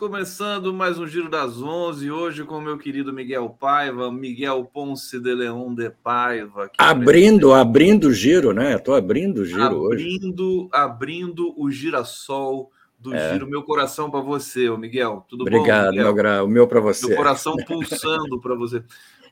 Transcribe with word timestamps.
Começando 0.00 0.72
mais 0.72 0.98
um 0.98 1.06
Giro 1.06 1.28
das 1.28 1.60
Onze, 1.60 2.10
hoje 2.10 2.42
com 2.42 2.56
o 2.56 2.62
meu 2.62 2.78
querido 2.78 3.12
Miguel 3.12 3.50
Paiva, 3.50 4.10
Miguel 4.10 4.64
Ponce 4.64 5.20
de 5.20 5.34
Leão 5.34 5.74
de 5.74 5.90
Paiva. 5.90 6.70
Abrindo, 6.78 7.52
abrindo 7.52 8.08
o 8.08 8.12
giro, 8.14 8.54
né? 8.54 8.76
Estou 8.76 8.94
abrindo 8.94 9.42
o 9.42 9.44
giro 9.44 9.62
abrindo, 9.62 9.82
hoje. 9.82 10.16
Abrindo, 10.16 10.68
abrindo 10.72 11.54
o 11.54 11.70
girassol 11.70 12.72
do 12.98 13.14
é. 13.14 13.30
giro. 13.34 13.46
Meu 13.46 13.62
coração 13.62 14.10
para 14.10 14.20
você, 14.20 14.70
Miguel. 14.70 15.26
Tudo 15.28 15.42
Obrigado, 15.42 15.94
bom? 15.94 16.00
Obrigado, 16.00 16.16
meu, 16.16 16.44
o 16.46 16.48
meu 16.48 16.66
para 16.66 16.80
você. 16.80 17.06
Meu 17.06 17.18
coração 17.18 17.54
pulsando 17.68 18.40
para 18.40 18.54
você. 18.54 18.82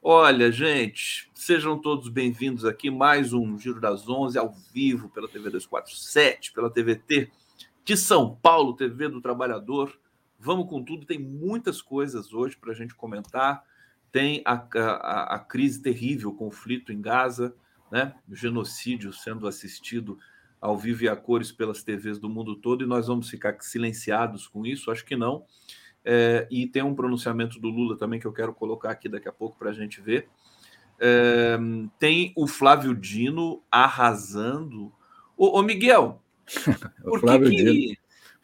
Olha, 0.02 0.52
gente, 0.52 1.30
sejam 1.32 1.78
todos 1.78 2.10
bem-vindos 2.10 2.66
aqui. 2.66 2.90
Mais 2.90 3.32
um 3.32 3.58
Giro 3.58 3.80
das 3.80 4.06
Onze, 4.06 4.38
ao 4.38 4.52
vivo, 4.74 5.08
pela 5.08 5.28
TV 5.28 5.44
247, 5.44 6.52
pela 6.52 6.68
TVT 6.68 7.30
de 7.86 7.96
São 7.96 8.36
Paulo, 8.42 8.76
TV 8.76 9.08
do 9.08 9.22
Trabalhador. 9.22 9.98
Vamos 10.38 10.68
com 10.68 10.82
tudo, 10.82 11.04
tem 11.04 11.18
muitas 11.18 11.82
coisas 11.82 12.32
hoje 12.32 12.56
para 12.56 12.72
a 12.72 12.74
gente 12.74 12.94
comentar. 12.94 13.64
Tem 14.12 14.40
a, 14.44 14.54
a, 14.54 15.34
a, 15.34 15.38
crise 15.38 15.82
terrível, 15.82 16.30
o 16.30 16.34
conflito 16.34 16.92
em 16.92 17.00
Gaza, 17.00 17.54
né? 17.90 18.14
o 18.28 18.34
genocídio 18.34 19.12
sendo 19.12 19.46
assistido 19.48 20.18
ao 20.60 20.76
vivo 20.78 21.04
e 21.04 21.08
a 21.08 21.16
cores 21.16 21.52
pelas 21.52 21.82
TVs 21.82 22.18
do 22.18 22.28
mundo 22.28 22.56
todo, 22.56 22.82
e 22.82 22.86
nós 22.86 23.06
vamos 23.06 23.28
ficar 23.28 23.56
silenciados 23.60 24.46
com 24.46 24.64
isso? 24.64 24.90
Acho 24.90 25.04
que 25.04 25.16
não. 25.16 25.44
É, 26.04 26.46
e 26.50 26.66
tem 26.66 26.82
um 26.82 26.94
pronunciamento 26.94 27.60
do 27.60 27.68
Lula 27.68 27.96
também 27.96 28.18
que 28.18 28.26
eu 28.26 28.32
quero 28.32 28.54
colocar 28.54 28.90
aqui 28.90 29.08
daqui 29.08 29.28
a 29.28 29.32
pouco 29.32 29.58
para 29.58 29.70
a 29.70 29.74
gente 29.74 30.00
ver. 30.00 30.28
É, 31.00 31.58
tem 31.98 32.32
o 32.36 32.46
Flávio 32.46 32.94
Dino 32.94 33.62
arrasando. 33.70 34.92
Ô, 35.36 35.58
ô 35.58 35.62
Miguel, 35.62 36.22
por 37.04 37.20
que, 37.20 37.38
que, 37.40 37.98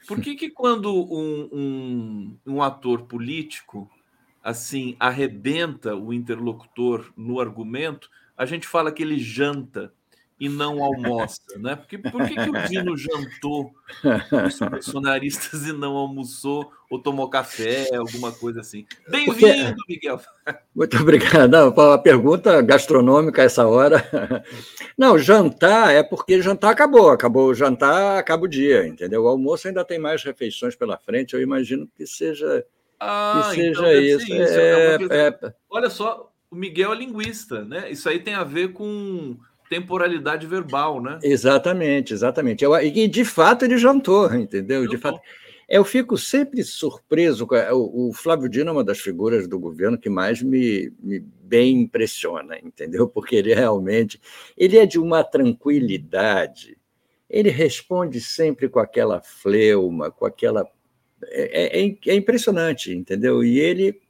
por 0.07 0.21
que, 0.21 0.35
que 0.35 0.51
quando 0.51 0.95
um, 0.95 1.49
um, 1.53 2.39
um 2.47 2.63
ator 2.63 3.03
político 3.03 3.91
assim 4.43 4.97
arrebenta 5.01 5.97
o 5.97 6.13
interlocutor 6.13 7.13
no 7.17 7.41
argumento, 7.41 8.11
a 8.37 8.45
gente 8.45 8.67
fala 8.67 8.93
que 8.93 9.03
ele 9.03 9.19
janta 9.19 9.93
e 10.39 10.49
não 10.49 10.83
almoça, 10.83 11.41
né? 11.59 11.77
Porque 11.77 11.97
por 11.97 12.27
que, 12.27 12.35
que 12.35 12.51
o 12.51 12.69
Dino 12.69 12.97
jantou 12.97 13.71
os 14.47 14.59
bolsonaristas 14.59 15.67
e 15.67 15.73
não 15.73 15.97
almoçou 15.97 16.73
ou 16.91 16.99
tomou 16.99 17.29
café, 17.31 17.89
alguma 17.95 18.33
coisa 18.33 18.61
assim? 18.61 18.85
Bem-vindo, 19.09 19.77
Miguel. 19.89 20.21
Muito 20.75 20.97
obrigado. 20.99 21.51
Não, 21.51 21.69
a 21.93 21.99
pergunta 21.99 22.61
gastronômica 22.63 23.43
essa 23.43 23.67
hora. 23.67 24.45
Não, 24.99 25.19
jantar 25.19 25.95
é 25.95 26.03
porque 26.03 26.43
jantar 26.43 26.71
acabou, 26.71 27.11
acabou 27.11 27.49
o 27.49 27.55
jantar, 27.55 28.19
acaba 28.19 28.45
o 28.45 28.49
dia, 28.49 28.87
entendeu? 28.87 29.25
O 29.25 29.29
almoço 29.29 29.69
ainda 29.69 29.85
tem 29.85 29.99
mais 29.99 30.23
refeições 30.23 30.75
pela 30.75 30.99
frente, 30.99 31.35
eu 31.35 31.41
imagino 31.41 31.89
que 31.97 32.07
seja, 32.07 32.65
ah, 32.99 33.51
que 33.53 33.61
então 33.61 33.85
seja 33.85 33.95
isso. 33.95 34.33
isso. 34.33 34.59
É, 34.59 34.99
é... 35.11 35.55
Olha 35.71 35.91
só, 35.91 36.33
o 36.51 36.57
Miguel 36.57 36.93
é 36.93 36.97
linguista, 36.97 37.65
né? 37.65 37.91
Isso 37.91 38.09
aí 38.09 38.21
tem 38.21 38.35
a 38.35 38.45
ver 38.45 38.73
com 38.73 39.37
temporalidade 39.75 40.47
verbal, 40.47 41.03
né? 41.03 41.19
Exatamente, 41.23 42.13
exatamente. 42.13 42.65
E 42.65 43.09
de 43.09 43.25
fato 43.25 43.65
ele 43.65 43.77
jantou, 43.77 44.33
entendeu? 44.35 44.87
De 44.87 44.97
fato. 44.97 45.21
Eu 45.69 45.85
fico 45.85 46.17
sempre 46.17 46.63
surpreso. 46.63 47.49
O, 47.73 48.13
Flávio 48.13 48.49
Dino 48.49 48.69
é 48.69 48.73
uma 48.73 48.85
das 48.85 49.01
figuras 49.01 49.49
do 49.49 49.59
governo 49.59 49.99
que 49.99 50.11
mais 50.11 50.43
me, 50.43 50.93
me, 51.01 51.19
bem 51.19 51.81
impressiona, 51.81 52.59
entendeu? 52.63 53.09
Porque 53.09 53.35
ele 53.35 53.55
realmente 53.55 54.21
ele 54.57 54.79
é 54.79 54.87
de 54.87 54.99
uma 54.99 55.25
tranquilidade. 55.25 56.77
Ele 57.29 57.51
responde 57.51 58.21
sempre 58.21 58.69
com 58.69 58.79
aquela 58.79 59.21
fleuma, 59.23 60.11
com 60.11 60.27
aquela. 60.27 60.69
É, 61.25 61.81
é, 61.81 61.97
é 62.07 62.15
impressionante, 62.15 62.93
entendeu? 62.93 63.43
E 63.43 63.59
ele 63.59 64.01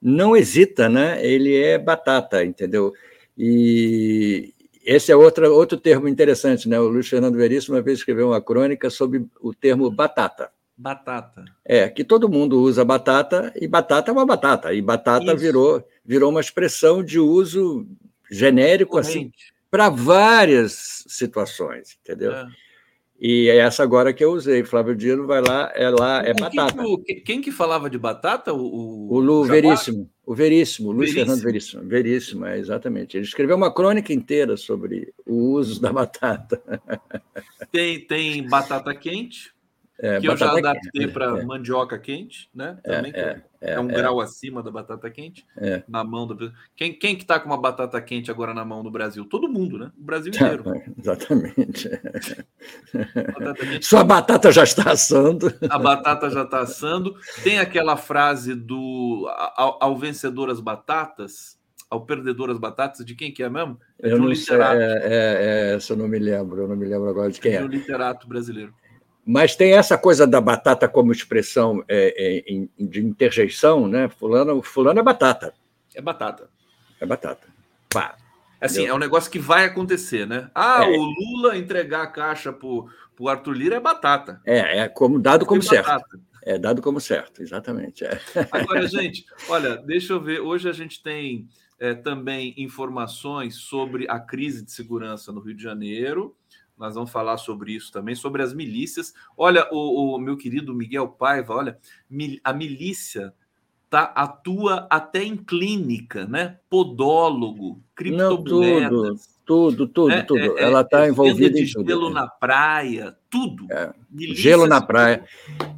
não 0.00 0.36
hesita, 0.36 0.88
né? 0.88 1.24
Ele 1.24 1.56
é 1.56 1.76
batata, 1.78 2.44
entendeu? 2.44 2.92
E, 3.36 4.54
esse 4.84 5.12
é 5.12 5.16
outra, 5.16 5.50
outro 5.50 5.78
termo 5.78 6.08
interessante, 6.08 6.68
né? 6.68 6.78
O 6.80 6.88
Luiz 6.88 7.08
Fernando 7.08 7.36
Veríssimo 7.36 7.76
uma 7.76 7.82
vez 7.82 7.98
escreveu 7.98 8.28
uma 8.28 8.40
crônica 8.40 8.90
sobre 8.90 9.24
o 9.40 9.54
termo 9.54 9.90
batata. 9.90 10.50
Batata. 10.76 11.44
É, 11.64 11.88
que 11.88 12.02
todo 12.02 12.28
mundo 12.28 12.60
usa 12.60 12.84
batata, 12.84 13.52
e 13.54 13.68
batata 13.68 14.10
é 14.10 14.12
uma 14.12 14.26
batata. 14.26 14.72
E 14.72 14.82
batata 14.82 15.34
virou, 15.36 15.86
virou 16.04 16.30
uma 16.30 16.40
expressão 16.40 17.02
de 17.02 17.18
uso 17.18 17.86
genérico 18.30 18.98
assim 18.98 19.30
para 19.70 19.88
várias 19.88 21.04
situações, 21.06 21.98
entendeu? 22.02 22.32
É. 22.32 22.46
E 23.20 23.48
é 23.48 23.58
essa 23.58 23.82
agora 23.82 24.12
que 24.12 24.24
eu 24.24 24.32
usei. 24.32 24.64
Flávio 24.64 24.96
Dino 24.96 25.26
vai 25.26 25.40
lá, 25.40 25.70
é 25.74 25.88
lá, 25.88 26.22
é 26.24 26.34
batata. 26.34 26.82
Que, 27.06 27.14
quem 27.16 27.40
que 27.40 27.52
falava 27.52 27.88
de 27.88 27.96
batata? 27.96 28.52
O, 28.52 29.12
o, 29.12 29.20
Lu 29.20 29.44
Veríssimo. 29.44 30.10
O 30.26 30.34
Veríssimo, 30.34 30.90
Luiz 30.90 31.12
Veríssimo. 31.12 31.26
Fernando 31.26 31.44
Veríssimo. 31.44 31.82
Veríssimo, 31.88 32.46
é, 32.46 32.58
exatamente. 32.58 33.16
Ele 33.16 33.24
escreveu 33.24 33.56
uma 33.56 33.72
crônica 33.72 34.12
inteira 34.12 34.56
sobre 34.56 35.12
o 35.26 35.52
uso 35.52 35.80
da 35.80 35.92
batata. 35.92 36.62
Tem, 37.70 38.00
tem 38.00 38.46
batata 38.48 38.94
quente, 38.94 39.52
é, 40.02 40.18
que 40.18 40.26
eu 40.26 40.36
já 40.36 40.50
adaptei 40.50 41.06
para 41.06 41.26
é, 41.38 41.44
mandioca 41.44 41.96
quente, 41.96 42.50
né? 42.52 42.76
É, 42.82 42.96
Também 42.96 43.12
é, 43.14 43.42
é, 43.60 43.78
um 43.78 43.86
grau 43.86 44.20
acima 44.20 44.60
da 44.60 44.68
batata 44.68 45.08
quente 45.08 45.46
na 45.86 46.02
mão 46.02 46.26
do 46.26 46.52
quem 46.74 46.92
quem 46.92 47.14
que 47.14 47.22
está 47.22 47.38
com 47.38 47.46
uma 47.46 47.56
batata 47.56 48.02
quente 48.02 48.28
agora 48.28 48.52
na 48.52 48.64
mão 48.64 48.82
do 48.82 48.90
Brasil? 48.90 49.24
Todo 49.24 49.48
mundo, 49.48 49.78
né? 49.78 49.92
O 49.96 50.02
Brasil 50.02 50.32
inteiro. 50.34 50.64
exatamente. 50.98 51.88
Batata 53.32 53.80
Sua 53.80 54.02
batata 54.02 54.50
já 54.50 54.64
está 54.64 54.90
assando. 54.90 55.54
A 55.70 55.78
batata 55.78 56.28
já 56.30 56.42
está 56.42 56.62
assando. 56.62 57.14
Tem 57.44 57.60
aquela 57.60 57.96
frase 57.96 58.56
do 58.56 59.28
ao, 59.56 59.78
ao 59.80 59.96
vencedor 59.96 60.50
as 60.50 60.58
batatas, 60.58 61.56
ao 61.88 62.04
perdedor 62.04 62.50
as 62.50 62.58
batatas, 62.58 63.06
de 63.06 63.14
quem 63.14 63.32
que 63.32 63.44
é 63.44 63.48
mesmo? 63.48 63.78
É 64.02 64.10
eu 64.10 64.18
não 64.18 64.26
literato. 64.26 64.76
sei, 64.76 64.84
é, 64.84 65.00
é, 65.04 65.74
essa 65.76 65.92
eu 65.92 65.96
não 65.96 66.08
me 66.08 66.18
lembro, 66.18 66.62
eu 66.62 66.66
não 66.66 66.74
me 66.74 66.86
lembro 66.86 67.08
agora 67.08 67.30
de 67.30 67.40
quem 67.40 67.54
é. 67.54 67.58
De 67.58 67.64
um 67.64 67.68
literato 67.68 68.26
brasileiro. 68.26 68.74
Mas 69.24 69.54
tem 69.54 69.74
essa 69.74 69.96
coisa 69.96 70.26
da 70.26 70.40
batata 70.40 70.88
como 70.88 71.12
expressão 71.12 71.84
é, 71.88 72.44
é, 72.46 72.84
de 72.84 73.00
interjeição, 73.00 73.86
né? 73.86 74.08
Fulano, 74.08 74.60
fulano 74.62 74.98
é 74.98 75.02
batata. 75.02 75.54
É 75.94 76.00
batata. 76.00 76.50
É 77.00 77.06
batata. 77.06 77.46
Pá. 77.88 78.16
Assim, 78.60 78.74
Entendeu? 78.74 78.94
é 78.94 78.96
um 78.96 79.00
negócio 79.00 79.30
que 79.30 79.38
vai 79.38 79.64
acontecer, 79.64 80.26
né? 80.26 80.50
Ah, 80.54 80.84
é. 80.84 80.88
o 80.88 81.02
Lula 81.02 81.56
entregar 81.56 82.02
a 82.02 82.06
caixa 82.06 82.52
para 82.52 82.68
o 82.68 83.28
Arthur 83.28 83.52
Lira 83.52 83.76
é 83.76 83.80
batata. 83.80 84.40
É, 84.44 84.78
é 84.78 84.88
como, 84.88 85.18
dado 85.18 85.44
como 85.44 85.62
certo. 85.62 85.86
Batata. 85.86 86.20
É 86.44 86.58
dado 86.58 86.82
como 86.82 87.00
certo, 87.00 87.42
exatamente. 87.42 88.04
É. 88.04 88.20
Agora, 88.50 88.86
gente, 88.88 89.24
olha, 89.48 89.76
deixa 89.76 90.12
eu 90.12 90.20
ver. 90.20 90.40
Hoje 90.40 90.68
a 90.68 90.72
gente 90.72 91.02
tem 91.02 91.48
é, 91.78 91.94
também 91.94 92.54
informações 92.56 93.56
sobre 93.56 94.06
a 94.08 94.18
crise 94.20 94.64
de 94.64 94.72
segurança 94.72 95.32
no 95.32 95.40
Rio 95.40 95.54
de 95.54 95.62
Janeiro. 95.62 96.36
Nós 96.82 96.96
vamos 96.96 97.12
falar 97.12 97.36
sobre 97.36 97.70
isso 97.70 97.92
também, 97.92 98.12
sobre 98.16 98.42
as 98.42 98.52
milícias. 98.52 99.14
Olha, 99.36 99.68
o, 99.70 100.16
o 100.16 100.18
meu 100.18 100.36
querido 100.36 100.74
Miguel 100.74 101.06
Paiva, 101.06 101.54
olha, 101.54 101.78
a 102.42 102.52
milícia 102.52 103.32
tá, 103.88 104.12
atua 104.16 104.88
até 104.90 105.22
em 105.22 105.36
clínica, 105.36 106.26
né? 106.26 106.58
Podólogo, 106.68 107.80
criptomoedas. 107.94 108.90
Não, 108.90 109.16
tudo, 109.46 109.86
tudo, 109.86 109.86
tudo, 109.86 110.10
é, 110.10 110.22
tudo. 110.22 110.58
É, 110.58 110.62
Ela 110.64 110.80
está 110.80 111.06
é, 111.06 111.10
envolvida 111.10 111.56
em 111.56 111.70
tudo. 111.70 111.86
Gelo 111.86 112.10
na 112.10 112.26
praia, 112.26 113.16
tudo. 113.30 113.64
É, 113.70 113.92
gelo 114.34 114.66
na 114.66 114.80
praia. 114.80 115.24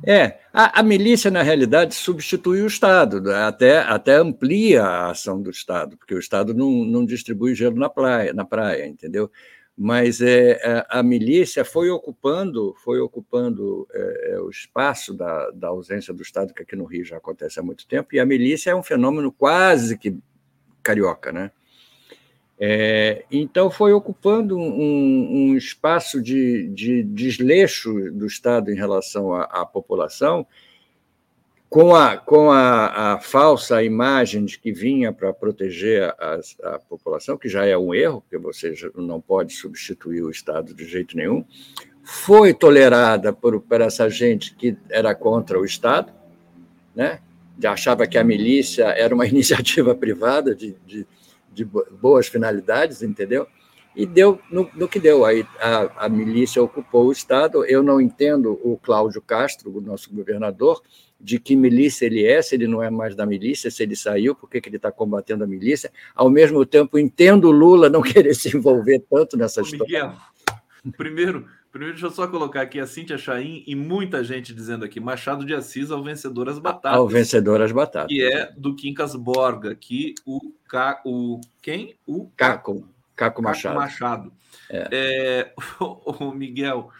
É, 0.07 0.39
a, 0.55 0.81
a, 0.81 0.83
milícia, 0.83 1.31
na 1.31 1.43
realidade, 1.43 1.95
substitui 1.95 2.63
o 2.63 2.67
Estado, 2.67 3.21
né? 3.21 3.45
até, 3.45 3.81
até 3.81 4.17
amplia 4.17 4.83
a 4.83 5.11
ação 5.11 5.43
do 5.43 5.51
Estado, 5.51 5.99
porque 5.99 6.15
o 6.15 6.19
Estado 6.19 6.55
não, 6.55 6.71
não 6.83 7.05
distribui 7.05 7.55
gelo 7.55 7.77
na 7.77 7.91
praia, 7.91 8.33
na 8.33 8.47
praia, 8.47 8.87
entendeu? 8.87 9.31
Mas 9.77 10.21
é, 10.21 10.53
é, 10.53 10.87
a 10.89 11.03
milícia 11.03 11.65
foi 11.65 11.91
ocupando, 11.91 12.75
foi 12.79 13.01
ocupando 13.01 13.87
é, 13.93 14.33
é, 14.33 14.41
o 14.41 14.49
espaço 14.49 15.13
da, 15.13 15.51
da 15.51 15.69
ausência 15.69 16.15
do 16.15 16.23
Estado, 16.23 16.55
que 16.55 16.63
aqui 16.63 16.77
no 16.77 16.85
Rio 16.85 17.05
já 17.05 17.17
acontece 17.17 17.59
há 17.59 17.63
muito 17.63 17.87
tempo, 17.87 18.15
e 18.15 18.21
a 18.21 18.27
milícia 18.27 18.71
é 18.71 18.75
um 18.75 18.83
fenômeno 18.83 19.33
quase 19.33 19.99
que 19.99 20.17
carioca, 20.83 21.33
né? 21.33 21.51
É, 22.57 23.25
então 23.33 23.69
foi 23.69 23.93
ocupando 23.93 24.57
um, 24.57 25.51
um 25.51 25.57
espaço 25.57 26.23
de, 26.23 26.69
de, 26.69 27.03
desleixo 27.03 27.93
do 28.13 28.27
Estado 28.27 28.71
em 28.71 28.77
relação 28.77 29.35
à, 29.35 29.43
à 29.43 29.67
população, 29.67 30.47
com 31.75 31.93
a, 31.93 32.17
com 32.17 32.53
a, 32.53 33.15
a, 33.15 33.19
falsa 33.19 33.83
imagem 33.83 34.45
de 34.45 34.61
que 34.61 34.71
vinha 34.71 35.13
para 35.13 35.33
proteger 35.33 36.05
a, 36.05 36.39
a, 36.63 36.79
população, 36.79 37.37
que 37.37 37.49
já 37.49 37.67
é 37.67 37.77
um 37.77 37.93
erro, 37.93 38.21
porque 38.21 38.39
você 38.39 38.73
não 38.95 39.21
pode 39.21 39.55
substituir 39.55 40.23
o 40.23 40.31
Estado 40.31 40.73
de 40.73 40.87
jeito 40.87 41.17
nenhum, 41.17 41.45
foi 42.01 42.55
tolerada 42.55 43.33
por, 43.33 43.61
por 43.61 43.81
essa 43.81 44.09
gente 44.09 44.55
que 44.55 44.77
era 44.89 45.17
contra 45.17 45.59
o 45.59 45.65
Estado, 45.65 46.13
né? 46.95 47.19
achava 47.65 48.07
que 48.07 48.19
a 48.19 48.23
milícia 48.23 48.85
era 48.85 49.13
uma 49.13 49.27
iniciativa 49.27 49.97
privada 49.97 50.55
de, 50.55 50.77
de, 50.87 51.05
de 51.53 51.65
boas 51.65 52.29
finalidades, 52.29 53.03
entendeu? 53.03 53.49
E 53.95 54.05
deu 54.05 54.41
no, 54.51 54.69
no 54.75 54.89
que 54.89 54.99
deu. 54.99 55.25
Aí 55.25 55.47
a, 55.61 56.07
a, 56.07 56.09
milícia 56.09 56.63
ocupou 56.63 57.07
o 57.07 57.13
Estado. 57.13 57.65
Eu 57.65 57.83
não 57.83 58.01
entendo 58.01 58.59
o 58.63 58.77
Cláudio 58.77 59.23
Castro, 59.23 59.77
o 59.77 59.81
nosso 59.81 60.13
governador, 60.13 60.83
de 61.21 61.39
que 61.39 61.57
milícia 61.57 62.07
ele 62.07 62.27
é, 62.27 62.43
se 62.43 62.55
ele 62.55 62.67
não 62.67 62.83
é 62.83 62.91
mais 62.91 63.15
da 63.15 63.25
milícia, 63.25 63.71
se 63.71 63.83
ele 63.83 63.97
saiu, 63.97 64.35
por 64.35 64.49
que, 64.51 64.61
ele 64.65 64.77
está 64.77 64.91
combatendo 64.91 65.45
a 65.45 65.47
milícia. 65.47 65.91
Ao 66.15 66.29
mesmo 66.29 66.67
tempo, 66.67 66.99
entendo 66.99 67.49
o 67.49 67.53
Lula 67.53 67.89
não 67.89 68.03
querer 68.03 68.35
se 68.35 68.55
envolver 68.57 69.03
tanto 69.11 69.37
nessa 69.37 69.61
Ô, 69.61 69.65
história. 69.65 69.85
Miguel, 69.85 70.13
primeiro, 70.97 71.47
primeiro, 71.71 71.95
deixa 71.95 72.07
eu 72.07 72.11
só 72.11 72.27
colocar 72.27 72.63
aqui 72.63 72.81
a 72.81 72.87
Cíntia 72.87 73.17
Chaim 73.17 73.63
e 73.67 73.75
muita 73.75 74.25
gente 74.25 74.53
dizendo 74.53 74.85
aqui: 74.85 74.99
Machado 75.01 75.47
de 75.47 75.55
Assis 75.55 75.91
ao 75.91 76.03
vencedor 76.03 76.49
as 76.49 76.59
batatas. 76.59 76.99
Ao 76.99 77.09
vencedor 77.09 77.63
as 77.63 77.73
batatas. 77.73 78.09
Que 78.09 78.23
é 78.23 78.53
do 78.57 78.75
Quincas 78.75 79.15
Borga, 79.15 79.75
que 79.75 80.15
o, 80.27 80.41
o 81.05 81.41
quem? 81.63 81.95
O 82.07 82.29
Caco. 82.37 82.94
Caco 83.17 83.43
Machado. 83.43 83.75
Caco 83.75 83.85
Machado. 83.85 84.33
É. 84.71 84.89
É, 84.93 85.55
o, 85.81 86.33
Miguel, 86.33 86.91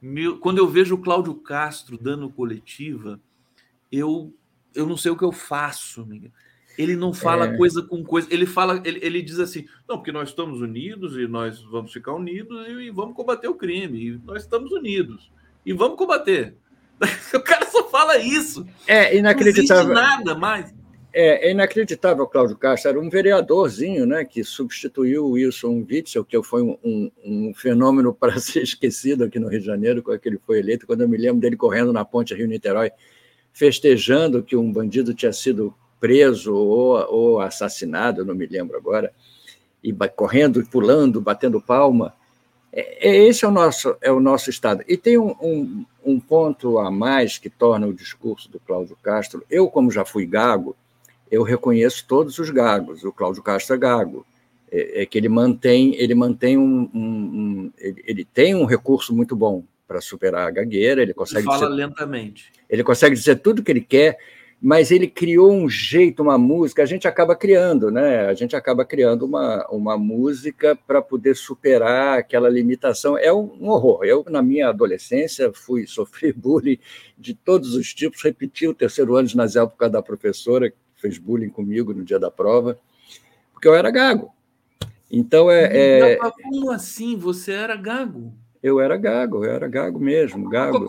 meu, 0.00 0.38
quando 0.38 0.58
eu 0.58 0.68
vejo 0.68 0.94
o 0.94 1.00
Cláudio 1.00 1.34
Castro 1.34 1.98
dando 1.98 2.30
coletiva, 2.30 3.20
eu, 3.90 4.34
eu 4.74 4.86
não 4.86 4.96
sei 4.96 5.10
o 5.10 5.16
que 5.16 5.24
eu 5.24 5.32
faço, 5.32 6.04
Miguel. 6.06 6.30
Ele 6.78 6.96
não 6.96 7.12
fala 7.12 7.46
é. 7.46 7.56
coisa 7.56 7.82
com 7.82 8.02
coisa. 8.02 8.28
Ele 8.30 8.46
fala, 8.46 8.80
ele, 8.84 9.00
ele 9.02 9.20
diz 9.20 9.38
assim: 9.38 9.66
não, 9.88 9.96
porque 9.98 10.12
nós 10.12 10.30
estamos 10.30 10.62
unidos 10.62 11.16
e 11.16 11.26
nós 11.26 11.60
vamos 11.62 11.92
ficar 11.92 12.14
unidos 12.14 12.66
e, 12.68 12.70
e 12.70 12.90
vamos 12.90 13.14
combater 13.14 13.48
o 13.48 13.54
crime. 13.54 14.06
E 14.06 14.20
nós 14.24 14.42
estamos 14.42 14.72
unidos 14.72 15.30
e 15.64 15.72
vamos 15.72 15.96
combater. 15.98 16.54
O 17.34 17.40
cara 17.40 17.64
só 17.66 17.88
fala 17.88 18.18
isso. 18.18 18.66
É 18.86 19.16
inacreditável. 19.16 19.94
Não 19.94 20.02
existe 20.02 20.18
nada 20.18 20.34
mais. 20.38 20.74
É, 21.12 21.48
é 21.48 21.50
inacreditável, 21.50 22.26
Cláudio 22.26 22.56
Castro, 22.56 22.90
era 22.90 23.00
um 23.00 23.10
vereadorzinho 23.10 24.06
né, 24.06 24.24
que 24.24 24.44
substituiu 24.44 25.24
o 25.24 25.30
Wilson 25.32 25.84
Witzel, 25.90 26.24
que 26.24 26.40
foi 26.42 26.62
um, 26.62 26.78
um, 26.84 27.10
um 27.24 27.54
fenômeno 27.54 28.14
para 28.14 28.38
ser 28.38 28.62
esquecido 28.62 29.24
aqui 29.24 29.38
no 29.38 29.48
Rio 29.48 29.60
de 29.60 29.66
Janeiro, 29.66 30.02
quando 30.02 30.20
ele 30.24 30.38
foi 30.46 30.60
eleito, 30.60 30.86
quando 30.86 31.00
eu 31.00 31.08
me 31.08 31.16
lembro 31.16 31.40
dele 31.40 31.56
correndo 31.56 31.92
na 31.92 32.04
ponte 32.04 32.34
Rio-Niterói, 32.34 32.92
festejando 33.52 34.42
que 34.42 34.54
um 34.54 34.72
bandido 34.72 35.12
tinha 35.12 35.32
sido 35.32 35.74
preso 35.98 36.54
ou, 36.54 36.96
ou 37.12 37.40
assassinado, 37.40 38.24
não 38.24 38.34
me 38.34 38.46
lembro 38.46 38.76
agora, 38.76 39.12
e 39.82 39.92
correndo, 40.14 40.64
pulando, 40.66 41.20
batendo 41.20 41.60
palma. 41.60 42.14
É, 42.72 43.08
é, 43.08 43.16
esse 43.26 43.44
é 43.44 43.48
o 43.48 43.50
nosso, 43.50 43.96
é 44.00 44.12
o 44.12 44.20
nosso 44.20 44.48
Estado. 44.48 44.84
E 44.86 44.96
tem 44.96 45.18
um, 45.18 45.34
um, 45.40 45.84
um 46.04 46.20
ponto 46.20 46.78
a 46.78 46.90
mais 46.90 47.38
que 47.38 47.50
torna 47.50 47.86
o 47.86 47.94
discurso 47.94 48.50
do 48.50 48.60
Cláudio 48.60 48.96
Castro. 49.02 49.44
Eu, 49.50 49.68
como 49.68 49.90
já 49.90 50.04
fui 50.04 50.24
gago, 50.26 50.76
eu 51.30 51.42
reconheço 51.42 52.04
todos 52.06 52.38
os 52.38 52.50
gagos. 52.50 53.04
O 53.04 53.12
Cláudio 53.12 53.42
Castro 53.42 53.76
é 53.76 53.78
gago. 53.78 54.26
É, 54.70 55.02
é 55.02 55.06
que 55.06 55.18
ele 55.18 55.28
mantém, 55.28 55.94
ele 55.96 56.14
mantém 56.14 56.56
um, 56.56 56.88
um, 56.94 57.00
um 57.00 57.72
ele, 57.78 58.02
ele, 58.06 58.24
tem 58.24 58.54
um 58.54 58.64
recurso 58.64 59.14
muito 59.14 59.34
bom 59.34 59.64
para 59.86 60.00
superar 60.00 60.48
a 60.48 60.50
gagueira. 60.50 61.02
Ele 61.02 61.14
consegue. 61.14 61.40
Ele 61.40 61.46
fala 61.46 61.68
dizer, 61.68 61.86
lentamente. 61.86 62.52
Ele 62.68 62.84
consegue 62.84 63.14
dizer 63.14 63.36
tudo 63.36 63.62
que 63.62 63.70
ele 63.70 63.80
quer 63.80 64.18
mas 64.60 64.90
ele 64.90 65.08
criou 65.08 65.50
um 65.50 65.70
jeito, 65.70 66.22
uma 66.22 66.36
música, 66.36 66.82
a 66.82 66.86
gente 66.86 67.08
acaba 67.08 67.34
criando, 67.34 67.90
né? 67.90 68.26
A 68.26 68.34
gente 68.34 68.54
acaba 68.54 68.84
criando 68.84 69.24
uma, 69.24 69.66
uma 69.70 69.96
música 69.96 70.76
para 70.86 71.00
poder 71.00 71.34
superar 71.34 72.18
aquela 72.18 72.50
limitação. 72.50 73.16
É 73.16 73.32
um, 73.32 73.70
horror. 73.70 74.04
Eu, 74.04 74.22
na 74.28 74.42
minha 74.42 74.68
adolescência, 74.68 75.50
fui 75.54 75.86
sofrer 75.88 76.34
bullying 76.34 76.78
de 77.16 77.32
todos 77.32 77.74
os 77.74 77.94
tipos, 77.94 78.22
repeti 78.22 78.68
o 78.68 78.74
terceiro 78.74 79.16
ano 79.16 79.26
de 79.26 79.32
ginasial 79.32 79.66
por 79.66 79.78
causa 79.78 79.92
da 79.92 80.02
professora 80.02 80.70
fez 81.00 81.18
bullying 81.18 81.48
comigo 81.48 81.94
no 81.94 82.04
dia 82.04 82.18
da 82.18 82.30
prova, 82.30 82.78
porque 83.52 83.66
eu 83.66 83.74
era 83.74 83.90
gago. 83.90 84.32
Então 85.10 85.50
é. 85.50 86.12
é... 86.12 86.16
Como 86.16 86.70
assim? 86.70 87.16
Você 87.16 87.52
era 87.52 87.74
gago? 87.74 88.32
Eu 88.62 88.78
era 88.78 88.96
gago, 88.98 89.42
eu 89.42 89.50
era 89.50 89.66
gago 89.66 89.98
mesmo, 89.98 90.46
gago. 90.50 90.84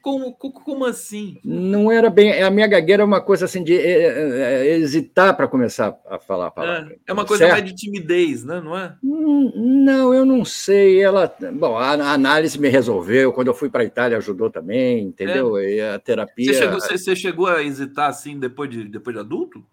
Como, 0.00 0.36
como, 0.36 0.52
como, 0.52 0.84
assim? 0.84 1.36
Não 1.44 1.90
era 1.90 2.08
bem. 2.08 2.40
A 2.40 2.48
minha 2.48 2.68
gagueira 2.68 3.02
é 3.02 3.04
uma 3.04 3.20
coisa 3.20 3.46
assim 3.46 3.64
de 3.64 3.76
é, 3.76 4.62
é, 4.62 4.76
hesitar 4.76 5.36
para 5.36 5.48
começar 5.48 5.98
a 6.08 6.20
falar 6.20 6.46
a 6.46 6.50
palavra. 6.52 6.92
É, 6.92 7.10
é 7.10 7.12
uma 7.12 7.24
coisa 7.24 7.44
certo? 7.44 7.58
mais 7.58 7.64
de 7.64 7.74
timidez, 7.74 8.44
né? 8.44 8.60
não 8.60 8.78
é? 8.78 8.94
Não, 9.02 10.14
eu 10.14 10.24
não 10.24 10.44
sei. 10.44 11.02
Ela, 11.02 11.34
bom, 11.54 11.76
a, 11.76 11.90
análise 12.12 12.56
me 12.56 12.68
resolveu. 12.68 13.32
Quando 13.32 13.48
eu 13.48 13.54
fui 13.54 13.68
para 13.68 13.82
a 13.82 13.86
Itália 13.86 14.18
ajudou 14.18 14.48
também, 14.48 15.02
entendeu? 15.02 15.56
É. 15.58 15.74
E 15.74 15.80
a 15.80 15.98
terapia. 15.98 16.52
Você 16.52 16.58
chegou, 16.60 16.80
você, 16.80 16.98
você 16.98 17.16
chegou 17.16 17.46
a 17.48 17.62
hesitar 17.64 18.10
assim 18.10 18.38
depois 18.38 18.70
de, 18.70 18.84
depois 18.84 19.16
de 19.16 19.20
adulto? 19.20 19.64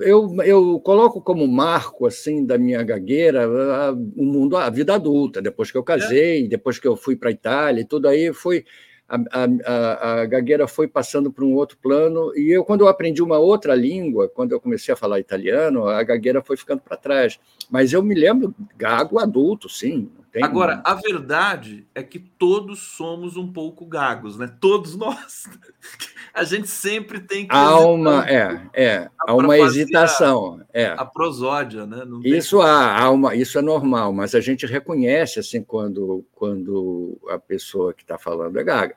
Eu, 0.00 0.34
eu 0.44 0.80
coloco 0.80 1.20
como 1.20 1.46
marco 1.46 2.06
assim 2.06 2.44
da 2.44 2.58
minha 2.58 2.82
gagueira 2.82 3.48
o 3.48 4.24
mundo, 4.24 4.56
a 4.56 4.70
vida 4.70 4.94
adulta, 4.94 5.42
depois 5.42 5.70
que 5.70 5.78
eu 5.78 5.82
casei, 5.82 6.44
é. 6.44 6.48
depois 6.48 6.78
que 6.78 6.88
eu 6.88 6.96
fui 6.96 7.16
para 7.16 7.28
a 7.28 7.32
Itália, 7.32 7.82
e 7.82 7.84
tudo 7.84 8.08
aí 8.08 8.32
foi 8.32 8.64
a, 9.08 9.18
a, 9.64 10.20
a, 10.20 10.26
gagueira 10.26 10.68
foi 10.68 10.86
passando 10.86 11.32
para 11.32 11.44
um 11.44 11.54
outro 11.54 11.78
plano 11.78 12.30
e 12.36 12.50
eu 12.50 12.62
quando 12.62 12.82
eu 12.82 12.88
aprendi 12.88 13.22
uma 13.22 13.38
outra 13.38 13.74
língua, 13.74 14.28
quando 14.28 14.52
eu 14.52 14.60
comecei 14.60 14.92
a 14.92 14.96
falar 14.96 15.18
italiano, 15.18 15.88
a 15.88 16.02
gagueira 16.02 16.42
foi 16.42 16.56
ficando 16.56 16.82
para 16.82 16.96
trás. 16.96 17.40
Mas 17.70 17.92
eu 17.92 18.02
me 18.02 18.14
lembro 18.14 18.54
gago 18.76 19.18
adulto, 19.18 19.68
sim. 19.68 20.10
Agora, 20.42 20.82
a 20.84 20.94
verdade 20.94 21.86
é 21.94 22.02
que 22.02 22.18
todos 22.18 22.80
somos 22.80 23.36
um 23.36 23.50
pouco 23.50 23.86
gagos, 23.86 24.36
né? 24.36 24.52
Todos 24.60 24.94
nós. 24.94 25.44
A 26.34 26.44
gente 26.44 26.68
sempre 26.68 27.18
tem 27.18 27.48
que. 27.48 27.54
Há 27.54 27.80
uma, 27.80 28.28
é, 28.28 28.68
é, 28.72 29.10
há 29.26 29.34
uma 29.34 29.58
hesitação. 29.58 30.60
A, 30.72 30.78
é. 30.78 30.86
a 30.86 31.04
prosódia, 31.04 31.84
né? 31.84 32.02
isso 32.22 32.60
há, 32.60 32.96
há 32.96 33.10
uma, 33.10 33.34
isso 33.34 33.58
é 33.58 33.62
normal, 33.62 34.12
mas 34.12 34.36
a 34.36 34.40
gente 34.40 34.64
reconhece 34.66 35.40
assim 35.40 35.64
quando, 35.64 36.24
quando 36.32 37.18
a 37.28 37.38
pessoa 37.38 37.92
que 37.92 38.02
está 38.02 38.18
falando 38.18 38.56
é 38.60 38.62
gaga. 38.62 38.94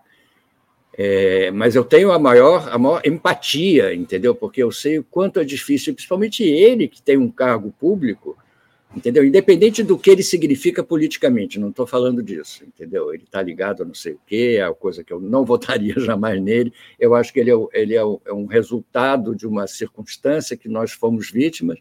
É, 0.98 1.50
mas 1.52 1.76
eu 1.76 1.86
tenho 1.86 2.12
a 2.12 2.20
maior, 2.20 2.68
a 2.70 2.78
maior 2.78 3.02
empatia, 3.06 3.94
entendeu? 3.94 4.36
Porque 4.36 4.62
eu 4.62 4.72
sei 4.72 5.00
o 5.00 5.04
quanto 5.04 5.40
é 5.40 5.44
difícil, 5.44 5.94
principalmente 5.94 6.44
ele 6.44 6.88
que 6.88 7.02
tem 7.02 7.18
um 7.18 7.32
cargo 7.32 7.74
público, 7.80 8.38
entendeu? 8.96 9.24
Independente 9.24 9.84
do 9.84 9.98
que 9.98 10.10
ele 10.10 10.22
significa 10.22 10.84
politicamente, 10.84 11.60
não 11.60 11.70
estou 11.70 11.88
falando 11.88 12.22
disso, 12.22 12.66
entendeu? 12.66 13.14
Ele 13.14 13.24
está 13.24 13.42
ligado 13.42 13.84
a 13.84 13.86
não 13.86 13.94
sei 13.94 14.14
o 14.14 14.20
quê, 14.28 14.58
é 14.60 14.64
a 14.64 14.74
coisa 14.74 15.04
que 15.04 15.14
eu 15.14 15.20
não 15.20 15.46
votaria 15.46 15.98
jamais 15.98 16.42
nele. 16.42 16.74
Eu 17.00 17.16
acho 17.16 17.32
que 17.32 17.40
ele, 17.40 17.52
é, 17.52 17.56
ele 17.74 17.96
é, 17.96 18.02
é 18.02 18.34
um 18.34 18.46
resultado 18.46 19.36
de 19.36 19.48
uma 19.48 19.68
circunstância 19.68 20.58
que 20.58 20.68
nós 20.68 20.92
fomos 20.92 21.32
vítimas. 21.32 21.80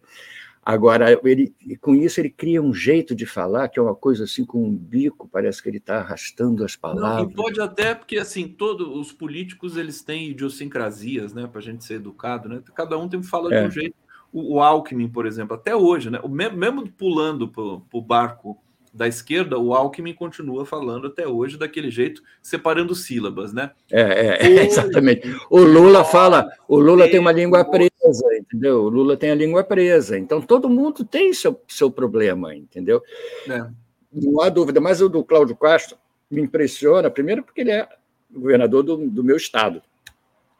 Agora, 0.70 1.18
ele, 1.24 1.52
com 1.80 1.94
isso, 1.94 2.20
ele 2.20 2.30
cria 2.30 2.62
um 2.62 2.72
jeito 2.72 3.14
de 3.14 3.26
falar 3.26 3.68
que 3.68 3.78
é 3.78 3.82
uma 3.82 3.94
coisa 3.94 4.24
assim 4.24 4.44
com 4.44 4.62
um 4.62 4.74
bico, 4.74 5.28
parece 5.28 5.62
que 5.62 5.68
ele 5.68 5.78
está 5.78 5.98
arrastando 5.98 6.64
as 6.64 6.76
palavras. 6.76 7.24
Não, 7.24 7.30
e 7.30 7.34
pode 7.34 7.60
até, 7.60 7.94
porque 7.94 8.18
assim, 8.18 8.46
todos 8.46 8.86
os 8.86 9.12
políticos 9.12 9.76
eles 9.76 10.02
têm 10.02 10.30
idiosincrasias, 10.30 11.32
né, 11.32 11.46
para 11.46 11.60
a 11.60 11.62
gente 11.62 11.84
ser 11.84 11.94
educado, 11.94 12.48
né? 12.48 12.62
Cada 12.74 12.96
um 12.96 13.08
tem 13.08 13.20
que 13.20 13.26
falar 13.26 13.52
é. 13.52 13.62
de 13.62 13.68
um 13.68 13.70
jeito 13.70 13.96
o, 14.32 14.54
o 14.54 14.60
Alckmin, 14.60 15.08
por 15.08 15.26
exemplo, 15.26 15.56
até 15.56 15.74
hoje, 15.74 16.10
né? 16.10 16.20
O 16.22 16.28
mesmo, 16.28 16.56
mesmo 16.56 16.88
pulando 16.88 17.48
para 17.48 17.62
o 17.62 18.02
barco 18.02 18.62
da 18.92 19.06
esquerda, 19.06 19.59
o 19.59 19.73
Alckmin 19.73 20.14
continua 20.14 20.66
falando 20.66 21.06
até 21.06 21.26
hoje 21.26 21.56
daquele 21.56 21.90
jeito, 21.90 22.23
separando 22.42 22.94
sílabas, 22.94 23.52
né? 23.52 23.70
É, 23.90 24.00
é, 24.00 24.47
é 24.47 24.66
exatamente. 24.66 25.28
O 25.49 25.61
Lula 25.61 26.04
fala, 26.04 26.50
o 26.68 26.78
Lula 26.78 27.09
tem 27.09 27.20
uma 27.20 27.32
língua 27.32 27.64
presa, 27.64 28.37
entendeu? 28.37 28.82
O 28.85 28.88
Lula 28.88 29.16
tem 29.16 29.30
a 29.30 29.35
língua 29.35 29.62
presa. 29.62 30.18
Então 30.18 30.40
todo 30.40 30.68
mundo 30.68 31.04
tem 31.04 31.32
seu, 31.32 31.61
seu 31.68 31.90
problema, 31.90 32.54
entendeu? 32.54 33.02
É. 33.49 33.66
Não 34.12 34.40
há 34.40 34.49
dúvida. 34.49 34.80
Mas 34.80 35.00
o 35.00 35.09
do 35.09 35.23
Cláudio 35.23 35.56
Castro 35.56 35.97
me 36.30 36.42
impressiona, 36.42 37.11
primeiro 37.11 37.44
porque 37.44 37.61
ele 37.61 37.70
é 37.70 37.88
governador 38.30 38.82
do, 38.82 38.97
do 39.09 39.25
meu 39.25 39.37
estado 39.37 39.82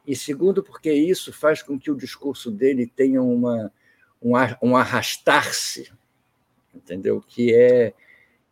e 0.05 0.15
segundo, 0.15 0.63
porque 0.63 0.91
isso 0.91 1.31
faz 1.31 1.61
com 1.61 1.79
que 1.79 1.91
o 1.91 1.95
discurso 1.95 2.49
dele 2.49 2.87
tenha 2.87 3.21
uma, 3.21 3.71
um, 4.21 4.31
um 4.61 4.75
arrastar-se, 4.75 5.91
entendeu? 6.73 7.23
Que 7.25 7.53
é, 7.53 7.93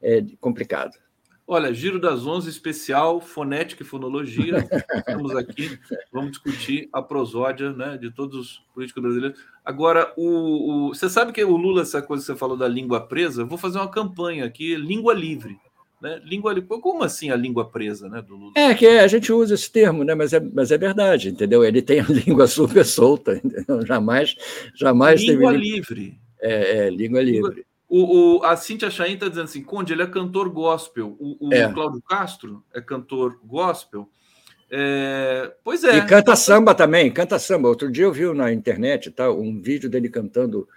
é 0.02 0.24
complicado. 0.40 0.92
Olha, 1.52 1.74
Giro 1.74 2.00
das 2.00 2.28
Onze 2.28 2.48
especial, 2.48 3.20
fonética 3.20 3.82
e 3.82 3.86
fonologia. 3.86 4.58
Estamos 4.96 5.36
aqui, 5.36 5.80
vamos 6.14 6.30
discutir 6.30 6.88
a 6.94 7.02
prosódia 7.02 7.74
né, 7.74 7.98
de 7.98 8.12
todos 8.12 8.38
os 8.38 8.64
políticos 8.72 9.02
brasileiros. 9.02 9.40
Agora, 9.66 10.14
o, 10.16 10.28
o, 10.28 10.88
você 10.90 11.10
sabe 11.10 11.32
que 11.34 11.44
o 11.44 11.58
Lula, 11.58 11.82
essa 11.82 12.04
coisa 12.04 12.22
que 12.22 12.28
você 12.28 12.38
falou 12.38 12.56
da 12.56 12.68
língua 12.68 13.02
presa, 13.02 13.44
vou 13.44 13.58
fazer 13.58 13.80
uma 13.80 13.90
campanha 13.90 14.46
aqui, 14.46 14.76
língua 14.76 15.12
livre. 15.12 15.58
Né? 16.00 16.22
Língua, 16.24 16.54
como 16.62 17.04
assim 17.04 17.32
a 17.32 17.36
língua 17.36 17.68
presa 17.68 18.08
né, 18.08 18.22
do 18.22 18.36
Lula? 18.36 18.54
É 18.56 18.76
que 18.76 18.86
a 18.86 19.08
gente 19.08 19.34
usa 19.34 19.56
esse 19.56 19.72
termo, 19.72 20.04
né? 20.04 20.14
mas, 20.14 20.34
é, 20.34 20.40
mas 20.40 20.72
é 20.72 20.78
verdade, 20.78 21.30
entendeu? 21.30 21.64
Ele 21.64 21.82
tem 21.82 22.00
a 22.00 22.06
língua 22.14 22.46
super 22.46 22.86
solta, 22.86 23.42
entendeu? 23.44 23.84
jamais, 23.88 24.36
jamais 24.76 25.20
língua 25.20 25.52
teve... 25.54 25.64
livre. 25.64 26.20
É, 26.40 26.86
é 26.86 26.90
língua 26.92 27.24
livre. 27.24 27.66
O, 27.90 28.38
o, 28.38 28.46
a 28.46 28.56
Cintia 28.56 28.92
Chain 28.92 29.16
está 29.16 29.28
dizendo 29.28 29.46
assim, 29.46 29.64
Conde, 29.64 29.94
ele 29.94 30.04
é 30.04 30.08
cantor 30.08 30.48
gospel. 30.50 31.18
O, 31.20 31.50
o 31.50 31.54
é. 31.54 31.74
Cláudio 31.74 32.02
Castro 32.04 32.64
é 32.72 32.80
cantor 32.80 33.40
gospel. 33.44 34.08
É, 34.72 35.52
pois 35.64 35.84
é. 35.84 35.98
E 35.98 36.06
canta 36.06 36.36
samba 36.36 36.76
também, 36.76 37.12
canta 37.12 37.40
samba. 37.40 37.68
Outro 37.68 37.92
dia 37.92 38.06
eu 38.06 38.14
vi 38.14 38.32
na 38.32 38.54
internet 38.54 39.10
tá, 39.10 39.32
um 39.32 39.60
vídeo 39.60 39.90
dele 39.90 40.08
cantando 40.08 40.68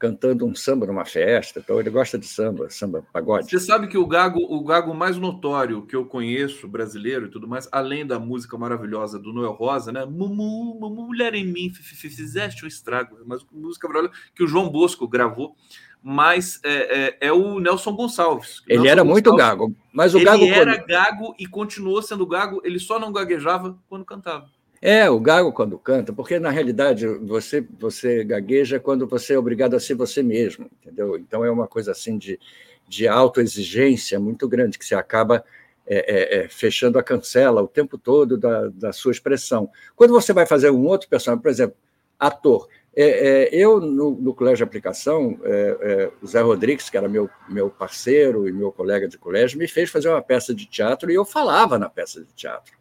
cantando 0.00 0.46
um 0.46 0.54
samba 0.54 0.86
numa 0.86 1.04
festa. 1.04 1.60
Então 1.60 1.78
ele 1.78 1.90
gosta 1.90 2.18
de 2.18 2.26
samba, 2.26 2.70
samba 2.70 3.04
pagode. 3.12 3.50
Você 3.50 3.60
sabe 3.60 3.86
que 3.86 3.98
o 3.98 4.06
gago, 4.06 4.40
o 4.40 4.64
gago 4.64 4.94
mais 4.94 5.18
notório 5.18 5.84
que 5.84 5.94
eu 5.94 6.06
conheço, 6.06 6.66
brasileiro 6.66 7.26
e 7.26 7.28
tudo 7.28 7.46
mais, 7.46 7.68
além 7.70 8.06
da 8.06 8.18
música 8.18 8.56
maravilhosa 8.56 9.18
do 9.18 9.30
Noel 9.30 9.52
Rosa, 9.52 9.92
né? 9.92 10.06
Mumu, 10.06 10.80
mulher 10.80 11.34
em 11.34 11.44
mim, 11.44 11.70
fizeste 11.70 12.64
um 12.64 12.68
estrago, 12.68 13.18
mas 13.26 13.44
música 13.52 13.86
maravilhosa 13.86 14.18
que 14.34 14.42
o 14.42 14.48
João 14.48 14.70
Bosco 14.70 15.06
gravou. 15.06 15.54
Mas 16.02 16.58
é, 16.64 17.16
é, 17.20 17.28
é 17.28 17.32
o 17.32 17.60
Nelson 17.60 17.94
Gonçalves. 17.94 18.62
Ele 18.66 18.78
Nelson 18.78 18.90
era 18.90 19.04
muito 19.04 19.34
gago, 19.36 19.74
mas 19.92 20.14
o 20.14 20.18
ele 20.18 20.24
gago 20.24 20.44
era 20.44 20.76
gago 20.78 21.34
e 21.38 21.46
continuou 21.46 22.00
sendo 22.00 22.26
gago. 22.26 22.60
Ele 22.64 22.78
só 22.78 22.98
não 22.98 23.12
gaguejava 23.12 23.78
quando 23.88 24.04
cantava. 24.04 24.48
É, 24.82 25.10
o 25.10 25.20
gago 25.20 25.52
quando 25.52 25.78
canta, 25.78 26.10
porque 26.10 26.38
na 26.38 26.48
realidade 26.48 27.06
você 27.06 27.62
você 27.78 28.24
gagueja 28.24 28.80
quando 28.80 29.06
você 29.06 29.34
é 29.34 29.38
obrigado 29.38 29.74
a 29.74 29.80
ser 29.80 29.94
você 29.94 30.22
mesmo, 30.22 30.70
entendeu? 30.80 31.18
Então 31.18 31.44
é 31.44 31.50
uma 31.50 31.68
coisa 31.68 31.92
assim 31.92 32.16
de, 32.16 32.40
de 32.88 33.06
autoexigência 33.06 34.18
muito 34.18 34.48
grande, 34.48 34.78
que 34.78 34.86
você 34.86 34.94
acaba 34.94 35.44
é, 35.86 35.96
é, 35.96 36.38
é, 36.44 36.48
fechando 36.48 36.98
a 36.98 37.02
cancela 37.02 37.60
o 37.60 37.68
tempo 37.68 37.98
todo 37.98 38.38
da, 38.38 38.68
da 38.68 38.92
sua 38.92 39.12
expressão. 39.12 39.68
Quando 39.94 40.12
você 40.12 40.32
vai 40.32 40.46
fazer 40.46 40.70
um 40.70 40.86
outro 40.86 41.08
personagem, 41.08 41.42
por 41.42 41.50
exemplo, 41.50 41.76
ator, 42.18 42.68
é, 42.94 43.04
é, 43.04 43.48
eu, 43.52 43.80
no, 43.80 44.10
no, 44.10 44.34
colégio 44.34 44.58
de 44.58 44.62
aplicação, 44.64 45.38
é, 45.44 46.10
o 46.20 46.26
Zé 46.26 46.40
Rodrigues, 46.40 46.90
que 46.90 46.96
era 46.96 47.08
meu, 47.08 47.30
meu 47.48 47.70
parceiro 47.70 48.48
e 48.48 48.52
meu 48.52 48.72
colega 48.72 49.06
de 49.06 49.16
colégio, 49.16 49.58
me 49.58 49.68
fez 49.68 49.90
fazer 49.90 50.08
uma 50.08 50.22
peça 50.22 50.54
de 50.54 50.66
teatro 50.66 51.10
e 51.10 51.14
eu 51.14 51.24
falava 51.24 51.78
na 51.78 51.88
peça 51.88 52.20
de 52.20 52.32
teatro 52.34 52.80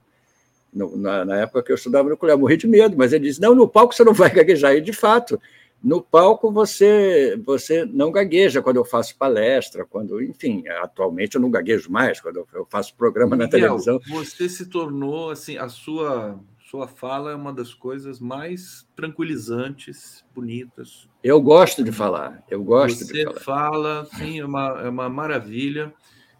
no, 0.73 0.95
na, 0.97 1.25
na, 1.25 1.37
época 1.37 1.63
que 1.63 1.71
eu 1.71 1.75
estudava 1.75 2.09
no 2.09 2.17
colégio, 2.17 2.39
morri 2.39 2.57
de 2.57 2.67
medo, 2.67 2.95
mas 2.97 3.13
ele 3.13 3.27
disse: 3.27 3.41
não, 3.41 3.53
no 3.55 3.67
palco 3.67 3.93
você 3.93 4.03
não 4.03 4.13
vai 4.13 4.29
gaguejar. 4.29 4.75
E 4.75 4.81
de 4.81 4.93
fato, 4.93 5.39
no 5.83 6.01
palco 6.01 6.51
você 6.51 7.39
você 7.45 7.85
não 7.85 8.11
gagueja 8.11 8.61
quando 8.61 8.77
eu 8.77 8.85
faço 8.85 9.17
palestra, 9.17 9.85
quando, 9.85 10.21
enfim, 10.21 10.67
atualmente 10.81 11.35
eu 11.35 11.41
não 11.41 11.49
gaguejo 11.49 11.91
mais 11.91 12.19
quando 12.19 12.47
eu 12.53 12.65
faço 12.69 12.95
programa 12.95 13.35
na 13.35 13.45
Miguel, 13.45 13.59
televisão. 13.59 13.99
Você 14.09 14.47
se 14.47 14.67
tornou 14.67 15.31
assim, 15.31 15.57
a 15.57 15.69
sua 15.69 16.39
sua 16.69 16.87
fala 16.87 17.31
é 17.31 17.35
uma 17.35 17.51
das 17.51 17.73
coisas 17.73 18.19
mais 18.19 18.87
tranquilizantes, 18.95 20.23
bonitas. 20.35 21.09
Eu 21.23 21.41
gosto 21.41 21.83
de 21.83 21.91
falar. 21.91 22.43
Eu 22.47 22.63
gosto 22.63 23.05
você 23.05 23.11
de 23.11 23.23
falar. 23.23 23.33
Você 23.33 23.43
fala, 23.43 24.05
sim, 24.17 24.39
é 24.39 24.45
uma, 24.45 24.67
é 24.83 24.89
uma 24.89 25.09
maravilha. 25.09 25.91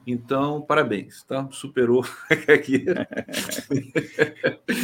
Então, 0.07 0.61
parabéns, 0.61 1.23
tá? 1.23 1.47
Superou 1.51 2.03
aqui. 2.47 2.85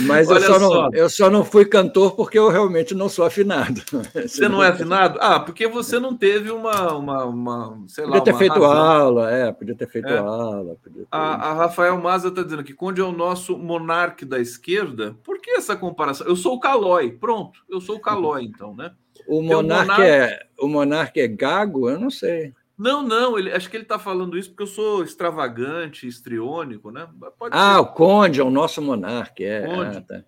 Mas 0.06 0.30
eu 0.30 0.40
só, 0.40 0.60
só. 0.60 0.60
Não, 0.60 0.94
eu 0.94 1.10
só, 1.10 1.30
Não, 1.30 1.44
fui 1.44 1.66
cantor 1.66 2.16
porque 2.16 2.38
eu 2.38 2.50
realmente 2.50 2.94
não 2.94 3.10
sou 3.10 3.26
afinado. 3.26 3.82
Você 4.14 4.48
não 4.48 4.64
é 4.64 4.70
afinado? 4.70 5.18
Ah, 5.20 5.40
porque 5.40 5.68
você 5.68 6.00
não 6.00 6.16
teve 6.16 6.52
uma, 6.52 6.94
uma, 6.94 7.26
uma 7.26 7.84
sei 7.88 8.04
podia 8.04 8.20
lá. 8.20 8.24
Ter 8.24 8.36
feito 8.36 8.54
razão. 8.54 8.72
aula, 8.72 9.32
é, 9.32 9.52
podia 9.52 9.76
ter 9.76 9.88
feito 9.88 10.08
é. 10.08 10.18
aula. 10.18 10.76
Ter... 10.84 10.92
A, 11.12 11.50
a, 11.50 11.54
Rafael 11.54 12.00
Maza 12.00 12.28
está 12.28 12.44
dizendo 12.44 12.64
que 12.64 12.74
Conde 12.74 13.02
é 13.02 13.04
o 13.04 13.12
nosso 13.12 13.58
monarca 13.58 14.26
da 14.26 14.40
esquerda. 14.40 15.16
Por 15.24 15.40
que 15.40 15.52
essa 15.52 15.76
comparação? 15.76 16.28
Eu 16.28 16.36
sou 16.36 16.56
o 16.56 16.60
Calói, 16.60 17.12
pronto. 17.12 17.60
Eu 17.70 17.82
sou 17.82 17.96
o 17.96 18.02
Calói, 18.02 18.44
então, 18.44 18.76
né? 18.76 18.92
O 19.28 19.42
monarca, 19.42 20.06
é, 20.06 20.46
o 20.60 20.68
monarca 20.68 21.20
é 21.20 21.28
gago? 21.28 21.90
Eu 21.90 22.00
não 22.00 22.10
sei. 22.10 22.54
Não, 22.78 23.02
não, 23.02 23.40
ele, 23.40 23.52
acho 23.52 23.70
que 23.70 23.78
ele 23.78 23.84
está 23.84 23.98
falando 23.98 24.38
isso 24.38 24.50
porque 24.50 24.64
eu 24.64 24.68
sou 24.68 25.04
extravagante, 25.04 26.08
estriônico, 26.08 26.92
né? 26.92 27.08
Pode 27.40 27.56
ah, 27.56 27.76
ser. 27.76 27.80
o 27.80 27.86
Conde 27.88 28.42
é 28.42 28.44
o 28.44 28.50
nosso 28.50 28.82
monarca, 28.82 29.44
é. 29.44 29.66
Conde. 29.66 29.98
Ah, 29.98 30.02
tá. 30.02 30.24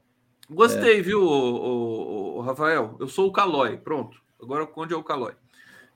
Gostei, 0.49 0.99
é. 0.99 1.01
viu, 1.01 1.21
o, 1.21 1.27
o, 1.27 2.37
o, 2.37 2.41
Rafael? 2.41 2.95
Eu 2.99 3.07
sou 3.09 3.27
o 3.27 3.33
Calói, 3.33 3.75
pronto. 3.77 4.21
Agora 4.41 4.63
o 4.63 4.67
Conde 4.67 4.93
é 4.93 4.97
o 4.97 5.03
Calói. 5.03 5.33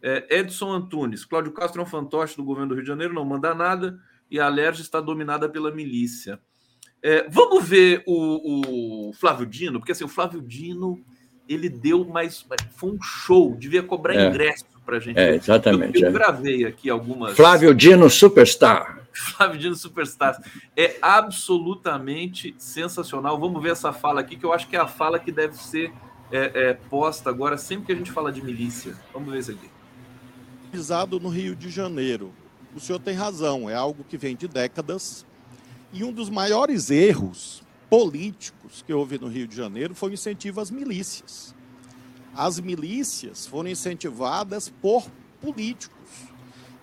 É, 0.01 0.39
Edson 0.39 0.71
Antunes, 0.71 1.23
Cláudio 1.23 1.53
Castro 1.53 1.79
é 1.79 1.83
um 1.83 1.87
fantoche 1.87 2.35
do 2.35 2.43
governo 2.43 2.69
do 2.69 2.75
Rio 2.75 2.83
de 2.83 2.89
Janeiro, 2.89 3.13
não 3.13 3.23
manda 3.23 3.53
nada, 3.53 3.97
e 4.29 4.39
a 4.39 4.47
Alerj 4.47 4.81
está 4.81 4.99
dominada 4.99 5.47
pela 5.47 5.71
milícia. 5.71 6.39
É, 7.01 7.27
vamos 7.29 7.63
ver 7.67 8.03
o, 8.05 9.09
o, 9.09 9.13
Flávio 9.13 9.45
Dino, 9.45 9.79
porque 9.79 9.91
assim, 9.93 10.03
o 10.03 10.09
Flávio 10.09 10.41
Dino 10.41 10.99
ele 11.47 11.69
deu 11.69 12.03
mais. 12.05 12.45
Foi 12.71 12.91
um 12.91 13.01
show, 13.01 13.55
devia 13.55 13.81
cobrar 13.81 14.15
é. 14.15 14.27
ingresso 14.27 14.65
para 14.85 14.97
a 14.97 14.99
gente. 14.99 15.17
É, 15.17 15.35
exatamente. 15.35 16.01
Eu, 16.01 16.09
eu 16.09 16.09
é. 16.09 16.11
gravei 16.11 16.65
aqui 16.65 16.89
algumas. 16.89 17.35
Flávio 17.35 17.73
Dino 17.73 18.09
Superstar. 18.09 18.99
Flávio 19.11 19.59
Dino 19.59 19.75
Superstar. 19.75 20.41
É 20.75 20.97
absolutamente 21.01 22.55
sensacional. 22.57 23.39
Vamos 23.39 23.61
ver 23.61 23.71
essa 23.71 23.93
fala 23.93 24.21
aqui, 24.21 24.35
que 24.35 24.45
eu 24.45 24.53
acho 24.53 24.67
que 24.67 24.75
é 24.75 24.79
a 24.79 24.87
fala 24.87 25.19
que 25.19 25.31
deve 25.31 25.55
ser 25.55 25.93
é, 26.31 26.69
é, 26.69 26.73
posta 26.73 27.29
agora 27.29 27.57
sempre 27.57 27.87
que 27.87 27.91
a 27.91 27.95
gente 27.95 28.11
fala 28.11 28.31
de 28.31 28.43
milícia. 28.43 28.95
Vamos 29.13 29.31
ver 29.31 29.39
isso 29.39 29.51
aqui. 29.51 29.69
Pisado 30.71 31.19
no 31.19 31.29
Rio 31.29 31.55
de 31.55 31.69
Janeiro. 31.69 32.31
O 32.73 32.79
senhor 32.79 32.99
tem 32.99 33.13
razão, 33.13 33.69
é 33.69 33.75
algo 33.75 34.05
que 34.07 34.17
vem 34.17 34.35
de 34.35 34.47
décadas. 34.47 35.25
E 35.91 36.05
um 36.05 36.13
dos 36.13 36.29
maiores 36.29 36.89
erros 36.89 37.61
políticos 37.89 38.81
que 38.81 38.93
houve 38.93 39.19
no 39.19 39.27
Rio 39.27 39.45
de 39.45 39.53
Janeiro 39.53 39.93
foi 39.93 40.11
o 40.11 40.13
incentivo 40.13 40.61
às 40.61 40.71
milícias 40.71 41.53
as 42.35 42.59
milícias 42.59 43.45
foram 43.45 43.69
incentivadas 43.69 44.69
por 44.81 45.07
políticos 45.41 45.97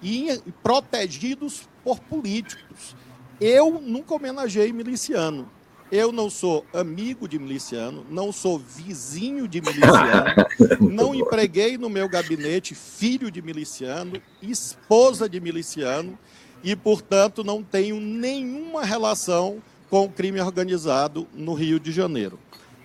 e 0.03 0.41
protegidos 0.63 1.69
por 1.83 1.99
políticos. 2.01 2.97
Eu 3.41 3.81
nunca 3.81 4.15
homenageei 4.15 4.73
miliciano. 4.73 5.49
Eu 5.91 6.13
não 6.13 6.29
sou 6.29 6.67
amigo 6.75 7.27
de 7.27 7.39
miliciano, 7.39 8.05
não 8.11 8.31
sou 8.31 8.59
vizinho 8.59 9.49
de 9.49 9.63
miliciano, 9.63 10.47
não 10.93 11.15
empreguei 11.15 11.79
no 11.79 11.89
meu 11.89 12.07
gabinete 12.07 12.75
filho 12.75 13.31
de 13.31 13.41
miliciano, 13.41 14.21
esposa 14.43 15.27
de 15.27 15.41
miliciano 15.41 16.19
e, 16.63 16.77
portanto, 16.77 17.43
não 17.43 17.63
tenho 17.63 17.99
nenhuma 17.99 18.85
relação 18.85 19.63
com 19.89 20.05
o 20.05 20.11
crime 20.11 20.43
organizado 20.43 21.27
no 21.33 21.55
Rio 21.55 21.81
de 21.81 21.91
Janeiro. 21.91 22.39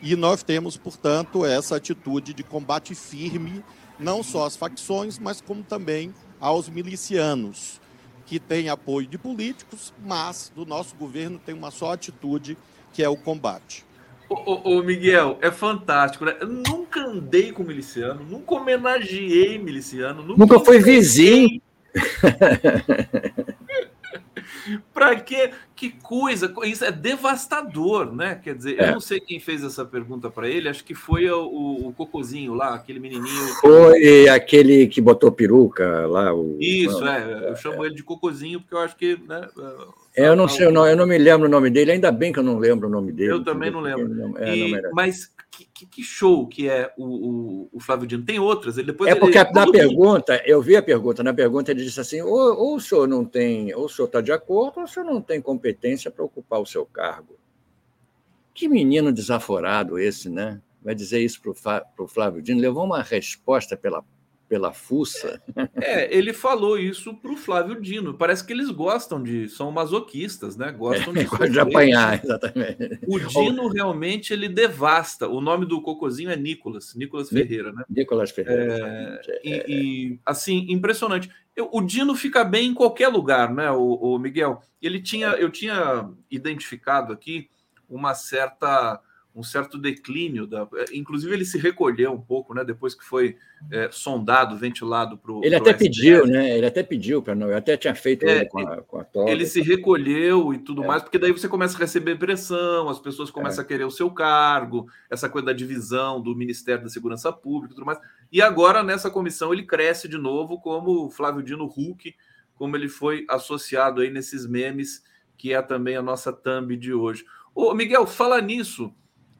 E 0.05 0.17
nós 0.17 0.43
temos, 0.43 0.75
portanto, 0.75 1.45
essa 1.45 1.77
atitude 1.77 2.33
de 2.33 2.43
combate 2.43 2.93
firme, 2.93 3.63
não 3.97 4.21
só 4.21 4.45
às 4.45 4.53
facções, 4.53 5.17
mas 5.17 5.39
como 5.39 5.63
também 5.63 6.13
aos 6.41 6.67
milicianos, 6.67 7.79
que 8.25 8.37
têm 8.37 8.67
apoio 8.67 9.07
de 9.07 9.17
políticos, 9.17 9.93
mas 10.05 10.51
do 10.53 10.65
nosso 10.65 10.93
governo 10.97 11.39
tem 11.39 11.55
uma 11.55 11.71
só 11.71 11.93
atitude, 11.93 12.57
que 12.91 13.01
é 13.01 13.07
o 13.07 13.15
combate. 13.15 13.85
Ô, 14.29 14.75
ô, 14.75 14.83
Miguel, 14.83 15.37
é 15.41 15.49
fantástico, 15.49 16.25
né? 16.25 16.35
Eu 16.41 16.47
nunca 16.47 16.99
andei 16.99 17.53
com 17.53 17.63
miliciano, 17.63 18.25
nunca 18.25 18.55
homenageei 18.55 19.57
miliciano. 19.57 20.21
Nunca, 20.21 20.37
nunca 20.37 20.59
foi 20.59 20.79
vizinho. 20.79 21.61
Para 24.93 25.19
quê? 25.19 25.51
Que 25.83 25.89
coisa! 25.89 26.49
Isso 26.63 26.85
é 26.85 26.93
devastador, 26.93 28.15
né? 28.15 28.39
Quer 28.41 28.55
dizer, 28.55 28.79
é. 28.79 28.87
eu 28.87 28.93
não 28.93 29.01
sei 29.01 29.19
quem 29.19 29.37
fez 29.37 29.65
essa 29.65 29.83
pergunta 29.83 30.29
para 30.29 30.47
ele, 30.47 30.69
acho 30.69 30.81
que 30.81 30.95
foi 30.95 31.29
o, 31.29 31.87
o, 31.87 31.93
Cocozinho 31.97 32.53
lá, 32.53 32.73
aquele 32.73 33.01
menininho. 33.01 33.47
Foi 33.59 34.29
aquele 34.29 34.87
que 34.87 35.01
botou 35.01 35.29
peruca 35.29 36.07
lá. 36.07 36.33
O... 36.33 36.55
Isso, 36.57 37.05
é. 37.05 37.49
Eu 37.49 37.55
chamo 37.57 37.83
é. 37.83 37.87
ele 37.87 37.95
de 37.95 38.03
Cocozinho 38.03 38.61
porque 38.61 38.73
eu 38.73 38.79
acho 38.79 38.95
que. 38.95 39.19
Né, 39.27 39.45
é, 40.15 40.29
eu 40.29 40.37
não 40.37 40.47
sei, 40.47 40.67
eu 40.67 40.71
não, 40.71 40.87
eu 40.87 40.95
não 40.95 41.05
me 41.05 41.17
lembro 41.17 41.47
o 41.47 41.51
nome 41.51 41.69
dele, 41.69 41.91
ainda 41.91 42.13
bem 42.13 42.31
que 42.31 42.39
eu 42.39 42.43
não 42.43 42.59
lembro 42.59 42.87
o 42.87 42.91
nome 42.91 43.11
dele. 43.11 43.33
Eu 43.33 43.43
também 43.43 43.69
não 43.69 43.81
lembro. 43.81 44.37
É, 44.37 44.55
e, 44.55 44.71
não 44.71 44.91
mas 44.93 45.33
que, 45.73 45.85
que, 45.85 46.03
show 46.03 46.47
que 46.47 46.67
é 46.67 46.91
o, 46.97 47.03
o, 47.05 47.69
o, 47.73 47.79
Flávio 47.79 48.07
Dino. 48.07 48.23
Tem 48.23 48.39
outras. 48.39 48.77
Ele 48.77 48.87
depois 48.87 49.11
é 49.11 49.15
porque 49.15 49.37
ele, 49.37 49.51
na 49.51 49.69
pergunta, 49.69 50.41
eu 50.45 50.61
vi 50.61 50.75
a 50.75 50.81
pergunta, 50.81 51.23
na 51.23 51.33
pergunta 51.33 51.71
ele 51.71 51.83
disse 51.83 51.99
assim: 51.99 52.21
ou, 52.21 52.57
ou 52.57 52.75
o 52.75 52.79
senhor 52.79 53.07
não 53.07 53.23
tem, 53.23 53.73
ou 53.75 53.85
o 53.85 53.89
senhor 53.89 54.07
está 54.07 54.21
de 54.21 54.31
acordo, 54.31 54.79
ou 54.79 54.83
o 54.83 54.87
senhor 54.87 55.05
não 55.05 55.21
tem 55.21 55.41
competência 55.41 55.72
para 56.11 56.23
ocupar 56.23 56.59
o 56.59 56.65
seu 56.65 56.85
cargo. 56.85 57.37
Que 58.53 58.67
menino 58.67 59.11
desaforado 59.11 59.97
esse, 59.97 60.29
né? 60.29 60.61
Vai 60.81 60.93
dizer 60.93 61.21
isso 61.21 61.41
para 61.41 62.03
o 62.03 62.07
Flávio 62.07 62.41
Dino. 62.41 62.61
Levou 62.61 62.83
uma 62.85 63.01
resposta 63.01 63.75
pela 63.75 64.03
pela 64.53 64.71
fuça. 64.71 65.41
É, 65.81 66.15
ele 66.15 66.31
falou 66.31 66.77
isso 66.77 67.15
para 67.15 67.31
o 67.31 67.35
Flávio 67.35 67.81
Dino. 67.81 68.13
Parece 68.13 68.45
que 68.45 68.53
eles 68.53 68.69
gostam 68.69 69.21
de. 69.21 69.49
são 69.49 69.71
masoquistas, 69.71 70.55
né? 70.55 70.71
Gostam 70.71 71.11
de, 71.11 71.21
é, 71.21 71.49
de 71.49 71.59
apanhar, 71.59 72.23
exatamente. 72.23 72.99
O 73.07 73.19
Dino 73.19 73.67
realmente 73.67 74.31
ele 74.31 74.47
devasta. 74.47 75.27
O 75.27 75.41
nome 75.41 75.65
do 75.65 75.81
Cocozinho 75.81 76.29
é 76.29 76.35
Nicolas, 76.35 76.93
Nicolas 76.93 77.29
Ferreira, 77.29 77.71
né? 77.71 77.83
Nicolas 77.89 78.29
Ferreira. 78.29 79.19
É, 79.25 79.41
e, 79.43 79.63
e, 79.67 80.19
assim, 80.23 80.67
impressionante. 80.69 81.31
Eu, 81.55 81.67
o 81.73 81.81
Dino 81.81 82.13
fica 82.13 82.43
bem 82.43 82.67
em 82.67 82.73
qualquer 82.75 83.07
lugar, 83.07 83.51
né, 83.51 83.71
o, 83.71 83.93
o 83.95 84.19
Miguel? 84.19 84.61
Ele 84.79 85.01
tinha, 85.01 85.29
eu 85.29 85.49
tinha 85.49 86.11
identificado 86.29 87.11
aqui 87.11 87.49
uma 87.89 88.13
certa 88.13 89.01
um 89.35 89.41
certo 89.41 89.77
declínio. 89.77 90.45
Da, 90.45 90.67
inclusive, 90.93 91.33
ele 91.33 91.45
se 91.45 91.57
recolheu 91.57 92.11
um 92.11 92.21
pouco, 92.21 92.53
né? 92.53 92.63
Depois 92.63 92.93
que 92.93 93.03
foi 93.03 93.35
é, 93.71 93.89
sondado, 93.91 94.55
ventilado 94.55 95.17
para 95.17 95.31
o. 95.31 95.43
Ele 95.43 95.55
até 95.55 95.73
pediu, 95.73 96.27
né? 96.27 96.55
Ele 96.55 96.65
até 96.65 96.83
pediu 96.83 97.21
para 97.21 97.33
não. 97.33 97.47
Eu 97.49 97.57
até 97.57 97.75
tinha 97.75 97.95
feito 97.95 98.25
é, 98.25 98.45
com 98.45 98.59
a, 98.59 98.81
com 98.81 98.99
a 98.99 99.03
toga. 99.03 99.31
Ele 99.31 99.45
se 99.45 99.61
recolheu 99.61 100.53
e 100.53 100.59
tudo 100.59 100.83
é. 100.83 100.87
mais, 100.87 101.01
porque 101.01 101.17
daí 101.17 101.31
você 101.31 101.47
começa 101.47 101.75
a 101.75 101.79
receber 101.79 102.17
pressão, 102.17 102.89
as 102.89 102.99
pessoas 102.99 103.31
começam 103.31 103.61
é. 103.61 103.65
a 103.65 103.67
querer 103.67 103.85
o 103.85 103.91
seu 103.91 104.11
cargo, 104.11 104.87
essa 105.09 105.27
coisa 105.27 105.47
da 105.47 105.53
divisão 105.53 106.21
do 106.21 106.35
Ministério 106.35 106.83
da 106.83 106.89
Segurança 106.89 107.31
Pública 107.31 107.73
e 107.73 107.75
tudo 107.75 107.85
mais. 107.85 107.99
E 108.31 108.41
agora, 108.41 108.83
nessa 108.83 109.09
comissão, 109.09 109.51
ele 109.51 109.63
cresce 109.63 110.07
de 110.07 110.17
novo 110.17 110.59
como 110.59 111.09
Flávio 111.09 111.41
Dino 111.41 111.65
Huck, 111.65 112.15
como 112.55 112.75
ele 112.75 112.87
foi 112.87 113.25
associado 113.29 114.01
aí 114.01 114.11
nesses 114.11 114.45
memes, 114.45 115.03
que 115.35 115.53
é 115.53 115.61
também 115.61 115.95
a 115.95 116.01
nossa 116.01 116.31
thumb 116.31 116.77
de 116.77 116.93
hoje. 116.93 117.25
Ô, 117.55 117.73
Miguel, 117.73 118.05
fala 118.05 118.39
nisso 118.41 118.93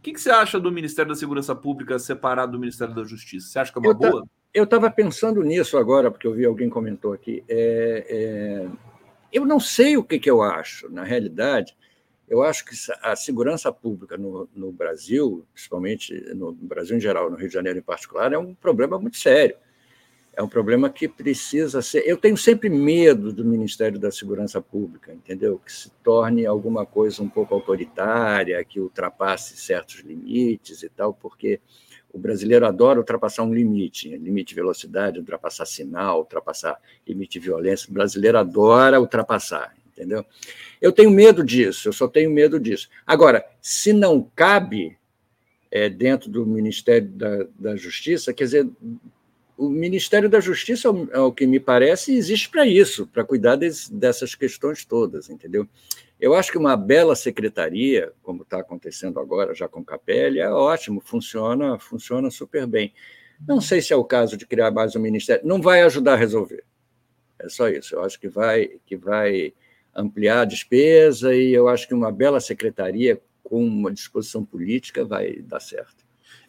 que, 0.04 0.14
que 0.14 0.22
você 0.22 0.30
acha 0.30 0.60
do 0.60 0.72
Ministério 0.72 1.10
da 1.10 1.18
Segurança 1.18 1.56
Pública 1.56 1.98
separado 1.98 2.52
do 2.52 2.60
Ministério 2.60 2.94
da 2.94 3.04
Justiça? 3.04 3.48
Você 3.48 3.60
acha 3.60 3.72
que 3.72 3.78
é 3.78 3.82
uma 3.82 3.92
eu 3.92 3.96
boa? 3.96 4.28
eu 4.54 4.66
estava 4.66 4.92
pensando 4.92 5.42
nisso 5.42 5.78
agora, 5.78 6.12
porque 6.12 6.28
eu 6.28 6.34
vi 6.34 6.46
alguém 6.46 6.70
comentou 6.70 7.14
aqui. 7.14 7.44
É, 7.48 8.06
é, 8.10 8.68
eu 9.32 9.46
não 9.46 9.60
sei 9.60 9.96
o 9.96 10.04
que, 10.04 10.20
que 10.20 10.30
eu 10.30 10.44
acho. 10.44 10.90
Na 10.90 11.04
realidade, 11.04 11.76
eu 12.28 12.44
acho 12.44 12.66
que 12.66 12.76
a 13.02 13.16
segurança 13.16 13.72
pública 13.72 14.18
no, 14.18 14.48
no 14.54 14.72
Brasil, 14.72 15.46
principalmente 15.54 16.14
no 16.36 16.52
Brasil 16.52 16.98
em 16.98 17.02
geral, 17.02 17.32
no 17.32 17.38
Rio 17.38 17.48
de 17.48 17.54
Janeiro 17.54 17.80
em 17.80 17.84
particular, 17.84 18.34
é 18.34 18.38
um 18.38 18.54
problema 18.54 19.00
muito 19.00 19.18
sério 19.18 19.56
é 20.36 20.42
um 20.42 20.48
problema 20.48 20.90
que 20.90 21.08
precisa 21.08 21.82
ser. 21.82 22.04
Eu 22.08 22.18
tenho 22.18 22.36
sempre 22.36 22.68
medo 22.68 23.32
do 23.32 23.46
Ministério 23.46 24.00
da 24.00 24.12
Segurança 24.12 24.60
Pública, 24.60 25.14
entendeu? 25.14 25.62
Que 25.64 25.72
se 25.72 25.92
torne 26.04 26.46
alguma 26.46 26.86
coisa 26.86 27.22
um 27.22 27.30
pouco 27.30 27.54
autoritária, 27.54 28.64
que 28.66 28.80
ultrapasse 28.80 29.56
certos 29.58 30.00
limites 30.00 30.82
e 30.82 30.90
tal, 30.90 31.14
porque 31.14 31.60
o 32.12 32.18
brasileiro 32.18 32.66
adora 32.66 33.00
ultrapassar 33.00 33.44
um 33.44 33.54
limite, 33.54 34.10
limite 34.10 34.50
de 34.50 34.56
velocidade, 34.56 35.20
ultrapassar 35.20 35.66
sinal, 35.66 36.20
ultrapassar 36.20 36.80
limite 37.08 37.40
de 37.40 37.46
violência. 37.46 37.90
O 37.90 37.94
brasileiro 37.94 38.38
adora 38.40 39.00
ultrapassar, 39.00 39.76
entendeu? 39.88 40.26
Eu 40.82 40.92
tenho 40.92 41.12
medo 41.12 41.44
disso, 41.44 41.90
eu 41.90 41.94
só 41.94 42.08
tenho 42.08 42.32
medo 42.32 42.60
disso. 42.60 42.90
Agora, 43.06 43.46
se 43.62 43.94
não 43.94 44.28
cabe 44.36 44.98
é, 45.70 45.90
dentro 45.90 46.30
do 46.30 46.46
Ministério 46.46 47.08
da, 47.10 47.48
da 47.58 47.76
Justiça, 47.76 48.34
quer 48.34 48.44
dizer, 48.46 48.70
o 49.58 49.70
Ministério 49.70 50.30
da 50.30 50.40
Justiça, 50.40 50.90
ao 51.14 51.32
que 51.32 51.46
me 51.46 51.60
parece, 51.60 52.16
existe 52.16 52.50
para 52.50 52.66
isso, 52.66 53.08
para 53.08 53.24
cuidar 53.24 53.56
dessas 53.56 54.36
questões 54.36 54.84
todas, 54.84 55.30
entendeu? 55.30 55.68
Eu 56.20 56.34
acho 56.34 56.52
que 56.52 56.58
uma 56.58 56.76
bela 56.76 57.16
secretaria, 57.16 58.12
como 58.22 58.44
está 58.44 58.60
acontecendo 58.60 59.20
agora 59.20 59.54
já 59.54 59.68
com 59.68 59.84
Capelli, 59.84 60.40
é 60.40 60.50
ótimo, 60.50 61.02
funciona, 61.02 61.78
funciona 61.78 62.32
super 62.32 62.66
bem. 62.66 62.94
Não 63.48 63.60
sei 63.60 63.82
se 63.82 63.94
é 63.94 63.96
o 63.96 64.06
caso 64.06 64.38
de 64.38 64.46
criar 64.46 64.72
mais 64.72 64.96
um 64.96 65.00
ministério, 65.00 65.46
não 65.46 65.62
vai 65.62 65.82
ajudar 65.82 66.14
a 66.14 66.18
resolver. 66.18 66.64
É 67.40 67.50
só 67.50 67.68
isso. 67.68 67.96
Eu 67.96 68.04
acho 68.04 68.20
que 68.20 68.30
vai, 68.30 68.80
que 68.86 68.96
vai 68.96 69.54
ampliar 69.94 70.42
a 70.42 70.46
despesa 70.46 71.36
e 71.36 71.52
eu 71.54 71.68
acho 71.68 71.88
que 71.88 71.94
uma 71.94 72.12
bela 72.12 72.40
secretaria 72.40 73.22
com 73.44 73.64
uma 73.66 73.92
disposição 73.92 74.46
política 74.46 75.04
vai 75.04 75.36
dar 75.42 75.60
certo 75.60 76.03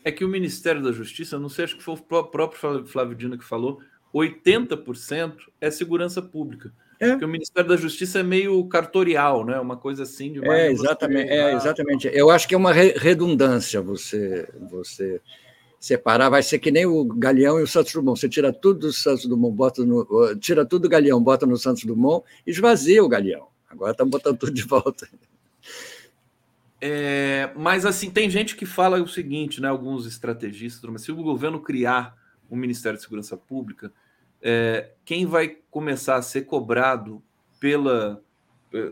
é 0.04 0.12
que 0.12 0.24
o 0.24 0.28
Ministério 0.28 0.82
da 0.82 0.92
Justiça, 0.92 1.38
não 1.38 1.48
sei, 1.48 1.64
acho 1.64 1.76
que 1.76 1.82
foi 1.82 1.94
o 1.94 2.24
próprio 2.24 2.84
Flávio 2.86 3.16
Dino 3.16 3.38
que 3.38 3.44
falou, 3.44 3.80
80% 4.14 5.34
é 5.60 5.70
segurança 5.70 6.22
pública. 6.22 6.72
É. 7.00 7.10
Porque 7.10 7.24
o 7.24 7.28
Ministério 7.28 7.68
da 7.68 7.76
Justiça 7.76 8.20
é 8.20 8.22
meio 8.22 8.64
cartorial, 8.68 9.44
né? 9.44 9.58
Uma 9.58 9.76
coisa 9.76 10.04
assim 10.04 10.32
de 10.32 10.46
É, 10.46 10.70
exatamente, 10.70 11.28
é, 11.28 11.54
exatamente. 11.54 12.10
Eu 12.12 12.30
acho 12.30 12.46
que 12.46 12.54
é 12.54 12.58
uma 12.58 12.72
redundância 12.72 13.82
você, 13.82 14.48
você 14.70 15.20
separar. 15.80 16.28
Vai 16.28 16.42
ser 16.42 16.60
que 16.60 16.70
nem 16.70 16.86
o 16.86 17.04
Galeão 17.04 17.58
e 17.58 17.64
o 17.64 17.66
Santos 17.66 17.92
Dumont. 17.92 18.18
Você 18.18 18.28
tira 18.28 18.52
tudo 18.52 18.80
do 18.80 18.92
Santos 18.92 19.26
Dumont, 19.26 19.56
bota 19.56 19.84
no, 19.84 20.36
tira 20.36 20.64
tudo 20.64 20.82
do 20.82 20.88
Galeão, 20.88 21.20
bota 21.20 21.46
no 21.46 21.56
Santos 21.56 21.84
Dumont 21.84 22.24
e 22.46 22.50
esvazia 22.50 23.02
o 23.02 23.08
Galeão. 23.08 23.48
Agora 23.68 23.90
estão 23.90 24.08
botando 24.08 24.38
tudo 24.38 24.52
de 24.52 24.62
volta. 24.62 25.08
É, 26.86 27.50
mas 27.56 27.86
assim, 27.86 28.10
tem 28.10 28.28
gente 28.28 28.54
que 28.54 28.66
fala 28.66 29.02
o 29.02 29.08
seguinte, 29.08 29.58
né? 29.58 29.68
Alguns 29.68 30.04
estrategistas, 30.04 30.90
mas 30.90 31.00
se 31.00 31.10
o 31.10 31.16
governo 31.16 31.58
criar 31.58 32.14
um 32.50 32.56
Ministério 32.56 32.98
de 32.98 33.02
Segurança 33.02 33.38
Pública, 33.38 33.90
é, 34.42 34.90
quem 35.02 35.24
vai 35.24 35.56
começar 35.70 36.16
a 36.16 36.22
ser 36.22 36.42
cobrado 36.42 37.22
pela, 37.58 38.22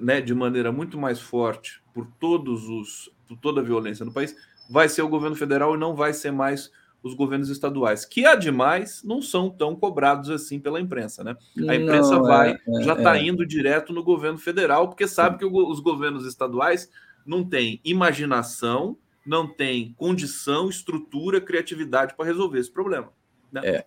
né, 0.01 0.23
de 0.23 0.35
maneira 0.35 0.73
muito 0.73 0.97
mais 0.97 1.21
forte 1.21 1.83
por 1.93 2.07
todos 2.19 2.67
os, 2.67 3.13
por 3.29 3.37
toda 3.37 3.61
a 3.61 3.65
violência 3.65 4.07
no 4.07 4.13
país, 4.13 4.35
vai 4.71 4.89
ser 4.89 5.03
o 5.03 5.09
governo 5.09 5.37
federal 5.37 5.75
e 5.75 5.79
não 5.79 5.95
vai 5.95 6.15
ser 6.15 6.31
mais 6.31 6.73
os 7.03 7.13
governos 7.13 7.51
estaduais, 7.51 8.07
que 8.07 8.25
ademais 8.25 9.03
não 9.05 9.21
são 9.21 9.51
tão 9.51 9.77
cobrados 9.77 10.31
assim 10.31 10.59
pela 10.59 10.81
imprensa, 10.81 11.23
né? 11.23 11.37
A 11.69 11.75
imprensa 11.75 12.15
não, 12.15 12.23
vai, 12.23 12.53
é, 12.53 12.55
é, 12.55 12.83
já 12.85 12.95
está 12.95 13.19
é. 13.19 13.25
indo 13.25 13.45
direto 13.45 13.93
no 13.93 14.03
governo 14.03 14.39
federal, 14.39 14.89
porque 14.89 15.07
sabe 15.07 15.37
que 15.37 15.45
os 15.45 15.81
governos 15.81 16.25
estaduais 16.25 16.89
não 17.27 17.45
tem 17.45 17.81
imaginação, 17.85 18.97
não 19.25 19.47
tem 19.47 19.95
condição, 19.97 20.69
estrutura, 20.69 21.41
criatividade 21.41 22.15
para 22.17 22.27
resolver 22.27 22.59
esse 22.59 22.71
problema. 22.71 23.13
Né? 23.53 23.61
É. 23.65 23.85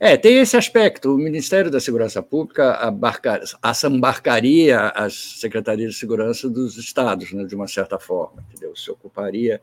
É, 0.00 0.16
tem 0.16 0.38
esse 0.38 0.56
aspecto. 0.56 1.12
O 1.12 1.18
Ministério 1.18 1.72
da 1.72 1.80
Segurança 1.80 2.22
Pública 2.22 2.74
abarca, 2.74 3.42
assambarcaria 3.60 4.80
as 4.90 5.40
secretarias 5.40 5.94
de 5.94 5.98
segurança 5.98 6.48
dos 6.48 6.76
estados, 6.76 7.32
né, 7.32 7.44
de 7.44 7.56
uma 7.56 7.66
certa 7.66 7.98
forma, 7.98 8.44
entendeu? 8.48 8.76
Se 8.76 8.92
ocuparia, 8.92 9.60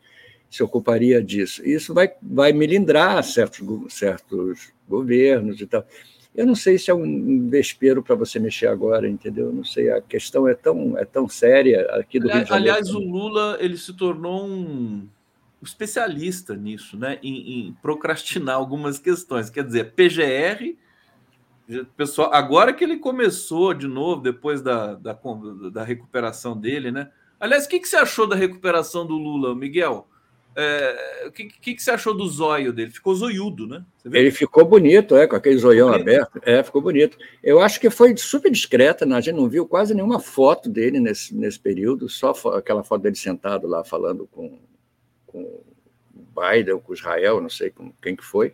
se 0.50 0.62
ocuparia 0.62 1.24
disso. 1.24 1.66
Isso 1.66 1.94
vai, 1.94 2.12
vai 2.22 2.52
melindrar 2.52 3.24
certos, 3.24 3.94
certos 3.94 4.74
governos 4.90 5.62
e 5.62 5.68
tal. 5.68 5.86
Eu 6.36 6.46
não 6.46 6.56
sei 6.56 6.78
se 6.78 6.92
é 6.92 6.94
um 6.94 7.50
vespeiro 7.50 8.04
para 8.04 8.14
você 8.14 8.40
mexer 8.40 8.68
agora, 8.68 9.08
entendeu? 9.08 9.54
Não 9.54 9.64
sei, 9.64 9.90
a 9.90 10.02
questão 10.02 10.48
é 10.48 10.54
tão, 10.54 10.98
é 10.98 11.06
tão 11.06 11.30
séria 11.30 11.82
aqui 11.92 12.20
do 12.20 12.28
Rio 12.28 12.44
de 12.44 12.50
Janeiro. 12.50 12.74
Aliás, 12.74 12.94
o 12.94 13.00
Lula 13.00 13.58
ele 13.62 13.78
se 13.78 13.94
tornou 13.94 14.46
um 14.46 15.08
especialista 15.62 16.54
nisso, 16.56 16.98
né? 16.98 17.20
Em, 17.24 17.68
em 17.68 17.74
procrastinar 17.82 18.56
algumas 18.56 19.00
questões. 19.00 19.50
Quer 19.50 19.64
dizer, 19.64 19.94
PGR, 19.94 20.76
pessoal, 21.96 22.34
agora 22.34 22.74
que 22.74 22.84
ele 22.84 22.98
começou 22.98 23.74
de 23.74 23.88
novo, 23.88 24.22
depois 24.22 24.62
da, 24.62 24.96
da, 24.96 25.18
da 25.72 25.84
recuperação 25.84 26.58
dele, 26.58 26.92
né? 26.92 27.10
Aliás, 27.40 27.66
o 27.66 27.70
que, 27.70 27.80
que 27.80 27.88
você 27.88 27.98
achou 27.98 28.28
da 28.28 28.36
recuperação 28.36 29.06
do 29.06 29.18
Lula, 29.18 29.56
Miguel? 29.56 30.08
É, 30.58 31.26
o 31.28 31.32
que, 31.32 31.46
que, 31.46 31.76
que, 31.76 31.84
você 31.84 31.92
achou 31.92 32.14
do 32.14 32.26
zóio 32.28 32.72
dele? 32.72 32.90
Ficou 32.90 33.14
zoiudo, 33.14 33.68
né? 33.68 33.84
Ele 34.06 34.32
ficou 34.32 34.64
bonito, 34.64 35.16
é, 35.16 35.28
com 35.28 35.36
aquele 35.36 35.58
zoião 35.58 35.90
aberto. 35.94 36.40
É, 36.44 36.64
ficou 36.64 36.82
bonito. 36.82 37.18
Eu 37.44 37.60
acho 37.60 37.80
que 37.80 37.90
foi 37.90 38.16
super 38.16 38.50
discreta, 38.50 39.06
né? 39.06 39.18
a 39.18 39.22
gente 39.22 39.36
não 39.36 39.50
viu 39.50 39.68
quase 39.68 39.94
nenhuma 39.94 40.20
foto 40.20 40.70
dele 40.70 41.00
nesse, 41.00 41.36
nesse 41.36 41.60
período, 41.60 42.08
só 42.08 42.32
aquela 42.54 42.84
foto 42.84 43.02
dele 43.02 43.16
sentado 43.16 43.68
lá 43.68 43.84
falando 43.84 44.28
com, 44.32 44.58
com 45.28 45.42
o 45.42 45.66
Biden, 46.14 46.80
com 46.80 46.94
Israel, 46.94 47.42
não 47.42 47.50
sei 47.50 47.70
com 47.70 47.92
quem 48.02 48.16
que 48.16 48.24
foi. 48.24 48.54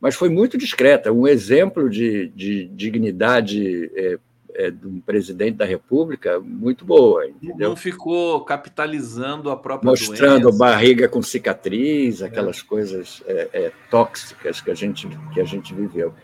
Mas 0.00 0.14
foi 0.14 0.30
muito 0.30 0.56
discreta, 0.56 1.12
um 1.12 1.26
exemplo 1.26 1.90
de, 1.90 2.28
de 2.28 2.64
dignidade 2.68 3.90
é, 3.94 4.18
é, 4.54 4.70
de 4.70 4.86
um 4.86 5.00
presidente 5.00 5.56
da 5.56 5.64
República 5.64 6.40
muito 6.40 6.84
boa. 6.84 7.26
Entendeu? 7.26 7.70
Não 7.70 7.76
ficou 7.76 8.44
capitalizando 8.44 9.50
a 9.50 9.56
própria 9.56 9.90
Mostrando 9.90 10.42
doença. 10.42 10.58
barriga 10.58 11.08
com 11.08 11.22
cicatriz, 11.22 12.22
aquelas 12.22 12.60
é. 12.60 12.64
coisas 12.64 13.22
é, 13.26 13.48
é, 13.52 13.72
tóxicas 13.90 14.60
que 14.60 14.70
a, 14.70 14.74
gente, 14.74 15.08
que 15.32 15.40
a 15.40 15.44
gente 15.44 15.74
viveu. 15.74 16.14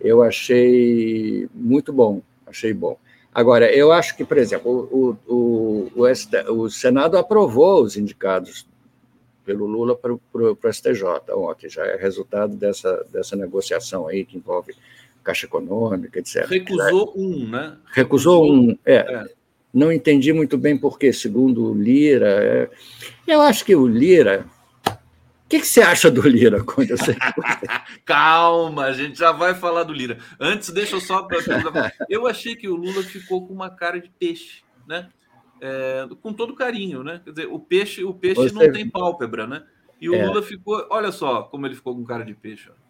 Eu 0.00 0.22
achei 0.22 1.48
muito 1.54 1.92
bom, 1.92 2.22
achei 2.46 2.72
bom. 2.72 2.98
Agora, 3.34 3.72
eu 3.72 3.90
acho 3.90 4.16
que, 4.16 4.24
por 4.24 4.38
exemplo, 4.38 4.88
o, 4.92 5.16
o, 5.26 5.90
o, 5.96 6.52
o 6.52 6.70
Senado 6.70 7.18
aprovou 7.18 7.82
os 7.82 7.96
indicados 7.96 8.66
pelo 9.44 9.66
Lula 9.66 9.94
para 9.96 10.12
o 10.12 10.72
STJ 10.72 11.04
ontem, 11.32 11.68
já 11.68 11.84
é 11.84 11.96
resultado 11.96 12.56
dessa, 12.56 13.04
dessa 13.12 13.36
negociação 13.36 14.06
aí 14.06 14.24
que 14.24 14.38
envolve 14.38 14.74
Caixa 15.24 15.46
Econômica, 15.46 16.18
etc. 16.18 16.46
Recusou 16.46 17.14
um, 17.16 17.48
né? 17.48 17.76
Recusou, 17.92 18.52
um, 18.52 18.78
é. 18.84 18.96
é. 18.96 19.24
Não 19.72 19.90
entendi 19.90 20.32
muito 20.32 20.56
bem 20.56 20.78
por 20.78 20.98
quê, 20.98 21.12
segundo 21.12 21.64
o 21.64 21.74
Lira. 21.74 22.28
É... 22.28 22.70
Eu 23.26 23.40
acho 23.40 23.64
que 23.64 23.74
o 23.74 23.88
Lira. 23.88 24.46
O 24.86 25.48
que, 25.48 25.60
que 25.60 25.66
você 25.66 25.82
acha 25.82 26.10
do 26.10 26.26
Lira? 26.26 26.62
Quando 26.62 26.90
eu 26.90 26.98
sei... 26.98 27.16
Calma, 28.04 28.84
a 28.84 28.92
gente 28.92 29.18
já 29.18 29.32
vai 29.32 29.54
falar 29.54 29.82
do 29.82 29.92
Lira. 29.92 30.18
Antes, 30.38 30.70
deixa 30.70 30.96
eu 30.96 31.00
só. 31.00 31.26
Eu 32.08 32.26
achei 32.26 32.54
que 32.54 32.68
o 32.68 32.76
Lula 32.76 33.02
ficou 33.02 33.46
com 33.46 33.52
uma 33.52 33.70
cara 33.70 34.00
de 34.00 34.10
peixe, 34.10 34.62
né? 34.86 35.08
É, 35.60 36.06
com 36.22 36.32
todo 36.32 36.54
carinho, 36.54 37.02
né? 37.02 37.20
Quer 37.24 37.30
dizer, 37.30 37.46
o 37.46 37.58
peixe, 37.58 38.04
o 38.04 38.14
peixe 38.14 38.42
Você... 38.42 38.54
não 38.54 38.72
tem 38.72 38.88
pálpebra, 38.88 39.46
né? 39.46 39.64
E 40.00 40.08
o 40.08 40.14
é. 40.14 40.26
Lula 40.26 40.42
ficou, 40.42 40.86
olha 40.90 41.10
só 41.10 41.42
como 41.44 41.66
ele 41.66 41.74
ficou 41.74 41.94
com 41.94 42.04
cara 42.04 42.24
de 42.24 42.34
peixe. 42.34 42.68
Ó. 42.70 42.83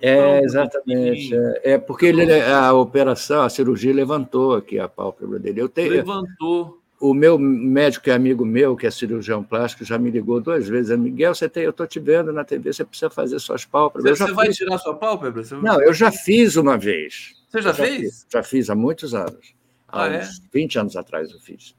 É, 0.00 0.42
exatamente. 0.42 1.34
É, 1.34 1.72
é 1.72 1.78
porque 1.78 2.06
ele, 2.06 2.32
a 2.42 2.72
operação, 2.72 3.42
a 3.42 3.48
cirurgia 3.48 3.92
levantou 3.92 4.54
aqui 4.54 4.78
a 4.78 4.88
pálpebra 4.88 5.38
dele. 5.38 5.60
Eu 5.60 5.68
tenho, 5.68 5.90
levantou. 5.90 6.80
o 7.00 7.14
meu 7.14 7.38
médico 7.38 8.08
e 8.08 8.12
amigo 8.12 8.44
meu, 8.44 8.76
que 8.76 8.86
é 8.86 8.90
cirurgião 8.90 9.42
plástico, 9.42 9.84
já 9.84 9.98
me 9.98 10.10
ligou 10.10 10.40
duas 10.40 10.68
vezes. 10.68 10.96
Miguel, 10.98 11.34
você 11.34 11.48
tem, 11.48 11.64
eu 11.64 11.70
estou 11.70 11.86
te 11.86 11.98
vendo 11.98 12.32
na 12.32 12.44
TV, 12.44 12.72
você 12.72 12.84
precisa 12.84 13.10
fazer 13.10 13.38
suas 13.38 13.64
pálpebras. 13.64 14.18
Você, 14.18 14.26
você 14.26 14.32
vai 14.32 14.48
tirar 14.50 14.78
sua 14.78 14.94
pálpebra? 14.94 15.42
Você... 15.42 15.54
Não, 15.56 15.80
eu 15.80 15.94
já 15.94 16.12
fiz 16.12 16.56
uma 16.56 16.76
vez. 16.76 17.34
Você 17.48 17.62
já, 17.62 17.72
já 17.72 17.74
fez? 17.74 18.00
Fiz, 18.00 18.26
já 18.30 18.42
fiz, 18.42 18.70
há 18.70 18.74
muitos 18.74 19.14
anos. 19.14 19.54
Há 19.88 20.04
ah, 20.04 20.08
uns 20.08 20.38
é? 20.38 20.48
20 20.52 20.78
anos 20.78 20.96
atrás 20.96 21.30
eu 21.30 21.38
fiz. 21.40 21.74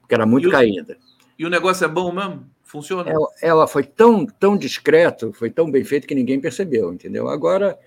Porque 0.00 0.14
era 0.14 0.24
muito 0.24 0.44
e 0.44 0.48
o, 0.48 0.52
caída. 0.52 0.96
E 1.36 1.44
o 1.44 1.50
negócio 1.50 1.84
é 1.84 1.88
bom 1.88 2.12
mesmo? 2.12 2.46
Funciona? 2.76 3.10
Ela, 3.10 3.26
ela 3.40 3.66
foi 3.66 3.82
tão, 3.84 4.26
tão 4.26 4.56
discreto, 4.56 5.32
foi 5.32 5.50
tão 5.50 5.70
bem 5.70 5.82
feito 5.82 6.06
que 6.06 6.14
ninguém 6.14 6.38
percebeu, 6.38 6.92
entendeu? 6.92 7.26
Agora 7.28 7.78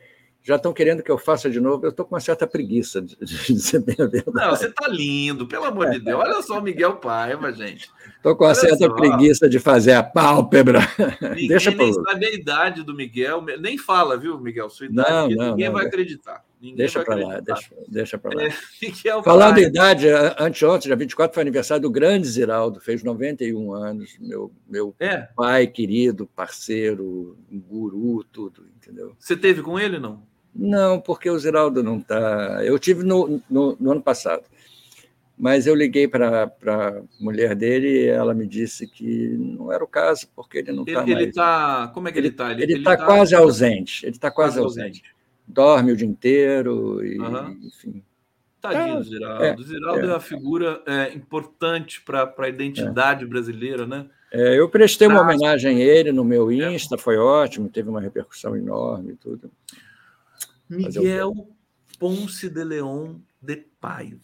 já 0.41 0.55
estão 0.55 0.73
querendo 0.73 1.03
que 1.03 1.11
eu 1.11 1.17
faça 1.17 1.47
de 1.49 1.59
novo, 1.59 1.85
eu 1.85 1.89
estou 1.91 2.03
com 2.05 2.15
uma 2.15 2.21
certa 2.21 2.47
preguiça 2.47 3.01
de, 3.01 3.15
de 3.21 3.53
dizer 3.53 3.79
bem 3.81 3.95
a 3.99 4.07
verdade. 4.07 4.31
Não, 4.33 4.49
você 4.49 4.65
está 4.67 4.87
lindo, 4.87 5.45
pelo 5.47 5.65
amor 5.65 5.91
de 5.91 5.99
Deus. 5.99 6.19
Olha 6.19 6.41
só 6.41 6.57
o 6.57 6.61
Miguel 6.61 6.95
Paiva, 6.95 7.51
gente. 7.53 7.87
Estou 8.17 8.35
com 8.35 8.45
uma 8.45 8.49
Olha 8.51 8.55
certa 8.59 8.87
só. 8.87 8.93
preguiça 8.95 9.47
de 9.47 9.59
fazer 9.59 9.93
a 9.93 10.01
pálpebra. 10.01 10.79
Ninguém 11.21 11.49
Deixa 11.49 11.69
nem 11.71 11.93
sabe 11.93 12.25
a 12.25 12.33
idade 12.33 12.83
do 12.83 12.95
Miguel, 12.95 13.43
nem 13.59 13.77
fala, 13.77 14.17
viu, 14.17 14.39
Miguel? 14.39 14.69
Sua 14.69 14.87
idade, 14.87 15.35
Não, 15.35 15.43
não, 15.45 15.49
ninguém 15.51 15.67
não, 15.67 15.73
vai 15.73 15.83
não. 15.83 15.89
acreditar. 15.89 16.43
Ninguém 16.61 16.75
Deixa 16.75 17.01
para 17.03 17.15
lá, 17.15 17.39
deixa, 17.39 17.69
deixa 17.87 18.17
para 18.17 18.35
lá. 18.35 18.43
É, 18.43 18.51
Falando 19.23 19.59
em 19.59 19.61
Paiva. 19.63 19.69
idade, 19.69 20.07
anteontem, 20.37 20.87
dia 20.89 20.95
24, 20.95 21.33
foi 21.33 21.41
aniversário 21.41 21.81
do 21.83 21.89
grande 21.89 22.27
Ziraldo, 22.27 22.81
fez 22.81 23.01
91 23.01 23.73
anos, 23.73 24.17
meu, 24.19 24.51
meu 24.67 24.93
É, 24.99 25.29
pai 25.35 25.67
querido, 25.67 26.27
parceiro, 26.35 27.37
guru, 27.49 28.25
tudo, 28.25 28.65
entendeu? 28.75 29.15
você 29.17 29.37
teve 29.37 29.61
com 29.61 29.79
ele, 29.79 29.99
não? 29.99 30.21
Não, 30.53 30.99
porque 30.99 31.29
o 31.29 31.39
Ziraldo 31.39 31.81
não 31.81 31.99
está. 31.99 32.61
Eu 32.65 32.77
tive 32.77 33.03
no, 33.03 33.41
no, 33.49 33.77
no 33.79 33.91
ano 33.91 34.01
passado, 34.01 34.43
mas 35.37 35.65
eu 35.65 35.73
liguei 35.75 36.07
para 36.09 36.51
a 36.67 37.01
mulher 37.23 37.55
dele 37.55 37.87
e 37.87 38.07
ela 38.07 38.33
me 38.33 38.45
disse 38.45 38.85
que 38.85 39.29
não 39.37 39.71
era 39.71 39.81
o 39.81 39.87
caso, 39.87 40.27
porque 40.35 40.57
ele 40.57 40.73
não 40.73 40.83
está 40.83 41.05
mais. 41.05 41.09
ele 41.09 41.31
tá. 41.31 41.89
Como 41.93 42.09
é 42.09 42.11
que 42.11 42.17
ele, 42.19 42.31
tá? 42.31 42.51
Ele 42.51 42.79
está 42.79 42.97
quase 42.97 43.33
ausente. 43.33 44.05
Ele 44.05 44.11
está 44.17 44.29
quase, 44.29 44.59
quase 44.59 44.81
ausente. 44.81 45.03
Dorme 45.49 45.91
o 45.91 45.97
dia 45.97 46.07
inteiro 46.07 47.03
e, 47.03 47.19
Aham. 47.19 47.57
enfim. 47.63 48.03
Tadinho 48.61 48.97
do 48.97 49.03
Ziraldo. 49.03 49.43
é, 49.43 49.55
o 49.55 49.63
Ziraldo 49.63 50.01
é, 50.01 50.03
é. 50.03 50.07
uma 50.13 50.19
figura 50.19 50.83
é, 50.85 51.13
importante 51.13 52.01
para 52.01 52.33
a 52.37 52.49
identidade 52.49 53.25
brasileira, 53.25 53.87
né? 53.87 54.05
É, 54.31 54.59
eu 54.59 54.69
prestei 54.69 55.07
uma 55.07 55.21
homenagem 55.21 55.77
a 55.77 55.79
ele 55.79 56.11
no 56.11 56.23
meu 56.23 56.51
É. 56.51 56.71
Insta, 56.71 56.97
foi 56.97 57.17
ótimo, 57.17 57.67
teve 57.69 57.89
uma 57.89 58.01
repercussão 58.01 58.55
enorme 58.55 59.13
e 59.13 59.15
tudo. 59.15 59.49
Miguel 60.69 61.47
Ponce 61.97 62.47
de 62.47 62.63
Leon 62.63 63.15
de 63.41 63.55
Paiva. 63.81 64.19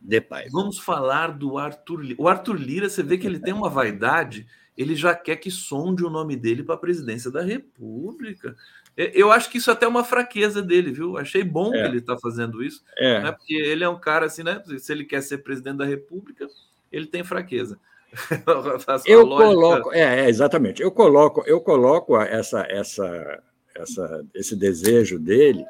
De 0.00 0.20
pai. 0.20 0.48
Vamos 0.50 0.78
falar 0.78 1.32
do 1.36 1.58
Arthur 1.58 2.00
Lira. 2.00 2.16
O 2.22 2.26
Arthur 2.28 2.54
Lira, 2.58 2.88
você 2.88 3.02
vê 3.02 3.18
que 3.18 3.26
ele 3.26 3.38
tem 3.38 3.52
uma 3.52 3.68
vaidade, 3.68 4.46
ele 4.76 4.94
já 4.96 5.14
quer 5.14 5.36
que 5.36 5.50
sonde 5.50 6.04
o 6.04 6.10
nome 6.10 6.36
dele 6.36 6.62
para 6.62 6.74
a 6.74 6.78
presidência 6.78 7.30
da 7.30 7.42
República. 7.42 8.56
É, 8.96 9.12
Eu 9.14 9.30
acho 9.30 9.50
que 9.50 9.58
isso 9.58 9.70
até 9.70 9.84
é 9.84 9.88
uma 9.88 10.02
fraqueza 10.04 10.62
dele, 10.62 10.90
viu? 10.90 11.18
Achei 11.18 11.44
bom 11.44 11.74
É. 11.74 11.82
que 11.82 11.88
ele 11.88 11.98
está 11.98 12.16
fazendo 12.18 12.62
isso, 12.62 12.82
É, 12.98 13.22
né? 13.22 13.32
porque 13.32 13.54
ele 13.54 13.84
é 13.84 13.88
um 13.88 13.98
cara 14.00 14.26
assim, 14.26 14.42
né? 14.42 14.62
Se 14.78 14.90
ele 14.92 15.04
quer 15.04 15.22
ser 15.22 15.38
presidente 15.38 15.76
da 15.76 15.84
República, 15.84 16.46
ele 16.90 17.06
tem 17.06 17.22
fraqueza. 17.22 17.78
Eu 19.06 19.24
lógica- 19.24 19.54
coloco, 19.54 19.92
é, 19.92 20.24
é, 20.24 20.28
exatamente. 20.28 20.82
Eu 20.82 20.90
coloco, 20.90 21.42
eu 21.46 21.60
coloco 21.60 22.16
essa, 22.20 22.66
essa, 22.68 23.42
essa, 23.76 24.26
esse 24.34 24.56
desejo 24.56 25.18
dele 25.18 25.64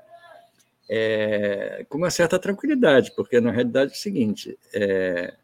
é, 0.92 1.86
com 1.88 1.98
uma 1.98 2.10
certa 2.10 2.36
tranquilidade, 2.36 3.12
porque 3.14 3.40
na 3.40 3.52
realidade 3.52 3.92
é 3.92 3.94
o 3.94 3.98
seguinte: 3.98 4.58
é, 4.74 5.34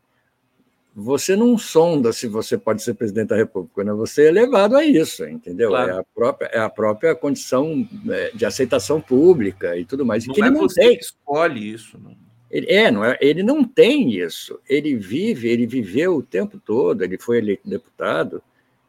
você 0.93 1.37
não 1.37 1.57
sonda 1.57 2.13
se 2.13 2.27
você 2.27 2.59
pode 2.59 2.83
ser 2.83 2.95
presidente 2.95 3.29
da 3.29 3.37
República, 3.37 3.85
né? 3.85 3.93
você 3.93 4.27
é 4.27 4.31
levado 4.33 4.77
a 4.77 4.85
isso, 4.85 5.25
entendeu? 5.25 5.69
Claro. 5.69 5.93
É, 5.93 5.99
a 6.01 6.03
própria, 6.03 6.47
é 6.49 6.59
a 6.59 6.69
própria 6.69 7.15
condição 7.15 7.89
é, 8.11 8.33
de 8.35 8.45
aceitação 8.45 9.01
pública 9.01 9.77
e 9.77 9.85
tudo 9.85 10.05
mais. 10.05 10.25
E 10.25 10.27
Não 10.27 10.35
que 10.35 10.43
é 10.43 10.47
ele 10.47 10.55
não 10.55 10.63
você 10.63 10.81
tem. 10.81 10.99
escolhe 10.99 11.73
isso. 11.73 11.97
Não. 11.97 12.17
Ele, 12.51 12.67
é, 12.69 12.91
não 12.91 13.05
é, 13.05 13.17
ele 13.21 13.45
não 13.45 13.63
tem 13.63 14.11
isso. 14.15 14.59
Ele 14.69 14.97
vive, 14.97 15.49
ele 15.49 15.67
viveu 15.67 16.17
o 16.17 16.23
tempo 16.23 16.59
todo, 16.59 17.05
ele 17.05 17.19
foi 17.19 17.39
eleito 17.39 17.69
deputado, 17.69 18.43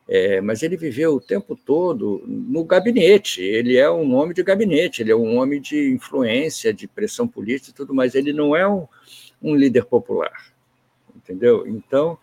é, 0.07 0.39
mas 0.39 0.63
ele 0.63 0.77
viveu 0.77 1.15
o 1.15 1.21
tempo 1.21 1.55
todo 1.55 2.23
no 2.25 2.63
gabinete. 2.63 3.41
Ele 3.41 3.75
é 3.75 3.89
um 3.91 4.15
homem 4.15 4.33
de 4.33 4.41
gabinete, 4.41 5.01
ele 5.01 5.11
é 5.11 5.15
um 5.15 5.37
homem 5.37 5.59
de 5.59 5.91
influência, 5.91 6.73
de 6.73 6.87
pressão 6.87 7.27
política 7.27 7.71
e 7.71 7.73
tudo 7.73 7.93
mais. 7.93 8.15
Ele 8.15 8.31
não 8.31 8.55
é 8.55 8.67
um, 8.67 8.87
um 9.41 9.55
líder 9.55 9.85
popular, 9.85 10.53
entendeu? 11.13 11.67
Então, 11.67 12.17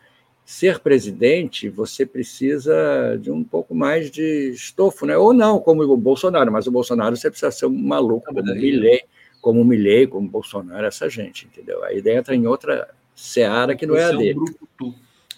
ser 0.44 0.78
presidente, 0.78 1.68
você 1.68 2.06
precisa 2.06 3.18
de 3.20 3.30
um 3.30 3.44
pouco 3.44 3.74
mais 3.74 4.10
de 4.10 4.50
estofo, 4.50 5.04
né? 5.04 5.16
Ou 5.16 5.34
não, 5.34 5.58
como 5.58 5.82
o 5.82 5.96
Bolsonaro, 5.96 6.50
mas 6.50 6.66
o 6.66 6.72
Bolsonaro 6.72 7.16
você 7.16 7.30
precisa 7.30 7.50
ser 7.50 7.66
um 7.66 7.76
maluco, 7.76 8.26
como 8.26 8.40
o 8.40 8.44
Milley, 8.44 9.02
como 9.42 9.60
o 9.60 9.64
Milley, 9.64 10.06
como 10.06 10.26
o 10.26 10.30
Bolsonaro, 10.30 10.86
essa 10.86 11.08
gente, 11.10 11.46
entendeu? 11.46 11.84
Aí 11.84 12.02
entra 12.06 12.34
em 12.34 12.46
outra 12.46 12.88
seara 13.14 13.76
que 13.76 13.86
não 13.86 13.94
é 13.94 14.04
a 14.04 14.08
Você 14.08 14.14
um 14.14 14.18
dele. 14.18 14.40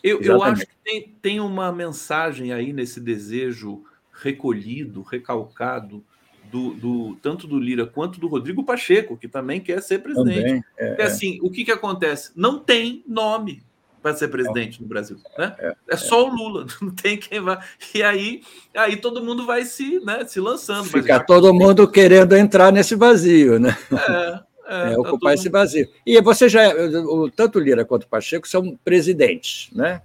Eu, 0.03 0.21
eu 0.21 0.43
acho 0.43 0.67
que 0.67 0.75
tem, 0.85 1.15
tem 1.21 1.41
uma 1.41 1.73
mensagem 1.73 2.53
aí 2.53 2.73
nesse 2.73 3.01
desejo 3.01 3.83
recolhido, 4.13 5.03
recalcado, 5.03 6.03
do, 6.51 6.75
do- 6.75 7.17
tanto 7.21 7.47
do 7.47 7.59
Lira 7.59 7.87
quanto 7.87 8.21
do 8.21 8.29
Rodrigo 8.29 8.65
Pacheco, 8.65 9.17
que 9.17 9.29
também 9.29 9.61
quer 9.61 9.83
ser 9.83 9.99
presidente. 9.99 10.45
Também, 10.45 10.65
é, 10.77 10.89
Porque 10.89 11.03
assim, 11.03 11.39
o 11.43 11.51
que, 11.51 11.65
que 11.65 11.73
acontece? 11.73 12.31
Não 12.37 12.59
tem 12.59 13.03
nome 13.07 13.63
para 14.01 14.15
ser 14.15 14.29
presidente 14.29 14.81
no 14.81 14.87
Brasil. 14.87 15.19
Né? 15.37 15.75
É, 15.89 15.97
só 15.97 16.29
o 16.29 16.33
Lula, 16.33 16.67
não 16.81 16.91
tem 16.91 17.17
quem 17.17 17.41
vai. 17.41 17.59
E 17.93 18.03
aí, 18.03 18.43
aí 18.75 18.97
todo 18.97 19.23
mundo 19.25 19.45
vai 19.45 19.65
se, 19.65 19.99
né, 20.05 20.25
se 20.25 20.39
lançando. 20.39 20.85
Fica 20.89 21.19
todo 21.19 21.53
mundo 21.53 21.91
querendo 21.91 22.37
entrar 22.37 22.71
nesse 22.73 22.95
vazio, 22.95 23.59
né? 23.59 23.77
É, 23.93 24.41
é, 24.67 24.91
É, 24.91 24.95
tá 24.95 25.01
ocupar 25.01 25.19
todo 25.19 25.33
esse 25.33 25.49
vazio. 25.49 25.89
E 26.05 26.21
você 26.21 26.49
já, 26.49 26.69
o, 26.75 27.31
tanto 27.31 27.59
Lira 27.61 27.85
quanto 27.85 28.07
Pacheco 28.09 28.47
são 28.49 28.77
presidentes, 28.85 29.71
né? 29.73 30.03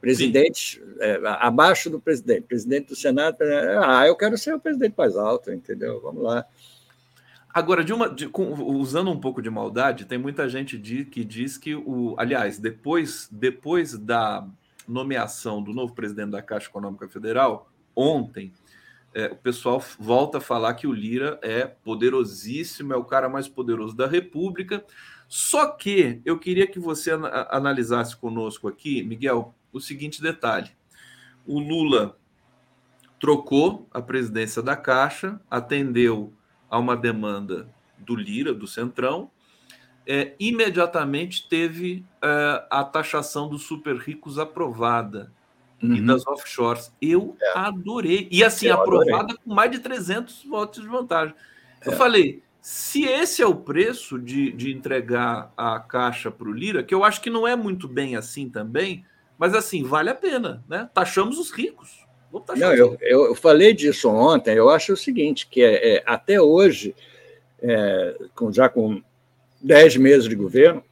Presidentes 0.00 0.80
é, 1.00 1.18
abaixo 1.24 1.88
do 1.88 1.98
presidente, 1.98 2.42
presidente 2.42 2.88
do 2.88 2.96
Senado. 2.96 3.38
Ah, 3.82 4.06
eu 4.06 4.14
quero 4.14 4.36
ser 4.36 4.54
o 4.54 4.60
presidente 4.60 4.94
mais 4.98 5.16
alto, 5.16 5.50
entendeu? 5.50 6.00
Vamos 6.02 6.22
lá. 6.22 6.44
Agora, 7.52 7.82
de 7.82 7.92
uma, 7.92 8.10
de- 8.10 8.28
com- 8.28 8.52
usando 8.76 9.10
um 9.10 9.18
pouco 9.18 9.40
de 9.40 9.48
maldade, 9.48 10.04
tem 10.04 10.18
muita 10.18 10.46
gente 10.48 10.76
de- 10.76 11.04
que 11.06 11.24
diz 11.24 11.56
que 11.56 11.74
o. 11.74 12.14
Aliás, 12.18 12.58
depois, 12.58 13.28
depois 13.32 13.96
da 13.96 14.46
nomeação 14.86 15.62
do 15.62 15.72
novo 15.72 15.94
presidente 15.94 16.32
da 16.32 16.42
Caixa 16.42 16.68
Econômica 16.68 17.08
Federal, 17.08 17.70
ontem, 17.96 18.52
é, 19.14 19.26
o 19.26 19.36
pessoal 19.36 19.82
volta 19.98 20.38
a 20.38 20.40
falar 20.40 20.74
que 20.74 20.86
o 20.86 20.92
Lira 20.92 21.38
é 21.40 21.66
poderosíssimo, 21.66 22.92
é 22.92 22.96
o 22.96 23.04
cara 23.04 23.28
mais 23.28 23.46
poderoso 23.46 23.96
da 23.96 24.08
República. 24.08 24.84
Só 25.28 25.68
que 25.68 26.20
eu 26.24 26.38
queria 26.38 26.66
que 26.66 26.78
você 26.80 27.12
ana- 27.12 27.46
analisasse 27.50 28.16
conosco 28.16 28.66
aqui, 28.66 29.02
Miguel, 29.02 29.54
o 29.72 29.80
seguinte 29.80 30.20
detalhe: 30.20 30.70
o 31.46 31.60
Lula 31.60 32.18
trocou 33.20 33.88
a 33.92 34.02
presidência 34.02 34.60
da 34.60 34.76
Caixa, 34.76 35.40
atendeu 35.50 36.32
a 36.68 36.78
uma 36.78 36.96
demanda 36.96 37.72
do 37.98 38.16
Lira, 38.16 38.52
do 38.52 38.66
Centrão, 38.66 39.30
é, 40.06 40.34
imediatamente 40.38 41.48
teve 41.48 42.04
é, 42.20 42.66
a 42.70 42.84
taxação 42.84 43.48
dos 43.48 43.62
super 43.62 43.96
ricos 43.96 44.38
aprovada 44.38 45.32
e 45.84 46.00
Uhum. 46.00 46.06
das 46.06 46.26
offshores. 46.26 46.92
Eu 47.00 47.36
adorei. 47.54 48.28
E 48.30 48.42
assim, 48.42 48.66
Eu 48.66 48.80
adorei. 48.80 49.12
aprovada 49.12 49.38
com 49.44 49.52
mais 49.54 49.70
de 49.70 49.78
300 49.80 50.44
votos 50.44 50.82
de 50.82 50.88
vantagem. 50.88 51.34
Eu 51.84 51.92
É. 51.92 51.96
falei, 51.96 52.42
se 52.60 53.04
esse 53.04 53.42
é 53.42 53.46
o 53.46 53.54
preço 53.54 54.18
de, 54.18 54.50
de 54.52 54.72
entregar 54.72 55.52
a 55.56 55.78
caixa 55.80 56.30
para 56.30 56.48
o 56.48 56.52
Lira, 56.52 56.82
que 56.82 56.94
eu 56.94 57.04
acho 57.04 57.20
que 57.20 57.28
não 57.30 57.46
é 57.46 57.54
muito 57.54 57.86
bem 57.86 58.16
assim 58.16 58.48
também, 58.48 59.04
mas 59.38 59.54
assim, 59.54 59.82
vale 59.82 60.08
a 60.10 60.14
pena, 60.14 60.64
né? 60.68 60.88
Taxamos 60.94 61.38
os 61.38 61.50
ricos. 61.50 62.02
Não, 62.56 62.72
eu, 62.74 62.96
eu, 63.00 63.26
eu 63.26 63.34
falei 63.34 63.72
disso 63.72 64.08
ontem. 64.08 64.54
Eu 64.56 64.68
acho 64.68 64.94
o 64.94 64.96
seguinte, 64.96 65.46
que 65.46 65.62
é, 65.62 65.96
é, 65.98 66.02
até 66.04 66.40
hoje, 66.40 66.94
é, 67.62 68.16
com, 68.34 68.50
já 68.52 68.68
com 68.68 69.00
10 69.62 69.96
meses 69.98 70.28
de 70.28 70.34
governo, 70.34 70.82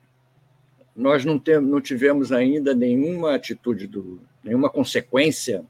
nós 0.95 1.25
não, 1.25 1.39
tem, 1.39 1.61
não 1.61 1.81
tivemos 1.81 2.31
ainda 2.33 2.75
nenhuma 2.75 3.35
atitude, 3.35 3.87
do, 3.87 4.21
nenhuma 4.43 4.71
consequência 4.71 5.65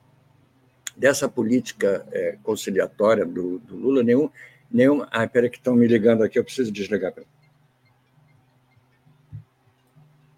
dessa 0.97 1.29
política 1.29 2.07
é, 2.13 2.37
conciliatória 2.43 3.25
do, 3.25 3.59
do 3.59 3.77
Lula, 3.77 4.03
nenhum, 4.03 4.31
nenhum. 4.71 5.07
Ah, 5.11 5.27
peraí, 5.27 5.51
que 5.51 5.59
estão 5.59 5.75
me 5.75 5.87
ligando 5.87 6.23
aqui, 6.23 6.39
eu 6.39 6.45
preciso 6.45 6.71
desligar. 6.71 7.13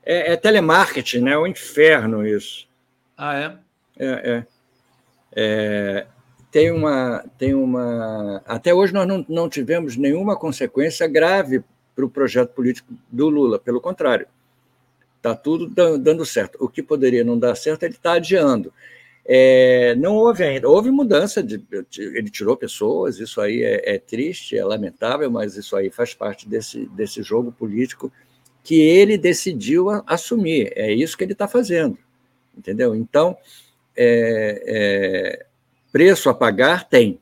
É, 0.04 0.32
é 0.32 0.36
telemarketing, 0.36 1.20
né? 1.20 1.32
É 1.32 1.38
um 1.38 1.46
inferno 1.46 2.26
isso. 2.26 2.68
Ah, 3.16 3.36
é? 3.36 3.58
É, 3.96 4.30
é. 4.30 4.46
É, 5.36 6.06
tem 6.50 6.70
uma, 6.70 7.24
tem 7.36 7.54
uma. 7.54 8.40
Até 8.46 8.72
hoje 8.72 8.92
nós 8.92 9.06
não, 9.06 9.24
não 9.28 9.48
tivemos 9.48 9.96
nenhuma 9.96 10.36
consequência 10.36 11.08
grave 11.08 11.64
para 11.94 12.04
o 12.04 12.10
projeto 12.10 12.50
político 12.50 12.92
do 13.10 13.28
Lula, 13.28 13.58
pelo 13.58 13.80
contrário. 13.80 14.26
Está 15.24 15.34
tudo 15.34 15.66
dando 15.98 16.26
certo. 16.26 16.58
O 16.60 16.68
que 16.68 16.82
poderia 16.82 17.24
não 17.24 17.38
dar 17.38 17.54
certo, 17.54 17.84
ele 17.84 17.94
está 17.94 18.12
adiando. 18.12 18.70
É, 19.26 19.94
não 19.94 20.16
houve 20.16 20.44
ainda, 20.44 20.68
houve 20.68 20.90
mudança, 20.90 21.42
de, 21.42 21.64
ele 21.96 22.28
tirou 22.28 22.58
pessoas, 22.58 23.18
isso 23.18 23.40
aí 23.40 23.62
é, 23.62 23.94
é, 23.94 23.98
triste, 23.98 24.54
é 24.54 24.62
lamentável, 24.62 25.30
mas 25.30 25.56
isso 25.56 25.74
aí 25.74 25.88
faz 25.88 26.12
parte 26.12 26.46
desse, 26.46 26.84
desse 26.88 27.22
jogo 27.22 27.50
político 27.50 28.12
que 28.62 28.82
ele 28.82 29.16
decidiu 29.16 29.88
assumir, 30.06 30.72
é 30.76 30.92
isso 30.92 31.16
que 31.16 31.24
ele 31.24 31.32
está 31.32 31.48
fazendo, 31.48 31.96
entendeu? 32.56 32.94
Então, 32.94 33.34
é, 33.96 34.62
é, 34.66 35.46
preço 35.90 36.28
a 36.28 36.34
pagar 36.34 36.86
tem, 36.86 37.18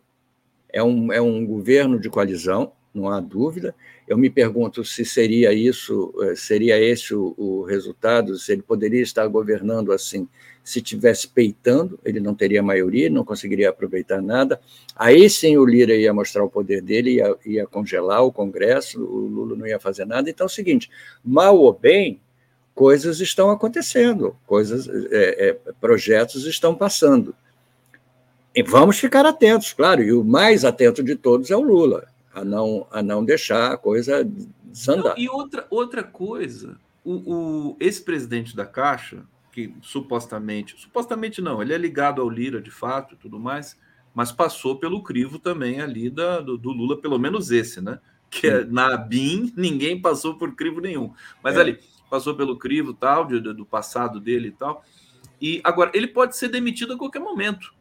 é 0.72 0.82
um, 0.82 1.12
é 1.12 1.20
um 1.20 1.46
governo 1.46 2.00
de 2.00 2.10
coalizão, 2.10 2.72
não 2.92 3.08
há 3.08 3.20
dúvida, 3.20 3.76
eu 4.12 4.18
me 4.18 4.28
pergunto 4.28 4.84
se 4.84 5.06
seria 5.06 5.54
isso, 5.54 6.12
eh, 6.20 6.36
seria 6.36 6.78
esse 6.78 7.14
o, 7.14 7.34
o 7.34 7.62
resultado, 7.62 8.36
se 8.36 8.52
ele 8.52 8.60
poderia 8.60 9.00
estar 9.00 9.26
governando 9.26 9.90
assim, 9.90 10.28
se 10.62 10.82
tivesse 10.82 11.26
peitando, 11.26 11.98
ele 12.04 12.20
não 12.20 12.34
teria 12.34 12.62
maioria, 12.62 13.08
não 13.08 13.24
conseguiria 13.24 13.70
aproveitar 13.70 14.20
nada. 14.20 14.60
Aí 14.94 15.30
sim 15.30 15.56
o 15.56 15.64
Lira 15.64 15.94
ia 15.94 16.12
mostrar 16.12 16.44
o 16.44 16.50
poder 16.50 16.82
dele, 16.82 17.14
ia, 17.14 17.36
ia 17.46 17.66
congelar 17.66 18.22
o 18.22 18.30
Congresso, 18.30 19.02
o 19.02 19.28
Lula 19.28 19.56
não 19.56 19.66
ia 19.66 19.80
fazer 19.80 20.04
nada. 20.04 20.28
Então 20.28 20.44
é 20.44 20.46
o 20.46 20.50
seguinte: 20.50 20.90
mal 21.24 21.58
ou 21.58 21.72
bem, 21.72 22.20
coisas 22.74 23.18
estão 23.18 23.48
acontecendo, 23.48 24.36
coisas, 24.46 24.90
é, 25.10 25.48
é, 25.48 25.58
projetos 25.80 26.44
estão 26.44 26.74
passando. 26.74 27.34
E 28.54 28.62
vamos 28.62 28.98
ficar 28.98 29.24
atentos, 29.24 29.72
claro, 29.72 30.02
e 30.02 30.12
o 30.12 30.22
mais 30.22 30.66
atento 30.66 31.02
de 31.02 31.16
todos 31.16 31.50
é 31.50 31.56
o 31.56 31.62
Lula 31.62 32.11
a 32.34 32.44
não, 32.44 32.86
a 32.90 33.02
não 33.02 33.24
deixar 33.24 33.72
a 33.72 33.76
coisa 33.76 34.24
desandar. 34.64 35.14
Não, 35.16 35.22
e 35.22 35.28
outra, 35.28 35.66
outra 35.70 36.02
coisa, 36.02 36.78
o, 37.04 37.70
o 37.70 37.76
ex-presidente 37.80 38.56
da 38.56 38.64
Caixa, 38.64 39.24
que 39.52 39.74
supostamente, 39.82 40.74
supostamente 40.80 41.42
não, 41.42 41.60
ele 41.60 41.74
é 41.74 41.78
ligado 41.78 42.22
ao 42.22 42.28
Lira 42.28 42.60
de 42.60 42.70
fato 42.70 43.14
e 43.14 43.16
tudo 43.18 43.38
mais, 43.38 43.78
mas 44.14 44.32
passou 44.32 44.76
pelo 44.76 45.02
crivo 45.02 45.38
também 45.38 45.80
ali 45.80 46.08
da, 46.10 46.40
do, 46.40 46.56
do 46.56 46.70
Lula, 46.70 47.00
pelo 47.00 47.18
menos 47.18 47.50
esse, 47.50 47.80
né? 47.80 47.98
Que 48.30 48.46
é, 48.46 48.64
na 48.64 48.96
BIM 48.96 49.52
ninguém 49.56 50.00
passou 50.00 50.36
por 50.36 50.54
crivo 50.54 50.80
nenhum. 50.80 51.12
Mas 51.42 51.56
é. 51.56 51.60
ali, 51.60 51.78
passou 52.10 52.34
pelo 52.34 52.58
crivo 52.58 52.92
tal, 52.94 53.26
de, 53.26 53.40
do 53.40 53.64
passado 53.64 54.20
dele 54.20 54.48
e 54.48 54.52
tal. 54.52 54.84
E 55.40 55.60
agora, 55.64 55.90
ele 55.94 56.06
pode 56.06 56.36
ser 56.36 56.48
demitido 56.48 56.92
a 56.92 56.98
qualquer 56.98 57.20
momento. 57.20 57.74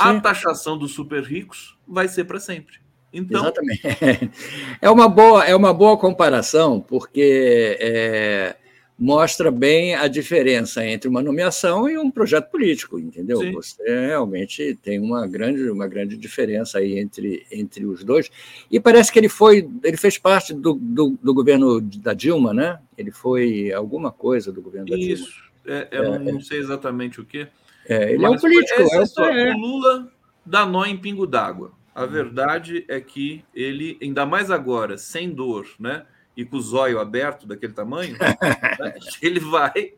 Sim. 0.00 0.08
A 0.08 0.20
taxação 0.20 0.78
dos 0.78 0.92
super 0.92 1.22
ricos 1.22 1.76
vai 1.86 2.08
ser 2.08 2.24
para 2.24 2.38
sempre. 2.38 2.78
Então... 3.12 3.40
Exatamente. 3.40 3.82
É 4.80 4.90
uma 4.90 5.08
boa, 5.08 5.44
é 5.44 5.54
uma 5.54 5.74
boa 5.74 5.96
comparação, 5.96 6.80
porque 6.80 7.76
é, 7.80 8.56
mostra 9.00 9.50
bem 9.50 9.94
a 9.94 10.06
diferença 10.08 10.84
entre 10.84 11.08
uma 11.08 11.22
nomeação 11.22 11.88
e 11.88 11.96
um 11.96 12.10
projeto 12.10 12.50
político, 12.50 12.98
entendeu? 12.98 13.38
Sim. 13.38 13.52
Você 13.52 13.82
realmente 13.82 14.78
tem 14.82 15.00
uma 15.00 15.26
grande, 15.26 15.70
uma 15.70 15.88
grande 15.88 16.18
diferença 16.18 16.78
aí 16.78 16.98
entre, 16.98 17.46
entre 17.50 17.86
os 17.86 18.04
dois. 18.04 18.30
E 18.70 18.78
parece 18.78 19.10
que 19.10 19.18
ele 19.18 19.30
foi, 19.30 19.66
ele 19.82 19.96
fez 19.96 20.18
parte 20.18 20.52
do, 20.52 20.74
do, 20.74 21.18
do 21.22 21.32
governo 21.32 21.80
da 21.80 22.12
Dilma, 22.12 22.52
né? 22.52 22.78
Ele 22.96 23.10
foi 23.10 23.72
alguma 23.72 24.12
coisa 24.12 24.52
do 24.52 24.60
governo 24.60 24.88
da 24.88 24.96
Dilma. 24.96 25.14
Isso, 25.14 25.42
é, 25.66 25.88
eu 25.92 26.14
é, 26.14 26.18
não 26.18 26.40
sei 26.42 26.58
exatamente 26.58 27.22
o 27.22 27.24
que. 27.24 27.48
É, 27.88 28.12
ele 28.12 28.24
é 28.24 28.28
um 28.28 28.36
político. 28.36 28.82
É, 28.82 29.48
é, 29.48 29.54
o 29.54 29.58
Lula 29.58 30.12
dá 30.44 30.66
nó 30.66 30.84
em 30.84 30.98
pingo 30.98 31.26
d'água. 31.26 31.72
A 31.94 32.06
verdade 32.06 32.84
é 32.88 33.00
que 33.00 33.44
ele, 33.54 33.98
ainda 34.00 34.24
mais 34.24 34.50
agora, 34.50 34.96
sem 34.96 35.30
dor, 35.30 35.66
né? 35.78 36.04
E 36.36 36.44
com 36.44 36.56
o 36.56 36.60
zóio 36.60 37.00
aberto 37.00 37.46
daquele 37.46 37.72
tamanho, 37.72 38.16
né, 38.78 38.94
ele 39.20 39.40
vai. 39.40 39.94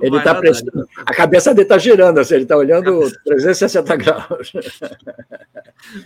Ele 0.00 0.16
está 0.16 0.34
prestando. 0.34 0.88
A 0.96 1.14
cabeça 1.14 1.52
dele 1.52 1.64
está 1.64 1.76
girando, 1.76 2.18
assim, 2.18 2.34
ele 2.34 2.42
está 2.44 2.56
olhando 2.56 3.00
cabeça... 3.00 3.20
360 3.24 3.96
graus. 3.96 4.52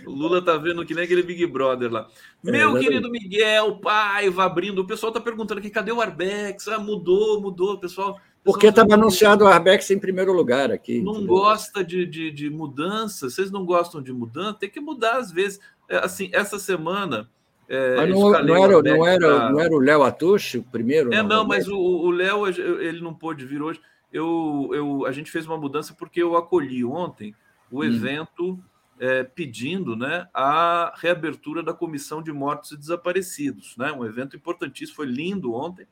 O 0.05 0.11
Lula 0.11 0.39
está 0.39 0.57
vendo 0.57 0.85
que 0.85 0.93
nem 0.93 1.05
aquele 1.05 1.23
Big 1.23 1.45
Brother 1.45 1.89
lá. 1.89 2.07
É, 2.45 2.51
Meu 2.51 2.77
querido 2.77 3.09
Miguel, 3.09 3.77
pai, 3.77 4.29
vai 4.29 4.45
abrindo. 4.45 4.79
O 4.79 4.87
pessoal 4.87 5.11
está 5.11 5.21
perguntando 5.21 5.59
aqui, 5.59 5.69
cadê 5.69 5.91
o 5.91 6.01
Arbex? 6.01 6.67
Ah, 6.67 6.79
mudou, 6.79 7.39
mudou, 7.39 7.79
pessoal. 7.79 8.19
Porque 8.43 8.67
estava 8.67 8.95
anunciado 8.95 9.43
o 9.43 9.47
Arbex 9.47 9.91
em 9.91 9.99
primeiro 9.99 10.33
lugar 10.33 10.71
aqui. 10.71 11.01
Não 11.01 11.13
entendeu? 11.13 11.27
gosta 11.27 11.83
de, 11.83 12.05
de, 12.05 12.31
de, 12.31 12.49
mudança, 12.49 13.29
vocês 13.29 13.51
não 13.51 13.65
gostam 13.65 14.01
de 14.01 14.11
mudança, 14.11 14.57
tem 14.59 14.69
que 14.69 14.79
mudar 14.79 15.17
às 15.17 15.31
vezes. 15.31 15.59
É, 15.87 15.97
assim, 15.97 16.29
essa 16.33 16.57
semana. 16.57 17.29
É, 17.67 17.95
mas 17.95 18.09
não, 18.09 18.19
não, 18.19 18.63
era, 18.63 18.81
não, 18.81 19.07
era, 19.07 19.19
pra... 19.19 19.51
não 19.51 19.59
era 19.59 19.73
o 19.73 19.79
Léo 19.79 20.03
Atush 20.03 20.55
o 20.55 20.63
primeiro? 20.63 21.13
É, 21.13 21.21
não, 21.21 21.45
mas 21.45 21.67
o 21.67 22.09
Léo, 22.09 22.47
ele 22.47 22.99
não 22.99 23.13
pôde 23.13 23.45
vir 23.45 23.61
hoje. 23.61 23.79
Eu, 24.11 24.69
eu, 24.73 25.05
a 25.05 25.11
gente 25.11 25.31
fez 25.31 25.45
uma 25.45 25.57
mudança 25.57 25.93
porque 25.93 26.21
eu 26.21 26.35
acolhi 26.35 26.83
ontem 26.83 27.33
o 27.71 27.79
hum. 27.79 27.83
evento 27.83 28.59
é, 28.99 29.23
pedindo 29.23 29.95
né, 29.95 30.27
a 30.33 30.93
reabertura 30.97 31.63
da 31.63 31.73
Comissão 31.73 32.21
de 32.21 32.31
Mortos 32.31 32.71
e 32.71 32.77
Desaparecidos. 32.77 33.75
Né? 33.77 33.91
Um 33.91 34.05
evento 34.05 34.35
importantíssimo, 34.35 34.95
foi 34.95 35.07
lindo 35.07 35.53
ontem. 35.53 35.87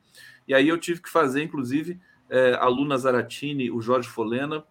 E 0.46 0.54
aí 0.54 0.68
eu 0.68 0.78
tive 0.78 1.02
que 1.02 1.10
fazer, 1.10 1.42
inclusive, 1.42 1.98
é, 2.30 2.54
a 2.54 2.66
Luna 2.68 2.96
Zaratini, 2.96 3.70
o 3.70 3.80
Jorge 3.80 4.08
Folena, 4.08 4.64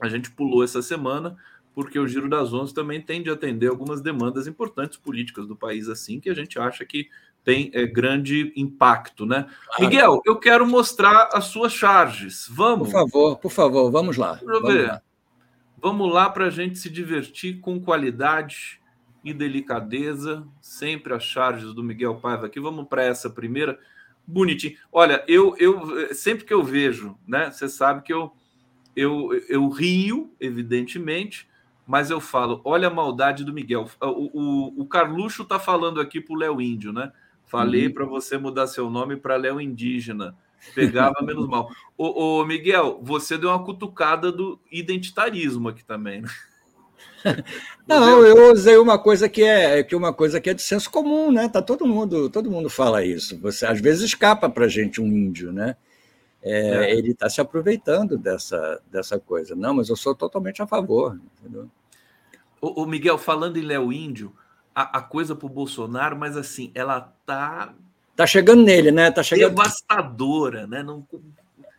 a 0.00 0.08
gente 0.08 0.30
pulou 0.30 0.62
essa 0.62 0.82
semana, 0.82 1.36
porque 1.74 1.98
o 1.98 2.06
Giro 2.06 2.28
das 2.28 2.52
Onze 2.52 2.74
também 2.74 3.00
tem 3.00 3.22
de 3.22 3.30
atender 3.30 3.68
algumas 3.68 4.00
demandas 4.00 4.46
importantes 4.46 4.98
políticas 4.98 5.46
do 5.46 5.56
país, 5.56 5.88
assim, 5.88 6.20
que 6.20 6.28
a 6.28 6.34
gente 6.34 6.58
acha 6.58 6.84
que 6.84 7.08
tem 7.42 7.70
é, 7.72 7.86
grande 7.86 8.52
impacto, 8.54 9.24
né? 9.24 9.46
Ah, 9.72 9.80
Miguel, 9.80 10.20
eu 10.26 10.36
quero 10.36 10.66
mostrar 10.66 11.30
as 11.32 11.46
suas 11.46 11.72
charges. 11.72 12.46
Vamos? 12.50 12.88
Por 12.88 12.92
favor, 12.92 13.38
por 13.38 13.50
favor, 13.50 13.90
vamos 13.90 14.16
lá. 14.16 14.38
Vamos. 14.44 14.74
Lá. 14.74 15.02
Vamos 15.82 16.12
lá 16.12 16.28
para 16.28 16.46
a 16.46 16.50
gente 16.50 16.78
se 16.78 16.90
divertir 16.90 17.60
com 17.60 17.80
qualidade 17.80 18.78
e 19.24 19.32
delicadeza. 19.32 20.46
Sempre 20.60 21.14
as 21.14 21.22
charges 21.22 21.72
do 21.72 21.82
Miguel 21.82 22.16
Paiva 22.16 22.46
aqui. 22.46 22.60
Vamos 22.60 22.86
para 22.86 23.02
essa 23.02 23.30
primeira 23.30 23.78
bonitinho. 24.30 24.76
Olha, 24.92 25.24
eu, 25.26 25.54
eu 25.58 26.14
sempre 26.14 26.44
que 26.44 26.54
eu 26.54 26.62
vejo, 26.62 27.16
né? 27.26 27.50
Você 27.50 27.68
sabe 27.68 28.02
que 28.02 28.12
eu, 28.12 28.32
eu, 28.94 29.30
eu 29.48 29.68
rio, 29.68 30.34
evidentemente, 30.40 31.48
mas 31.86 32.10
eu 32.10 32.20
falo, 32.20 32.60
olha 32.64 32.88
a 32.88 32.94
maldade 32.94 33.44
do 33.44 33.52
Miguel. 33.52 33.88
O, 34.00 34.06
o, 34.06 34.82
o 34.82 34.86
Carluxo 34.86 35.44
tá 35.44 35.58
falando 35.58 36.00
aqui 36.00 36.20
pro 36.20 36.36
Léo 36.36 36.60
Índio, 36.60 36.92
né? 36.92 37.12
Falei 37.46 37.88
uhum. 37.88 37.94
para 37.94 38.04
você 38.04 38.38
mudar 38.38 38.68
seu 38.68 38.88
nome 38.88 39.16
para 39.16 39.36
Léo 39.36 39.60
Indígena. 39.60 40.36
Pegava 40.74 41.20
menos 41.22 41.48
mal. 41.48 41.68
Ô, 41.96 42.40
ô, 42.40 42.46
Miguel, 42.46 43.00
você 43.02 43.36
deu 43.36 43.48
uma 43.50 43.64
cutucada 43.64 44.30
do 44.30 44.60
identitarismo 44.70 45.68
aqui 45.68 45.84
também, 45.84 46.20
né? 46.22 46.28
Não, 47.86 48.24
eu 48.24 48.52
usei 48.52 48.76
uma 48.76 48.98
coisa 48.98 49.28
que 49.28 49.42
é 49.42 49.82
que 49.82 49.96
uma 49.96 50.12
coisa 50.12 50.40
que 50.40 50.50
é 50.50 50.54
de 50.54 50.62
senso 50.62 50.90
comum, 50.90 51.30
né? 51.30 51.48
Tá 51.48 51.60
todo 51.60 51.86
mundo, 51.86 52.30
todo 52.30 52.50
mundo 52.50 52.70
fala 52.70 53.04
isso. 53.04 53.38
Você 53.40 53.66
às 53.66 53.80
vezes 53.80 54.02
escapa 54.02 54.48
para 54.48 54.68
gente 54.68 55.00
um 55.00 55.06
índio, 55.06 55.52
né? 55.52 55.76
É, 56.42 56.86
é. 56.86 56.94
Ele 56.94 57.10
está 57.10 57.28
se 57.28 57.40
aproveitando 57.40 58.16
dessa, 58.16 58.80
dessa 58.90 59.18
coisa. 59.18 59.54
Não, 59.54 59.74
mas 59.74 59.88
eu 59.88 59.96
sou 59.96 60.14
totalmente 60.14 60.62
a 60.62 60.66
favor. 60.66 61.18
Entendeu? 61.40 61.68
O, 62.60 62.82
o 62.82 62.86
Miguel, 62.86 63.18
falando 63.18 63.58
em 63.58 63.62
Léo 63.62 63.92
Índio, 63.92 64.32
a, 64.74 64.98
a 64.98 65.02
coisa 65.02 65.34
para 65.34 65.46
o 65.46 65.50
Bolsonaro, 65.50 66.16
mas 66.16 66.36
assim, 66.36 66.70
ela 66.74 67.12
tá 67.26 67.74
tá 68.16 68.26
chegando 68.26 68.62
nele, 68.62 68.90
né? 68.90 69.10
Tá 69.10 69.22
chegando 69.22 69.50
devastadora, 69.50 70.66
né? 70.66 70.82
Não, 70.82 71.06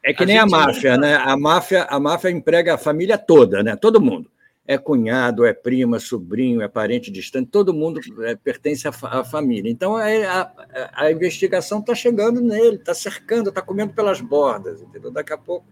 é 0.04 0.12
que 0.12 0.24
a 0.24 0.26
nem 0.26 0.40
a 0.40 0.46
máfia, 0.46 0.98
né? 0.98 1.16
A 1.16 1.38
máfia, 1.38 1.84
a 1.84 2.00
máfia 2.00 2.32
emprega 2.32 2.74
a 2.74 2.80
família 2.80 3.18
toda, 3.18 3.62
né? 3.62 3.76
Todo 3.76 4.02
mundo 4.02 4.30
é 4.72 4.78
cunhado, 4.78 5.44
é 5.44 5.54
prima, 5.54 6.00
sobrinho, 6.00 6.62
é 6.62 6.68
parente 6.68 7.12
distante, 7.12 7.50
todo 7.50 7.74
mundo 7.74 8.00
é, 8.24 8.36
pertence 8.38 8.88
à, 8.88 8.92
à, 9.02 9.22
família. 9.22 9.70
Então 9.70 9.98
a, 9.98 10.06
a, 10.06 10.52
a 10.94 11.12
investigação 11.12 11.82
está 11.82 11.94
chegando 11.94 12.40
nele, 12.40 12.78
está 12.78 12.94
cercando, 12.94 13.50
está 13.50 13.62
comendo 13.62 13.94
pelas 13.94 14.22
bordas, 14.22 14.82
entendeu? 14.82 15.12
Daqui 15.12 15.34
a 15.34 15.38
pouco 15.38 15.66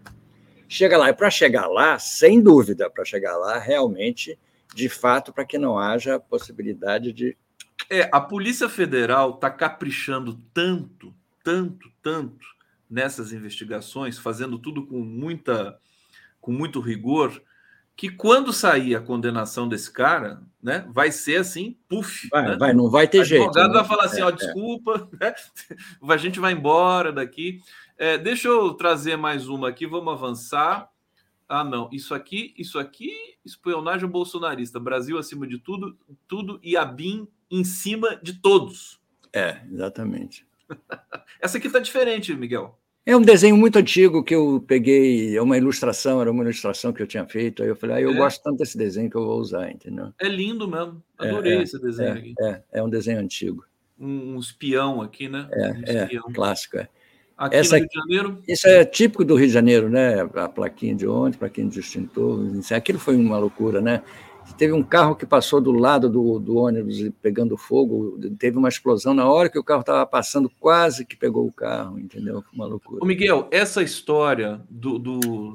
chega 0.68 0.98
lá. 0.98 1.08
E 1.08 1.14
para 1.14 1.30
chegar 1.30 1.66
lá, 1.66 1.98
sem 1.98 2.42
dúvida, 2.42 2.90
para 2.90 3.02
chegar 3.02 3.38
lá, 3.38 3.58
realmente, 3.58 4.38
de 4.74 4.90
fato, 4.90 5.32
para 5.32 5.46
que 5.46 5.56
não 5.56 5.78
haja 5.78 6.20
possibilidade 6.20 7.10
de. 7.10 7.34
É, 7.88 8.06
a 8.12 8.20
Polícia 8.20 8.68
Federal 8.68 9.30
está 9.30 9.48
caprichando 9.48 10.38
tanto, 10.52 11.14
tanto, 11.42 11.90
tanto 12.02 12.46
nessas 12.88 13.32
investigações, 13.32 14.18
fazendo 14.18 14.58
tudo 14.58 14.86
com 14.86 14.98
muita, 14.98 15.78
com 16.38 16.52
muito 16.52 16.80
rigor 16.80 17.42
que 18.00 18.08
quando 18.08 18.50
sair 18.50 18.94
a 18.94 19.00
condenação 19.02 19.68
desse 19.68 19.92
cara, 19.92 20.40
né, 20.62 20.86
vai 20.88 21.12
ser 21.12 21.36
assim, 21.36 21.76
puf. 21.86 22.30
Vai, 22.30 22.48
né? 22.48 22.56
vai 22.56 22.72
não 22.72 22.88
vai 22.88 23.06
ter 23.06 23.26
jeito. 23.26 23.42
O 23.42 23.48
advogado 23.48 23.72
né? 23.74 23.78
vai 23.78 23.84
falar 23.86 24.04
assim, 24.04 24.22
é, 24.22 24.24
ó, 24.24 24.30
é. 24.30 24.32
desculpa, 24.32 25.06
é. 25.20 25.26
né? 25.28 25.34
a 26.08 26.16
gente 26.16 26.40
vai 26.40 26.54
embora 26.54 27.12
daqui. 27.12 27.60
É, 27.98 28.16
deixa 28.16 28.48
eu 28.48 28.72
trazer 28.72 29.18
mais 29.18 29.48
uma 29.48 29.68
aqui, 29.68 29.86
vamos 29.86 30.14
avançar. 30.14 30.88
Ah, 31.46 31.62
não, 31.62 31.90
isso 31.92 32.14
aqui, 32.14 32.54
isso 32.56 32.78
aqui, 32.78 33.12
espionagem 33.44 34.08
bolsonarista, 34.08 34.80
Brasil 34.80 35.18
acima 35.18 35.46
de 35.46 35.58
tudo, 35.58 35.94
tudo 36.26 36.58
e 36.62 36.78
a 36.78 36.86
BIM 36.86 37.28
em 37.50 37.64
cima 37.64 38.18
de 38.22 38.32
todos. 38.32 38.98
É, 39.30 39.60
exatamente. 39.70 40.46
Essa 41.38 41.58
aqui 41.58 41.68
tá 41.68 41.78
diferente, 41.78 42.32
Miguel. 42.34 42.79
É 43.04 43.16
um 43.16 43.22
desenho 43.22 43.56
muito 43.56 43.78
antigo 43.78 44.22
que 44.22 44.34
eu 44.34 44.62
peguei, 44.66 45.36
é 45.36 45.40
uma 45.40 45.56
ilustração, 45.56 46.20
era 46.20 46.30
uma 46.30 46.42
ilustração 46.42 46.92
que 46.92 47.02
eu 47.02 47.06
tinha 47.06 47.26
feito. 47.26 47.62
Aí 47.62 47.68
eu 47.68 47.76
falei, 47.76 47.96
ah, 47.96 48.00
eu 48.00 48.10
é. 48.10 48.14
gosto 48.14 48.42
tanto 48.42 48.58
desse 48.58 48.76
desenho 48.76 49.10
que 49.10 49.16
eu 49.16 49.24
vou 49.24 49.38
usar, 49.38 49.70
entendeu? 49.70 50.12
É 50.20 50.28
lindo 50.28 50.68
mesmo. 50.68 51.02
Adorei 51.18 51.58
é, 51.58 51.62
esse 51.62 51.80
desenho 51.80 52.10
é, 52.10 52.12
aqui. 52.12 52.34
É, 52.40 52.62
é 52.72 52.82
um 52.82 52.90
desenho 52.90 53.18
antigo. 53.18 53.64
Um, 53.98 54.34
um 54.34 54.38
espião 54.38 55.00
aqui, 55.00 55.28
né? 55.28 55.48
É, 55.50 55.70
um 56.26 56.30
é 56.30 56.32
clássico, 56.32 56.78
é. 56.78 56.88
Aqui 57.36 57.56
Essa, 57.56 57.76
no 57.76 57.80
Rio 57.80 57.88
de 57.88 57.94
Janeiro? 57.94 58.42
Isso 58.46 58.68
é 58.68 58.84
típico 58.84 59.24
do 59.24 59.34
Rio 59.34 59.46
de 59.46 59.54
Janeiro, 59.54 59.88
né? 59.88 60.20
A 60.20 60.46
plaquinha 60.46 60.94
de 60.94 61.08
ontem, 61.08 61.38
plaquinha 61.38 61.66
de 61.66 61.80
extintor. 61.80 62.38
Aquilo 62.70 62.98
foi 62.98 63.16
uma 63.16 63.38
loucura, 63.38 63.80
né? 63.80 64.02
Teve 64.56 64.72
um 64.72 64.82
carro 64.82 65.16
que 65.16 65.24
passou 65.24 65.60
do 65.60 65.72
lado 65.72 66.08
do, 66.08 66.38
do 66.38 66.56
ônibus 66.56 67.10
pegando 67.22 67.56
fogo, 67.56 68.18
teve 68.38 68.58
uma 68.58 68.68
explosão 68.68 69.14
na 69.14 69.28
hora 69.28 69.48
que 69.48 69.58
o 69.58 69.64
carro 69.64 69.80
estava 69.80 70.04
passando, 70.04 70.50
quase 70.60 71.04
que 71.04 71.16
pegou 71.16 71.46
o 71.46 71.52
carro, 71.52 71.98
entendeu? 71.98 72.42
Foi 72.42 72.52
uma 72.54 72.66
loucura. 72.66 73.02
Ô 73.02 73.06
Miguel, 73.06 73.48
essa 73.50 73.82
história 73.82 74.60
do, 74.68 74.98
do 74.98 75.54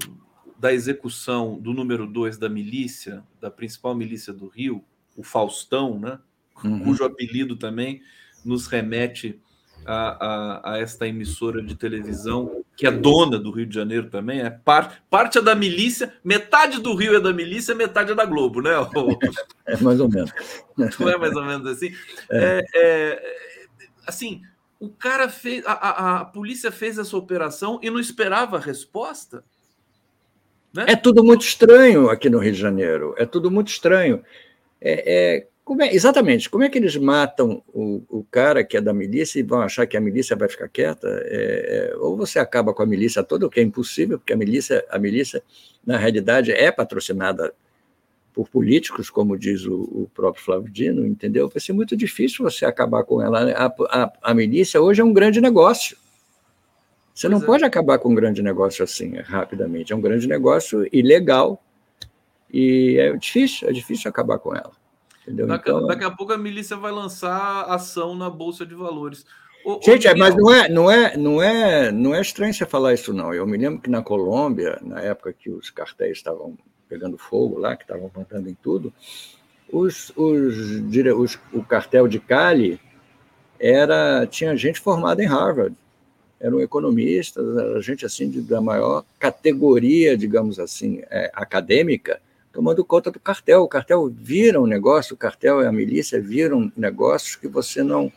da 0.58 0.74
execução 0.74 1.60
do 1.60 1.74
número 1.74 2.08
2 2.08 2.38
da 2.38 2.50
milícia, 2.50 3.24
da 3.40 3.52
principal 3.52 3.94
milícia 3.94 4.34
do 4.34 4.48
Rio, 4.48 4.84
o 5.16 5.24
Faustão, 5.24 6.00
né? 6.00 6.20
Uhum. 6.64 6.80
cujo 6.80 7.04
apelido 7.04 7.58
também 7.58 8.02
nos 8.46 8.68
remete 8.68 9.42
a, 9.86 10.26
a, 10.26 10.74
a, 10.74 10.78
esta 10.80 11.08
emissora 11.08 11.62
de 11.62 11.76
televisão, 11.76 12.64
que 12.76 12.88
é 12.88 12.92
dona 12.92 13.38
do 13.38 13.52
Rio 13.52 13.66
de 13.66 13.76
Janeiro 13.76 14.10
também, 14.10 14.42
é 14.42 14.50
parte, 14.50 15.02
parte 15.10 15.38
é 15.38 15.42
da 15.42 15.54
milícia, 15.54 16.14
metade 16.24 16.82
do 16.82 16.96
Rio 16.96 17.16
é 17.16 17.20
da 17.20 17.32
milícia, 17.32 17.76
metade 17.76 18.12
é 18.12 18.16
da 18.16 18.26
Globo, 18.26 18.62
né? 18.62 18.72
É 19.68 19.78
mais 19.78 20.00
ou 20.00 20.10
menos. 20.10 20.32
Não 21.00 21.10
é 21.10 21.18
mais 21.18 21.36
ou 21.36 21.44
menos 21.44 21.68
assim? 21.68 21.94
É. 22.30 22.64
É, 22.76 22.82
é, 22.82 23.36
assim, 24.06 24.42
o 24.80 24.90
cara 24.90 25.30
fez, 25.30 25.66
a, 25.66 25.72
a, 25.72 26.22
a, 26.22 26.26
polícia 26.26 26.72
fez 26.72 26.98
essa 26.98 27.18
operação 27.18 27.80
e 27.82 27.90
não 27.90 28.00
esperava 28.00 28.58
a 28.58 28.60
resposta. 28.60 29.44
Né? 30.72 30.86
É 30.90 30.96
tudo 30.96 31.24
muito 31.24 31.42
estranho 31.42 32.10
aqui 32.10 32.30
no 32.30 32.38
Rio 32.38 32.52
de 32.52 32.60
Janeiro, 32.60 33.16
é 33.18 33.26
tudo 33.26 33.50
muito 33.50 33.70
estranho. 33.70 34.24
É, 34.80 35.40
é 35.40 35.48
como 35.66 35.82
é, 35.82 35.92
exatamente, 35.92 36.48
como 36.48 36.64
é 36.64 36.70
que 36.70 36.78
eles 36.78 36.96
matam 36.96 37.64
o, 37.74 38.04
o, 38.08 38.24
cara 38.30 38.64
que 38.64 38.78
é 38.78 38.82
da 38.82 38.94
milícia 38.94 39.40
e 39.40 39.44
vão 39.44 39.62
achar 39.62 39.88
que 39.88 39.98
a 39.98 40.00
milícia 40.00 40.36
vai 40.36 40.48
ficar 40.48 40.70
quieta? 40.70 41.08
É, 41.26 41.90
é, 41.92 41.98
ou 41.98 42.16
você 42.16 42.38
acaba 42.38 42.72
com 42.72 42.84
a 42.84 42.86
milícia 42.86 43.24
toda, 43.24 43.48
o 43.48 43.50
que 43.50 43.60
é 43.60 43.64
impossível, 43.64 44.20
porque 44.20 44.32
a 44.32 44.38
milícia, 44.38 44.86
a 44.92 45.00
milícia, 45.00 45.42
na 45.84 45.98
realidade, 45.98 46.52
é 46.52 46.72
patrocinada 46.72 47.52
por 48.32 48.48
políticos, 48.48 49.10
como 49.10 49.36
diz 49.36 49.66
o, 49.66 49.74
o 49.74 50.12
próprio 50.14 50.44
Flávio 50.44 50.72
Dino, 50.72 51.04
entendeu? 51.04 51.50
Vai 51.50 51.60
ser 51.60 51.74
muito 51.74 51.98
difícil 51.98 52.46
você 52.46 52.64
acabar 52.64 53.04
com 53.04 53.20
ela. 53.20 53.46
Né? 53.46 53.54
A, 53.58 53.66
a, 53.90 54.14
a 54.22 54.34
milícia 54.36 54.80
hoje 54.80 55.02
é 55.02 55.04
um 55.04 55.14
grande 55.14 55.42
negócio. 55.42 55.98
Você 57.12 57.28
não 57.28 57.42
pode 57.42 57.64
acabar 57.64 57.98
com 57.98 58.10
um 58.10 58.16
grande 58.16 58.44
negócio 58.44 58.84
assim, 58.84 59.16
rapidamente. 59.16 59.94
É 59.94 59.96
um 59.96 60.02
grande 60.02 60.28
negócio 60.28 60.88
ilegal 60.96 61.64
e 62.54 62.98
é 63.00 63.18
difícil, 63.18 63.68
é 63.68 63.72
difícil 63.72 64.10
acabar 64.10 64.38
com 64.38 64.54
ela. 64.54 64.85
Entendeu? 65.26 65.48
Daqui, 65.48 65.70
então... 65.70 65.88
daqui 65.88 66.04
a 66.04 66.12
pouco 66.12 66.34
a 66.34 66.38
milícia 66.38 66.78
vai 66.78 66.92
lançar 66.92 67.64
ação 67.64 68.16
na 68.16 68.30
Bolsa 68.30 68.66
de 68.66 68.76
Valores. 68.76 69.26
O, 69.66 69.82
Gente, 69.84 70.08
o... 70.08 70.16
mas 70.16 70.36
não 70.36 70.54
é, 70.54 70.70
não, 70.70 70.92
é, 70.92 71.18
não, 71.18 71.42
é, 71.42 71.92
não 71.92 72.14
é 72.14 72.22
estranho 72.22 72.54
você 72.54 72.66
falar 72.66 72.94
isso, 72.94 73.12
não. 73.12 73.34
Eu 73.34 73.48
me 73.48 73.58
lembro 73.58 73.82
que 73.82 73.90
na 73.90 74.04
Colômbia, 74.04 74.78
na 74.84 75.02
época 75.02 75.34
que 75.34 75.50
os 75.50 75.72
cartéis 75.72 76.18
estavam 76.18 76.56
pegando 76.88 77.18
fogo 77.18 77.58
lá, 77.58 77.76
que 77.76 77.84
estavam 77.84 78.08
plantando 78.08 78.48
em 78.48 78.54
tudo, 78.62 78.94
os, 79.72 80.12
os, 80.16 80.56
os, 81.18 81.40
o 81.52 81.64
cartel 81.64 82.08
de 82.08 82.20
Cali 82.20 82.80
era, 83.60 84.28
tinha 84.28 84.56
gente 84.56 84.80
formada 84.80 85.24
em 85.24 85.28
Harvard, 85.28 85.76
eram 86.40 86.62
economistas, 86.62 87.58
era 87.58 87.82
gente 87.82 88.06
assim 88.06 88.30
de, 88.30 88.42
da 88.42 88.62
maior 88.62 89.04
categoria, 89.18 90.16
digamos 90.16 90.60
assim, 90.60 91.02
é, 91.10 91.32
acadêmica, 91.34 92.22
tomando 92.56 92.86
conta 92.86 93.12
do 93.12 93.20
cartel. 93.20 93.64
O 93.64 93.68
cartel 93.68 94.10
vira 94.10 94.62
um 94.62 94.66
negócio, 94.66 95.14
o 95.14 95.18
cartel 95.18 95.62
e 95.62 95.68
a 95.68 95.72
milícia 95.74 96.22
viram 96.22 96.72
negócios 96.76 97.36
que 97.36 97.50
você 97.50 97.84
não. 97.84 98.10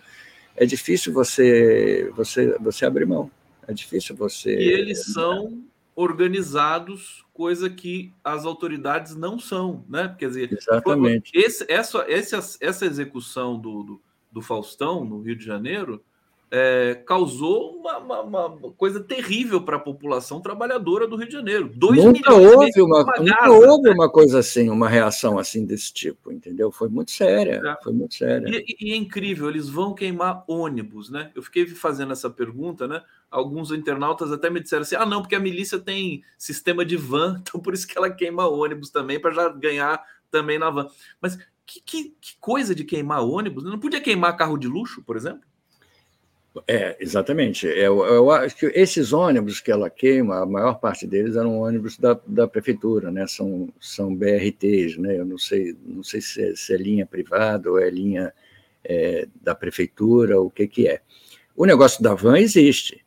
É 0.56 0.64
difícil 0.64 1.12
você, 1.12 2.10
você, 2.14 2.56
você 2.60 2.86
abrir 2.86 3.04
mão. 3.04 3.28
É 3.66 3.72
difícil 3.74 4.14
você. 4.14 4.54
E 4.54 4.68
eles 4.68 5.12
são 5.12 5.64
organizados, 5.94 7.24
coisa 7.34 7.68
que 7.68 8.12
as 8.22 8.44
autoridades 8.44 9.16
não 9.16 9.40
são, 9.40 9.84
né? 9.88 10.14
Quer 10.16 10.28
dizer, 10.28 10.52
Exatamente. 10.52 11.32
Esse, 11.34 11.66
essa, 11.68 12.06
essa, 12.08 12.38
essa 12.60 12.86
execução 12.86 13.58
do, 13.58 13.82
do, 13.82 14.02
do 14.30 14.40
Faustão 14.40 15.04
no 15.04 15.20
Rio 15.20 15.34
de 15.34 15.44
Janeiro 15.44 16.00
é, 16.50 16.94
causou 17.06 17.76
uma, 17.76 17.98
uma, 17.98 18.20
uma, 18.22 18.72
coisa 18.72 19.00
terrível 19.00 19.60
para 19.60 19.76
a 19.76 19.80
população 19.80 20.40
trabalhadora 20.40 21.06
do 21.06 21.16
Rio 21.16 21.26
de 21.26 21.32
Janeiro. 21.34 21.70
Dois 21.74 22.02
nunca 22.02 22.34
houve 22.34 22.80
uma, 22.80 23.02
uma 23.02 23.16
nunca 23.18 23.50
houve 23.50 23.88
né? 23.88 23.94
uma 23.94 24.08
coisa 24.08 24.38
assim, 24.38 24.70
uma 24.70 24.88
reação 24.88 25.38
assim 25.38 25.64
desse 25.66 25.92
tipo, 25.92 26.32
entendeu? 26.32 26.72
Foi 26.72 26.88
muito 26.88 27.10
séria, 27.10 27.60
é. 27.64 27.82
foi 27.82 27.92
muito 27.92 28.14
séria. 28.14 28.48
E, 28.48 28.76
e, 28.80 28.92
é 28.92 28.96
incrível, 28.96 29.48
eles 29.48 29.68
vão 29.68 29.94
queimar 29.94 30.44
ônibus, 30.48 31.10
né? 31.10 31.30
Eu 31.34 31.42
fiquei 31.42 31.66
fazendo 31.66 32.12
essa 32.12 32.30
pergunta, 32.30 32.88
né? 32.88 33.02
Alguns 33.30 33.70
internautas 33.70 34.32
até 34.32 34.48
me 34.48 34.60
disseram 34.60 34.82
assim: 34.82 34.96
ah, 34.96 35.04
não, 35.04 35.20
porque 35.20 35.34
a 35.34 35.40
milícia 35.40 35.78
tem 35.78 36.22
sistema 36.38 36.84
de 36.84 36.96
van, 36.96 37.40
então 37.42 37.60
por 37.60 37.74
isso 37.74 37.86
que 37.86 37.98
ela 37.98 38.10
queima 38.10 38.48
ônibus 38.48 38.90
também, 38.90 39.20
para 39.20 39.32
já 39.32 39.48
ganhar 39.50 40.02
também 40.30 40.58
na 40.58 40.70
van. 40.70 40.88
Mas 41.20 41.38
que, 41.66 41.82
que, 41.82 42.04
que 42.18 42.36
coisa 42.40 42.74
de 42.74 42.84
queimar 42.84 43.22
ônibus? 43.22 43.64
Não 43.64 43.78
podia 43.78 44.00
queimar 44.00 44.34
carro 44.34 44.56
de 44.56 44.66
luxo, 44.66 45.02
por 45.02 45.14
exemplo? 45.14 45.42
É, 46.66 46.96
exatamente. 47.00 47.66
Eu, 47.66 48.04
eu, 48.04 48.30
acho 48.30 48.56
que 48.56 48.66
esses 48.66 49.12
ônibus 49.12 49.60
que 49.60 49.70
ela 49.70 49.90
queima, 49.90 50.42
a 50.42 50.46
maior 50.46 50.80
parte 50.80 51.06
deles 51.06 51.36
eram 51.36 51.60
ônibus 51.60 51.98
da, 51.98 52.18
da 52.26 52.48
prefeitura, 52.48 53.10
né? 53.10 53.26
São, 53.26 53.68
são 53.80 54.14
BRTs, 54.14 54.96
né? 54.98 55.18
Eu 55.18 55.24
não 55.24 55.38
sei, 55.38 55.76
não 55.84 56.02
sei 56.02 56.20
se 56.20 56.42
é, 56.42 56.54
se 56.54 56.74
é 56.74 56.76
linha 56.76 57.06
privada 57.06 57.70
ou 57.70 57.78
é 57.78 57.88
linha 57.90 58.32
é, 58.84 59.26
da 59.42 59.54
prefeitura, 59.54 60.40
o 60.40 60.50
que 60.50 60.66
que 60.66 60.88
é. 60.88 61.00
O 61.54 61.64
negócio 61.64 62.02
da 62.02 62.14
van 62.14 62.38
existe. 62.38 63.04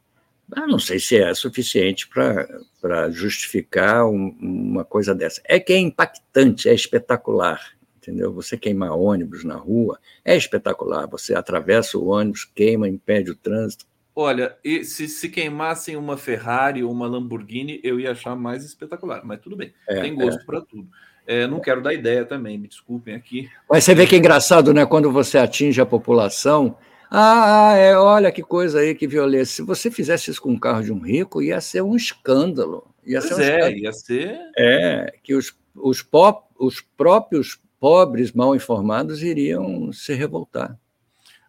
Eu 0.56 0.68
não 0.68 0.80
sei 0.80 1.00
se 1.00 1.16
é 1.16 1.34
suficiente 1.34 2.10
para 2.10 3.10
justificar 3.10 4.06
um, 4.06 4.36
uma 4.40 4.84
coisa 4.84 5.16
dessa. 5.16 5.42
É 5.46 5.60
que 5.60 5.72
é 5.72 5.78
impactante, 5.78 6.68
é 6.68 6.74
espetacular, 6.74 7.62
entendeu? 8.02 8.34
Você 8.34 8.58
queimar 8.58 8.98
ônibus 8.98 9.44
na 9.44 9.56
rua 9.56 10.00
é 10.26 10.36
espetacular. 10.36 11.08
Você 11.08 11.36
atravessa 11.36 11.98
o 11.98 12.08
ônibus, 12.08 12.44
queima, 12.44 12.90
impede 12.90 13.32
o 13.32 13.36
trânsito. 13.36 13.86
Olha, 14.14 14.58
e 14.64 14.84
se, 14.84 15.08
se 15.08 15.30
queimassem 15.30 15.96
uma 15.96 16.18
Ferrari 16.18 16.84
ou 16.84 16.92
uma 16.92 17.08
Lamborghini, 17.08 17.80
eu 17.84 18.00
ia 18.00 18.12
achar 18.12 18.36
mais 18.36 18.66
espetacular, 18.66 19.22
mas 19.24 19.40
tudo 19.40 19.56
bem, 19.56 19.74
é, 19.88 20.02
tem 20.02 20.14
gosto 20.14 20.42
é. 20.42 20.46
para 20.46 20.60
tudo. 20.62 20.90
É, 21.26 21.48
não 21.48 21.62
quero 21.62 21.82
dar 21.82 21.94
ideia 21.94 22.26
também, 22.26 22.58
me 22.58 22.68
desculpem 22.68 23.16
aqui. 23.16 23.50
Mas 23.70 23.84
você 23.84 23.96
vê 23.96 24.06
que 24.06 24.16
é 24.16 24.18
engraçado, 24.18 24.74
né? 24.74 24.86
Quando 24.86 25.10
você 25.12 25.38
atinge 25.38 25.80
a 25.80 25.86
população, 25.86 26.76
ah, 27.10 27.74
é, 27.78 27.96
olha 27.96 28.32
que 28.32 28.42
coisa 28.42 28.80
aí, 28.80 28.96
que 28.96 29.08
violência. 29.08 29.56
Se 29.56 29.62
você 29.62 29.90
fizesse 29.90 30.32
isso 30.32 30.42
com 30.42 30.52
um 30.52 30.60
carro 30.60 30.84
de 30.84 30.92
um 30.92 31.00
rico, 31.00 31.42
ia 31.42 31.62
ser 31.62 31.82
um 31.82 31.96
escândalo. 31.96 32.94
Ia 33.06 33.20
pois 33.20 33.34
ser 33.34 33.36
um 33.36 33.44
é, 33.44 33.50
escândalo. 33.50 33.78
ia 33.78 33.94
ser. 33.94 34.40
É, 34.58 35.14
que 35.24 35.36
os, 35.36 35.56
os, 35.76 36.02
pop, 36.02 36.48
os 36.60 36.82
próprios 36.82 37.62
pobres, 37.82 38.32
mal 38.32 38.56
informados, 38.56 39.24
iriam 39.24 39.92
se 39.92 40.14
revoltar. 40.14 40.78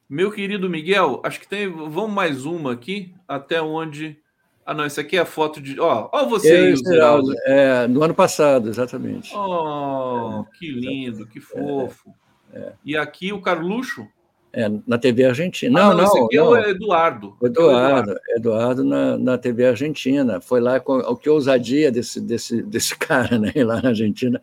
Meu 0.09 0.33
querido 0.33 0.69
Miguel, 0.69 1.21
acho 1.23 1.39
que 1.39 1.47
tem. 1.47 1.71
Vamos 1.71 2.11
mais 2.11 2.47
uma 2.47 2.73
aqui, 2.73 3.15
até 3.29 3.61
onde. 3.61 4.19
Ah, 4.65 4.73
não, 4.73 4.87
isso 4.87 5.01
aqui 5.01 5.19
é 5.19 5.21
a 5.21 5.27
foto 5.27 5.61
de. 5.61 5.79
Ó, 5.79 6.09
ó 6.11 6.25
você 6.25 6.53
aí, 6.53 6.77
Geraldo. 6.77 7.35
É, 7.45 7.87
no 7.87 8.03
ano 8.03 8.15
passado, 8.15 8.71
exatamente. 8.71 9.31
Oh, 9.37 10.45
é, 10.47 10.59
que 10.59 10.71
lindo, 10.71 11.27
que 11.27 11.39
fofo. 11.39 12.15
É, 12.53 12.59
é. 12.59 12.73
E 12.85 12.97
aqui 12.97 13.33
o 13.33 13.41
Carluxo? 13.41 14.07
É, 14.55 14.71
na 14.87 14.99
TV 14.99 15.25
Argentina. 15.25 15.81
Ah, 15.81 15.89
não, 15.91 15.97
não. 15.99 16.05
Esse 16.05 16.19
aqui 16.19 16.37
não. 16.37 16.57
é 16.57 16.61
o 16.61 16.71
Eduardo. 16.71 17.37
Eduardo, 17.43 17.47
Eduardo, 17.47 18.21
Eduardo 18.37 18.85
na, 18.85 19.19
na 19.19 19.39
TV 19.39 19.67
Argentina. 19.67 20.41
Foi 20.41 20.61
lá 20.61 20.79
com 20.79 20.99
o 20.99 21.17
que 21.17 21.29
ousadia 21.29 21.91
desse, 21.91 22.21
desse, 22.21 22.63
desse 22.63 22.97
cara, 22.99 23.39
né? 23.39 23.53
Lá 23.57 23.81
na 23.81 23.91
Argentina 23.91 24.41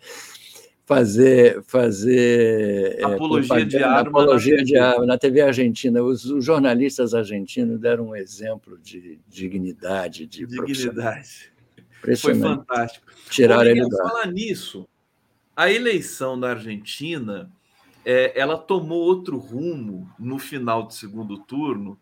fazer 0.90 1.62
fazer 1.68 2.98
é, 2.98 3.04
apologia 3.04 3.60
é, 3.60 3.64
de 3.64 3.78
arma 3.78 4.00
apologia 4.02 4.58
na 4.58 4.64
de 4.64 4.76
arma 4.76 5.06
na 5.06 5.18
TV 5.20 5.40
argentina. 5.40 6.02
Os, 6.02 6.26
os, 6.26 6.44
jornalistas 6.44 7.14
argentinos 7.14 7.80
deram 7.80 8.08
um 8.08 8.16
exemplo 8.16 8.76
de 8.80 9.20
dignidade 9.28 10.26
de 10.26 10.48
dignidade. 10.48 11.54
Foi 12.18 12.34
fantástico. 12.34 13.06
Tirar 13.30 13.68
ele 13.68 13.88
falar 13.88 14.26
nisso 14.32 14.90
a 15.56 15.72
eleição 15.72 16.40
da 16.40 16.52
Argentina 16.52 17.52
é, 18.04 18.40
ela 18.40 18.58
tomou 18.58 19.00
outro 19.00 19.38
rumo 19.38 20.10
no 20.18 20.40
final 20.40 20.82
do 20.82 20.94
segundo 20.94 21.38
turno 21.38 22.00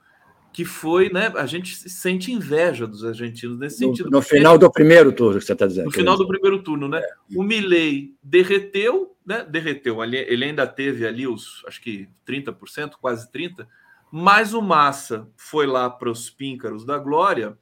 que 0.57 0.65
foi, 0.65 1.11
né? 1.11 1.31
A 1.35 1.45
gente 1.45 1.87
sente 1.87 2.31
inveja 2.31 2.87
dos 2.87 3.05
argentinos 3.05 3.59
nesse 3.59 3.79
no, 3.79 3.89
sentido. 3.89 4.09
No 4.09 4.23
final 4.23 4.57
do 4.57 4.71
primeiro 4.71 5.11
turno, 5.11 5.39
você 5.39 5.53
está 5.53 5.67
dizendo. 5.67 5.85
No 5.85 5.91
final 5.91 6.17
do 6.17 6.27
primeiro 6.27 6.63
turno, 6.63 6.87
né? 6.87 6.97
É. 6.97 7.13
O 7.35 7.43
Milley 7.43 8.15
derreteu, 8.23 9.15
né? 9.23 9.45
Derreteu. 9.47 10.03
Ele 10.03 10.43
ainda 10.43 10.65
teve 10.65 11.05
ali 11.05 11.27
os, 11.27 11.63
acho 11.67 11.79
que 11.79 12.09
30%, 12.27 12.93
quase 12.99 13.31
30%, 13.31 13.67
mas 14.11 14.55
o 14.55 14.59
Massa 14.59 15.29
foi 15.35 15.67
lá 15.67 15.91
para 15.91 16.09
os 16.09 16.27
píncaros 16.27 16.83
da 16.83 16.97
glória 16.97 17.55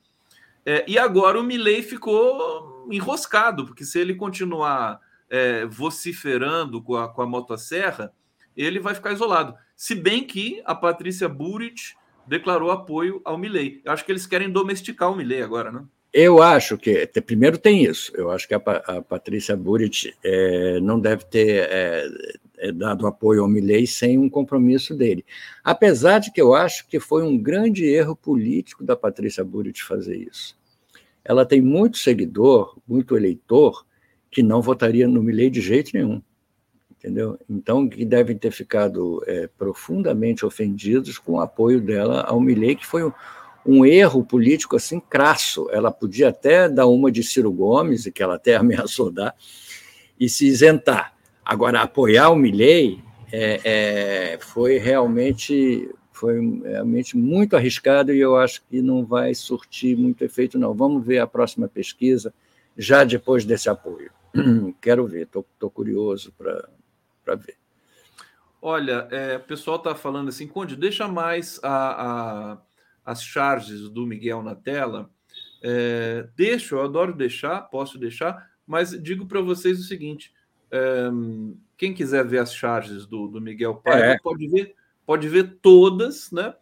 É, 0.65 0.85
e 0.87 0.97
agora 0.97 1.37
o 1.37 1.43
Milley 1.43 1.83
ficou 1.83 2.87
enroscado, 2.89 3.65
porque 3.65 3.83
se 3.83 3.99
ele 3.99 4.15
continuar 4.15 5.01
é, 5.29 5.65
vociferando 5.65 6.81
com 6.81 6.95
a, 6.95 7.09
com 7.09 7.21
a 7.21 7.27
motosserra, 7.27 8.13
ele 8.55 8.79
vai 8.79 8.95
ficar 8.95 9.11
isolado. 9.11 9.53
Se 9.75 9.93
bem 9.93 10.23
que 10.23 10.61
a 10.63 10.73
Patrícia 10.73 11.27
Burit 11.27 11.97
declarou 12.27 12.71
apoio 12.71 13.21
ao 13.23 13.37
Milley. 13.37 13.81
Eu 13.83 13.91
acho 13.91 14.05
que 14.05 14.11
eles 14.11 14.25
querem 14.25 14.49
domesticar 14.49 15.11
o 15.11 15.15
Milley 15.15 15.41
agora, 15.41 15.71
né? 15.71 15.83
Eu 16.17 16.41
acho 16.41 16.77
que, 16.77 17.05
primeiro 17.25 17.57
tem 17.57 17.83
isso, 17.83 18.13
eu 18.15 18.31
acho 18.31 18.47
que 18.47 18.53
a, 18.53 18.57
a 18.57 19.01
Patrícia 19.01 19.53
Burit 19.53 20.15
é, 20.23 20.79
não 20.79 20.97
deve 20.97 21.25
ter 21.25 21.67
é, 21.69 22.07
é, 22.57 22.71
dado 22.71 23.05
apoio 23.05 23.41
ao 23.41 23.49
Milley 23.49 23.85
sem 23.85 24.17
um 24.17 24.29
compromisso 24.29 24.95
dele. 24.95 25.25
Apesar 25.61 26.19
de 26.19 26.31
que 26.31 26.41
eu 26.41 26.53
acho 26.53 26.87
que 26.87 27.01
foi 27.01 27.21
um 27.21 27.37
grande 27.37 27.83
erro 27.85 28.15
político 28.15 28.81
da 28.81 28.95
Patrícia 28.95 29.43
Burit 29.43 29.83
fazer 29.83 30.15
isso. 30.15 30.57
Ela 31.23 31.45
tem 31.45 31.59
muito 31.59 31.97
seguidor, 31.97 32.77
muito 32.87 33.17
eleitor, 33.17 33.85
que 34.31 34.41
não 34.41 34.61
votaria 34.61 35.09
no 35.09 35.21
Milley 35.21 35.49
de 35.49 35.59
jeito 35.59 35.91
nenhum. 35.93 36.21
Entendeu? 37.05 37.37
Então, 37.47 37.87
que 37.87 38.03
devem 38.03 38.35
ter 38.35 38.49
ficado 38.49 39.23
é, 39.27 39.47
profundamente 39.59 40.43
ofendidos 40.43 41.19
com 41.19 41.33
o 41.33 41.39
apoio 41.39 41.79
dela 41.79 42.21
ao 42.21 42.41
Milley, 42.41 42.75
que 42.75 42.85
foi 42.85 43.03
um, 43.03 43.11
um 43.63 43.85
erro 43.85 44.25
político 44.25 44.75
assim 44.75 44.99
crasso. 44.99 45.69
Ela 45.69 45.91
podia 45.91 46.29
até 46.29 46.67
dar 46.67 46.87
uma 46.87 47.11
de 47.11 47.21
Ciro 47.21 47.51
Gomes, 47.51 48.09
que 48.11 48.23
ela 48.23 48.37
até 48.37 48.55
ameaçou 48.57 49.11
dar, 49.11 49.35
e 50.19 50.27
se 50.27 50.47
isentar. 50.47 51.13
Agora, 51.45 51.81
apoiar 51.81 52.31
o 52.31 52.35
Milley 52.35 53.03
é, 53.31 53.61
é, 53.63 54.37
foi 54.41 54.79
realmente 54.79 55.87
foi 56.11 56.39
realmente 56.63 57.15
muito 57.15 57.55
arriscado 57.55 58.11
e 58.11 58.19
eu 58.19 58.35
acho 58.35 58.63
que 58.67 58.81
não 58.81 59.05
vai 59.05 59.35
surtir 59.35 59.95
muito 59.95 60.23
efeito, 60.23 60.57
não. 60.57 60.73
Vamos 60.73 61.05
ver 61.05 61.19
a 61.19 61.27
próxima 61.27 61.67
pesquisa 61.67 62.33
já 62.75 63.03
depois 63.03 63.45
desse 63.45 63.69
apoio. 63.69 64.09
Quero 64.81 65.05
ver, 65.05 65.27
estou 65.27 65.69
curioso 65.69 66.33
para 66.35 66.67
ver. 67.33 67.57
Olha, 68.61 69.07
é, 69.11 69.37
o 69.37 69.41
pessoal 69.41 69.77
está 69.77 69.95
falando 69.95 70.29
assim, 70.29 70.47
Conde, 70.47 70.75
deixa 70.75 71.07
mais 71.07 71.59
a, 71.63 72.53
a, 72.53 72.57
as 73.05 73.23
charges 73.23 73.89
do 73.89 74.05
Miguel 74.05 74.43
na 74.43 74.55
tela. 74.55 75.09
É, 75.61 76.27
deixo, 76.35 76.75
eu 76.75 76.83
adoro 76.83 77.13
deixar, 77.13 77.61
posso 77.61 77.97
deixar, 77.97 78.51
mas 78.67 78.91
digo 79.01 79.25
para 79.25 79.41
vocês 79.41 79.79
o 79.79 79.83
seguinte: 79.83 80.33
é, 80.71 81.09
quem 81.77 81.93
quiser 81.93 82.25
ver 82.25 82.39
as 82.39 82.53
charges 82.53 83.05
do, 83.05 83.27
do 83.27 83.41
Miguel 83.41 83.75
Paiva 83.75 84.05
é. 84.05 84.19
pode 84.19 84.47
ver, 84.47 84.75
pode 85.05 85.27
ver 85.27 85.57
todas, 85.61 86.31
né? 86.31 86.53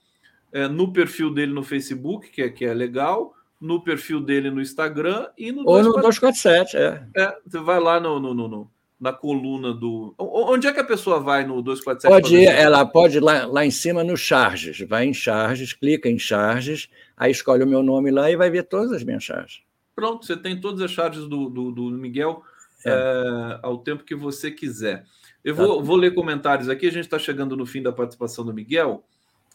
É, 0.51 0.67
no 0.67 0.93
perfil 0.93 1.33
dele 1.33 1.51
no 1.51 1.63
Facebook, 1.63 2.29
que 2.29 2.41
é, 2.41 2.49
que 2.49 2.63
é 2.63 2.73
legal, 2.73 3.33
no 3.59 3.81
perfil 3.81 4.19
dele 4.19 4.51
no 4.51 4.61
Instagram 4.61 5.29
e 5.37 5.51
no 5.51 5.61
Ou 5.61 5.81
247. 5.81 5.87
no 5.87 6.01
247, 6.01 6.77
é. 6.77 7.21
é. 7.23 7.37
Você 7.45 7.59
vai 7.59 7.79
lá 7.79 7.99
no, 7.99 8.19
no, 8.19 8.33
no, 8.33 8.47
no, 8.47 8.71
na 8.99 9.11
coluna 9.11 9.73
do. 9.73 10.13
Onde 10.17 10.67
é 10.67 10.73
que 10.73 10.79
a 10.79 10.83
pessoa 10.83 11.19
vai 11.19 11.45
no 11.45 11.61
247? 11.61 12.09
Pode 12.09 12.35
ir, 12.35 12.47
ela 12.47 12.85
pode 12.85 13.17
ir 13.17 13.19
lá, 13.19 13.45
lá 13.45 13.65
em 13.65 13.71
cima 13.71 14.03
no 14.03 14.15
charges. 14.15 14.79
Vai 14.81 15.05
em 15.05 15.13
charges, 15.13 15.73
clica 15.73 16.09
em 16.09 16.17
charges, 16.17 16.89
aí 17.17 17.31
escolhe 17.31 17.63
o 17.63 17.67
meu 17.67 17.83
nome 17.83 18.11
lá 18.11 18.31
e 18.31 18.35
vai 18.35 18.49
ver 18.49 18.63
todas 18.63 18.91
as 18.91 19.03
minhas 19.03 19.23
charges. 19.23 19.61
Pronto, 19.95 20.25
você 20.25 20.35
tem 20.35 20.59
todas 20.59 20.81
as 20.81 20.91
charges 20.91 21.27
do, 21.27 21.49
do, 21.49 21.71
do 21.71 21.91
Miguel 21.91 22.43
é. 22.85 22.89
É, 22.89 23.59
ao 23.61 23.77
tempo 23.77 24.03
que 24.03 24.15
você 24.15 24.51
quiser. 24.51 25.05
Eu 25.43 25.55
vou, 25.55 25.77
tá. 25.77 25.83
vou 25.83 25.95
ler 25.95 26.13
comentários 26.13 26.69
aqui, 26.69 26.87
a 26.87 26.91
gente 26.91 27.05
está 27.05 27.19
chegando 27.19 27.55
no 27.55 27.65
fim 27.65 27.81
da 27.81 27.91
participação 27.91 28.45
do 28.45 28.53
Miguel. 28.53 29.03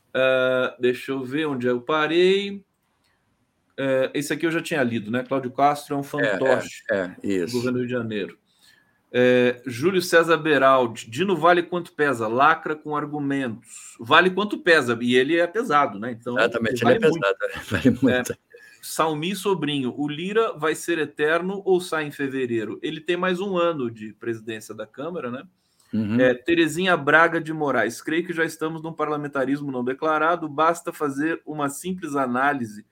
Uh, 0.09 0.81
deixa 0.81 1.13
eu 1.13 1.23
ver 1.23 1.47
onde 1.47 1.67
eu 1.67 1.81
parei. 1.81 2.65
Uh, 3.79 4.11
esse 4.13 4.33
aqui 4.33 4.47
eu 4.47 4.51
já 4.51 4.61
tinha 4.61 4.83
lido, 4.83 5.11
né? 5.11 5.23
Cláudio 5.23 5.51
Castro 5.51 5.95
é 5.95 5.99
um 5.99 6.03
fantoche 6.03 6.83
é, 6.91 7.15
é, 7.23 7.37
é, 7.37 7.47
do 7.47 7.53
governo 7.53 7.73
do 7.73 7.79
Rio 7.79 7.87
de 7.87 7.93
Janeiro. 7.93 8.39
É, 9.11 9.63
Júlio 9.65 10.03
César 10.03 10.37
Beraldi, 10.37 11.11
Dino 11.11 11.37
vale 11.37 11.63
quanto 11.63 11.93
pesa? 11.93 12.29
Lacra 12.29 12.77
com 12.77 12.95
argumentos. 12.97 13.97
Vale 13.99 14.31
quanto 14.31 14.59
pesa, 14.59 14.99
e 15.01 15.15
ele 15.15 15.39
é 15.39 15.47
pesado, 15.47 15.99
né? 15.99 16.11
Então, 16.13 16.39
Exatamente, 16.39 16.85
ele, 16.85 16.85
vale 16.85 16.97
ele 16.97 17.07
é 17.07 17.09
muito. 17.09 17.21
pesado, 17.21 17.65
vale 17.71 17.99
muito. 18.03 18.33
É, 18.33 18.37
Salmi 18.83 19.35
Sobrinho, 19.35 19.95
o 19.97 20.09
Lira 20.09 20.53
vai 20.53 20.75
ser 20.75 20.99
eterno 20.99 21.63
ou 21.65 21.81
sai 21.81 22.07
em 22.07 22.11
fevereiro? 22.11 22.79
Ele 22.83 23.01
tem 23.01 23.17
mais 23.17 23.41
um 23.41 23.57
ano 23.57 23.91
de 23.91 24.13
presidência 24.15 24.75
da 24.75 24.87
Câmara, 24.87 25.31
né? 25.31 25.45
Uhum. 25.93 26.21
É, 26.21 26.35
Terezinha 26.35 26.97
Braga 26.97 27.41
de 27.41 27.53
Moraes, 27.53 28.03
creio 28.03 28.27
que 28.27 28.33
já 28.33 28.45
estamos 28.45 28.83
num 28.83 28.93
parlamentarismo 28.93 29.73
não 29.73 29.83
declarado, 29.83 30.49
basta 30.49 30.93
fazer 30.93 31.41
uma 31.47 31.71
simples 31.71 32.15
análise 32.15 32.85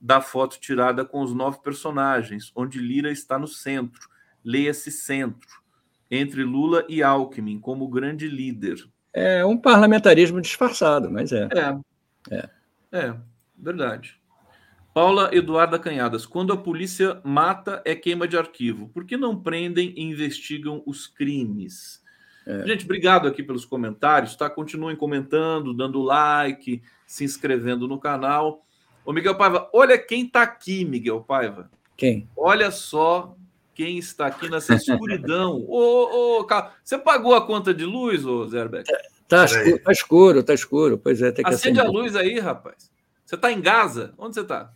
da 0.00 0.20
foto 0.20 0.58
tirada 0.58 1.04
com 1.04 1.22
os 1.22 1.32
nove 1.32 1.60
personagens, 1.62 2.50
onde 2.54 2.80
Lira 2.80 3.12
está 3.12 3.38
no 3.38 3.46
centro, 3.46 4.08
leia-se 4.44 4.90
centro, 4.90 5.59
entre 6.10 6.42
Lula 6.42 6.84
e 6.88 7.02
Alckmin 7.02 7.60
como 7.60 7.88
grande 7.88 8.28
líder. 8.28 8.76
É 9.12 9.44
um 9.44 9.56
parlamentarismo 9.56 10.40
disfarçado, 10.40 11.10
mas 11.10 11.32
é. 11.32 11.48
É, 11.52 12.36
é, 12.36 12.48
é 12.92 13.16
verdade. 13.56 14.18
Paula 14.92 15.30
Eduarda 15.32 15.78
Canhadas, 15.78 16.26
quando 16.26 16.52
a 16.52 16.56
polícia 16.56 17.20
mata 17.22 17.80
é 17.84 17.94
queima 17.94 18.26
de 18.26 18.36
arquivo. 18.36 18.88
Por 18.88 19.04
que 19.04 19.16
não 19.16 19.40
prendem 19.40 19.94
e 19.96 20.02
investigam 20.02 20.82
os 20.84 21.06
crimes? 21.06 22.02
É. 22.46 22.66
Gente, 22.66 22.84
obrigado 22.84 23.28
aqui 23.28 23.42
pelos 23.42 23.64
comentários, 23.64 24.34
tá? 24.34 24.50
Continuem 24.50 24.96
comentando, 24.96 25.72
dando 25.72 26.02
like, 26.02 26.82
se 27.06 27.24
inscrevendo 27.24 27.86
no 27.86 28.00
canal. 28.00 28.66
Ô, 29.04 29.12
Miguel 29.12 29.36
Paiva, 29.36 29.70
olha 29.72 29.96
quem 29.96 30.26
tá 30.26 30.42
aqui, 30.42 30.84
Miguel 30.84 31.20
Paiva. 31.20 31.70
Quem? 31.96 32.28
Olha 32.36 32.70
só 32.72 33.36
quem 33.80 33.96
está 33.96 34.26
aqui 34.26 34.50
nessa 34.50 34.74
escuridão. 34.74 35.64
ô, 35.66 36.40
ô, 36.42 36.46
você 36.84 36.98
pagou 36.98 37.34
a 37.34 37.46
conta 37.46 37.72
de 37.72 37.86
luz, 37.86 38.26
ô 38.26 38.46
Zerbeck? 38.46 38.84
Tá, 38.86 38.98
tá, 39.26 39.44
escuro, 39.46 39.78
tá 39.78 39.92
escuro, 39.92 40.42
tá 40.42 40.54
escuro. 40.54 40.98
Pois 40.98 41.22
é, 41.22 41.32
tem 41.32 41.42
que 41.42 41.50
Acende 41.50 41.80
acender. 41.80 41.96
a 41.96 41.98
luz 41.98 42.14
aí, 42.14 42.38
rapaz. 42.38 42.90
Você 43.24 43.36
está 43.36 43.50
em 43.50 43.62
Gaza? 43.62 44.12
Onde 44.18 44.34
você 44.34 44.42
está? 44.42 44.70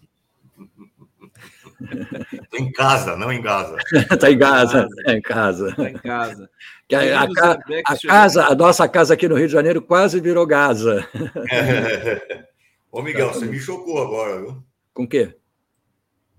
Estou 2.33 2.61
em 2.61 2.73
casa, 2.73 3.15
não 3.15 3.31
em 3.31 3.43
Gaza. 3.43 3.77
Está 3.93 4.31
em 4.33 4.39
Gaza, 4.39 4.89
é 5.07 5.13
em 5.13 5.21
casa. 5.21 5.69
Está 5.69 5.91
em 5.91 5.95
casa. 5.95 6.51
A, 6.93 6.97
a, 6.97 7.25
a, 7.25 7.93
a 7.93 7.99
casa, 7.99 8.47
a 8.47 8.55
nossa 8.55 8.89
casa 8.89 9.13
aqui 9.13 9.29
no 9.29 9.37
Rio 9.37 9.49
de 9.49 9.53
Janeiro 9.53 9.83
quase 9.83 10.19
virou 10.19 10.47
Gaza. 10.47 11.07
É. 11.51 12.47
Ô, 12.91 13.03
Miguel, 13.03 13.35
você 13.35 13.45
me 13.45 13.59
chocou 13.59 14.01
agora, 14.01 14.41
viu? 14.41 14.65
Com 14.95 15.03
o 15.03 15.09
quê? 15.09 15.35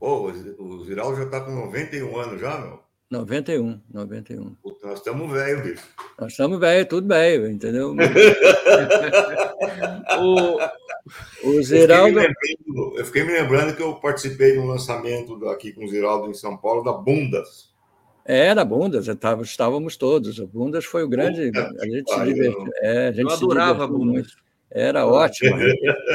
Pô, 0.05 0.31
o 0.59 0.85
Ziraldo 0.85 1.17
já 1.17 1.23
está 1.23 1.41
com 1.41 1.49
91 1.49 2.15
anos 2.15 2.39
já, 2.39 2.59
meu? 2.59 2.79
91, 3.09 3.81
91. 3.91 4.53
Puta, 4.61 4.85
nós 4.85 4.99
estamos 4.99 5.31
velhos, 5.31 5.63
bicho. 5.63 5.83
Nós 6.19 6.31
estamos 6.31 6.59
velhos, 6.59 6.87
tudo 6.87 7.07
velho, 7.07 7.49
entendeu? 7.49 7.95
o, 10.21 10.59
o 11.49 11.63
Ziraldo. 11.63 12.19
Eu 12.19 12.29
fiquei, 12.29 12.55
eu 12.99 13.05
fiquei, 13.05 13.23
me 13.23 13.33
lembrando 13.33 13.75
que 13.75 13.81
eu 13.81 13.95
participei 13.95 14.51
de 14.51 14.59
um 14.59 14.67
lançamento 14.67 15.43
aqui 15.49 15.73
com 15.73 15.85
o 15.85 15.87
Ziraldo 15.87 16.29
em 16.29 16.35
São 16.35 16.55
Paulo 16.55 16.83
da 16.83 16.93
Bundas. 16.93 17.73
É, 18.23 18.53
da 18.53 18.63
Bundas, 18.63 19.07
estávamos 19.41 19.97
todos. 19.97 20.39
A 20.39 20.45
Bundas 20.45 20.85
foi 20.85 21.03
o 21.03 21.09
grande. 21.09 21.47
Puta, 21.47 21.81
a 21.81 21.85
gente 21.87 22.13
se 22.13 22.23
divertiu. 22.25 22.67
É, 22.75 23.07
a 23.07 23.11
gente 23.11 23.31
eu 23.31 23.31
adorava 23.31 23.87
Bundas. 23.87 24.44
Era 24.75 25.07
ótimo. 25.07 25.57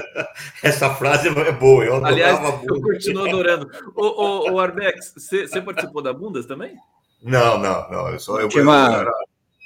Essa 0.63 0.91
frase 0.91 1.29
é 1.29 1.53
boa. 1.53 1.83
Eu 1.83 2.05
Aliás, 2.05 2.39
eu 2.63 2.83
continuo 2.83 3.27
adorando. 3.27 3.71
O, 3.97 4.05
o, 4.05 4.53
o 4.53 4.61
Arbex, 4.61 5.15
você 5.17 5.63
participou 5.63 6.03
da 6.03 6.13
Bundas 6.13 6.45
também? 6.45 6.77
Não, 7.23 7.57
não, 7.57 7.91
não. 7.91 8.09
Eu, 8.11 8.21
só, 8.21 8.39
eu, 8.39 8.49
uma... 8.63 9.11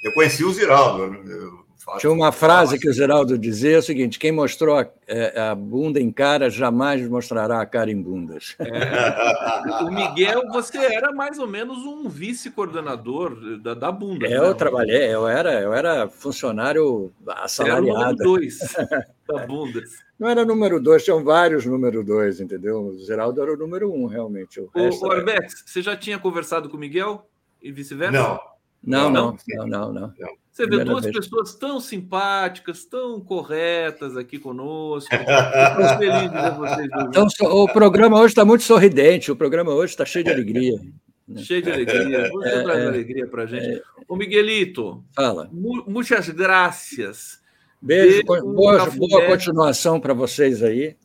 eu 0.01 0.13
conheci 0.13 0.45
o 0.45 0.51
Ziraldo. 0.53 1.13
Eu, 1.29 1.64
tinha 1.99 2.11
uma 2.11 2.31
frase 2.31 2.79
que 2.79 2.89
o 2.89 2.93
Geraldo 2.93 3.37
dizia: 3.37 3.75
é 3.75 3.77
o 3.77 3.83
seguinte: 3.83 4.17
quem 4.17 4.31
mostrou 4.31 4.77
a, 4.77 4.87
é, 5.07 5.39
a, 5.39 5.55
bunda 5.55 5.99
em 5.99 6.11
cara 6.11 6.49
jamais 6.49 7.07
mostrará 7.07 7.61
a 7.61 7.65
cara 7.65 7.91
em 7.91 8.01
bundas. 8.01 8.55
É. 8.59 9.83
O 9.83 9.91
Miguel, 9.91 10.41
você 10.51 10.77
era 10.77 11.11
mais 11.11 11.37
ou 11.37 11.47
menos 11.47 11.77
um 11.79 12.09
vice-coordenador 12.09 13.59
da, 13.59 13.73
da 13.73 13.91
bunda. 13.91 14.25
É, 14.25 14.29
né? 14.29 14.37
Eu 14.37 14.55
trabalhei, 14.55 15.13
eu 15.13 15.27
era, 15.27 15.61
eu 15.61 15.73
era 15.73 16.07
funcionário 16.07 17.11
assalariado. 17.27 17.87
Era 17.87 17.95
o 17.95 17.99
número 17.99 18.17
dois 18.17 18.59
da 19.27 19.45
bundas. 19.45 19.89
Não 20.17 20.29
era 20.29 20.45
número 20.45 20.79
dois, 20.79 21.03
tinham 21.03 21.23
vários 21.23 21.65
número 21.65 22.03
dois, 22.03 22.39
entendeu? 22.39 22.87
O 22.87 22.97
Geraldo 23.05 23.41
era 23.41 23.53
o 23.53 23.57
número 23.57 23.93
um, 23.93 24.05
realmente. 24.05 24.59
O, 24.59 24.69
o, 24.73 25.07
o 25.07 25.11
Arbex, 25.11 25.63
você 25.65 25.81
já 25.81 25.95
tinha 25.95 26.17
conversado 26.17 26.69
com 26.69 26.77
o 26.77 26.79
Miguel 26.79 27.27
e 27.61 27.71
vice-versa? 27.71 28.11
Não. 28.11 28.54
Não, 28.85 29.09
não, 29.09 29.35
não, 29.47 29.67
não, 29.67 29.93
não. 29.93 30.13
Você 30.51 30.65
vê 30.67 30.85
duas 30.85 31.03
vez. 31.03 31.17
pessoas 31.17 31.55
tão 31.55 31.81
simpáticas, 31.81 32.85
tão 32.85 33.19
corretas 33.19 34.15
aqui 34.15 34.39
conosco. 34.39 35.09
Estamos 35.13 35.91
felizes 35.97 36.31
de 36.31 36.57
vocês. 36.57 36.87
Então, 37.09 37.27
o 37.51 37.67
programa 37.67 38.17
hoje 38.19 38.31
está 38.31 38.45
muito 38.45 38.63
sorridente, 38.63 39.31
o 39.31 39.35
programa 39.35 39.73
hoje 39.73 39.93
está 39.93 40.05
cheio 40.05 40.23
de 40.23 40.31
alegria. 40.31 40.79
Né? 41.27 41.41
Cheio 41.41 41.61
de 41.61 41.71
alegria. 41.71 42.29
Você 42.31 42.47
é, 42.47 42.63
traz 42.63 42.79
é, 42.79 42.87
alegria 42.87 43.27
para 43.27 43.43
a 43.43 43.45
gente. 43.47 43.65
É, 43.65 43.81
Ô, 44.07 44.15
Miguelito. 44.15 45.03
Fala. 45.15 45.49
Muitas 45.51 46.29
graças. 46.29 47.41
Beijo, 47.81 48.23
boa, 48.23 48.89
boa 48.91 49.25
continuação 49.25 49.99
para 49.99 50.13
vocês 50.13 50.63
aí. 50.63 50.95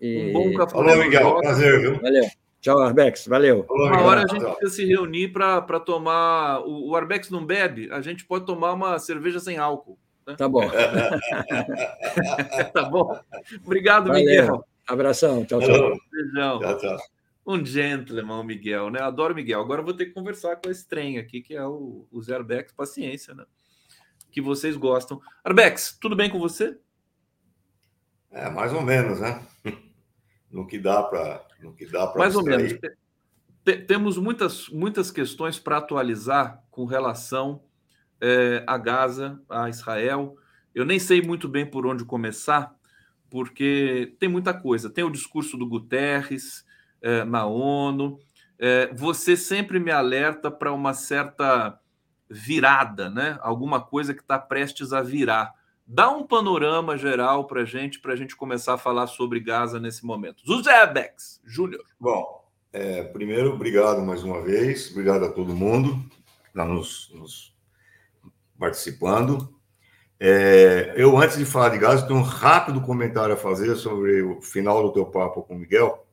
E... 0.00 0.30
Um 0.30 0.32
bom 0.32 0.54
café. 0.54 0.72
Falou, 0.72 0.96
Miguel. 0.96 1.36
Prazer, 1.40 1.80
viu? 1.80 2.00
Valeu. 2.00 2.24
Tchau, 2.60 2.78
Arbex. 2.78 3.26
Valeu. 3.26 3.66
Uma 3.70 4.02
hora 4.02 4.24
a 4.24 4.26
gente 4.26 4.44
precisa 4.44 4.70
se 4.70 4.84
reunir 4.84 5.28
para 5.28 5.80
tomar. 5.80 6.60
O, 6.60 6.90
o 6.90 6.96
Arbex 6.96 7.30
não 7.30 7.44
bebe, 7.44 7.90
a 7.90 8.00
gente 8.00 8.24
pode 8.24 8.46
tomar 8.46 8.72
uma 8.72 8.98
cerveja 8.98 9.38
sem 9.38 9.58
álcool. 9.58 9.98
Tá 10.36 10.48
bom. 10.48 10.68
Tá 12.72 12.84
bom? 12.84 13.18
Obrigado, 13.64 14.08
Valeu. 14.08 14.24
Miguel. 14.24 14.64
Abração. 14.86 15.44
Tchau, 15.44 15.60
tchau. 15.60 15.98
Beijão. 16.10 16.58
Tchau, 16.58 16.78
tchau. 16.78 16.98
Um 17.46 17.64
gentleman, 17.64 18.44
Miguel, 18.44 18.90
né? 18.90 19.00
Adoro 19.00 19.34
Miguel. 19.34 19.60
Agora 19.60 19.80
eu 19.80 19.84
vou 19.84 19.94
ter 19.94 20.06
que 20.06 20.12
conversar 20.12 20.56
com 20.56 20.70
esse 20.70 20.86
trem 20.86 21.18
aqui, 21.18 21.40
que 21.40 21.54
é 21.54 21.64
o, 21.64 22.06
o 22.10 22.22
Zé 22.22 22.34
Arbex. 22.34 22.72
Paciência, 22.72 23.34
né? 23.34 23.44
Que 24.30 24.42
vocês 24.42 24.76
gostam. 24.76 25.20
Arbex, 25.42 25.96
tudo 25.98 26.14
bem 26.14 26.28
com 26.28 26.38
você? 26.38 26.76
É, 28.30 28.50
mais 28.50 28.72
ou 28.72 28.82
menos, 28.82 29.20
né? 29.20 29.42
No 30.50 30.66
que 30.66 30.78
dá 30.78 31.02
para. 31.02 31.46
No 31.60 31.72
que 31.74 31.86
dá 31.86 32.06
para 32.06 32.18
Mais 32.20 32.36
ou 32.36 32.44
menos. 32.44 32.78
Te- 33.64 33.78
Temos 33.78 34.16
muitas, 34.16 34.68
muitas 34.68 35.10
questões 35.10 35.58
para 35.58 35.78
atualizar 35.78 36.62
com 36.70 36.84
relação 36.84 37.62
eh, 38.20 38.64
a 38.66 38.78
Gaza, 38.78 39.40
a 39.48 39.68
Israel. 39.68 40.36
Eu 40.74 40.84
nem 40.84 40.98
sei 40.98 41.20
muito 41.20 41.48
bem 41.48 41.66
por 41.66 41.86
onde 41.86 42.04
começar, 42.04 42.74
porque 43.28 44.16
tem 44.18 44.28
muita 44.28 44.54
coisa. 44.54 44.88
Tem 44.88 45.04
o 45.04 45.10
discurso 45.10 45.56
do 45.56 45.66
Guterres 45.66 46.64
eh, 47.02 47.24
na 47.24 47.44
ONU. 47.46 48.18
Eh, 48.58 48.90
você 48.94 49.36
sempre 49.36 49.78
me 49.78 49.90
alerta 49.90 50.50
para 50.50 50.72
uma 50.72 50.94
certa 50.94 51.78
virada, 52.30 53.10
né? 53.10 53.38
Alguma 53.40 53.80
coisa 53.80 54.14
que 54.14 54.20
está 54.20 54.38
prestes 54.38 54.92
a 54.92 55.02
virar. 55.02 55.52
Dá 55.90 56.10
um 56.10 56.26
panorama 56.26 56.98
geral 56.98 57.46
para 57.46 57.62
a 57.62 57.64
gente, 57.64 57.98
para 57.98 58.12
a 58.12 58.16
gente 58.16 58.36
começar 58.36 58.74
a 58.74 58.78
falar 58.78 59.06
sobre 59.06 59.40
Gaza 59.40 59.80
nesse 59.80 60.04
momento. 60.04 60.42
José 60.44 60.86
Bex, 60.86 61.40
Júnior. 61.46 61.82
Bom, 61.98 62.44
é, 62.70 63.04
primeiro, 63.04 63.54
obrigado 63.54 64.02
mais 64.02 64.22
uma 64.22 64.42
vez, 64.42 64.90
obrigado 64.90 65.24
a 65.24 65.32
todo 65.32 65.56
mundo 65.56 65.96
que 66.42 66.48
está 66.48 66.66
nos, 66.66 67.10
nos 67.14 67.56
participando. 68.58 69.58
É, 70.20 70.92
eu, 70.96 71.16
antes 71.16 71.38
de 71.38 71.46
falar 71.46 71.70
de 71.70 71.78
Gaza, 71.78 72.06
tenho 72.06 72.18
um 72.18 72.22
rápido 72.22 72.82
comentário 72.82 73.34
a 73.34 73.38
fazer 73.38 73.74
sobre 73.76 74.20
o 74.20 74.42
final 74.42 74.82
do 74.82 74.92
teu 74.92 75.06
papo 75.06 75.42
com 75.42 75.54
o 75.54 75.58
Miguel. 75.58 76.06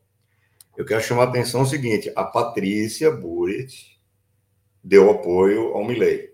Eu 0.78 0.86
quero 0.86 1.02
chamar 1.02 1.24
a 1.24 1.30
atenção 1.30 1.64
o 1.64 1.66
seguinte: 1.66 2.12
a 2.16 2.24
Patrícia 2.24 3.12
Burit 3.12 4.00
deu 4.84 5.10
apoio 5.10 5.74
ao 5.74 5.84
Milley, 5.84 6.34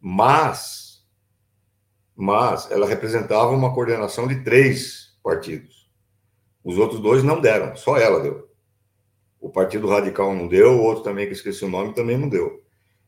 mas, 0.00 0.91
mas 2.22 2.70
ela 2.70 2.86
representava 2.86 3.50
uma 3.50 3.74
coordenação 3.74 4.28
de 4.28 4.44
três 4.44 5.18
partidos. 5.24 5.90
Os 6.62 6.78
outros 6.78 7.00
dois 7.00 7.24
não 7.24 7.40
deram, 7.40 7.74
só 7.74 7.96
ela 7.96 8.20
deu. 8.20 8.48
O 9.40 9.50
Partido 9.50 9.88
Radical 9.88 10.32
não 10.32 10.46
deu, 10.46 10.70
o 10.70 10.82
outro 10.82 11.02
também, 11.02 11.26
que 11.26 11.32
esqueci 11.32 11.64
o 11.64 11.68
nome, 11.68 11.94
também 11.94 12.16
não 12.16 12.28
deu. 12.28 12.62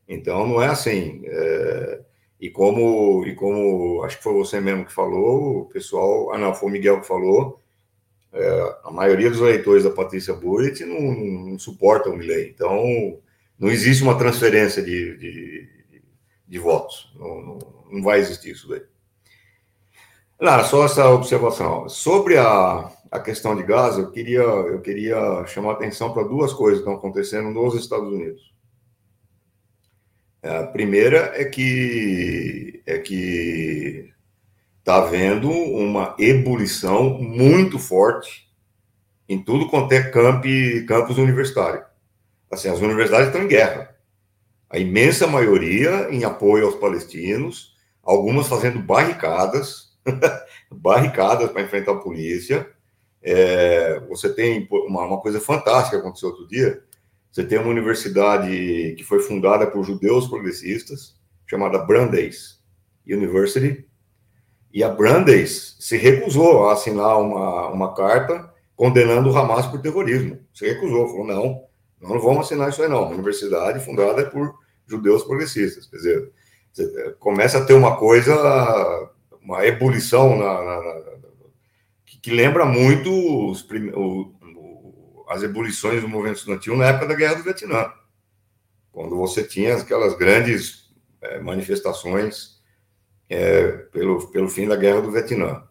Então, 0.05 0.45
não 0.45 0.61
é 0.61 0.67
assim. 0.67 1.21
é, 1.25 2.01
E 2.41 2.49
como, 2.49 3.25
e 3.25 3.33
como 3.35 4.03
acho 4.03 4.17
que 4.17 4.23
foi 4.23 4.33
você 4.33 4.59
mesmo 4.59 4.85
que 4.85 4.91
falou, 4.91 5.61
o 5.61 5.65
pessoal. 5.69 6.33
Ah, 6.33 6.37
não, 6.37 6.53
foi 6.53 6.67
o 6.69 6.71
Miguel 6.73 6.99
que 6.99 7.07
falou. 7.07 7.61
é, 8.33 8.79
a 8.83 8.91
maioria 8.91 9.29
dos 9.31 9.39
eleitores 9.39 9.85
da 9.85 9.91
Patrícia 9.91 10.33
Burit 10.33 10.83
não, 10.85 10.99
não, 10.99 11.51
não 11.51 11.59
suporta 11.59 12.09
o 12.09 12.17
Milley. 12.17 12.49
Então, 12.49 12.83
não 13.57 13.69
existe 13.69 14.03
uma 14.03 14.17
transferência 14.17 14.83
de, 14.83 15.17
de, 15.17 15.69
de 16.47 16.59
votos. 16.59 17.13
Não, 17.17 17.41
não, 17.41 17.59
não 17.91 18.03
vai 18.03 18.19
existir 18.19 18.51
isso 18.51 18.67
daí. 18.67 18.81
Não, 20.45 20.63
só 20.63 20.85
essa 20.85 21.09
observação. 21.09 21.89
Sobre 21.89 22.37
a, 22.37 22.91
a 23.09 23.19
questão 23.19 23.55
de 23.55 23.63
Gaza, 23.63 24.01
eu 24.01 24.11
queria, 24.11 24.43
eu 24.43 24.79
queria 24.79 25.43
chamar 25.47 25.71
a 25.71 25.73
atenção 25.73 26.13
para 26.13 26.21
duas 26.21 26.53
coisas 26.53 26.83
que 26.83 26.87
estão 26.87 26.93
acontecendo 26.93 27.49
nos 27.49 27.73
Estados 27.73 28.07
Unidos. 28.07 28.53
A 30.43 30.67
primeira 30.67 31.31
é 31.33 31.45
que 31.45 32.83
é 32.85 32.99
que 32.99 34.13
está 34.77 34.97
havendo 34.97 35.49
uma 35.49 36.15
ebulição 36.19 37.17
muito 37.17 37.79
forte 37.79 38.47
em 39.27 39.43
tudo 39.43 39.67
quanto 39.67 39.93
é 39.93 40.11
camp, 40.11 40.45
campus 40.87 41.17
universitário. 41.17 41.83
Assim, 42.51 42.69
as 42.69 42.81
universidades 42.81 43.29
estão 43.29 43.41
em 43.41 43.47
guerra. 43.47 43.95
A 44.69 44.77
imensa 44.77 45.25
maioria 45.25 46.07
em 46.11 46.23
apoio 46.23 46.67
aos 46.67 46.75
palestinos, 46.75 47.75
algumas 48.03 48.47
fazendo 48.47 48.77
barricadas, 48.77 49.94
barricadas 50.71 51.51
para 51.51 51.61
enfrentar 51.61 51.93
a 51.93 51.99
polícia. 51.99 52.69
É, 53.21 53.99
você 54.07 54.33
tem 54.33 54.67
uma, 54.69 55.05
uma 55.05 55.19
coisa 55.19 55.39
fantástica 55.39 55.97
que 55.97 56.01
aconteceu 56.01 56.29
outro 56.29 56.47
dia. 56.47 56.83
Você 57.31 57.43
tem 57.43 57.57
uma 57.57 57.69
universidade 57.69 58.95
que 58.97 59.03
foi 59.03 59.19
fundada 59.21 59.67
por 59.67 59.83
judeus 59.83 60.27
progressistas, 60.27 61.15
chamada 61.45 61.79
Brandeis 61.79 62.61
University, 63.05 63.85
e 64.73 64.83
a 64.83 64.89
Brandeis 64.89 65.77
se 65.79 65.97
recusou 65.97 66.67
a 66.67 66.73
assinar 66.73 67.19
uma, 67.19 67.69
uma 67.69 67.93
carta 67.93 68.53
condenando 68.75 69.31
o 69.31 69.37
Hamas 69.37 69.65
por 69.65 69.81
terrorismo. 69.81 70.39
Se 70.53 70.67
recusou, 70.67 71.07
falou: 71.07 71.25
não, 71.25 71.63
nós 72.01 72.11
não 72.11 72.19
vamos 72.19 72.45
assinar 72.45 72.69
isso 72.69 72.83
aí, 72.83 72.89
não. 72.89 73.03
Uma 73.03 73.13
universidade 73.13 73.83
fundada 73.83 74.29
por 74.29 74.53
judeus 74.85 75.23
progressistas. 75.23 75.87
Quer 75.87 75.95
dizer, 75.95 76.31
você 76.71 77.15
começa 77.19 77.57
a 77.57 77.65
ter 77.65 77.73
uma 77.73 77.95
coisa, 77.95 78.33
uma 79.45 79.63
ebulição 79.63 80.35
na, 80.35 80.63
na, 80.63 80.81
na, 80.81 81.01
que, 82.03 82.17
que, 82.19 82.31
lembra 82.31 82.65
muito 82.65 83.11
os, 83.49 83.61
o, 83.93 84.33
o, 84.41 85.25
as 85.29 85.43
ebulições 85.43 86.01
do 86.01 86.09
movimento 86.09 86.37
estudantil 86.37 86.75
na 86.75 86.87
época 86.87 87.07
da 87.07 87.13
Guerra 87.13 87.35
do 87.35 87.43
Vietnã, 87.43 87.91
quando 88.91 89.15
você 89.15 89.43
tinha 89.43 89.75
aquelas 89.75 90.17
grandes 90.17 90.89
é, 91.21 91.39
manifestações 91.39 92.59
é, 93.29 93.67
pelo, 93.91 94.27
pelo 94.31 94.49
fim 94.49 94.67
da 94.67 94.75
Guerra 94.75 95.01
do 95.01 95.11
Vietnã. 95.11 95.63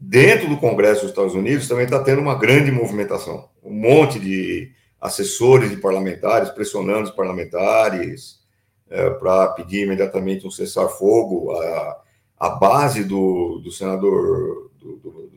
Dentro 0.00 0.48
do 0.48 0.56
Congresso 0.56 1.02
dos 1.02 1.10
Estados 1.10 1.34
Unidos 1.34 1.68
também 1.68 1.84
está 1.84 2.02
tendo 2.02 2.20
uma 2.20 2.34
grande 2.34 2.72
movimentação. 2.72 3.50
Um 3.62 3.74
monte 3.74 4.18
de 4.18 4.72
assessores 5.00 5.70
de 5.70 5.76
parlamentares 5.76 6.50
pressionando 6.50 7.04
os 7.04 7.10
parlamentares 7.10 8.40
é, 8.88 9.10
para 9.10 9.48
pedir 9.48 9.82
imediatamente 9.82 10.46
um 10.46 10.50
cessar-fogo. 10.50 11.52
A, 11.52 12.01
a 12.42 12.50
base 12.50 13.04
do, 13.04 13.60
do 13.60 13.70
senador 13.70 14.68
do, 14.76 14.96
do, 14.96 15.32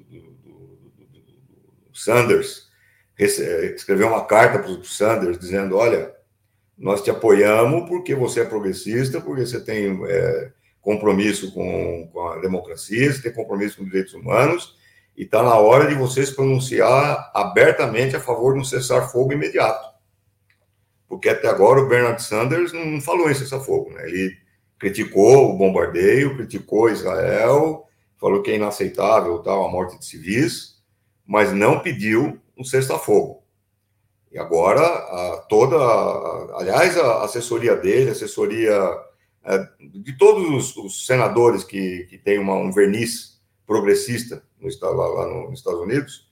Sanders 1.94 2.68
escreveu 3.16 4.08
uma 4.08 4.26
carta 4.26 4.58
para 4.58 4.72
o 4.72 4.84
Sanders 4.84 5.38
dizendo: 5.38 5.78
olha, 5.78 6.12
nós 6.76 7.04
te 7.04 7.12
apoiamos 7.12 7.88
porque 7.88 8.16
você 8.16 8.42
é 8.42 8.46
progressista, 8.46 9.22
porque 9.22 9.46
você 9.46 9.64
tem 9.64 10.04
é, 10.08 10.52
compromisso 10.82 11.54
com, 11.54 12.10
com, 12.12 12.28
a 12.28 12.40
democracia, 12.40 13.14
você 13.14 13.22
tem 13.22 13.32
compromisso 13.32 13.78
com 13.78 13.86
direitos 13.86 14.16
humanos, 14.16 14.76
e 15.16 15.26
está 15.26 15.44
na 15.44 15.60
hora 15.60 15.88
de 15.88 15.94
você 15.94 16.26
se 16.26 16.34
pronunciar 16.34 17.32
abertamente 17.36 18.16
a 18.16 18.20
favor 18.20 18.56
de 18.56 18.62
um 18.62 18.66
cessar-fogo 18.66 19.32
imediato. 19.32 19.94
Porque 21.08 21.30
até 21.30 21.48
agora 21.48 21.82
o 21.82 21.88
Bernard 21.88 22.22
Sanders 22.24 22.74
não 22.74 23.00
falou 23.00 23.30
em 23.30 23.36
cessar-fogo. 23.36 23.92
Né? 23.92 24.08
Ele 24.10 24.45
criticou 24.80 25.52
o 25.52 25.58
bombardeio, 25.58 26.36
criticou 26.36 26.90
Israel, 26.90 27.88
falou 28.20 28.42
que 28.42 28.52
é 28.52 28.56
inaceitável 28.56 29.40
tal, 29.40 29.66
a 29.66 29.72
morte 29.72 29.98
de 29.98 30.06
civis, 30.06 30.76
mas 31.26 31.52
não 31.52 31.80
pediu 31.80 32.40
um 32.58 32.64
cessar-fogo. 32.64 33.44
E 34.32 34.38
agora, 34.38 34.82
a, 34.82 35.46
toda. 35.50 35.78
A, 35.78 36.60
aliás, 36.60 36.98
a 36.98 37.24
assessoria 37.24 37.76
dele, 37.76 38.10
a 38.10 38.12
assessoria 38.12 38.74
é, 39.44 39.68
de 39.80 40.18
todos 40.18 40.50
os, 40.50 40.78
os, 40.78 41.06
senadores 41.06 41.64
que, 41.64 42.06
que 42.10 42.18
têm 42.18 42.38
uma, 42.38 42.56
um 42.56 42.72
verniz 42.72 43.42
progressista 43.66 44.44
no, 44.60 44.70
lá, 44.82 45.08
lá 45.08 45.28
no, 45.28 45.50
nos 45.50 45.60
Estados 45.60 45.80
Unidos, 45.80 46.28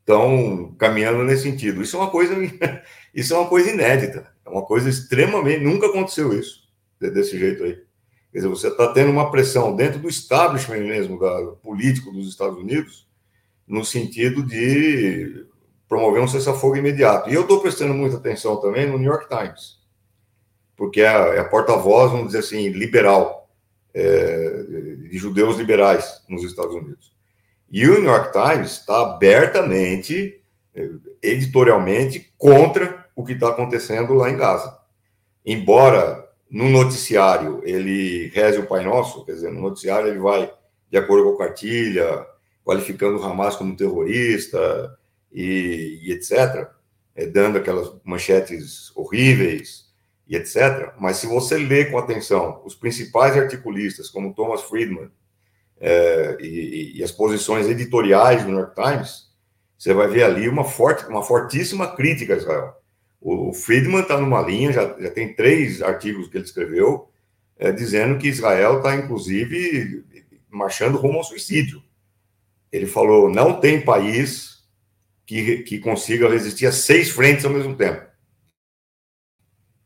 estão 0.00 0.74
caminhando 0.78 1.22
nesse 1.22 1.44
sentido. 1.44 1.80
Isso 1.80 1.96
é 1.96 2.00
uma 2.00 2.10
coisa, 2.10 2.34
isso 3.14 3.32
é 3.32 3.38
uma 3.38 3.48
coisa 3.48 3.70
inédita, 3.70 4.32
é 4.44 4.50
uma 4.50 4.62
coisa 4.62 4.88
extremamente. 4.88 5.62
Nunca 5.62 5.86
aconteceu 5.86 6.32
isso 6.38 6.63
desse 7.10 7.38
jeito 7.38 7.64
aí. 7.64 7.82
Quer 8.32 8.38
dizer, 8.38 8.48
você 8.48 8.68
está 8.68 8.92
tendo 8.92 9.10
uma 9.10 9.30
pressão 9.30 9.76
dentro 9.76 10.00
do 10.00 10.08
establishment 10.08 10.80
mesmo, 10.80 11.18
da, 11.20 11.52
político 11.62 12.10
dos 12.10 12.28
Estados 12.28 12.58
Unidos, 12.58 13.06
no 13.66 13.84
sentido 13.84 14.42
de 14.42 15.46
promover 15.88 16.20
um 16.20 16.26
cessar-fogo 16.28 16.76
imediato. 16.76 17.30
E 17.30 17.34
eu 17.34 17.42
estou 17.42 17.60
prestando 17.60 17.94
muita 17.94 18.16
atenção 18.16 18.60
também 18.60 18.88
no 18.88 18.98
New 18.98 19.10
York 19.10 19.28
Times, 19.28 19.78
porque 20.76 21.00
é 21.00 21.08
a, 21.08 21.34
é 21.34 21.38
a 21.38 21.48
porta-voz, 21.48 22.10
vamos 22.10 22.26
dizer 22.26 22.40
assim, 22.40 22.68
liberal, 22.70 23.48
é, 23.94 24.64
de 25.08 25.16
judeus 25.16 25.56
liberais 25.56 26.22
nos 26.28 26.42
Estados 26.42 26.74
Unidos. 26.74 27.14
E 27.70 27.86
o 27.86 28.00
New 28.00 28.10
York 28.10 28.32
Times 28.32 28.72
está 28.72 29.02
abertamente, 29.02 30.42
editorialmente, 31.22 32.32
contra 32.36 33.06
o 33.14 33.24
que 33.24 33.32
está 33.32 33.50
acontecendo 33.50 34.14
lá 34.14 34.28
em 34.28 34.36
Gaza. 34.36 34.76
Embora 35.46 36.23
no 36.50 36.68
noticiário 36.68 37.60
ele 37.64 38.28
reze 38.28 38.58
o 38.58 38.66
Pai 38.66 38.84
Nosso, 38.84 39.24
quer 39.24 39.32
dizer, 39.32 39.52
no 39.52 39.60
noticiário 39.60 40.08
ele 40.08 40.18
vai 40.18 40.52
de 40.90 40.98
acordo 40.98 41.24
com 41.24 41.42
a 41.42 41.46
cartilha, 41.46 42.26
qualificando 42.64 43.18
o 43.18 43.24
Hamas 43.24 43.56
como 43.56 43.76
terrorista, 43.76 44.96
e, 45.32 45.98
e 46.02 46.12
etc., 46.12 46.68
é, 47.16 47.26
dando 47.26 47.58
aquelas 47.58 47.92
manchetes 48.04 48.92
horríveis 48.96 49.92
e 50.26 50.36
etc. 50.36 50.92
Mas 50.98 51.16
se 51.16 51.26
você 51.26 51.58
lê 51.58 51.86
com 51.86 51.98
atenção 51.98 52.62
os 52.64 52.74
principais 52.74 53.36
articulistas, 53.36 54.08
como 54.08 54.34
Thomas 54.34 54.62
Friedman, 54.62 55.10
é, 55.80 56.36
e, 56.40 56.98
e, 56.98 57.04
as 57.04 57.10
posições 57.10 57.66
editoriais 57.66 58.42
do 58.42 58.48
New 58.48 58.58
York 58.58 58.74
Times, 58.74 59.28
você 59.76 59.92
vai 59.92 60.06
ver 60.08 60.22
ali 60.22 60.48
uma, 60.48 60.64
forte, 60.64 61.04
uma 61.06 61.22
fortíssima 61.22 61.94
crítica 61.94 62.34
a 62.34 62.36
Israel. 62.36 62.74
O, 63.24 63.54
Friedman 63.54 64.02
está 64.02 64.20
numa 64.20 64.42
linha, 64.42 64.70
já, 64.70 64.94
já 65.00 65.10
tem 65.10 65.32
três 65.34 65.80
artigos 65.80 66.28
que 66.28 66.36
ele 66.36 66.44
escreveu, 66.44 67.08
é, 67.56 67.72
dizendo 67.72 68.18
que 68.18 68.28
Israel 68.28 68.76
está, 68.76 68.94
inclusive, 68.94 70.04
marchando 70.50 70.98
rumo 70.98 71.16
ao 71.16 71.24
suicídio. 71.24 71.82
Ele 72.70 72.86
falou: 72.86 73.30
não 73.30 73.58
tem 73.58 73.80
país 73.80 74.62
que, 75.24 75.62
que 75.62 75.78
consiga 75.78 76.28
resistir 76.28 76.66
a 76.66 76.72
seis 76.72 77.08
frentes 77.08 77.46
ao 77.46 77.50
mesmo 77.50 77.74
tempo. 77.74 78.06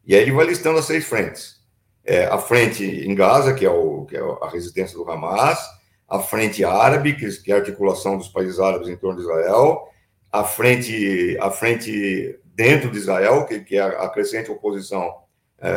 E 0.04 0.16
aí 0.16 0.22
ele 0.22 0.32
vai 0.32 0.46
listando 0.46 0.80
as 0.80 0.86
seis 0.86 1.04
frentes. 1.04 1.58
É, 2.04 2.24
a 2.24 2.38
frente 2.38 2.84
em 2.84 3.14
Gaza, 3.14 3.54
que 3.54 3.64
é, 3.64 3.70
o, 3.70 4.04
que 4.06 4.16
é 4.16 4.20
a 4.20 4.48
resistência 4.48 4.96
do 4.96 5.08
Hamas, 5.08 5.60
a 6.08 6.18
frente 6.18 6.64
árabe, 6.64 7.14
que 7.14 7.52
é 7.52 7.54
a 7.54 7.58
articulação 7.58 8.18
dos 8.18 8.30
países 8.30 8.58
árabes 8.58 8.88
em 8.88 8.96
torno 8.96 9.20
de 9.20 9.26
Israel, 9.26 9.86
a 10.32 10.42
frente, 10.42 11.36
a 11.38 11.50
frente 11.50 12.36
dentro 12.58 12.90
de 12.90 12.98
Israel, 12.98 13.46
que, 13.46 13.60
que 13.60 13.76
é 13.76 13.82
a 13.82 14.08
crescente 14.08 14.50
oposição 14.50 15.22
é, 15.60 15.70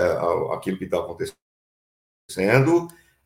àquilo 0.51 0.79
que 0.79 0.86
está 0.86 0.97
acontecendo, 0.97 1.38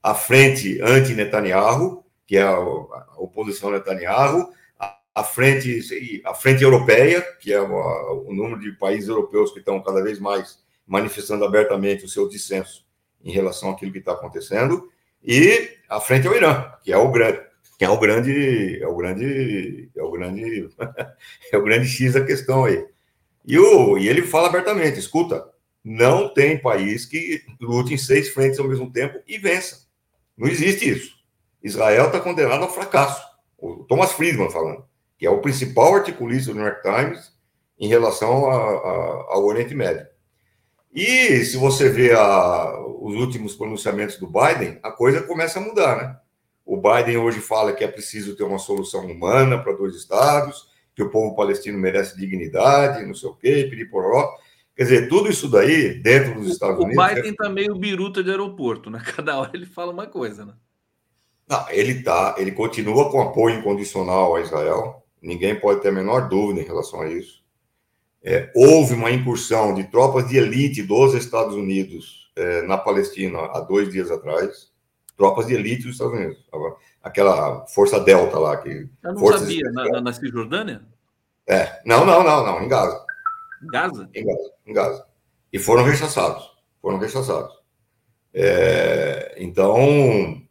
a 0.04 0.14
frente 0.14 0.82
anti-Netanyahu, 0.82 2.04
que 2.28 2.36
é 2.36 2.42
a, 2.42 2.52
a 2.52 3.16
oposição 3.18 3.72
Netanyahu, 3.72 4.52
a, 4.78 5.00
a, 5.16 5.24
frente, 5.24 5.82
a 6.26 6.34
frente 6.34 6.66
europeia, 6.66 7.22
que 7.40 7.54
é 7.54 7.62
o, 7.62 8.34
número 8.34 8.60
de 8.60 8.74
países 8.74 9.08
europeus 9.08 9.54
que 9.54 9.60
estão 9.60 9.82
cada 9.82 10.04
vez 10.04 10.20
mais 10.20 10.60
manifestando 10.86 11.46
abertamente 11.46 12.04
o 12.04 12.10
seu 12.10 12.28
dissenso 12.28 12.86
em 13.24 13.32
relação 13.32 13.70
àquilo 13.70 13.94
que 13.94 14.00
está 14.00 14.12
acontecendo, 14.12 14.92
e 15.24 15.78
a 15.88 16.02
frente 16.02 16.28
ao 16.28 16.36
Irã, 16.36 16.74
que 16.84 16.92
é 16.92 16.98
o 16.98 17.10
grande, 17.10 17.40
que 17.80 17.86
é 17.86 17.90
o 17.90 17.98
grande, 17.98 18.80
é 18.82 18.88
o 18.88 18.96
grande, 18.98 19.90
é 19.96 20.04
o 20.04 20.12
grande, 20.12 20.70
é 21.54 21.58
o 21.58 21.64
grande 21.64 21.88
X 21.88 22.16
da 22.16 22.26
questão 22.26 22.66
aí. 22.66 22.95
E, 23.48 23.58
o, 23.60 23.98
e 23.98 24.08
ele 24.08 24.24
fala 24.24 24.48
abertamente: 24.48 25.00
escuta, 25.00 25.48
não 25.84 26.34
tem 26.34 26.60
país 26.60 27.06
que 27.06 27.44
lute 27.62 27.94
em 27.94 27.98
seis 27.98 28.30
frentes 28.30 28.60
ao 28.60 28.68
mesmo 28.68 28.92
tempo 28.92 29.20
e 29.28 29.38
vença. 29.38 29.86
Não 30.38 30.48
existe 30.48 30.90
isso. 30.90 31.16
Israel 31.64 32.08
está 32.08 32.20
condenado 32.20 32.64
ao 32.64 32.74
fracasso. 32.74 33.24
O 33.58 33.84
Thomas 33.86 34.12
Friedman 34.12 34.52
falando, 34.52 34.86
que 35.18 35.26
é 35.26 35.30
o 35.30 35.42
principal 35.42 35.96
articulista 35.96 36.52
do 36.52 36.58
New 36.58 36.68
York 36.68 36.82
Times 36.82 37.34
em 37.80 37.88
relação 37.88 38.50
a, 38.50 38.56
a, 38.56 39.34
ao 39.34 39.46
Oriente 39.46 39.74
Médio. 39.74 40.08
E 40.94 41.44
se 41.44 41.58
você 41.58 41.90
vê 41.90 42.14
a, 42.14 42.80
os 43.00 43.16
últimos 43.16 43.56
pronunciamentos 43.56 44.18
do 44.18 44.28
Biden, 44.28 44.80
a 44.82 44.92
coisa 44.92 45.22
começa 45.24 45.60
a 45.60 45.62
mudar, 45.62 45.98
né? 45.98 46.18
O 46.66 46.78
Biden 46.78 47.18
hoje 47.18 47.42
fala 47.42 47.74
que 47.74 47.84
é 47.84 47.88
preciso 47.88 48.36
ter 48.36 48.44
uma 48.44 48.58
solução 48.58 49.06
humana 49.06 49.62
para 49.62 49.74
dois 49.74 49.96
estados, 49.96 50.70
que 50.96 51.04
o 51.04 51.10
povo 51.10 51.36
palestino 51.36 51.78
merece 51.78 52.18
dignidade, 52.18 53.06
não 53.06 53.14
sei 53.14 53.30
o 53.30 53.36
quê, 53.36 53.68
piriporó. 53.70 54.34
Quer 54.76 54.84
dizer, 54.84 55.10
tudo 55.10 55.30
isso 55.30 55.48
daí, 55.48 55.96
dentro 56.02 56.36
dos 56.40 56.52
Estados 56.52 56.80
o 56.80 56.84
Unidos... 56.84 57.04
O 57.04 57.08
Biden 57.08 57.32
está 57.32 57.48
é... 57.48 57.50
meio 57.50 57.76
biruta 57.76 58.24
de 58.24 58.30
aeroporto, 58.30 58.90
né? 58.90 59.02
Cada 59.16 59.38
hora 59.38 59.52
ele 59.54 59.66
fala 59.66 59.92
uma 59.92 60.08
coisa, 60.08 60.46
né? 60.46 60.54
Não, 61.48 61.70
ele 61.70 62.02
tá, 62.02 62.36
ele 62.38 62.52
continua 62.52 63.12
com 63.12 63.22
apoio 63.22 63.60
incondicional 63.60 64.36
a 64.36 64.42
Israel, 64.42 65.04
ninguém 65.22 65.60
pode 65.60 65.82
ter 65.82 65.90
a 65.90 65.92
menor 65.92 66.28
dúvida 66.28 66.62
em 66.62 66.66
relação 66.66 67.02
a 67.02 67.08
isso 67.08 67.46
é, 68.26 68.52
houve 68.56 68.96
uma 68.96 69.12
incursão 69.12 69.76
de 69.76 69.84
tropas 69.84 70.28
de 70.28 70.36
elite 70.38 70.82
dos 70.82 71.14
Estados 71.14 71.54
Unidos 71.54 72.32
é, 72.36 72.64
na 72.64 72.76
Palestina 72.76 73.38
há 73.38 73.60
dois 73.62 73.92
dias 73.92 74.10
atrás. 74.10 74.74
Tropas 75.16 75.46
de 75.46 75.54
elite 75.54 75.84
dos 75.84 75.92
Estados 75.92 76.16
Unidos. 76.16 76.44
Aquela 77.06 77.68
Força 77.68 78.00
Delta 78.00 78.40
lá. 78.40 78.58
Que, 78.58 78.90
Eu 79.04 79.14
não 79.14 79.38
sabia. 79.38 79.72
Na, 79.72 80.02
na, 80.02 80.12
Cisjordânia? 80.12 80.82
É. 81.46 81.80
Não, 81.86 82.04
não, 82.04 82.24
não, 82.24 82.44
não. 82.44 82.64
Em 82.64 82.68
Gaza. 82.68 83.06
Gaza? 83.62 84.10
Em 84.12 84.26
Gaza. 84.26 84.52
Em 84.66 84.74
Gaza. 84.74 85.06
E 85.54 85.60
foram 85.60 85.84
rechaçados. 85.84 86.52
Foram 86.82 86.98
rechaçados. 86.98 87.54
É, 88.34 89.36
então, 89.38 90.42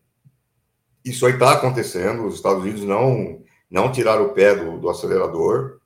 isso 1.05 1.27
aí 1.27 1.33
está 1.33 1.55
acontecendo. 1.55 2.25
Os 2.25 2.37
Estados 2.37 2.63
Unidos 2.63 2.85
não, 2.85 3.43
não 3.69 3.91
tiraram 3.91 4.27
o 4.27 4.33
pé 4.33 4.55
do, 4.55 4.79
do 4.79 4.89
acelerador 4.89 5.81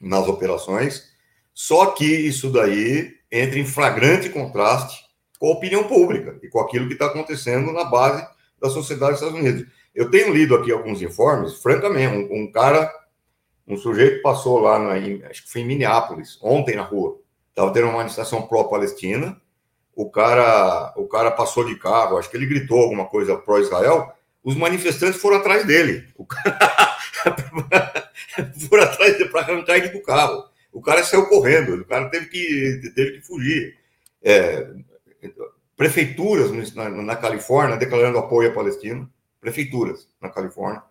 nas 0.00 0.26
operações. 0.26 1.12
Só 1.54 1.92
que 1.92 2.04
isso 2.04 2.50
daí 2.50 3.14
entra 3.30 3.56
em 3.56 3.64
flagrante 3.64 4.30
contraste 4.30 5.00
com 5.38 5.46
a 5.46 5.52
opinião 5.52 5.84
pública 5.84 6.40
e 6.42 6.48
com 6.48 6.58
aquilo 6.58 6.88
que 6.88 6.94
está 6.94 7.06
acontecendo 7.06 7.72
na 7.72 7.84
base 7.84 8.26
da 8.60 8.68
sociedade 8.68 9.12
dos 9.12 9.22
Estados 9.22 9.40
Unidos. 9.40 9.81
Eu 9.94 10.10
tenho 10.10 10.32
lido 10.32 10.54
aqui 10.54 10.72
alguns 10.72 11.02
informes, 11.02 11.54
francamente, 11.62 12.14
um, 12.14 12.42
um 12.42 12.52
cara, 12.52 12.90
um 13.66 13.76
sujeito 13.76 14.22
passou 14.22 14.58
lá, 14.58 14.78
na, 14.78 14.94
acho 15.28 15.44
que 15.44 15.52
foi 15.52 15.60
em 15.60 15.66
Minneapolis, 15.66 16.38
ontem 16.42 16.76
na 16.76 16.82
rua, 16.82 17.18
estava 17.50 17.72
tendo 17.72 17.88
uma 17.88 17.98
manifestação 17.98 18.42
pró-Palestina, 18.42 19.40
o 19.94 20.10
cara, 20.10 20.94
o 20.96 21.06
cara 21.06 21.30
passou 21.30 21.64
de 21.64 21.76
carro, 21.76 22.16
acho 22.16 22.30
que 22.30 22.36
ele 22.36 22.46
gritou 22.46 22.80
alguma 22.80 23.06
coisa 23.06 23.36
pró-Israel, 23.36 24.12
os 24.42 24.56
manifestantes 24.56 25.20
foram 25.20 25.36
atrás 25.36 25.66
dele. 25.66 26.08
O 26.16 26.26
cara... 26.26 26.96
foram 28.68 28.84
atrás 28.84 29.12
dele 29.16 29.30
para 29.30 29.40
arrancar 29.42 29.76
ele 29.76 29.90
do 29.90 30.02
carro. 30.02 30.44
O 30.72 30.80
cara 30.80 31.04
saiu 31.04 31.28
correndo, 31.28 31.74
o 31.74 31.84
cara 31.84 32.08
teve 32.08 32.26
que, 32.26 32.92
teve 32.94 33.12
que 33.12 33.20
fugir. 33.20 33.76
É, 34.22 34.68
prefeituras 35.76 36.72
na, 36.74 36.88
na, 36.88 37.16
Califórnia 37.16 37.76
declarando 37.76 38.18
apoio 38.18 38.50
à 38.50 38.54
Palestina, 38.54 39.08
prefeituras 39.42 40.08
na 40.20 40.30
Califórnia. 40.30 40.82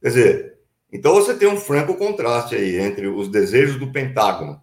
Quer 0.00 0.08
dizer, 0.08 0.58
então 0.90 1.14
você 1.14 1.34
tem 1.36 1.46
um 1.46 1.58
franco 1.58 1.94
contraste 1.94 2.56
aí 2.56 2.76
entre 2.78 3.06
os 3.06 3.28
desejos 3.28 3.78
do 3.78 3.92
Pentágono 3.92 4.60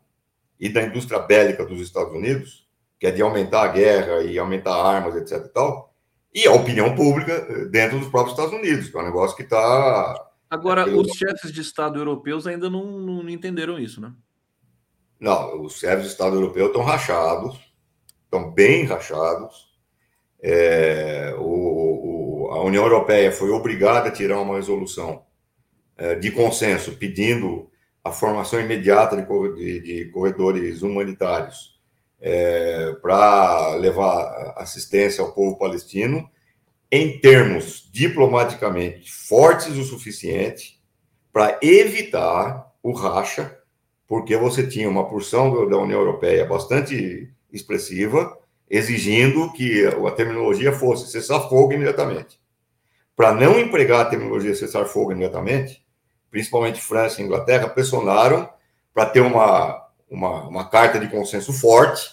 e 0.60 0.68
da 0.68 0.82
indústria 0.82 1.20
bélica 1.20 1.64
dos 1.64 1.80
Estados 1.80 2.12
Unidos, 2.12 2.68
que 3.00 3.06
é 3.06 3.12
de 3.12 3.22
aumentar 3.22 3.64
a 3.64 3.68
guerra 3.68 4.24
e 4.24 4.40
aumentar 4.40 4.76
armas, 4.76 5.16
etc. 5.16 5.46
e 5.46 5.50
tal, 5.50 5.94
e 6.34 6.48
a 6.48 6.52
opinião 6.52 6.96
pública 6.96 7.32
eh, 7.32 7.66
dentro 7.66 8.00
dos 8.00 8.10
próprios 8.10 8.38
Estados 8.38 8.60
Unidos, 8.60 8.90
que 8.90 8.98
é 8.98 9.00
um 9.00 9.06
negócio 9.06 9.38
que 9.38 9.44
está. 9.44 10.30
Agora, 10.50 10.90
os 10.90 11.12
chefes 11.12 11.52
de 11.52 11.62
Estado 11.62 12.00
europeus 12.00 12.48
ainda 12.48 12.70
não, 12.70 13.00
não 13.00 13.30
entenderam 13.30 13.78
isso, 13.78 14.02
né? 14.02 14.12
Não, 15.20 15.62
os 15.62 15.78
chefes 15.78 16.06
de 16.06 16.12
Estado 16.12 16.36
europeu 16.36 16.68
estão 16.68 16.84
rachados, 16.84 17.58
estão 18.24 18.52
bem 18.52 18.86
rachados. 18.86 19.74
É, 20.42 21.34
o, 21.38 21.75
a 22.56 22.64
União 22.64 22.84
Europeia 22.84 23.32
foi 23.32 23.50
obrigada 23.50 24.10
a 24.10 24.12
tirar 24.12 24.40
uma 24.40 24.56
resolução 24.56 25.24
é, 25.98 26.16
de 26.16 26.32
consenso 26.32 26.98
pedindo 26.98 27.70
a 28.04 28.12
formação 28.12 28.60
imediata 28.60 29.16
de, 29.18 30.10
corredores 30.14 30.82
humanitários 30.82 31.80
é, 32.22 32.94
para 33.02 33.76
levar 33.76 34.54
assistência 34.58 35.24
ao 35.24 35.34
povo 35.34 35.58
palestino 35.58 36.30
em 36.92 37.20
termos 37.20 37.90
diplomaticamente 37.92 39.12
fortes 39.12 39.76
o 39.78 39.84
suficiente 39.84 40.80
para 41.34 41.60
evitar 41.62 42.72
o 42.82 42.92
racha 42.92 43.60
porque 44.08 44.38
você 44.38 44.66
tinha 44.66 44.90
uma 44.90 45.08
porção 45.10 45.68
da 45.68 45.78
União 45.78 46.00
Europeia 46.00 46.46
bastante 46.46 47.30
expressiva, 47.52 48.38
exigindo 48.70 49.52
que 49.54 49.86
a 49.86 50.12
terminologia 50.12 50.72
fosse 50.72 51.12
cessar 51.12 51.50
fogo 51.50 51.74
imediatamente. 51.74 52.40
Para 53.16 53.34
não 53.34 53.58
empregar 53.60 54.02
a 54.02 54.10
terminologia 54.10 54.54
cessar 54.54 54.86
fogo 54.86 55.12
imediatamente, 55.12 55.86
principalmente 56.30 56.82
França 56.82 57.22
e 57.22 57.26
Inglaterra 57.26 57.70
pressionaram 57.70 58.50
para 58.94 59.06
ter 59.06 59.22
uma, 59.22 59.82
uma, 60.10 60.48
uma 60.48 60.70
carta 60.70 61.00
de 61.00 61.08
consenso 61.08 61.54
forte, 61.54 62.10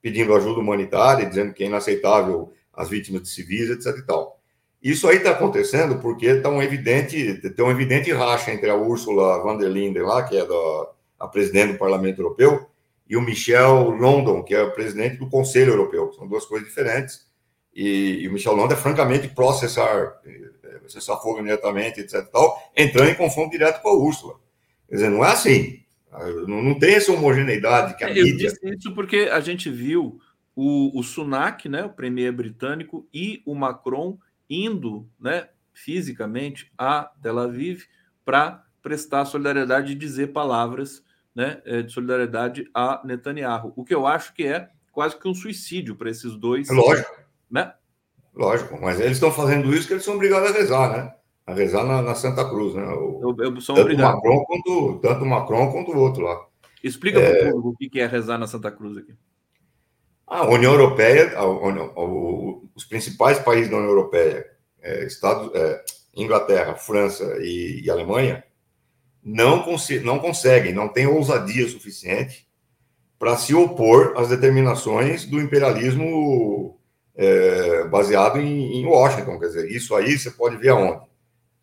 pedindo 0.00 0.34
ajuda 0.34 0.60
humanitária, 0.60 1.26
dizendo 1.26 1.52
que 1.52 1.64
é 1.64 1.66
inaceitável 1.66 2.52
as 2.72 2.88
vítimas 2.88 3.22
de 3.22 3.28
civis, 3.28 3.70
etc. 3.70 3.98
E 3.98 4.06
tal. 4.06 4.40
Isso 4.82 5.08
aí 5.08 5.16
está 5.16 5.30
acontecendo 5.30 5.98
porque 5.98 6.26
está 6.26 6.48
um 6.48 6.62
evidente, 6.62 7.40
tem 7.50 7.64
um 7.64 7.70
evidente 7.70 8.12
racha 8.12 8.52
entre 8.52 8.70
a 8.70 8.76
Ursula 8.76 9.42
von 9.42 9.56
der 9.58 9.68
Linden 9.68 10.02
lá, 10.02 10.22
que 10.22 10.36
é 10.36 10.46
da, 10.46 10.90
a 11.18 11.26
presidente 11.26 11.72
do 11.72 11.78
Parlamento 11.78 12.20
Europeu, 12.20 12.66
e 13.08 13.16
o 13.16 13.20
Michel 13.20 13.90
London, 13.90 14.42
que 14.42 14.54
é 14.54 14.62
o 14.62 14.72
presidente 14.72 15.16
do 15.16 15.28
Conselho 15.28 15.72
Europeu. 15.72 16.12
São 16.12 16.28
duas 16.28 16.44
coisas 16.44 16.68
diferentes. 16.68 17.26
E, 17.76 18.22
e 18.22 18.28
o 18.28 18.32
Michel 18.32 18.54
London 18.54 18.72
é 18.72 18.76
francamente 18.76 19.28
processar, 19.28 20.18
eh, 20.24 20.80
cessar 20.88 21.20
fogo 21.20 21.40
imediatamente, 21.40 22.00
etc. 22.00 22.26
Tal, 22.32 22.58
entrando 22.74 23.10
em 23.10 23.14
confronto 23.14 23.50
direto 23.50 23.82
com 23.82 23.90
a 23.90 23.94
Úrsula. 23.94 24.36
Quer 24.88 24.94
dizer, 24.94 25.10
não 25.10 25.22
é 25.22 25.30
assim. 25.30 25.82
Não, 26.48 26.62
não 26.62 26.78
tem 26.78 26.94
essa 26.94 27.12
homogeneidade 27.12 27.94
que 27.94 28.02
a 28.02 28.08
Eu 28.08 28.24
mídia... 28.24 28.48
disse 28.48 28.66
isso 28.66 28.94
porque 28.94 29.28
a 29.30 29.40
gente 29.40 29.68
viu 29.68 30.18
o, 30.54 30.98
o 30.98 31.02
Sunak, 31.02 31.68
né, 31.68 31.84
o 31.84 31.90
premier 31.90 32.32
britânico, 32.32 33.06
e 33.12 33.42
o 33.44 33.54
Macron 33.54 34.16
indo 34.48 35.06
né, 35.20 35.48
fisicamente 35.74 36.72
a 36.78 37.10
Tel 37.20 37.38
Aviv 37.38 37.82
para 38.24 38.64
prestar 38.80 39.26
solidariedade 39.26 39.92
e 39.92 39.96
dizer 39.96 40.28
palavras 40.28 41.04
né, 41.34 41.60
é, 41.66 41.82
de 41.82 41.92
solidariedade 41.92 42.70
a 42.72 43.02
Netanyahu. 43.04 43.74
O 43.76 43.84
que 43.84 43.94
eu 43.94 44.06
acho 44.06 44.32
que 44.32 44.46
é 44.46 44.70
quase 44.90 45.18
que 45.18 45.28
um 45.28 45.34
suicídio 45.34 45.94
para 45.94 46.08
esses 46.08 46.34
dois. 46.36 46.70
Lógico. 46.70 47.25
Né? 47.50 47.72
Lógico, 48.34 48.78
mas 48.80 49.00
eles 49.00 49.12
estão 49.12 49.32
fazendo 49.32 49.70
isso 49.70 49.82
porque 49.82 49.94
eles 49.94 50.04
são 50.04 50.14
obrigados 50.14 50.50
a 50.50 50.52
rezar, 50.52 50.90
né? 50.90 51.12
A 51.46 51.54
rezar 51.54 51.84
na, 51.84 52.02
na 52.02 52.14
Santa 52.14 52.44
Cruz, 52.48 52.74
né? 52.74 52.84
O, 52.84 53.34
eu, 53.38 53.44
eu 53.44 53.60
sou 53.60 53.74
tanto 53.74 53.86
obrigado. 53.86 54.16
Macron 54.16 54.44
quanto, 54.44 54.98
tanto 55.00 55.24
o 55.24 55.26
Macron 55.26 55.72
quanto 55.72 55.92
o 55.92 55.98
outro 55.98 56.22
lá. 56.22 56.46
Explica 56.82 57.18
é... 57.18 57.34
para 57.34 57.48
o 57.48 57.62
público 57.62 57.84
o 57.84 57.90
que 57.90 58.00
é 58.00 58.06
rezar 58.06 58.36
na 58.36 58.46
Santa 58.46 58.70
Cruz 58.70 58.98
aqui. 58.98 59.14
A 60.26 60.44
União 60.48 60.72
Europeia, 60.72 61.38
a, 61.38 61.42
a, 61.42 62.64
os 62.74 62.84
principais 62.84 63.38
países 63.38 63.70
da 63.70 63.76
União 63.76 63.90
Europeia, 63.90 64.44
é, 64.82 65.06
Estados, 65.06 65.54
é, 65.54 65.84
Inglaterra, 66.16 66.74
França 66.74 67.24
e, 67.40 67.82
e 67.84 67.90
Alemanha, 67.90 68.42
não, 69.22 69.62
cons 69.62 69.88
não 70.02 70.18
conseguem, 70.18 70.72
não 70.72 70.88
têm 70.88 71.06
ousadia 71.06 71.68
suficiente 71.68 72.46
para 73.18 73.36
se 73.36 73.54
opor 73.54 74.14
às 74.16 74.28
determinações 74.28 75.24
do 75.24 75.40
imperialismo 75.40 76.75
é, 77.16 77.84
baseado 77.84 78.38
em, 78.38 78.80
em, 78.80 78.86
Washington. 78.86 79.38
Quer 79.38 79.46
dizer, 79.46 79.70
isso 79.70 79.94
aí 79.94 80.18
você 80.18 80.30
pode 80.30 80.56
ver 80.56 80.68
aonde? 80.68 81.00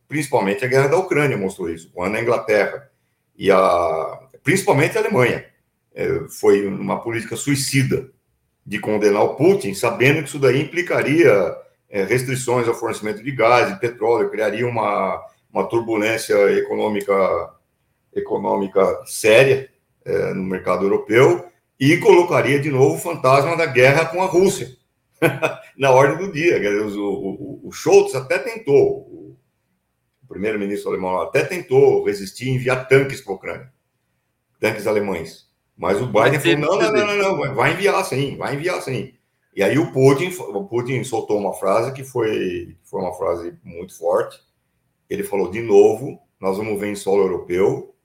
Principalmente 0.08 0.66
a 0.66 0.68
guerra 0.68 0.88
da 0.88 0.98
Ucrânia 0.98 1.38
mostrou 1.38 1.70
isso, 1.70 1.92
quando 1.94 2.16
a 2.16 2.22
Inglaterra 2.22 2.90
e 3.38 3.52
a. 3.52 4.20
principalmente 4.44 4.98
a 4.98 5.02
Alemanha. 5.02 5.46
É, 5.96 6.22
foi 6.28 6.66
uma 6.66 7.00
política 7.02 7.36
suicida 7.36 8.10
de 8.66 8.80
condenar 8.80 9.24
o 9.24 9.36
Putin, 9.36 9.76
sabendo 9.76 10.24
que 10.24 10.30
isso 10.30 10.40
daí 10.40 10.60
implicaria 10.60 11.56
é, 11.88 12.04
restrições 12.04 12.68
ao 12.68 12.74
fornecimento 12.74 13.22
de 13.22 13.32
gás 13.32 13.72
e 13.72 13.80
petróleo, 13.80 14.32
criaria 14.32 14.68
uma, 14.68 15.24
uma 15.52 15.70
turbulência 15.70 16.34
econômica, 16.58 17.14
econômica 18.16 19.04
séria 19.06 19.70
é, 20.04 20.34
no 20.34 20.44
mercado 20.44 20.84
europeu 20.84 21.46
e 21.80 21.98
colocaria 21.98 22.60
de 22.60 22.72
novo 22.72 22.96
o 22.96 23.00
fantasma 23.00 23.56
da 23.56 23.68
guerra 23.68 24.06
com 24.06 24.24
a 24.24 24.26
Rússia 24.26 24.76
na 25.78 25.92
ordem 25.92 26.18
do 26.18 26.32
dia. 26.32 26.60
O, 26.84 27.00
o, 27.00 27.68
o 27.68 27.72
Scholz 27.72 28.16
até 28.16 28.40
tentou, 28.40 29.38
o 30.24 30.28
primeiro-ministro 30.28 30.90
alemão 30.90 31.22
até 31.22 31.44
tentou 31.44 32.06
resistir 32.06 32.48
e 32.48 32.52
enviar 32.52 32.88
tanques 32.88 33.22
para 33.22 33.34
a 33.34 33.36
Ucrânia, 33.36 33.74
tanques 34.60 34.88
alemães. 34.88 35.52
Mas 35.76 36.02
o 36.02 36.08
Biden 36.08 36.40
falou: 36.40 36.58
não, 36.58 36.80
não, 36.80 36.92
não, 36.92 37.18
não, 37.18 37.38
não, 37.38 37.56
vai 37.56 37.74
enviar 37.74 38.04
sim, 38.06 38.38
vai 38.38 38.56
enviar 38.56 38.82
sim. 38.82 39.14
E 39.56 39.62
aí 39.62 39.78
o 39.78 39.92
Putin, 39.92 40.34
o 40.40 40.64
Putin 40.66 41.04
soltou 41.04 41.40
uma 41.40 41.54
frase 41.54 41.94
que 41.94 42.04
foi, 42.04 42.76
foi 42.84 43.02
uma 43.02 43.14
frase 43.14 43.58
muito 43.64 43.98
forte. 43.98 44.40
Ele 45.10 45.24
falou 45.24 45.50
de 45.50 45.62
novo: 45.62 46.20
nós 46.40 46.58
vamos 46.58 46.80
ver 46.80 46.92
em 46.92 46.96
solo 46.96 47.24
europeu 47.24 47.96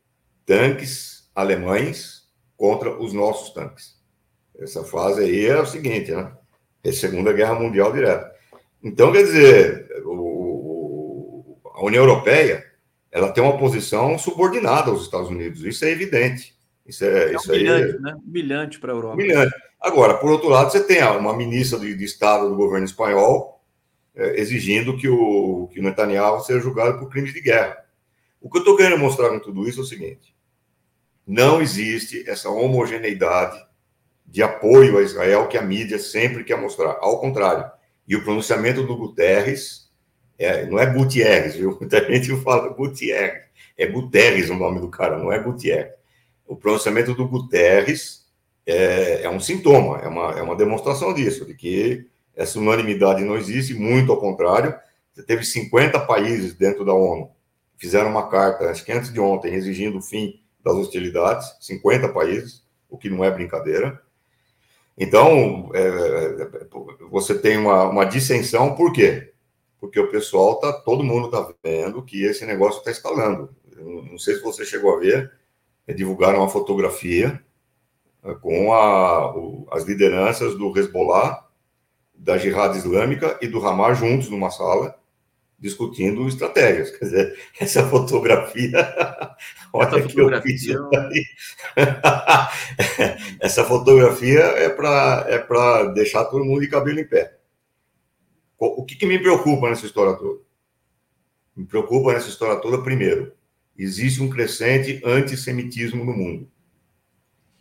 tanques 0.45 1.31
alemães 1.35 2.27
contra 2.57 2.99
os 3.01 3.13
nossos 3.13 3.51
tanques. 3.51 3.99
Essa 4.59 4.83
frase 4.83 5.23
aí 5.23 5.47
é 5.47 5.61
o 5.61 5.67
seguinte, 5.67 6.11
né? 6.11 6.37
É 6.89 6.93
Segunda 6.93 7.33
Guerra 7.33 7.55
Mundial 7.55 7.93
direto. 7.93 8.31
Então, 8.83 9.13
quer 9.13 9.25
dizer, 9.25 9.89
o, 10.05 11.57
a 11.75 11.85
União 11.85 12.03
Europeia 12.03 12.65
ela 13.11 13.33
tem 13.33 13.43
uma 13.43 13.59
posição 13.59 14.19
subordinada 14.19 14.91
aos 14.91 15.03
Estados 15.03 15.29
Unidos, 15.29 15.65
isso 15.65 15.85
é 15.85 15.91
evidente. 15.91 16.57
Isso 16.87 17.05
é, 17.05 17.33
é 17.33 17.35
isso 17.35 17.53
humilhante, 17.53 17.97
aí, 17.97 18.01
né? 18.01 18.17
Humilhante 18.27 18.79
para 18.79 18.93
a 18.93 18.97
Europa. 18.97 19.15
Humilhante. 19.15 19.55
Agora, 19.81 20.15
por 20.15 20.31
outro 20.31 20.49
lado, 20.49 20.71
você 20.71 20.83
tem 20.83 21.03
uma 21.03 21.37
ministra 21.37 21.79
de, 21.79 21.95
de 21.95 22.05
Estado 22.05 22.49
do 22.49 22.57
governo 22.57 22.87
espanhol 22.87 23.63
é, 24.15 24.41
exigindo 24.41 24.97
que 24.97 25.09
o, 25.09 25.69
que 25.73 25.81
o 25.81 25.83
Netanyahu 25.83 26.41
seja 26.41 26.61
julgado 26.61 26.99
por 26.99 27.11
crimes 27.11 27.33
de 27.33 27.41
guerra. 27.41 27.77
O 28.41 28.51
que 28.51 28.59
eu 28.59 28.63
estou 28.63 28.77
querendo 28.77 28.99
mostrar 28.99 29.29
com 29.29 29.39
tudo 29.39 29.69
isso 29.69 29.81
é 29.81 29.83
o 29.83 29.87
seguinte: 29.87 30.35
não 31.27 31.61
existe 31.61 32.29
essa 32.29 32.49
homogeneidade 32.49 33.65
de 34.29 34.43
apoio 34.43 34.99
a 34.99 35.03
Israel 35.03 35.49
que 35.49 35.57
a 35.57 35.63
mídia 35.63 35.99
sempre 35.99 36.45
quer 36.45 36.57
mostrar. 36.57 36.99
Ao 37.01 37.19
contrário. 37.21 37.71
E 38.07 38.15
o 38.15 38.23
pronunciamento 38.23 38.83
do 38.83 38.97
Guterres 38.97 39.91
é, 40.39 40.67
não 40.67 40.79
é 40.79 40.87
Gutierrez, 40.87 41.57
viu? 41.57 41.77
Muita 41.81 42.05
gente 42.05 42.35
fala 42.43 42.69
Gutierrez. 42.69 43.49
É 43.77 43.87
Guterres 43.87 44.51
o 44.51 44.55
nome 44.55 44.81
do 44.81 44.89
cara, 44.89 45.19
não 45.19 45.33
é 45.33 45.39
Gutierrez. 45.39 45.93
O 46.47 46.57
pronunciamento 46.57 47.15
do 47.15 47.29
Guterres 47.29 48.27
é, 48.67 49.23
é 49.23 49.31
um 49.31 49.41
sintoma, 49.41 49.99
é 49.99 50.09
uma, 50.09 50.39
é 50.39 50.43
uma 50.43 50.57
demonstração 50.57 51.13
disso, 51.13 51.45
de 51.45 51.55
que 51.55 52.07
essa 52.35 52.59
unanimidade 52.59 53.25
não 53.25 53.37
existe, 53.37 53.75
muito 53.75 54.13
ao 54.13 54.21
contrário. 54.21 54.75
Você 55.13 55.23
teve 55.23 55.45
50 55.45 56.01
países 56.01 56.55
dentro 56.55 56.85
da 56.85 56.95
ONU 56.95 57.31
fizeram 57.79 58.11
uma 58.11 58.29
carta, 58.29 58.69
acho 58.69 58.85
que 58.85 58.93
antes 58.93 59.13
de 59.13 59.21
ontem, 59.21 59.55
exigindo 59.55 59.99
o 59.99 60.03
fim 60.03 60.41
das 60.63 60.75
hostilidades, 60.75 61.57
50 61.61 62.09
países, 62.09 62.65
o 62.91 62.99
que 62.99 63.09
não 63.09 63.25
é 63.25 63.31
brincadeira. 63.31 64.03
Então, 64.99 65.71
é, 65.75 65.81
é, 65.81 66.67
você 67.09 67.39
tem 67.39 67.57
uma, 67.57 67.85
uma 67.85 68.05
dissensão, 68.05 68.75
por 68.75 68.93
quê? 68.93 69.33
Porque 69.81 70.01
o 70.01 70.11
pessoal 70.11 70.59
tá, 70.59 70.73
todo 70.73 71.05
mundo 71.05 71.27
está 71.27 71.53
vendo 71.63 72.03
que 72.03 72.25
esse 72.25 72.45
negócio 72.45 72.79
está 72.79 72.91
escalando. 72.91 73.55
Não 73.77 74.19
sei 74.19 74.35
se 74.35 74.43
você 74.43 74.65
chegou 74.65 74.97
a 74.97 74.99
ver, 74.99 75.33
é, 75.87 75.95
divulgaram 75.95 76.41
uma 76.41 76.49
fotografia 76.49 77.41
é, 78.25 78.35
com 78.35 78.73
a, 78.73 79.37
o, 79.37 79.69
as 79.71 79.85
lideranças 79.85 80.57
do 80.57 80.77
Hezbollah, 80.77 81.47
da 82.13 82.37
Jihad 82.37 82.77
Islâmica 82.77 83.39
e 83.41 83.47
do 83.47 83.65
Hamas 83.65 83.99
juntos 83.99 84.29
numa 84.29 84.51
sala, 84.51 84.99
discutindo 85.59 86.27
estratégias. 86.29 86.91
Quer 86.91 87.05
dizer, 87.05 87.39
essa 87.59 87.89
fotografia, 87.89 88.95
olha 89.73 89.89
essa 89.89 90.03
que 90.03 90.15
fotografia... 90.15 90.75
eu 90.75 90.91
fiz 90.91 91.29
essa 93.41 93.65
fotografia 93.65 94.41
é 94.41 94.69
para 94.69 95.27
é 95.29 95.39
para 95.39 95.87
deixar 95.87 96.25
todo 96.27 96.45
mundo 96.45 96.61
de 96.61 96.69
cabelo 96.69 97.01
em 97.01 97.07
pé. 97.07 97.37
O 98.59 98.85
que, 98.85 98.97
que 98.97 99.07
me 99.07 99.19
preocupa 99.19 99.69
nessa 99.69 99.87
história 99.87 100.17
toda? 100.17 100.41
Me 101.57 101.65
preocupa 101.65 102.13
nessa 102.13 102.29
história 102.29 102.61
toda, 102.61 102.83
primeiro, 102.83 103.33
existe 103.77 104.21
um 104.21 104.29
crescente 104.29 105.01
antissemitismo 105.05 106.05
no 106.05 106.13
mundo. 106.13 106.51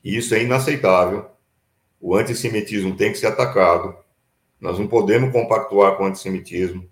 E 0.03 0.17
isso 0.17 0.33
é 0.33 0.41
inaceitável. 0.41 1.29
O 1.99 2.15
antissemitismo 2.15 2.95
tem 2.95 3.11
que 3.11 3.19
ser 3.19 3.27
atacado. 3.27 3.95
Nós 4.59 4.79
não 4.79 4.87
podemos 4.87 5.31
compactuar 5.31 5.97
com 5.97 6.03
o 6.03 6.05
antissemitismo 6.07 6.89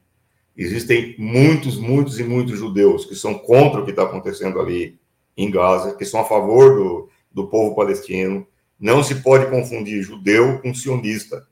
Existem 0.58 1.16
muitos, 1.18 1.78
muitos 1.78 2.20
e 2.20 2.24
muitos 2.24 2.58
judeus 2.58 3.06
que 3.06 3.16
são 3.16 3.34
contra 3.34 3.82
o 3.82 3.86
que 3.86 3.92
está 3.92 4.04
acontecendo 4.04 4.60
ali 4.60 4.98
em 5.36 5.52
Gaza, 5.52 5.96
que 5.96 6.06
são 6.06 6.22
a 6.22 6.26
favor 6.26 6.76
do, 6.76 7.10
do 7.32 7.48
povo 7.48 7.76
palestino. 7.76 8.48
Não 8.80 9.04
se 9.04 9.16
pode 9.16 9.50
confundir 9.50 10.02
judeu 10.02 10.60
com 10.62 10.74
sionista. 10.74 11.46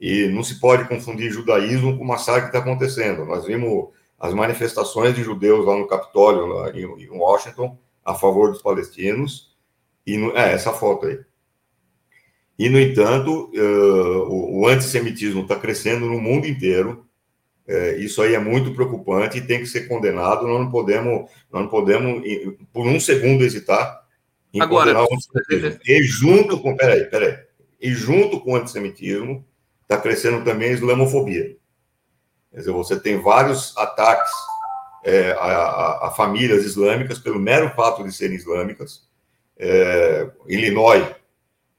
E 0.00 0.28
não 0.28 0.42
se 0.42 0.60
pode 0.60 0.86
confundir 0.86 1.32
judaísmo 1.32 1.96
com 1.96 2.04
o 2.04 2.06
massacre 2.06 2.42
que 2.42 2.56
está 2.56 2.58
acontecendo. 2.58 3.24
Nós 3.24 3.46
vimos 3.46 3.88
as 4.18 4.34
manifestações 4.34 5.14
de 5.14 5.22
judeus 5.22 5.64
lá 5.66 5.76
no 5.76 5.86
Capitólio, 5.86 6.46
lá 6.46 6.70
em, 6.70 7.08
Washington, 7.10 7.78
a 8.04 8.14
favor 8.14 8.50
dos 8.50 8.62
palestinos. 8.62 9.54
E 10.06 10.16
no, 10.16 10.36
é 10.36 10.52
essa 10.52 10.72
foto 10.72 11.06
aí. 11.06 11.18
E, 12.58 12.68
no 12.68 12.78
entanto, 12.78 13.50
uh, 13.54 14.30
o, 14.30 14.60
o 14.60 14.68
antissemitismo 14.68 15.42
está 15.42 15.56
crescendo 15.56 16.06
no 16.06 16.20
mundo 16.20 16.46
inteiro. 16.46 17.05
É, 17.68 17.96
isso 17.96 18.22
aí 18.22 18.34
é 18.34 18.38
muito 18.38 18.72
preocupante 18.72 19.38
e 19.38 19.46
tem 19.46 19.58
que 19.58 19.66
ser 19.66 19.88
condenado. 19.88 20.46
Nós 20.46 20.60
não 20.60 20.70
podemos, 20.70 21.30
nós 21.50 21.62
não 21.62 21.68
podemos 21.68 22.22
por 22.72 22.86
um 22.86 23.00
segundo 23.00 23.44
hesitar 23.44 24.04
em 24.54 24.60
Agora, 24.60 24.94
condenar 24.94 25.04
o 25.04 25.14
antissemitismo. 25.14 25.80
E 25.84 26.02
junto 26.04 26.60
com, 26.60 26.76
peraí, 26.76 27.04
peraí, 27.06 27.38
e 27.80 27.92
junto 27.92 28.40
com 28.40 28.52
o 28.52 28.56
antissemitismo 28.56 29.44
está 29.82 29.98
crescendo 29.98 30.44
também 30.44 30.70
a 30.70 30.72
islamofobia. 30.72 31.56
Quer 32.52 32.58
dizer, 32.58 32.72
você 32.72 32.98
tem 32.98 33.20
vários 33.20 33.76
ataques 33.76 34.30
é, 35.04 35.32
a, 35.32 35.44
a, 35.44 36.08
a, 36.08 36.10
famílias 36.10 36.64
islâmicas 36.64 37.18
pelo 37.18 37.38
mero 37.38 37.70
fato 37.76 38.02
de 38.02 38.12
serem 38.12 38.36
islâmicas. 38.36 39.06
É, 39.58 40.28
Illinois, 40.48 41.06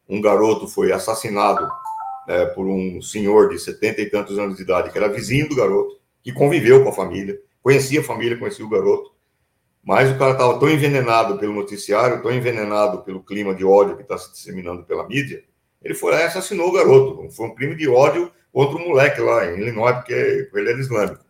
um 0.08 0.22
garoto 0.22 0.68
foi 0.68 0.92
assassinado 0.92 1.70
é, 2.28 2.46
por 2.46 2.68
um 2.68 3.02
senhor 3.02 3.50
de 3.50 3.60
setenta 3.60 4.02
e 4.02 4.10
tantos 4.10 4.38
anos 4.38 4.58
de 4.58 4.64
idade, 4.64 4.92
que 4.92 4.98
era 4.98 5.08
vizinho 5.08 5.48
do 5.48 5.56
garoto, 5.56 6.00
que 6.22 6.32
conviveu 6.32 6.84
com 6.84 6.90
a 6.90 6.94
família, 6.94 7.40
conhecia 7.62 8.02
a 8.02 8.04
família, 8.04 8.38
conhecia 8.38 8.66
o 8.66 8.70
garoto, 8.70 9.12
mas 9.84 10.12
o 10.12 10.18
cara 10.18 10.34
estava 10.34 10.60
tão 10.60 10.70
envenenado 10.70 11.38
pelo 11.38 11.54
noticiário, 11.54 12.22
tão 12.22 12.32
envenenado 12.32 13.04
pelo 13.04 13.24
clima 13.24 13.56
de 13.56 13.64
ódio 13.64 13.96
que 13.96 14.02
está 14.02 14.18
se 14.18 14.32
disseminando 14.34 14.84
pela 14.84 15.08
mídia, 15.08 15.44
ele 15.82 15.94
foi 15.94 16.12
lá 16.12 16.20
e 16.20 16.24
assassinou 16.24 16.68
o 16.68 16.74
garoto. 16.74 17.32
Foi 17.32 17.48
um 17.48 17.56
crime 17.56 17.76
de 17.76 17.88
ódio 17.88 18.30
contra 18.52 18.78
um 18.78 18.90
moleque 18.90 19.22
lá 19.22 19.46
em 19.46 19.60
Illinois, 19.62 19.96
porque 19.96 20.14
ele 20.14 20.70
era 20.70 20.80
islâmico. 20.80 21.24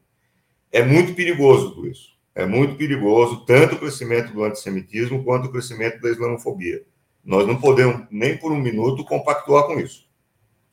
É 0.72 0.84
muito 0.84 1.14
perigoso 1.14 1.76
tudo 1.76 1.88
isso. 1.88 2.18
É 2.34 2.46
muito 2.46 2.76
perigoso, 2.76 3.46
tanto 3.46 3.76
o 3.76 3.80
crescimento 3.80 4.34
do 4.34 4.44
antissemitismo 4.44 5.24
quanto 5.24 5.46
o 5.46 5.52
crescimento 5.52 6.00
da 6.02 6.10
islamofobia. 6.10 6.84
Nós 7.24 7.46
não 7.46 7.60
podemos, 7.60 8.08
nem 8.10 8.38
por 8.38 8.52
um 8.52 8.60
minuto, 8.60 9.04
compactuar 9.06 9.66
com 9.66 9.80
isso. 9.80 10.07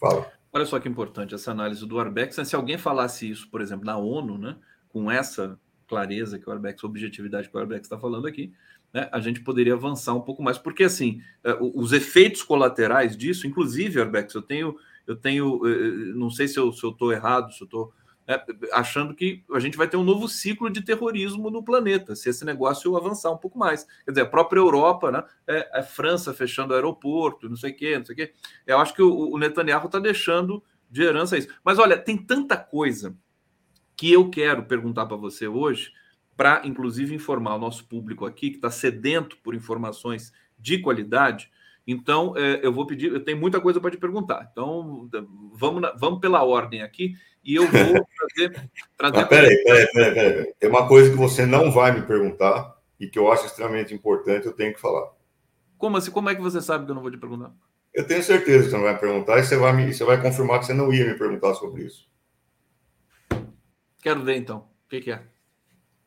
Fala. 0.05 0.33
Olha 0.53 0.67
só 0.67 0.79
que 0.79 0.89
importante 0.89 1.35
essa 1.35 1.51
análise 1.51 1.87
do 1.87 1.99
Arbex. 1.99 2.37
Se 2.37 2.55
alguém 2.55 2.79
falasse 2.79 3.29
isso, 3.29 3.49
por 3.51 3.61
exemplo, 3.61 3.85
na 3.85 3.97
ONU, 3.97 4.39
né, 4.39 4.57
com 4.89 5.11
essa 5.11 5.59
clareza 5.89 6.39
que 6.39 6.49
o 6.49 6.53
Arbex, 6.53 6.85
objetividade 6.85 7.49
que 7.49 7.57
o 7.57 7.61
Arbex 7.61 7.87
está 7.87 7.99
falando 7.99 8.27
aqui, 8.27 8.53
né, 8.93 9.09
a 9.11 9.19
gente 9.19 9.41
poderia 9.41 9.75
avançar 9.75 10.15
um 10.15 10.21
pouco 10.21 10.43
mais, 10.43 10.59
porque 10.59 10.85
assim, 10.85 11.21
é, 11.43 11.57
os 11.61 11.93
efeitos 11.93 12.43
colaterais 12.43 13.17
disso, 13.17 13.47
inclusive, 13.47 14.01
Arbex, 14.01 14.35
eu 14.35 14.43
tenho, 14.43 14.77
eu 15.07 15.17
tenho, 15.17 15.67
é, 15.67 15.73
é, 15.73 15.91
não 16.15 16.31
sei 16.31 16.47
se 16.47 16.59
eu 16.59 16.69
estou 16.69 17.13
errado, 17.13 17.53
se 17.53 17.63
eu 17.63 17.65
estou 17.65 17.93
né, 18.27 18.43
achando 18.73 19.15
que 19.15 19.45
a 19.53 19.59
gente 19.59 19.77
vai 19.77 19.89
ter 19.89 19.97
um 19.97 20.05
novo 20.05 20.29
ciclo 20.29 20.71
de 20.71 20.83
terrorismo 20.83 21.51
no 21.51 21.63
planeta, 21.63 22.15
se 22.15 22.29
esse 22.29 22.45
negócio 22.45 22.97
avançar 22.97 23.31
um 23.31 23.37
pouco 23.37 23.59
mais. 23.59 23.85
Quer 24.05 24.13
dizer, 24.13 24.23
a 24.23 24.27
própria 24.27 24.61
Europa, 24.61 25.11
né, 25.11 25.25
é, 25.47 25.79
a 25.79 25.83
França 25.83 26.33
fechando 26.33 26.75
aeroporto, 26.75 27.49
não 27.49 27.57
sei 27.57 27.73
o 27.73 27.77
quê, 27.77 27.99
não 27.99 28.05
sei 28.05 28.15
o 28.15 28.17
quê. 28.17 28.33
Eu 28.67 28.79
acho 28.79 28.95
que 28.95 29.03
o, 29.03 29.33
o 29.33 29.39
Netanyahu 29.39 29.87
está 29.87 29.99
deixando 29.99 30.63
de 30.91 31.03
herança 31.03 31.37
isso. 31.37 31.49
Mas 31.65 31.79
olha, 31.79 31.99
tem 31.99 32.17
tanta 32.17 32.57
coisa 32.57 33.17
que 33.97 34.13
eu 34.13 34.31
quero 34.31 34.65
perguntar 34.65 35.07
para 35.07 35.17
você 35.17 35.47
hoje, 35.47 35.93
para 36.37 36.63
inclusive 36.65 37.15
informar 37.15 37.55
o 37.55 37.59
nosso 37.59 37.87
público 37.87 38.27
aqui, 38.27 38.51
que 38.51 38.57
está 38.57 38.71
sedento 38.71 39.37
por 39.39 39.55
informações 39.55 40.33
de 40.59 40.79
qualidade. 40.79 41.51
Então, 41.87 42.35
é, 42.37 42.61
eu 42.63 42.73
vou 42.73 42.87
pedir, 42.87 43.13
eu 43.13 43.23
tenho 43.23 43.39
muita 43.39 43.61
coisa 43.61 43.81
para 43.81 43.91
te 43.91 43.99
perguntar. 43.99 44.49
Então, 44.51 45.09
vamos, 45.53 45.83
vamos 45.99 46.21
pela 46.21 46.43
ordem 46.43 46.83
aqui 46.83 47.15
e 47.45 47.57
eu 47.57 47.65
vou 47.65 48.07
trazer. 48.17 48.71
trazer 48.97 49.27
peraí, 49.27 49.65
peraí, 49.65 49.87
peraí, 49.93 50.15
peraí. 50.15 50.55
Tem 50.59 50.71
uma 50.71 50.89
coisa 50.89 51.11
que 51.11 51.17
você 51.17 51.45
não 51.45 51.71
vai 51.71 51.93
me 51.93 52.07
perguntar 52.07 52.75
e 52.99 53.07
que 53.07 53.19
eu 53.19 53.31
acho 53.31 53.47
extremamente 53.47 53.93
importante, 53.93 54.47
eu 54.47 54.53
tenho 54.55 54.73
que 54.73 54.81
falar. 54.81 55.13
Como 55.77 55.99
assim? 55.99 56.11
Como 56.11 56.31
é 56.31 56.35
que 56.35 56.41
você 56.41 56.63
sabe 56.63 56.87
que 56.87 56.91
eu 56.91 56.95
não 56.95 57.03
vou 57.03 57.11
te 57.11 57.19
perguntar? 57.19 57.53
Eu 57.93 58.07
tenho 58.07 58.23
certeza 58.23 58.65
que 58.65 58.71
você 58.71 58.77
não 58.77 58.85
vai 58.85 58.99
perguntar 58.99 59.39
e 59.39 59.45
você 59.45 59.57
vai, 59.57 59.73
me, 59.73 59.93
você 59.93 60.05
vai 60.05 60.21
confirmar 60.21 60.61
que 60.61 60.67
você 60.67 60.75
não 60.75 60.93
ia 60.93 61.05
me 61.05 61.19
perguntar 61.19 61.55
sobre 61.55 61.85
isso. 61.85 62.09
Quero 64.03 64.23
ver 64.23 64.37
então. 64.37 64.69
O 64.87 64.89
que, 64.89 65.01
que 65.01 65.13
é? 65.13 65.23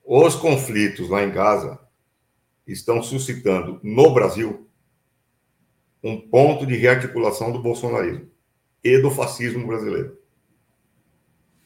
Os 0.03 0.35
conflitos 0.35 1.09
lá 1.09 1.23
em 1.23 1.31
Gaza 1.31 1.79
estão 2.65 3.01
suscitando 3.03 3.79
no 3.83 4.13
Brasil 4.13 4.66
um 6.03 6.19
ponto 6.19 6.65
de 6.65 6.75
rearticulação 6.75 7.51
do 7.51 7.59
bolsonarismo 7.59 8.29
e 8.83 8.97
do 8.99 9.11
fascismo 9.11 9.65
brasileiro. 9.65 10.17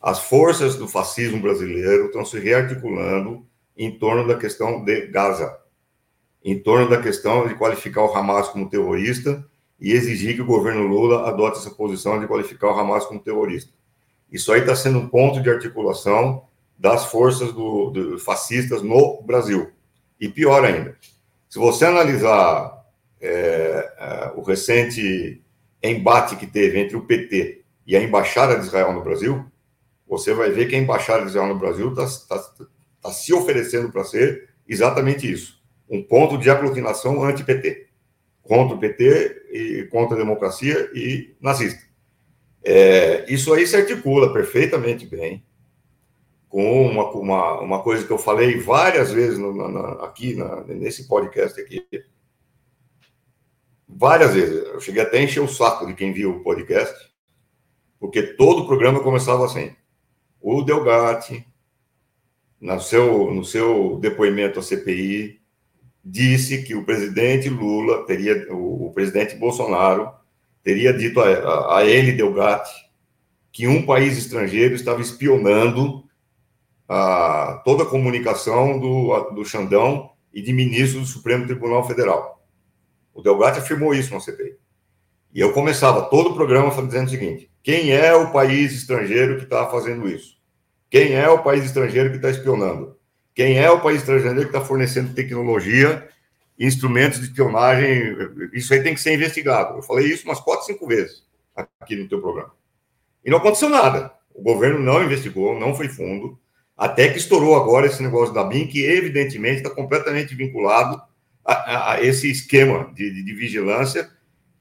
As 0.02 0.20
forças 0.20 0.76
do 0.76 0.88
fascismo 0.88 1.40
brasileiro 1.42 2.08
estão 2.08 2.26
se 2.26 2.40
rearticulando 2.40 3.46
em 3.78 3.98
torno 3.98 4.28
da 4.28 4.36
questão 4.36 4.84
de 4.84 5.08
Gaza, 5.08 5.60
em 6.44 6.58
torno 6.58 6.90
da 6.90 7.02
questão 7.02 7.48
de 7.48 7.56
qualificar 7.56 8.04
o 8.04 8.16
Hamas 8.16 8.48
como 8.48 8.70
terrorista 8.70 9.46
e 9.80 9.92
exigir 9.92 10.36
que 10.36 10.42
o 10.42 10.46
governo 10.46 10.88
Lula 10.88 11.28
adote 11.28 11.60
essa 11.60 11.72
posição 11.72 12.20
de 12.20 12.28
qualificar 12.28 12.68
o 12.68 12.80
Hamas 12.80 13.06
como 13.06 13.20
terrorista. 13.20 13.72
Isso 14.32 14.52
aí 14.52 14.62
está 14.62 14.76
sendo 14.76 15.00
um 15.00 15.08
ponto 15.08 15.42
de 15.42 15.50
articulação 15.50 16.46
das 16.78 17.06
forças 17.06 17.54
do, 17.54 17.92
do, 17.92 18.20
fascistas 18.20 18.82
no 18.82 19.22
Brasil. 19.22 19.72
E 20.20 20.28
pior 20.28 20.66
ainda, 20.66 20.98
se 21.48 21.60
você 21.60 21.86
analisar 21.86 22.81
é, 23.22 23.94
é, 23.98 24.32
o 24.36 24.42
recente 24.42 25.42
embate 25.82 26.36
que 26.36 26.48
teve 26.48 26.80
entre 26.80 26.96
o 26.96 27.06
PT 27.06 27.64
e 27.86 27.96
a 27.96 28.02
Embaixada 28.02 28.58
de 28.58 28.66
Israel 28.66 28.94
no 28.94 29.04
Brasil, 29.04 29.46
você 30.08 30.34
vai 30.34 30.52
ver 30.52 30.68
que 30.68 30.76
a 30.76 30.80
Embaixada 30.80 31.22
de 31.22 31.30
Israel 31.30 31.48
no 31.48 31.60
Brasil 31.60 31.90
está 31.90 32.06
tá, 32.28 32.66
tá 33.02 33.12
se 33.12 33.34
oferecendo 33.34 33.92
para 33.92 34.04
ser 34.04 34.50
exatamente 34.68 35.32
isso 35.32 35.62
um 35.92 36.02
ponto 36.02 36.38
de 36.38 36.50
aglutinação 36.50 37.22
anti-PT, 37.22 37.88
contra 38.42 38.76
o 38.76 38.80
PT 38.80 39.50
e 39.52 39.88
contra 39.92 40.16
a 40.16 40.20
democracia 40.20 40.90
e 40.96 41.36
nazista. 41.42 41.84
É, 42.64 43.26
isso 43.28 43.54
aí 43.54 43.68
se 43.68 43.76
articula 43.76 44.32
perfeitamente 44.32 45.06
bem 45.06 45.44
com 46.48 46.86
uma, 46.86 47.12
uma, 47.12 47.60
uma 47.60 47.84
coisa 47.84 48.06
que 48.06 48.12
eu 48.12 48.18
falei 48.18 48.58
várias 48.58 49.12
vezes 49.12 49.38
no, 49.38 49.54
na, 49.54 50.06
aqui 50.06 50.36
na, 50.36 50.64
nesse 50.64 51.08
podcast 51.08 51.60
aqui. 51.60 51.86
Várias 53.94 54.34
vezes. 54.34 54.66
Eu 54.68 54.80
cheguei 54.80 55.02
até 55.02 55.20
a 55.20 55.24
encher 55.24 55.42
o 55.42 55.48
saco 55.48 55.86
de 55.86 55.94
quem 55.94 56.14
viu 56.14 56.32
o 56.32 56.44
podcast, 56.44 57.12
porque 58.00 58.24
todo 58.24 58.64
o 58.64 58.68
programa 58.68 59.02
começava 59.02 59.46
assim. 59.46 59.76
O 60.40 60.62
Delgatti, 60.62 61.46
no 62.60 62.80
seu, 62.80 63.32
no 63.32 63.44
seu 63.44 64.00
depoimento 64.00 64.60
à 64.60 64.64
CPI, 64.64 65.40
disse 66.04 66.64
que 66.64 66.74
o 66.74 66.84
presidente 66.84 67.50
Lula 67.50 68.06
teria, 68.06 68.52
o, 68.52 68.88
o 68.88 68.94
presidente 68.94 69.36
Bolsonaro 69.36 70.10
teria 70.64 70.94
dito 70.94 71.20
a, 71.20 71.28
a, 71.28 71.78
a 71.80 71.86
ele, 71.86 72.14
Delgatti, 72.14 72.74
que 73.52 73.68
um 73.68 73.86
país 73.86 74.18
estrangeiro 74.18 74.74
estava 74.74 75.02
espionando 75.02 76.04
a, 76.88 77.62
toda 77.64 77.84
a 77.84 77.88
comunicação 77.88 78.80
do, 78.80 79.32
do 79.32 79.46
Xandão 79.46 80.12
e 80.34 80.42
de 80.42 80.54
ministro 80.54 81.02
do 81.02 81.06
Supremo 81.06 81.46
Tribunal 81.46 81.86
Federal. 81.86 82.41
O 83.14 83.22
Delgatti 83.22 83.60
afirmou 83.60 83.94
isso 83.94 84.14
no 84.14 84.22
CPI. 84.22 84.58
E 85.34 85.40
eu 85.40 85.54
começava 85.54 86.04
todo 86.04 86.32
o 86.32 86.36
programa 86.36 86.70
dizendo 86.86 87.08
o 87.08 87.10
seguinte: 87.10 87.52
quem 87.64 87.92
é 87.92 88.14
o 88.14 88.32
país 88.32 88.74
estrangeiro 88.74 89.38
que 89.38 89.44
está 89.44 89.68
fazendo 89.68 90.08
isso? 90.08 90.38
Quem 90.90 91.14
é 91.14 91.30
o 91.30 91.44
país 91.44 91.64
estrangeiro 91.66 92.10
que 92.10 92.18
está 92.18 92.30
espionando? 92.30 92.98
Quem 93.34 93.58
é 93.58 93.70
o 93.72 93.82
país 93.82 94.00
estrangeiro 94.00 94.42
que 94.42 94.48
está 94.48 94.62
fornecendo 94.62 95.14
tecnologia 95.14 96.10
instrumentos 96.62 97.20
de 97.20 97.26
espionagem, 97.26 98.16
isso 98.54 98.72
aí 98.74 98.84
tem 98.84 98.94
que 98.94 99.02
ser 99.02 99.16
investigado. 99.16 99.78
Eu 99.78 99.82
falei 99.82 100.06
isso 100.06 100.26
umas 100.26 100.40
quatro, 100.40 100.66
cinco 100.66 100.88
vezes 100.88 101.24
aqui 101.82 101.96
no 101.96 102.08
teu 102.08 102.22
programa. 102.22 102.54
E 103.26 103.32
não 103.32 103.40
aconteceu 103.40 103.68
nada. 103.68 104.14
O 104.34 104.44
governo 104.44 104.80
não 104.80 105.04
investigou, 105.04 105.60
não 105.60 105.74
foi 105.74 105.90
fundo, 105.90 106.40
até 106.78 107.10
que 107.10 107.18
estourou 107.18 107.56
agora 107.56 107.88
esse 107.88 108.02
negócio 108.02 108.34
da 108.34 108.44
BIM, 108.44 108.68
que 108.68 108.86
evidentemente 108.86 109.58
está 109.58 109.70
completamente 109.70 110.36
vinculado 110.36 111.02
a, 111.44 111.94
a, 111.94 112.04
esse 112.04 112.30
esquema 112.30 112.92
de, 112.94 113.12
de, 113.12 113.24
de, 113.24 113.34
vigilância 113.34 114.10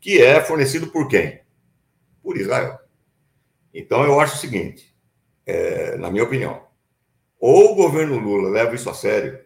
que 0.00 0.22
é 0.22 0.40
fornecido 0.40 0.88
por 0.88 1.08
quem? 1.08 1.40
Por 2.22 2.36
Israel. 2.36 2.78
Então, 3.72 4.04
eu 4.04 4.18
acho 4.18 4.36
o 4.36 4.38
seguinte, 4.38 4.94
é, 5.46 5.96
na 5.96 6.10
minha 6.10 6.24
opinião, 6.24 6.66
ou 7.38 7.72
o 7.72 7.74
governo 7.74 8.18
Lula 8.18 8.50
leva 8.50 8.74
isso 8.74 8.90
a 8.90 8.94
sério, 8.94 9.38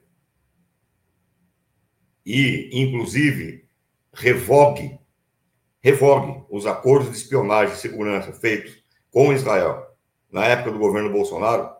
e, 2.24 2.70
inclusive, 2.72 3.68
revogue, 4.12 4.98
revogue 5.80 6.44
os 6.48 6.66
acordos 6.66 7.10
de 7.10 7.16
espionagem 7.16 7.74
e 7.74 7.78
segurança 7.78 8.32
feitos 8.32 8.82
com 9.10 9.32
Israel 9.32 9.94
na 10.32 10.46
época 10.46 10.72
do 10.72 10.78
governo 10.78 11.12
Bolsonaro, 11.12 11.70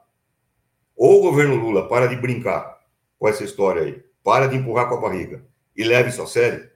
ou 0.95 1.19
o 1.19 1.23
governo 1.23 1.57
Lula 1.57 1.89
para 1.89 2.07
de 2.07 2.17
brincar 2.17 2.79
com 3.19 3.27
essa 3.27 3.43
história 3.43 3.83
aí, 3.83 4.04
para 4.25 4.47
de 4.47 4.57
empurrar 4.57 4.89
com 4.89 4.97
a 4.97 5.01
barriga 5.01 5.45
e 5.77 5.85
leve 5.85 6.09
isso 6.09 6.23
a 6.23 6.27
sério, 6.27 6.71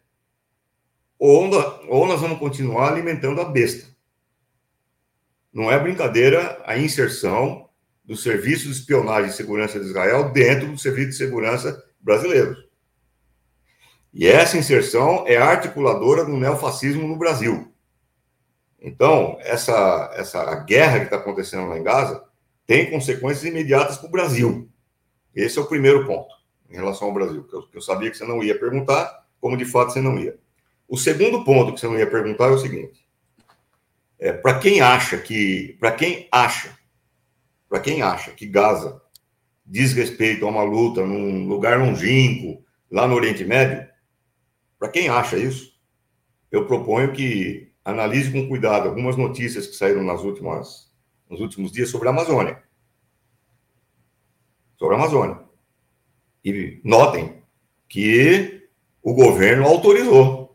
ou, 1.18 1.50
ou 1.88 2.06
nós 2.06 2.20
vamos 2.20 2.38
continuar 2.38 2.92
alimentando 2.92 3.40
a 3.40 3.44
besta. 3.46 3.88
Não 5.52 5.72
é 5.72 5.78
brincadeira 5.80 6.62
a 6.64 6.76
inserção 6.76 7.68
dos 8.04 8.22
serviços 8.22 8.74
de 8.74 8.80
espionagem 8.80 9.30
e 9.30 9.32
segurança 9.32 9.80
de 9.80 9.86
Israel 9.86 10.30
dentro 10.30 10.68
do 10.68 10.78
serviço 10.78 11.10
de 11.10 11.16
segurança 11.16 11.82
brasileiro. 11.98 12.56
E 14.12 14.26
essa 14.26 14.56
inserção 14.56 15.24
é 15.26 15.36
articuladora 15.36 16.24
do 16.24 16.36
neofascismo 16.36 17.06
no 17.08 17.16
Brasil. 17.16 17.72
Então, 18.80 19.36
essa, 19.40 20.12
essa 20.14 20.54
guerra 20.64 21.00
que 21.00 21.04
está 21.06 21.16
acontecendo 21.16 21.68
lá 21.68 21.78
em 21.78 21.82
Gaza 21.82 22.24
tem 22.66 22.90
consequências 22.90 23.44
imediatas 23.44 23.96
para 23.96 24.06
o 24.06 24.12
Brasil. 24.12 24.70
Esse 25.34 25.58
é 25.58 25.62
o 25.62 25.66
primeiro 25.66 26.06
ponto 26.06 26.37
em 26.70 26.74
relação 26.74 27.08
ao 27.08 27.14
Brasil, 27.14 27.44
que 27.44 27.54
eu, 27.54 27.62
que 27.62 27.76
eu 27.76 27.82
sabia 27.82 28.10
que 28.10 28.16
você 28.16 28.24
não 28.24 28.42
ia 28.42 28.58
perguntar, 28.58 29.26
como 29.40 29.56
de 29.56 29.64
fato 29.64 29.92
você 29.92 30.00
não 30.00 30.18
ia. 30.18 30.38
O 30.88 30.96
segundo 30.96 31.44
ponto 31.44 31.72
que 31.72 31.80
você 31.80 31.86
não 31.86 31.98
ia 31.98 32.08
perguntar 32.08 32.46
é 32.46 32.50
o 32.50 32.58
seguinte: 32.58 33.06
é, 34.18 34.32
para 34.32 34.58
quem 34.58 34.80
acha 34.80 35.18
que, 35.18 35.76
para 35.78 35.92
quem 35.92 36.28
acha, 36.32 36.76
para 37.68 37.80
quem 37.80 38.02
acha 38.02 38.32
que 38.32 38.46
Gaza 38.46 39.00
diz 39.64 39.92
respeito 39.92 40.46
a 40.46 40.48
uma 40.48 40.62
luta 40.62 41.04
num 41.04 41.46
lugar 41.46 41.78
longínquo 41.78 42.64
lá 42.90 43.06
no 43.06 43.14
Oriente 43.14 43.44
Médio, 43.44 43.86
para 44.78 44.88
quem 44.88 45.08
acha 45.08 45.36
isso, 45.36 45.76
eu 46.50 46.66
proponho 46.66 47.12
que 47.12 47.70
analise 47.84 48.30
com 48.30 48.48
cuidado 48.48 48.88
algumas 48.88 49.16
notícias 49.16 49.66
que 49.66 49.74
saíram 49.74 50.02
nas 50.02 50.22
últimas, 50.22 50.90
nos 51.28 51.40
últimos 51.40 51.70
dias 51.72 51.90
sobre 51.90 52.08
a 52.08 52.10
Amazônia. 52.10 52.62
Sobre 54.78 54.94
a 54.94 54.98
Amazônia. 54.98 55.47
E 56.48 56.80
notem 56.82 57.42
que 57.88 58.68
o 59.02 59.12
governo 59.12 59.66
autorizou 59.66 60.48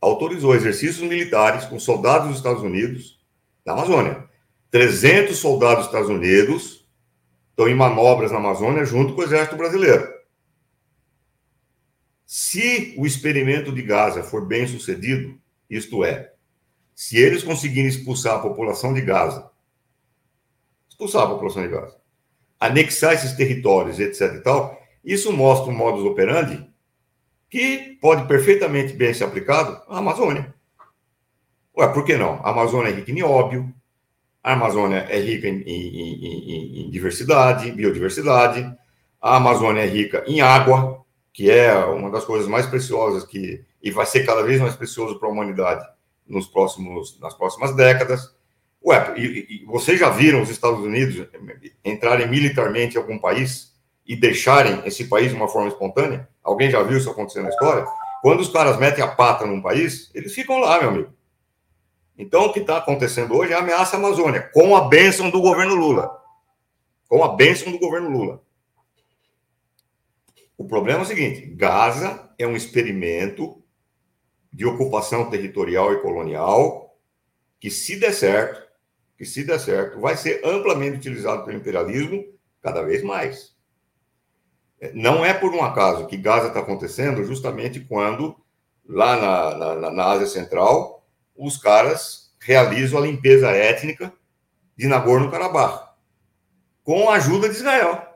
autorizou 0.00 0.54
exercícios 0.54 1.08
militares 1.08 1.64
com 1.64 1.80
soldados 1.80 2.28
dos 2.28 2.36
Estados 2.36 2.62
Unidos 2.62 3.18
na 3.64 3.72
Amazônia. 3.72 4.24
300 4.70 5.36
soldados 5.36 5.78
dos 5.78 5.86
Estados 5.86 6.08
Unidos 6.08 6.86
estão 7.50 7.68
em 7.68 7.74
manobras 7.74 8.30
na 8.30 8.38
Amazônia 8.38 8.84
junto 8.84 9.14
com 9.14 9.20
o 9.20 9.24
Exército 9.24 9.56
Brasileiro. 9.56 10.14
Se 12.24 12.94
o 12.98 13.06
experimento 13.06 13.72
de 13.72 13.82
Gaza 13.82 14.22
for 14.22 14.46
bem 14.46 14.66
sucedido, 14.66 15.38
isto 15.68 16.04
é, 16.04 16.32
se 16.94 17.16
eles 17.16 17.42
conseguirem 17.42 17.88
expulsar 17.88 18.36
a 18.36 18.40
população 18.40 18.92
de 18.92 19.00
Gaza, 19.00 19.50
expulsar 20.88 21.24
a 21.24 21.28
população 21.28 21.62
de 21.62 21.68
Gaza, 21.68 21.96
anexar 22.60 23.14
esses 23.14 23.32
territórios, 23.32 23.98
etc. 23.98 24.34
e 24.34 24.40
tal, 24.40 24.85
isso 25.06 25.32
mostra 25.32 25.70
um 25.70 25.76
modus 25.76 26.04
operandi 26.04 26.68
que 27.48 27.96
pode 28.00 28.26
perfeitamente 28.26 28.92
bem 28.92 29.14
ser 29.14 29.24
aplicado 29.24 29.80
à 29.88 29.98
Amazônia. 29.98 30.52
Ué, 31.78 31.86
por 31.88 32.04
que 32.04 32.16
não? 32.16 32.40
A 32.42 32.50
Amazônia 32.50 32.90
é 32.90 32.92
rica 32.92 33.12
em 33.12 33.14
nióbio, 33.14 33.72
a 34.42 34.54
Amazônia 34.54 35.06
é 35.08 35.20
rica 35.20 35.46
em, 35.46 35.60
em, 35.60 36.26
em, 36.26 36.86
em 36.86 36.90
diversidade, 36.90 37.70
biodiversidade, 37.70 38.68
a 39.20 39.36
Amazônia 39.36 39.82
é 39.82 39.86
rica 39.86 40.24
em 40.26 40.40
água, 40.40 41.04
que 41.32 41.50
é 41.50 41.72
uma 41.76 42.10
das 42.10 42.24
coisas 42.24 42.48
mais 42.48 42.66
preciosas 42.66 43.24
que 43.24 43.64
e 43.82 43.90
vai 43.92 44.06
ser 44.06 44.26
cada 44.26 44.42
vez 44.42 44.60
mais 44.60 44.74
precioso 44.74 45.18
para 45.20 45.28
a 45.28 45.30
humanidade 45.32 45.86
nos 46.26 46.48
próximos 46.48 47.20
nas 47.20 47.34
próximas 47.34 47.76
décadas. 47.76 48.34
Ué, 48.84 49.14
e, 49.16 49.62
e 49.62 49.64
vocês 49.66 50.00
já 50.00 50.10
viram 50.10 50.42
os 50.42 50.50
Estados 50.50 50.80
Unidos 50.80 51.28
entrarem 51.84 52.28
militarmente 52.28 52.96
em 52.96 52.98
algum 52.98 53.18
país 53.18 53.75
e 54.06 54.14
deixarem 54.14 54.82
esse 54.86 55.06
país 55.06 55.30
de 55.30 55.36
uma 55.36 55.48
forma 55.48 55.68
espontânea? 55.68 56.28
Alguém 56.42 56.70
já 56.70 56.82
viu 56.82 56.98
isso 56.98 57.10
acontecer 57.10 57.42
na 57.42 57.48
história? 57.48 57.84
Quando 58.22 58.40
os 58.40 58.48
caras 58.48 58.78
metem 58.78 59.02
a 59.02 59.08
pata 59.08 59.46
num 59.46 59.60
país, 59.60 60.10
eles 60.14 60.32
ficam 60.32 60.58
lá, 60.58 60.78
meu 60.80 60.88
amigo. 60.90 61.12
Então, 62.18 62.46
o 62.46 62.52
que 62.52 62.60
está 62.60 62.78
acontecendo 62.78 63.34
hoje 63.34 63.52
é 63.52 63.56
a 63.56 63.58
ameaça 63.58 63.96
à 63.96 63.98
Amazônia, 63.98 64.50
com 64.54 64.74
a 64.74 64.88
bênção 64.88 65.28
do 65.30 65.40
governo 65.40 65.74
Lula. 65.74 66.10
Com 67.08 67.22
a 67.22 67.28
bênção 67.34 67.70
do 67.70 67.78
governo 67.78 68.08
Lula. 68.08 68.42
O 70.56 70.64
problema 70.64 71.00
é 71.00 71.02
o 71.02 71.06
seguinte: 71.06 71.46
Gaza 71.46 72.30
é 72.38 72.46
um 72.46 72.56
experimento 72.56 73.62
de 74.52 74.64
ocupação 74.64 75.28
territorial 75.28 75.92
e 75.92 76.00
colonial 76.00 76.98
que, 77.60 77.70
se 77.70 77.96
der 77.96 78.14
certo, 78.14 78.66
que 79.18 79.24
se 79.24 79.44
der 79.44 79.60
certo, 79.60 80.00
vai 80.00 80.16
ser 80.16 80.40
amplamente 80.44 80.96
utilizado 80.96 81.44
pelo 81.44 81.58
imperialismo 81.58 82.24
cada 82.62 82.82
vez 82.82 83.02
mais. 83.02 83.55
Não 84.92 85.24
é 85.24 85.32
por 85.32 85.54
um 85.54 85.62
acaso 85.62 86.06
que 86.06 86.16
Gaza 86.16 86.48
está 86.48 86.60
acontecendo 86.60 87.24
justamente 87.24 87.80
quando, 87.80 88.36
lá 88.86 89.16
na, 89.16 89.74
na, 89.74 89.90
na 89.90 90.04
Ásia 90.04 90.26
Central, 90.26 91.06
os 91.36 91.56
caras 91.56 92.34
realizam 92.38 92.98
a 92.98 93.06
limpeza 93.06 93.50
étnica 93.50 94.12
de 94.76 94.86
Nagorno-Karabakh, 94.86 95.88
com 96.84 97.08
a 97.08 97.14
ajuda 97.14 97.48
de 97.48 97.56
Israel. 97.56 98.06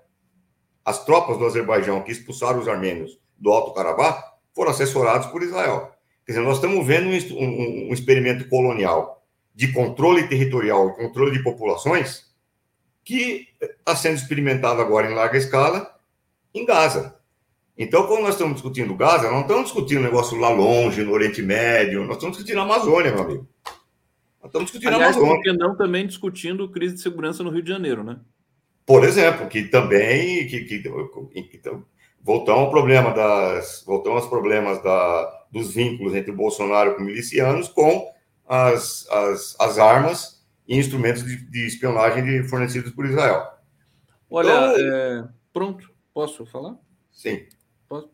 As 0.84 1.04
tropas 1.04 1.38
do 1.38 1.46
Azerbaijão 1.46 2.02
que 2.02 2.12
expulsaram 2.12 2.60
os 2.60 2.68
armênios 2.68 3.18
do 3.38 3.50
Alto 3.50 3.72
Karabakh 3.72 4.22
foram 4.54 4.70
assessorados 4.70 5.26
por 5.28 5.42
Israel. 5.42 5.92
Quer 6.24 6.32
dizer, 6.32 6.44
nós 6.44 6.56
estamos 6.56 6.86
vendo 6.86 7.08
um, 7.08 7.44
um, 7.44 7.88
um 7.88 7.92
experimento 7.92 8.48
colonial 8.48 9.24
de 9.54 9.72
controle 9.72 10.28
territorial 10.28 10.90
e 10.90 10.96
controle 10.96 11.32
de 11.32 11.42
populações 11.42 12.30
que 13.02 13.48
está 13.60 13.96
sendo 13.96 14.16
experimentado 14.16 14.80
agora 14.80 15.10
em 15.10 15.14
larga 15.14 15.38
escala 15.38 15.99
em 16.54 16.64
Gaza. 16.64 17.16
Então, 17.76 18.06
quando 18.06 18.22
nós 18.22 18.34
estamos 18.34 18.54
discutindo 18.54 18.94
Gaza, 18.94 19.30
não 19.30 19.40
estamos 19.40 19.64
discutindo 19.64 20.02
negócio 20.02 20.38
lá 20.38 20.50
longe, 20.50 21.02
no 21.02 21.12
Oriente 21.12 21.40
Médio, 21.40 22.04
nós 22.04 22.16
estamos 22.16 22.36
discutindo 22.36 22.60
a 22.60 22.64
Amazônia, 22.64 23.12
meu 23.12 23.22
amigo. 23.22 23.48
Nós 24.42 24.46
estamos 24.46 24.70
discutindo 24.70 24.94
Aliás, 24.94 25.16
a 25.16 25.18
Amazônia. 25.18 25.34
Porque 25.34 25.52
não 25.52 25.76
também 25.76 26.06
discutindo 26.06 26.70
crise 26.70 26.94
de 26.94 27.00
segurança 27.00 27.42
no 27.42 27.50
Rio 27.50 27.62
de 27.62 27.70
Janeiro, 27.70 28.04
né? 28.04 28.18
Por 28.84 29.04
exemplo, 29.04 29.46
que 29.48 29.64
também 29.64 30.46
que, 30.46 30.64
que, 30.64 30.78
que 30.80 31.62
voltamos 32.22 32.62
ao 32.62 32.70
problema 32.70 33.12
das 33.12 33.84
voltamos 33.86 34.22
aos 34.22 34.30
problemas 34.30 34.82
da, 34.82 35.46
dos 35.50 35.72
vínculos 35.72 36.14
entre 36.14 36.30
o 36.30 36.36
Bolsonaro 36.36 36.96
com 36.96 37.02
milicianos 37.02 37.68
com 37.68 38.10
as, 38.46 39.06
as, 39.10 39.56
as 39.60 39.78
armas 39.78 40.44
e 40.66 40.76
instrumentos 40.76 41.24
de, 41.24 41.36
de 41.36 41.66
espionagem 41.66 42.24
de, 42.24 42.48
fornecidos 42.48 42.90
por 42.92 43.06
Israel. 43.06 43.44
Olha, 44.28 44.48
então, 44.48 44.74
é, 44.76 45.28
pronto, 45.52 45.89
posso 46.12 46.46
falar? 46.46 46.76
Sim. 47.10 47.46
Posso? 47.88 48.10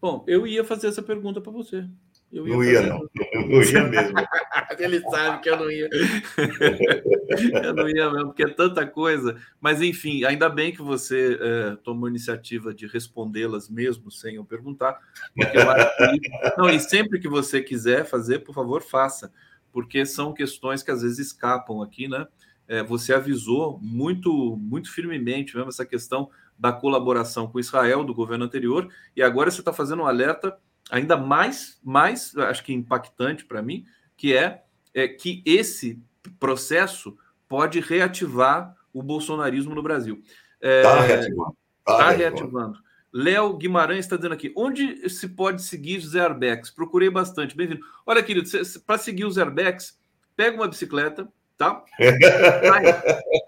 Bom, 0.00 0.24
eu 0.28 0.46
ia 0.46 0.64
fazer 0.64 0.86
essa 0.86 1.02
pergunta 1.02 1.40
para 1.40 1.50
você. 1.50 1.84
Eu 2.30 2.46
ia 2.46 2.54
não 2.54 2.64
ia, 2.64 2.82
não. 2.82 3.08
Não 3.48 3.62
ia 3.62 3.84
mesmo. 3.84 4.14
Ele 4.78 5.00
sabe 5.00 5.42
que 5.42 5.50
eu 5.50 5.56
não 5.56 5.70
ia. 5.70 5.88
eu 7.64 7.74
não 7.74 7.88
ia 7.88 8.10
mesmo, 8.10 8.26
porque 8.26 8.44
é 8.44 8.48
tanta 8.48 8.86
coisa. 8.86 9.36
Mas, 9.60 9.80
enfim, 9.80 10.24
ainda 10.24 10.48
bem 10.48 10.72
que 10.72 10.82
você 10.82 11.38
é, 11.40 11.76
tomou 11.82 12.06
a 12.06 12.10
iniciativa 12.10 12.72
de 12.72 12.86
respondê-las 12.86 13.68
mesmo 13.68 14.10
sem 14.10 14.36
eu 14.36 14.44
perguntar. 14.44 14.98
Eu 15.36 16.56
não, 16.56 16.68
e 16.68 16.78
sempre 16.78 17.18
que 17.18 17.28
você 17.28 17.62
quiser 17.62 18.04
fazer, 18.04 18.40
por 18.40 18.54
favor, 18.54 18.82
faça. 18.82 19.32
Porque 19.72 20.04
são 20.06 20.32
questões 20.32 20.82
que 20.82 20.90
às 20.90 21.02
vezes 21.02 21.18
escapam 21.18 21.82
aqui, 21.82 22.08
né? 22.08 22.26
É, 22.68 22.82
você 22.82 23.14
avisou 23.14 23.80
muito, 23.82 24.56
muito 24.58 24.92
firmemente 24.92 25.56
mesmo 25.56 25.70
essa 25.70 25.86
questão 25.86 26.30
da 26.58 26.72
colaboração 26.72 27.46
com 27.46 27.60
Israel 27.60 28.02
do 28.02 28.14
governo 28.14 28.44
anterior, 28.44 28.88
e 29.14 29.22
agora 29.22 29.50
você 29.50 29.60
está 29.60 29.72
fazendo 29.72 30.02
um 30.02 30.06
alerta 30.06 30.58
ainda 30.90 31.16
mais, 31.16 31.78
mais 31.84 32.36
acho 32.36 32.64
que 32.64 32.72
impactante 32.72 33.44
para 33.44 33.62
mim, 33.62 33.84
que 34.16 34.36
é, 34.36 34.62
é 34.92 35.06
que 35.06 35.42
esse 35.46 36.02
processo 36.40 37.16
pode 37.48 37.80
reativar 37.80 38.76
o 38.92 39.02
bolsonarismo 39.02 39.74
no 39.74 39.82
Brasil. 39.82 40.22
Está 40.60 40.68
é, 40.68 40.82
tá 40.82 41.00
reativando. 41.00 41.56
Está 41.78 41.96
tá 41.96 42.10
reativando. 42.10 42.78
Léo 43.12 43.56
Guimarães 43.56 44.00
está 44.00 44.16
dizendo 44.16 44.34
aqui: 44.34 44.52
onde 44.56 45.08
se 45.08 45.28
pode 45.28 45.62
seguir 45.62 46.00
José 46.00 46.20
Arbex? 46.20 46.70
Procurei 46.70 47.08
bastante, 47.08 47.56
bem-vindo. 47.56 47.80
Olha, 48.04 48.22
querido, 48.22 48.48
para 48.86 48.98
seguir 48.98 49.24
os 49.24 49.38
Arbex, 49.38 49.98
pega 50.36 50.56
uma 50.56 50.68
bicicleta, 50.68 51.28
tá? 51.56 51.82
Sai 51.98 53.02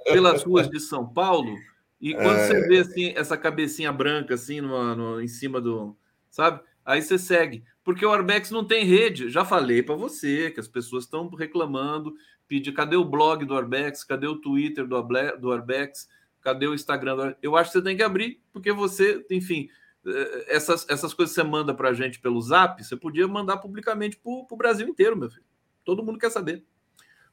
pelas 0.05 0.43
ruas 0.43 0.69
de 0.69 0.81
São 0.81 1.07
Paulo 1.07 1.55
e 2.01 2.15
quando 2.15 2.39
é... 2.39 2.47
você 2.47 2.67
vê 2.67 2.79
assim 2.79 3.13
essa 3.15 3.37
cabecinha 3.37 3.93
branca 3.93 4.35
assim 4.35 4.61
no, 4.61 4.97
no, 4.97 5.21
em 5.21 5.29
cima 5.29 5.61
do, 5.61 5.97
sabe? 6.31 6.61
Aí 6.85 7.03
você 7.03 7.19
segue, 7.19 7.63
porque 7.85 8.05
o 8.05 8.11
Arbex 8.11 8.51
não 8.51 8.65
tem 8.65 8.85
rede. 8.85 9.29
Já 9.29 9.45
falei 9.45 9.83
para 9.83 9.95
você 9.95 10.51
que 10.51 10.59
as 10.59 10.67
pessoas 10.67 11.05
estão 11.05 11.29
reclamando, 11.29 12.15
pedir 12.49 12.73
cadê 12.73 12.97
o 12.97 13.05
blog 13.05 13.45
do 13.45 13.57
Arbex, 13.57 14.03
cadê 14.03 14.27
o 14.27 14.37
Twitter 14.37 14.87
do, 14.87 15.01
do 15.39 15.53
Arbex, 15.53 16.09
cadê 16.41 16.67
o 16.67 16.75
Instagram 16.75 17.17
do 17.17 17.23
Arbex? 17.23 17.39
Eu 17.43 17.57
acho 17.57 17.71
que 17.71 17.79
você 17.79 17.85
tem 17.85 17.97
que 17.97 18.03
abrir, 18.03 18.41
porque 18.53 18.73
você, 18.73 19.25
enfim, 19.31 19.69
eh, 20.07 20.47
essas, 20.49 20.89
essas 20.89 21.13
coisas 21.13 21.35
que 21.35 21.41
você 21.41 21.47
manda 21.47 21.75
para 21.75 21.91
a 21.91 21.95
gente 21.95 22.19
pelo 22.19 22.41
Zap, 22.41 22.83
você 22.83 22.97
podia 22.97 23.29
mandar 23.29 23.59
publicamente 23.59 24.17
para 24.17 24.33
o 24.33 24.57
Brasil 24.57 24.89
inteiro, 24.89 25.17
meu 25.17 25.31
filho. 25.31 25.45
Todo 25.85 26.03
mundo 26.03 26.19
quer 26.19 26.31
saber. 26.31 26.65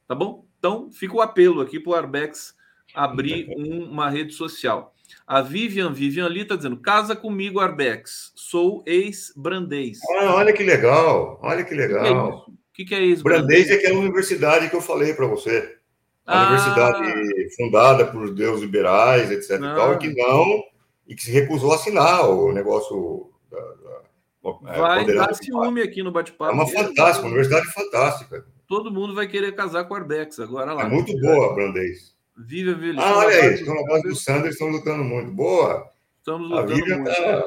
Tá 0.06 0.14
bom? 0.14 0.46
Então, 0.58 0.90
fica 0.92 1.14
o 1.14 1.20
apelo 1.20 1.60
aqui 1.60 1.80
para 1.80 1.90
o 1.90 1.94
Arbex 1.94 2.54
abrir 2.94 3.48
um, 3.56 3.84
uma 3.84 4.08
rede 4.10 4.32
social. 4.32 4.94
A 5.26 5.42
Vivian, 5.42 5.92
Vivian 5.92 6.26
ali 6.26 6.40
está 6.40 6.56
dizendo: 6.56 6.76
casa 6.76 7.14
comigo, 7.14 7.60
Arbex. 7.60 8.32
Sou 8.34 8.82
ex-Brandês. 8.86 9.98
Ah, 10.18 10.34
olha 10.34 10.52
que 10.52 10.62
legal, 10.62 11.38
olha 11.42 11.64
que 11.64 11.74
legal. 11.74 12.46
O 12.48 12.52
que, 12.72 12.84
que 12.84 12.94
é 12.94 13.02
isso? 13.02 13.22
Brandês 13.22 13.70
é 13.70 13.74
aquela 13.74 13.98
universidade 13.98 14.70
que 14.70 14.76
eu 14.76 14.80
falei 14.80 15.12
para 15.14 15.26
você. 15.26 15.76
A 16.24 16.42
ah. 16.42 16.46
universidade 16.46 17.56
fundada 17.56 18.06
por 18.06 18.34
deus 18.34 18.60
liberais, 18.60 19.30
etc. 19.30 19.58
Não. 19.58 19.72
E, 19.72 19.76
tal, 19.76 19.98
que 19.98 20.14
não, 20.14 20.62
e 21.06 21.14
que 21.14 21.22
se 21.22 21.30
recusou 21.30 21.72
a 21.72 21.74
assinar 21.74 22.28
o 22.28 22.52
negócio 22.52 23.30
da, 23.50 23.58
da 23.58 24.74
é, 24.74 24.78
vai 24.78 25.06
dar 25.06 25.34
ciúme 25.34 25.82
aqui 25.82 26.02
no 26.02 26.12
bate-papo. 26.12 26.52
É 26.52 26.54
uma 26.54 26.66
fantástica, 26.66 27.26
uma 27.26 27.34
universidade 27.34 27.66
fantástica. 27.72 28.46
Todo 28.66 28.92
mundo 28.92 29.14
vai 29.14 29.26
querer 29.26 29.52
casar 29.52 29.84
com 29.84 29.94
a 29.94 29.98
Arbex 29.98 30.38
agora 30.38 30.72
lá. 30.72 30.84
É 30.84 30.88
muito 30.88 31.18
boa 31.18 31.54
Brandês. 31.54 32.17
Vive 32.38 32.70
a 32.70 33.02
Ah, 33.02 33.16
olha 33.18 33.36
aí, 33.36 33.54
estão 33.54 33.74
na 33.74 33.82
base 33.82 34.02
do 34.04 34.14
Sanders, 34.14 34.54
estão 34.54 34.68
lutando 34.68 35.02
muito. 35.02 35.32
Boa! 35.32 35.90
Estamos 36.18 36.48
lutando 36.48 36.72
a 36.72 36.74
Vivian 36.74 36.96
muito. 36.98 37.16
Tá, 37.16 37.44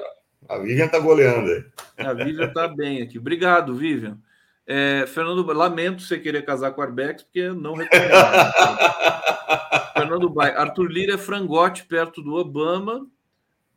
a 0.50 0.58
Vivian 0.58 0.86
está 0.86 1.00
goleando 1.00 1.50
aí. 1.50 1.66
A 2.06 2.14
Vivian 2.14 2.48
está 2.48 2.68
bem 2.68 3.02
aqui. 3.02 3.18
Obrigado, 3.18 3.74
Vivian. 3.74 4.18
É, 4.68 5.06
Fernando, 5.08 5.46
lamento 5.54 6.02
você 6.02 6.20
querer 6.20 6.44
casar 6.44 6.72
com 6.72 6.82
a 6.82 6.86
Arbex, 6.86 7.24
porque 7.24 7.50
não 7.50 7.76
recomendo. 7.76 8.12
Fernando 9.94 10.30
Bai, 10.30 10.52
Arthur 10.56 10.92
Lira 10.92 11.14
é 11.14 11.18
frangote 11.18 11.86
perto 11.86 12.22
do 12.22 12.34
Obama. 12.34 13.08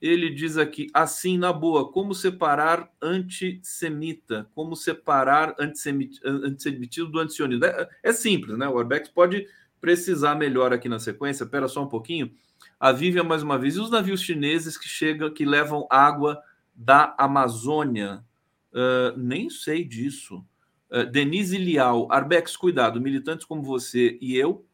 Ele 0.03 0.29
diz 0.29 0.59
aqui, 0.59 0.89
assim, 0.93 1.39
na 1.39 1.53
boa, 1.53 1.91
como 1.91 2.13
separar 2.13 2.91
antissemita? 3.01 4.49
Como 4.55 4.75
separar 4.75 5.55
antissemitismo 5.59 7.11
do 7.11 7.21
antisionismo? 7.21 7.65
É, 7.65 7.89
é 8.03 8.13
simples, 8.13 8.59
né? 8.59 8.69
O 8.69 8.79
Arbex 8.79 9.09
pode 9.09 9.47
precisar 9.85 10.35
melhor 10.35 10.73
aqui 10.73 10.89
na 10.89 10.99
sequência, 10.99 11.45
espera 11.45 11.69
só 11.69 11.83
um 11.83 11.87
pouquinho. 11.87 12.33
A 12.81 12.91
Vivian, 12.91 13.23
mais 13.23 13.43
uma 13.43 13.59
vez, 13.59 13.77
e 13.77 13.81
os 13.81 13.91
navios 13.91 14.23
chineses 14.23 14.79
que 14.79 14.89
chegam, 14.89 15.29
que 15.31 15.45
levam 15.45 15.87
água 15.91 16.41
da 16.75 17.15
Amazônia? 17.19 18.25
Uh, 18.73 19.15
nem 19.15 19.51
sei 19.51 19.85
disso. 19.85 20.43
Uh, 20.91 21.05
Denise 21.05 21.59
Lial, 21.59 22.11
Arbex, 22.11 22.57
cuidado, 22.57 22.99
militantes 22.99 23.45
como 23.45 23.63
você 23.63 24.17
e 24.23 24.35
eu, 24.35 24.65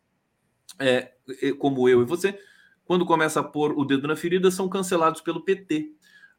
é, 0.79 1.11
como 1.59 1.89
eu 1.89 2.03
e 2.03 2.05
você, 2.05 2.39
quando 2.85 3.05
começa 3.05 3.41
a 3.41 3.45
pôr 3.45 3.77
o 3.77 3.85
dedo 3.85 4.07
na 4.07 4.15
ferida, 4.15 4.49
são 4.49 4.69
cancelados 4.69 5.21
pelo 5.21 5.41
PT. 5.41 5.91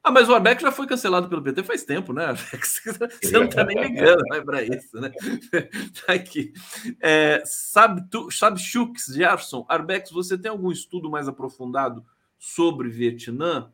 Ah, 0.03 0.09
mas 0.09 0.27
o 0.27 0.33
Arbex 0.33 0.63
já 0.63 0.71
foi 0.71 0.87
cancelado 0.87 1.29
pelo 1.29 1.43
PT 1.43 1.63
faz 1.63 1.83
tempo, 1.83 2.11
né? 2.11 2.33
Você 2.63 3.31
não 3.31 3.43
está 3.43 3.63
nem 3.63 3.79
ligando 3.79 4.23
né, 4.31 4.41
para 4.41 4.63
isso, 4.63 4.99
né? 4.99 5.11
Tá 6.05 6.13
aqui. 6.13 6.51
É, 6.99 7.43
sabe, 7.45 8.03
tu, 8.09 8.31
sabe 8.31 8.59
Chux, 8.59 9.05
Gerson, 9.13 9.63
Arbex, 9.69 10.09
você 10.09 10.37
tem 10.37 10.49
algum 10.49 10.71
estudo 10.71 11.09
mais 11.09 11.27
aprofundado 11.27 12.03
sobre 12.39 12.89
Vietnã. 12.89 13.71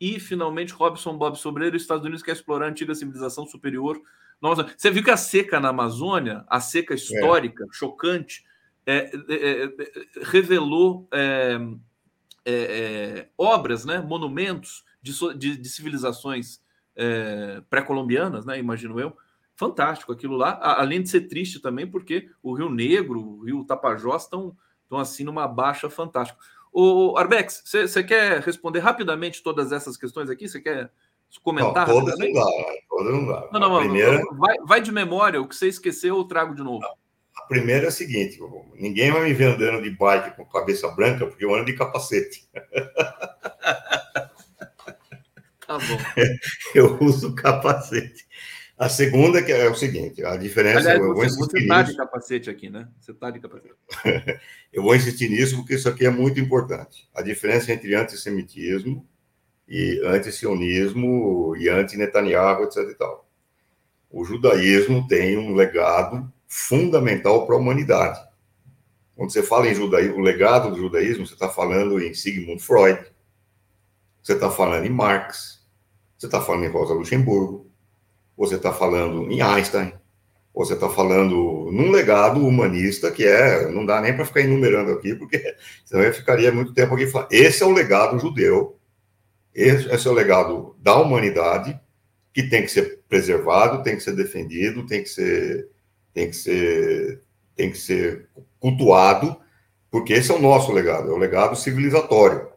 E, 0.00 0.18
finalmente, 0.18 0.72
Robson 0.72 1.16
Bob 1.16 1.36
Sobreiro, 1.36 1.76
Estados 1.76 2.04
Unidos 2.04 2.22
quer 2.22 2.32
explorar 2.32 2.66
a 2.66 2.70
antiga 2.70 2.94
civilização 2.94 3.46
superior. 3.46 4.00
Nossa, 4.40 4.66
você 4.76 4.90
viu 4.90 5.02
que 5.02 5.10
a 5.10 5.16
seca 5.16 5.60
na 5.60 5.68
Amazônia, 5.68 6.44
a 6.48 6.60
seca 6.60 6.94
histórica, 6.94 7.64
é. 7.64 7.68
chocante, 7.72 8.44
é, 8.84 9.10
é, 9.28 9.64
é 9.64 9.72
revelou 10.22 11.08
é, 11.12 11.58
é, 12.44 13.28
obras, 13.36 13.84
né, 13.84 14.00
monumentos 14.00 14.87
de, 15.12 15.38
de, 15.38 15.56
de 15.56 15.68
civilizações 15.68 16.60
pré-colombianas, 17.70 18.44
né, 18.44 18.58
imagino 18.58 18.98
eu. 18.98 19.16
Fantástico 19.54 20.12
aquilo 20.12 20.36
lá, 20.36 20.58
além 20.78 21.02
de 21.02 21.08
ser 21.08 21.22
triste 21.22 21.60
também, 21.60 21.86
porque 21.86 22.28
o 22.42 22.54
Rio 22.54 22.70
Negro, 22.70 23.20
o 23.20 23.44
Rio 23.44 23.64
Tapajós 23.64 24.22
estão, 24.22 24.56
assim 24.92 25.24
numa 25.24 25.48
baixa 25.48 25.90
fantástica. 25.90 26.38
O 26.72 27.16
Arbex, 27.16 27.64
você 27.64 28.04
quer 28.04 28.40
responder 28.40 28.78
rapidamente 28.78 29.42
todas 29.42 29.72
essas 29.72 29.96
questões 29.96 30.30
aqui? 30.30 30.48
Você 30.48 30.60
quer 30.60 30.92
comentar? 31.42 31.88
Não, 31.88 31.94
todas 31.94 32.18
não 32.18 32.32
dá, 32.32 32.46
todas 32.88 33.12
não 33.12 33.26
dá. 33.26 33.48
Não, 33.52 33.60
não, 33.60 33.78
primeira... 33.80 34.22
vai, 34.32 34.56
vai, 34.64 34.80
de 34.80 34.92
memória, 34.92 35.40
o 35.40 35.48
que 35.48 35.56
você 35.56 35.68
esqueceu 35.68 36.16
eu 36.16 36.24
trago 36.24 36.54
de 36.54 36.62
novo. 36.62 36.84
A 37.36 37.42
primeira 37.48 37.86
é 37.86 37.88
a 37.88 37.92
seguinte: 37.92 38.38
ninguém 38.74 39.10
vai 39.10 39.24
me 39.24 39.34
ver 39.34 39.54
andando 39.54 39.82
de 39.82 39.90
bike 39.90 40.36
com 40.36 40.44
cabeça 40.44 40.88
branca, 40.88 41.26
porque 41.26 41.44
eu 41.44 41.54
ando 41.54 41.64
de 41.64 41.74
capacete. 41.74 42.48
tá 45.68 45.78
bom. 45.78 45.98
Eu 46.74 46.98
uso 47.00 47.34
capacete. 47.34 48.26
A 48.78 48.88
segunda 48.88 49.42
que 49.42 49.50
é 49.50 49.68
o 49.68 49.74
seguinte, 49.74 50.24
a 50.24 50.36
diferença... 50.36 50.78
Aliás, 50.78 51.00
eu 51.00 51.12
você, 51.12 51.36
você 51.36 51.66
tá 51.66 51.82
de 51.82 51.96
capacete 51.96 52.48
aqui, 52.48 52.70
né? 52.70 52.88
Você 53.00 53.10
está 53.10 53.28
de 53.28 53.40
capacete. 53.40 53.74
eu 54.72 54.84
vou 54.84 54.94
insistir 54.94 55.28
nisso 55.28 55.56
porque 55.56 55.74
isso 55.74 55.88
aqui 55.88 56.06
é 56.06 56.10
muito 56.10 56.38
importante. 56.38 57.08
A 57.12 57.20
diferença 57.20 57.72
entre 57.72 57.96
antissemitismo 57.96 59.04
e 59.66 60.00
antisionismo 60.04 61.56
e 61.56 61.68
anti-Netanyahu, 61.68 62.62
etc 62.62 62.88
e 62.88 62.94
tal. 62.94 63.28
O 64.08 64.24
judaísmo 64.24 65.08
tem 65.08 65.36
um 65.36 65.54
legado 65.56 66.32
fundamental 66.46 67.46
para 67.46 67.56
a 67.56 67.58
humanidade. 67.58 68.20
Quando 69.16 69.32
você 69.32 69.42
fala 69.42 69.68
em 69.68 69.74
judaísmo, 69.74 70.18
o 70.18 70.20
legado 70.20 70.70
do 70.70 70.78
judaísmo, 70.78 71.26
você 71.26 71.34
está 71.34 71.48
falando 71.48 72.00
em 72.00 72.14
Sigmund 72.14 72.62
Freud, 72.62 73.04
você 74.22 74.34
está 74.34 74.48
falando 74.48 74.84
em 74.84 74.90
Marx, 74.90 75.57
você 76.18 76.26
está 76.26 76.40
falando 76.40 76.64
em 76.64 76.68
Rosa 76.68 76.94
Luxemburgo, 76.94 77.70
você 78.36 78.56
está 78.56 78.72
falando 78.72 79.30
em 79.30 79.40
Einstein, 79.40 79.92
você 80.52 80.74
está 80.74 80.88
falando 80.88 81.70
num 81.70 81.92
legado 81.92 82.44
humanista 82.44 83.12
que 83.12 83.24
é, 83.24 83.70
não 83.70 83.86
dá 83.86 84.00
nem 84.00 84.14
para 84.14 84.24
ficar 84.24 84.40
enumerando 84.40 84.90
aqui, 84.90 85.14
porque 85.14 85.54
senão 85.86 86.02
eu 86.02 86.12
ficaria 86.12 86.50
muito 86.50 86.74
tempo 86.74 86.94
aqui 86.94 87.06
falando. 87.06 87.32
Esse 87.32 87.62
é 87.62 87.66
o 87.66 87.70
legado 87.70 88.18
judeu, 88.18 88.76
esse, 89.54 89.88
é 89.88 90.10
o 90.10 90.14
legado 90.14 90.76
da 90.80 90.96
humanidade, 90.96 91.78
que 92.32 92.42
tem 92.42 92.62
que 92.62 92.70
ser 92.70 93.00
preservado, 93.08 93.82
tem 93.84 93.96
que 93.96 94.02
ser 94.02 94.16
defendido, 94.16 94.86
tem 94.86 95.02
que 95.02 95.08
ser, 95.08 95.68
tem 96.12 96.28
que 96.30 96.36
ser, 96.36 97.22
tem 97.54 97.70
que 97.70 97.78
ser 97.78 98.28
cultuado, 98.58 99.36
porque 99.90 100.12
esse 100.12 100.30
é 100.30 100.34
o 100.34 100.42
nosso 100.42 100.72
legado, 100.72 101.10
é 101.10 101.14
o 101.14 101.18
legado 101.18 101.56
civilizatório. 101.56 102.48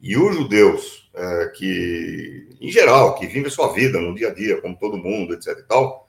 E 0.00 0.16
os 0.16 0.34
judeus 0.34 1.10
é, 1.14 1.46
que, 1.54 2.45
em 2.60 2.70
geral, 2.70 3.14
que 3.14 3.26
vivem 3.26 3.46
a 3.46 3.50
sua 3.50 3.72
vida 3.72 4.00
no 4.00 4.14
dia 4.14 4.28
a 4.28 4.34
dia, 4.34 4.60
como 4.60 4.76
todo 4.76 4.96
mundo, 4.96 5.34
etc 5.34 5.58
e 5.58 5.62
tal, 5.62 6.06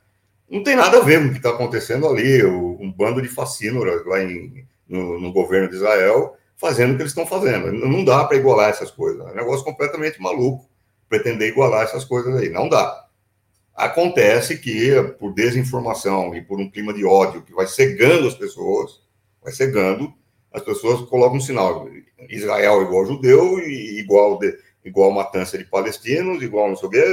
não 0.50 0.64
tem 0.64 0.76
nada 0.76 1.00
a 1.00 1.02
ver 1.02 1.20
com 1.20 1.28
o 1.28 1.32
que 1.32 1.38
está 1.38 1.50
acontecendo 1.50 2.08
ali, 2.08 2.43
um 2.45 2.91
bando 2.91 3.22
de 3.22 3.28
fascínoras 3.28 4.06
lá 4.06 4.24
em, 4.24 4.66
no, 4.88 5.20
no, 5.20 5.32
governo 5.34 5.70
de 5.70 5.76
Israel 5.76 6.36
fazendo 6.56 6.93
o 6.93 6.95
que 6.95 7.02
eles 7.02 7.12
estão 7.12 7.26
fazendo. 7.26 7.72
Não 7.72 8.04
dá 8.04 8.24
para 8.24 8.38
igualar 8.38 8.70
essas 8.70 8.89
coisas. 8.89 9.20
É 9.28 9.32
um 9.32 9.36
negócio 9.36 9.66
completamente 9.66 10.22
maluco 10.22 10.68
pretender 11.10 11.50
igualar 11.50 11.84
essas 11.84 12.06
coisas 12.06 12.36
aí. 12.36 12.50
Não 12.50 12.70
dá. 12.70 13.06
Acontece 13.76 14.58
que, 14.58 14.91
por 15.20 15.34
desinformação 15.34 16.34
e 16.34 16.41
por 16.41 16.60
um 16.60 16.70
clima 16.70 16.93
de 16.93 17.06
ódio 17.06 17.43
que 17.43 17.54
vai 17.54 17.68
cegando 17.68 18.28
as 18.28 18.34
pessoas, 18.34 19.02
vai 19.43 19.54
cegando, 19.54 20.12
as 20.52 20.64
pessoas 20.64 21.08
colocam 21.08 21.38
um 21.38 21.41
sinal. 21.41 21.88
Israel 22.30 22.82
igual 22.82 23.06
judeu 23.06 23.60
e 23.60 24.00
igual 24.00 24.39
de, 24.39 24.58
igual 24.88 25.12
matança 25.12 25.58
de 25.58 25.66
palestinos, 25.66 26.42
igual 26.42 26.70
não 26.70 26.76
sei 26.76 26.88
o 26.88 26.92
quê. 26.92 27.04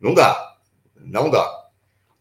Não 0.00 0.12
dá. 0.12 0.56
Não 0.96 1.30
dá. 1.30 1.68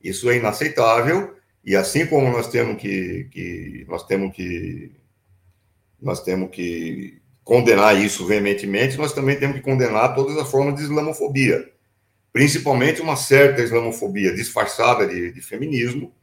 Isso 0.02 0.30
é 0.30 0.38
inaceitável. 0.38 1.36
E 1.66 1.76
assim 1.76 2.06
como 2.06 2.30
nós 2.30 2.48
temos 2.48 2.82
que, 2.82 3.30
que 3.32 3.86
nós 3.88 4.06
temos 4.06 4.36
que 4.36 4.92
nós 6.02 6.22
temos 6.22 6.50
que 6.52 7.22
condenar 7.44 7.98
isso 7.98 8.26
veementemente, 8.26 8.98
nós 8.98 9.14
também 9.14 9.40
temos 9.40 9.56
que 9.58 9.64
condenar 9.64 10.14
todas 10.14 10.38
as 10.38 10.50
formas 10.50 10.76
de 10.76 10.84
islamofobia, 10.84 11.72
principalmente 12.32 13.02
uma 13.02 13.16
certa 13.16 13.62
islamofobia 13.62 14.34
disfarçada 14.34 15.08
de, 15.08 15.32
de 15.32 15.42
feminismo, 15.42 16.14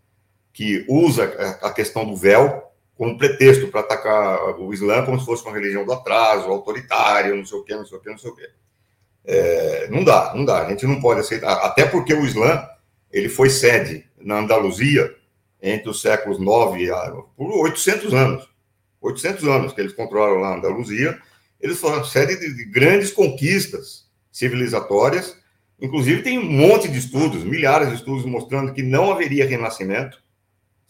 que 0.52 0.84
usa 0.86 1.24
a 1.62 1.72
questão 1.72 2.04
do 2.04 2.16
véu 2.16 2.69
como 3.00 3.16
pretexto 3.16 3.68
para 3.68 3.80
atacar 3.80 4.60
o 4.60 4.74
Islã 4.74 5.02
como 5.06 5.18
se 5.18 5.24
fosse 5.24 5.42
uma 5.42 5.54
religião 5.54 5.86
do 5.86 5.92
atraso, 5.94 6.50
autoritária, 6.50 7.34
não 7.34 7.46
sei 7.46 7.58
o 7.58 7.64
quê, 7.64 7.74
não 7.74 7.86
sei 7.86 7.96
o 7.96 8.00
quê, 8.02 8.10
não 8.10 8.18
sei 8.18 8.30
o 8.30 8.34
quê. 8.36 8.50
É, 9.24 9.88
não 9.88 10.04
dá, 10.04 10.34
não 10.36 10.44
dá. 10.44 10.66
A 10.66 10.68
gente 10.68 10.86
não 10.86 11.00
pode 11.00 11.20
aceitar. 11.20 11.64
Até 11.64 11.86
porque 11.86 12.12
o 12.12 12.26
Islã 12.26 12.62
ele 13.10 13.30
foi 13.30 13.48
sede 13.48 14.04
na 14.18 14.40
Andaluzia 14.40 15.16
entre 15.62 15.88
os 15.88 16.02
séculos 16.02 16.38
9 16.38 16.90
a 16.90 17.10
por 17.34 17.50
800 17.62 18.12
anos. 18.12 18.46
800 19.00 19.44
anos 19.44 19.72
que 19.72 19.80
eles 19.80 19.94
controlaram 19.94 20.38
lá 20.38 20.48
a 20.48 20.56
Andaluzia. 20.56 21.18
Eles 21.58 21.78
foram 21.78 22.04
sede 22.04 22.38
de, 22.38 22.54
de 22.54 22.66
grandes 22.66 23.10
conquistas 23.12 24.10
civilizatórias. 24.30 25.38
Inclusive, 25.80 26.20
tem 26.20 26.38
um 26.38 26.44
monte 26.44 26.86
de 26.86 26.98
estudos, 26.98 27.44
milhares 27.44 27.88
de 27.88 27.94
estudos 27.94 28.26
mostrando 28.26 28.74
que 28.74 28.82
não 28.82 29.10
haveria 29.10 29.46
renascimento 29.46 30.22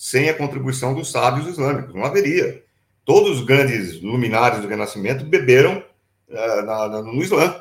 sem 0.00 0.30
a 0.30 0.34
contribuição 0.34 0.94
dos 0.94 1.10
sábios 1.10 1.46
islâmicos. 1.46 1.94
Não 1.94 2.06
haveria. 2.06 2.64
Todos 3.04 3.38
os 3.38 3.44
grandes 3.44 4.00
luminares 4.00 4.62
do 4.62 4.66
Renascimento 4.66 5.26
beberam 5.26 5.84
uh, 6.26 6.62
na, 6.64 7.02
no 7.02 7.22
Islã, 7.22 7.54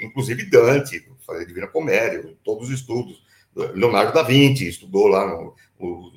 inclusive 0.00 0.46
Dante, 0.46 1.06
fazer 1.26 1.44
Divina 1.44 1.66
Comédia, 1.66 2.34
todos 2.42 2.68
os 2.68 2.74
estudos. 2.74 3.22
Leonardo 3.54 4.14
da 4.14 4.22
Vinci 4.22 4.66
estudou 4.66 5.06
lá, 5.06 5.26
no, 5.26 5.54
no, 5.78 6.12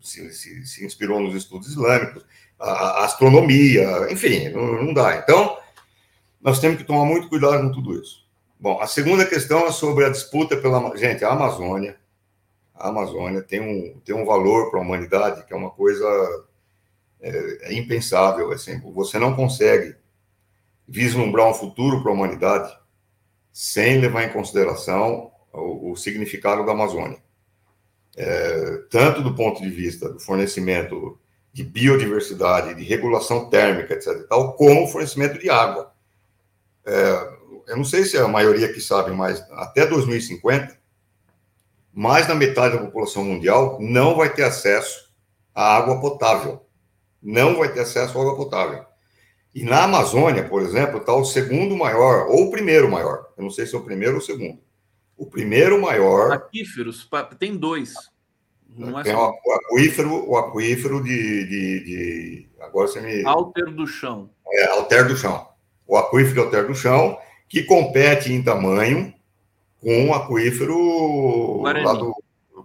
se, 0.00 0.32
se, 0.32 0.64
se, 0.64 0.86
inspirou 0.86 1.20
nos 1.20 1.34
estudos 1.34 1.66
islâmicos, 1.68 2.24
a, 2.56 2.70
a 3.00 3.04
astronomia, 3.04 4.06
enfim, 4.12 4.48
não, 4.50 4.84
não 4.84 4.94
dá. 4.94 5.16
Então, 5.16 5.58
nós 6.40 6.60
temos 6.60 6.78
que 6.78 6.84
tomar 6.84 7.04
muito 7.04 7.28
cuidado 7.28 7.62
com 7.62 7.72
tudo 7.72 8.00
isso. 8.00 8.24
Bom, 8.60 8.80
a 8.80 8.86
segunda 8.86 9.26
questão 9.26 9.66
é 9.66 9.72
sobre 9.72 10.04
a 10.04 10.08
disputa 10.08 10.56
pela. 10.56 10.96
Gente, 10.96 11.24
a 11.24 11.32
Amazônia 11.32 11.96
a 12.78 12.88
Amazônia 12.88 13.42
tem 13.42 13.60
um, 13.60 14.00
tem 14.00 14.14
um 14.14 14.24
valor 14.24 14.70
para 14.70 14.78
a 14.78 14.82
humanidade 14.82 15.44
que 15.44 15.52
é 15.52 15.56
uma 15.56 15.70
coisa 15.70 16.06
é, 17.20 17.72
é 17.72 17.74
impensável. 17.74 18.52
Assim, 18.52 18.80
você 18.92 19.18
não 19.18 19.34
consegue 19.34 19.96
vislumbrar 20.86 21.48
um 21.48 21.54
futuro 21.54 22.02
para 22.02 22.10
a 22.10 22.14
humanidade 22.14 22.76
sem 23.52 24.00
levar 24.00 24.24
em 24.24 24.32
consideração 24.32 25.30
o, 25.52 25.92
o 25.92 25.96
significado 25.96 26.64
da 26.64 26.72
Amazônia. 26.72 27.18
É, 28.16 28.82
tanto 28.90 29.22
do 29.22 29.34
ponto 29.34 29.60
de 29.60 29.68
vista 29.68 30.08
do 30.08 30.18
fornecimento 30.18 31.18
de 31.52 31.64
biodiversidade, 31.64 32.74
de 32.74 32.84
regulação 32.84 33.48
térmica, 33.50 33.94
etc., 33.94 34.26
tal, 34.28 34.54
como 34.54 34.84
o 34.84 34.88
fornecimento 34.88 35.38
de 35.38 35.50
água. 35.50 35.92
É, 36.86 37.38
eu 37.68 37.76
não 37.76 37.84
sei 37.84 38.04
se 38.04 38.16
a 38.16 38.26
maioria 38.26 38.72
que 38.72 38.80
sabe, 38.80 39.10
mas 39.10 39.40
até 39.52 39.86
2050, 39.86 40.77
mais 41.98 42.28
da 42.28 42.34
metade 42.36 42.76
da 42.76 42.84
população 42.84 43.24
mundial 43.24 43.76
não 43.80 44.14
vai 44.14 44.32
ter 44.32 44.44
acesso 44.44 45.12
à 45.52 45.76
água 45.76 46.00
potável. 46.00 46.64
Não 47.20 47.58
vai 47.58 47.72
ter 47.72 47.80
acesso 47.80 48.16
à 48.16 48.20
água 48.20 48.36
potável. 48.36 48.84
E 49.52 49.64
na 49.64 49.82
Amazônia, 49.82 50.48
por 50.48 50.62
exemplo, 50.62 50.98
está 50.98 51.12
o 51.12 51.24
segundo 51.24 51.76
maior, 51.76 52.28
ou 52.28 52.44
o 52.44 52.50
primeiro 52.52 52.88
maior. 52.88 53.26
Eu 53.36 53.42
não 53.42 53.50
sei 53.50 53.66
se 53.66 53.74
é 53.74 53.78
o 53.78 53.82
primeiro 53.82 54.14
ou 54.14 54.20
o 54.20 54.24
segundo. 54.24 54.60
O 55.16 55.26
primeiro 55.26 55.82
maior. 55.82 56.30
Aquíferos, 56.30 57.08
tem 57.36 57.56
dois. 57.56 57.94
Não 58.68 59.00
é 59.00 59.02
tem 59.02 59.12
só... 59.12 59.32
o 59.32 59.52
aquífero, 59.54 60.30
o 60.30 60.36
aquífero 60.36 61.02
de, 61.02 61.46
de, 61.48 61.84
de, 61.84 62.48
Agora 62.60 62.86
você 62.86 63.00
me. 63.00 63.26
Alter 63.26 63.74
do 63.74 63.88
chão. 63.88 64.30
É, 64.46 64.66
alter 64.66 65.08
do 65.08 65.16
chão. 65.16 65.48
O 65.84 65.96
aquífero 65.96 66.42
alter 66.42 66.64
do 66.64 66.76
chão, 66.76 67.18
que 67.48 67.64
compete 67.64 68.32
em 68.32 68.40
tamanho 68.40 69.12
com 69.80 70.08
o 70.08 70.14
aquífero 70.14 71.58
Guarani. 71.60 71.84
lá 71.84 71.92
do, 71.94 72.14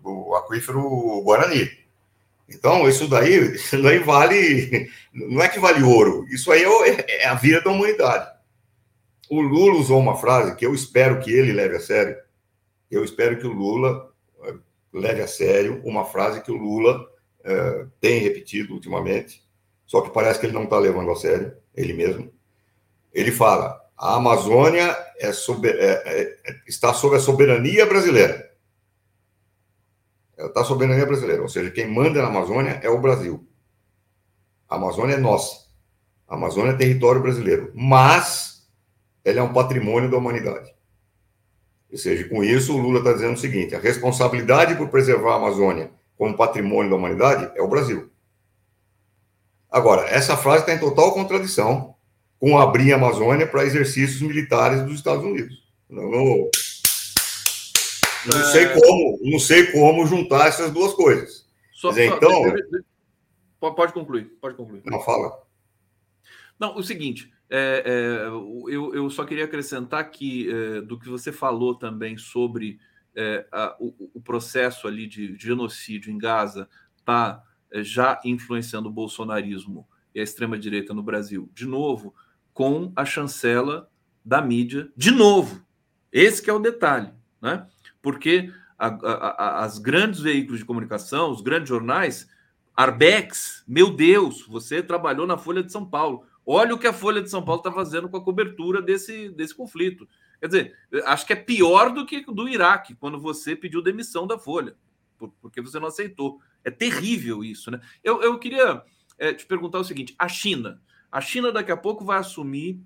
do 0.02 0.35
aquífero 0.35 1.22
Guarani. 1.22 1.69
Então, 2.49 2.88
isso 2.88 3.07
daí, 3.07 3.53
isso 3.56 3.81
daí 3.81 3.99
vale. 3.99 4.90
Não 5.14 5.41
é 5.41 5.48
que 5.48 5.60
vale 5.60 5.84
ouro, 5.84 6.26
isso 6.30 6.52
aí 6.52 6.64
é, 6.64 7.23
é 7.23 7.27
a 7.27 7.35
vida 7.35 7.61
da 7.61 7.72
humanidade. 7.72 8.31
O 9.30 9.41
Lula 9.41 9.80
usou 9.80 9.99
uma 9.99 10.15
frase 10.15 10.56
que 10.56 10.65
eu 10.65 10.73
espero 10.73 11.19
que 11.19 11.31
ele 11.31 11.53
leve 11.53 11.77
a 11.77 11.80
sério. 11.80 12.15
Eu 12.91 13.03
espero 13.03 13.40
que 13.40 13.48
o 13.48 13.52
Lula 13.52 14.11
eh, 14.44 14.53
leve 14.94 15.22
a 15.22 15.27
sério 15.27 15.81
uma 15.84 16.06
frase 16.06 16.41
que 16.41 16.52
o 16.52 16.57
Lula 16.57 17.10
é, 17.44 17.85
tem 17.99 18.19
repetido 18.19 18.73
ultimamente, 18.73 19.44
só 19.85 20.02
que 20.02 20.11
parece 20.11 20.40
que 20.40 20.45
ele 20.45 20.53
não 20.53 20.64
está 20.64 20.77
levando 20.77 21.11
a 21.11 21.15
sério, 21.15 21.53
ele 21.76 21.94
mesmo. 21.94 22.31
Ele 23.14 23.31
fala: 23.31 23.82
A 24.03 24.15
Amazônia 24.15 24.97
é 25.17 25.31
sober, 25.31 25.77
é, 25.80 26.03
é, 26.05 26.38
está 26.67 26.93
sob 26.93 27.15
a 27.15 27.21
soberania 27.21 27.85
brasileira. 27.85 28.51
Ela 30.35 30.49
está 30.49 30.61
sob 30.61 30.84
a 30.84 30.88
soberania 30.88 31.05
brasileira, 31.05 31.41
ou 31.41 31.47
seja, 31.47 31.71
quem 31.71 31.88
manda 31.88 32.21
na 32.21 32.27
Amazônia 32.27 32.81
é 32.84 32.89
o 32.89 32.99
Brasil. 32.99 33.47
A 34.67 34.75
Amazônia 34.75 35.13
é 35.13 35.17
nossa. 35.17 35.67
A 36.27 36.35
Amazônia 36.35 36.71
é 36.71 36.75
território 36.75 37.21
brasileiro. 37.21 37.71
Mas 37.73 38.67
ela 39.23 39.39
é 39.39 39.41
um 39.41 39.53
patrimônio 39.53 40.11
da 40.11 40.17
humanidade. 40.17 40.75
Ou 41.89 41.97
seja, 41.97 42.27
com 42.27 42.43
isso, 42.43 42.75
o 42.75 42.81
Lula 42.81 42.99
está 42.99 43.13
dizendo 43.13 43.35
o 43.35 43.39
seguinte: 43.39 43.73
a 43.73 43.80
responsabilidade 43.80 44.75
por 44.75 44.89
preservar 44.89 45.35
a 45.35 45.38
Amazônia 45.38 45.89
como 46.17 46.35
patrimônio 46.35 46.89
da 46.89 46.97
humanidade 46.97 47.49
é 47.55 47.61
o 47.61 47.69
Brasil. 47.69 48.11
Agora, 49.71 50.01
essa 50.09 50.35
frase 50.35 50.63
está 50.63 50.73
em 50.73 50.80
total 50.80 51.13
contradição 51.13 51.93
com 52.44 52.60
abrir 52.60 52.91
a 52.91 52.98
Amazônia 52.98 53.48
para 53.48 53.64
exercícios 53.64 54.22
militares 54.22 54.84
dos 54.84 54.95
Estados 54.95 55.24
Unidos. 55.24 55.64
Não, 55.90 56.11
não, 56.11 56.49
não 58.26 58.44
sei 58.52 58.65
é. 58.65 58.78
como, 58.78 59.20
não 59.22 59.40
sei 59.40 59.72
como 59.72 60.06
juntar 60.06 60.48
essas 60.48 60.70
duas 60.70 60.94
coisas. 60.94 61.48
Só, 61.72 61.91
dizer, 61.91 62.10
só, 62.10 62.18
então, 62.18 63.74
pode 63.74 63.94
concluir, 63.94 64.26
pode 64.41 64.57
concluir. 64.57 64.82
Não 64.86 64.99
fala. 64.99 65.41
Não, 66.60 66.76
o 66.76 66.84
seguinte, 66.84 67.32
é, 67.49 67.82
é, 67.86 68.28
eu, 68.28 68.94
eu, 68.94 69.10
só 69.10 69.24
queria 69.24 69.45
acrescentar 69.45 70.11
que 70.11 70.52
é, 70.52 70.82
do 70.82 70.99
que 70.99 71.07
você 71.07 71.32
falou 71.32 71.76
também 71.76 72.18
sobre 72.18 72.78
é, 73.15 73.48
a, 73.53 73.74
o, 73.80 74.11
o, 74.15 74.22
processo 74.22 74.86
ali 74.86 75.07
de, 75.07 75.38
de 75.38 75.45
genocídio 75.45 76.11
em 76.11 76.18
Gaza 76.18 76.68
está 76.98 77.41
é, 77.72 77.82
já 77.82 78.20
influenciando 78.26 78.90
o 78.90 78.91
bolsonarismo 78.91 79.88
e 80.14 80.20
a 80.20 80.24
extrema-direita 80.24 80.94
no 80.94 81.02
Brasil, 81.02 81.49
de 81.53 81.65
novo, 81.65 82.14
com 82.53 82.91
a 82.95 83.05
chancela 83.05 83.89
da 84.23 84.41
mídia, 84.41 84.89
de 84.95 85.11
novo. 85.11 85.65
Esse 86.11 86.47
é 86.49 86.53
o 86.53 86.59
detalhe, 86.59 87.11
né? 87.41 87.67
Porque 88.01 88.51
a, 88.77 88.88
a, 88.88 89.63
as 89.63 89.80
grandes 89.80 90.19
veículos 90.19 90.59
de 90.59 90.65
comunicação, 90.65 91.31
os 91.31 91.41
grandes 91.41 91.69
jornais, 91.69 92.30
Arbex, 92.75 93.63
meu 93.67 93.91
Deus, 93.95 94.45
você 94.47 94.81
trabalhou 94.81 95.27
na 95.27 95.38
Folha 95.38 95.63
de 95.63 95.71
São 95.71 95.85
Paulo. 95.85 96.25
Olha 96.45 96.73
o 96.73 96.80
que 96.80 96.88
a 96.88 96.93
Folha 96.93 97.21
de 97.21 97.30
São 97.30 97.43
Paulo 97.43 97.59
está 97.59 97.71
fazendo 97.71 98.09
com 98.09 98.17
a 98.17 98.23
cobertura 98.23 98.81
desse, 98.81 99.30
desse 99.30 99.55
conflito. 99.55 100.07
Quer 100.39 100.47
dizer, 100.47 100.77
acho 101.05 101.25
que 101.25 101.34
é 101.34 101.38
pior 101.38 101.93
do 101.93 102.05
que 102.05 102.21
do 102.25 102.49
Iraque, 102.49 102.95
quando 102.95 103.19
você 103.19 103.55
pediu 103.55 103.81
demissão 103.81 104.27
da 104.27 104.38
Folha, 104.38 104.75
porque 105.41 105.61
você 105.61 105.80
não 105.80 105.88
aceitou. 105.88 106.41
É 106.63 106.71
terrível 106.71 107.43
isso, 107.43 107.71
né? 107.71 107.80
Eu, 108.03 108.21
eu 108.21 108.38
queria 108.38 108.84
é, 109.17 109.34
te 109.34 109.45
perguntar 109.45 109.80
o 109.80 109.84
seguinte: 109.85 110.13
a 110.17 110.27
China. 110.27 110.81
A 111.14 111.22
China 111.22 111.52
daqui 111.52 111.72
a 111.72 111.77
pouco 111.77 112.03
vai 112.03 112.18
assumir 112.18 112.81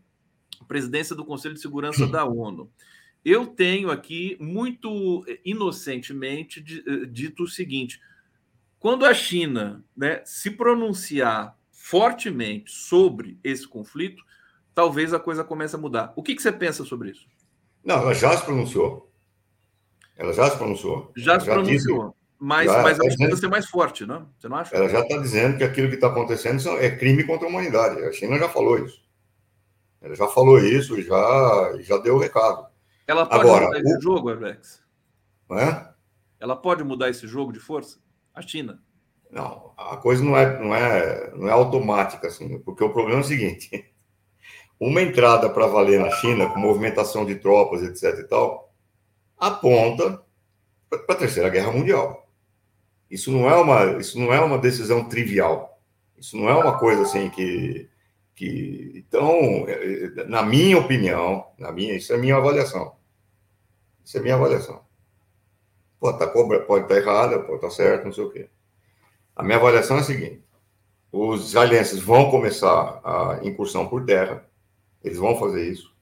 a 0.60 0.66
presidência 0.66 1.16
do 1.16 1.24
Conselho 1.24 1.54
de 1.56 1.62
Segurança 1.62 2.06
da 2.06 2.26
ONU. 2.26 2.70
Eu 3.24 3.48
tenho 3.48 3.90
aqui, 3.90 4.36
muito 4.38 5.26
inocentemente, 5.45 6.84
eh, 6.86 7.06
dito 7.06 7.44
o 7.44 7.48
seguinte: 7.48 8.02
quando 8.80 9.06
a 9.06 9.14
China 9.14 9.82
né, 9.95 10.22
se 10.26 10.52
pronunciar 10.52 11.58
fortemente 11.72 12.70
sobre 12.70 13.40
esse 13.41 13.66
conflito, 13.66 14.22
talvez 14.76 15.14
a 15.14 15.20
coisa 15.22 15.41
comece 15.41 15.78
a 15.78 15.80
mudar. 15.80 16.12
O 16.14 16.22
que, 16.22 16.36
que 16.36 16.41
você 16.41 16.52
pensa 16.52 16.84
sobre 16.84 17.12
isso? 17.12 17.26
Não, 17.82 17.95
ela 17.95 18.14
já 18.14 18.36
se 18.36 18.44
pronunciou. 18.44 19.10
Ela 20.18 20.34
já 20.34 20.52
se 20.52 20.58
pronunciou. 20.58 21.14
Já 21.16 21.32
ela 21.32 21.40
se 21.40 21.45
já 21.45 21.54
pronunciou. 21.54 22.08
Disse, 22.10 22.18
mas, 22.40 22.72
já 22.72 22.84
mas 22.84 22.98
tá 22.98 23.08
acho 23.08 23.18
que 23.18 23.36
ser 23.36 23.48
mais 23.48 23.68
forte, 23.68 24.06
não? 24.06 24.22
Né? 24.22 24.26
Você 24.38 24.48
não 24.50 24.58
acha? 24.58 24.76
Ela 24.76 24.90
já 24.90 25.00
está 25.00 25.18
dizendo 25.18 25.58
que 25.58 25.64
aquilo 25.64 25.90
que 25.90 25.96
está 25.96 26.08
acontecendo 26.08 26.70
é 26.78 26.96
crime 26.96 27.24
contra 27.24 27.48
a 27.48 27.50
humanidade. 27.50 28.04
A 28.04 28.12
China 28.12 28.38
já 28.38 28.48
falou 28.48 28.78
isso. 28.78 29.02
Ela 30.02 30.16
já 30.16 30.28
falou 30.28 30.60
isso 30.60 31.02
já, 31.02 31.78
já 31.80 31.98
deu 31.98 32.16
o 32.16 32.20
recado. 32.20 32.68
Ela 33.08 33.26
pode 33.26 33.42
Agora, 33.42 33.66
mudar 33.66 33.80
esse 33.80 33.98
o... 33.98 34.02
jogo, 34.02 34.30
Alex? 34.30 34.84
É? 35.52 35.88
Ela 36.40 36.56
pode 36.56 36.84
mudar 36.84 37.10
esse 37.10 37.28
jogo 37.28 37.52
de 37.52 37.60
força? 37.60 38.00
A 38.34 38.42
China? 38.42 38.80
Não, 39.32 39.74
a 39.76 39.98
coisa 39.98 40.24
não 40.24 40.38
é, 40.38 40.60
não 40.60 40.76
é, 40.76 41.32
não 41.36 41.48
é 41.48 41.52
automática, 41.52 42.28
assim, 42.28 42.60
porque 42.60 42.84
o 42.84 42.92
problema 42.92 43.20
é 43.20 43.24
o 43.24 43.28
seguinte: 43.28 43.92
uma 44.80 45.02
entrada 45.02 45.50
para 45.50 45.68
valer 45.68 46.00
na 46.00 46.12
China, 46.12 46.50
com 46.50 46.60
movimentação 46.60 47.26
de 47.26 47.36
tropas, 47.36 47.82
etc. 47.82 48.20
e 48.20 48.28
tal, 48.28 48.72
aponta 49.38 50.22
para 50.90 51.16
a 51.16 51.18
Terceira 51.18 51.50
Guerra 51.50 51.72
Mundial. 51.72 52.27
Isso 53.10 53.32
não 53.32 53.50
é 53.50 53.56
uma, 53.56 54.00
isso 54.00 54.20
não 54.20 54.34
é 54.34 54.40
uma 54.40 54.58
decisão 54.58 55.08
trivial. 55.08 55.80
Isso 56.18 56.36
não 56.36 56.50
é 56.50 56.56
uma 56.56 56.78
coisa 56.78 57.04
assim 57.04 57.30
que, 57.30 57.90
que, 58.36 58.92
então, 58.96 59.66
na 60.28 60.44
minha 60.44 60.78
opinião, 60.78 61.48
na 61.58 61.72
minha, 61.72 61.96
isso 61.96 62.12
é 62.14 62.18
minha 62.18 62.36
avaliação. 62.36 62.96
Isso 64.04 64.18
é 64.18 64.22
minha 64.22 64.36
avaliação. 64.36 64.82
Pode 66.00 66.16
estar 66.16 66.28
tá, 66.28 66.34
pode 66.34 66.84
estar 66.84 66.88
tá 66.88 66.96
errada, 66.96 67.40
pode 67.40 67.56
estar 67.56 67.68
tá 67.68 67.74
certo, 67.74 68.06
não 68.06 68.12
sei 68.12 68.24
o 68.24 68.30
quê. 68.30 68.50
A 69.36 69.44
minha 69.44 69.58
avaliação 69.58 69.98
é 69.98 70.00
a 70.02 70.04
seguinte: 70.04 70.44
os 71.12 71.48
israelenses 71.48 72.00
vão 72.00 72.30
começar 72.30 73.00
a 73.04 73.40
incursão 73.44 73.88
por 73.88 74.06
terra, 74.06 74.46
eles 75.04 75.18
vão 75.18 75.38
fazer 75.38 75.70
isso. 75.70 75.96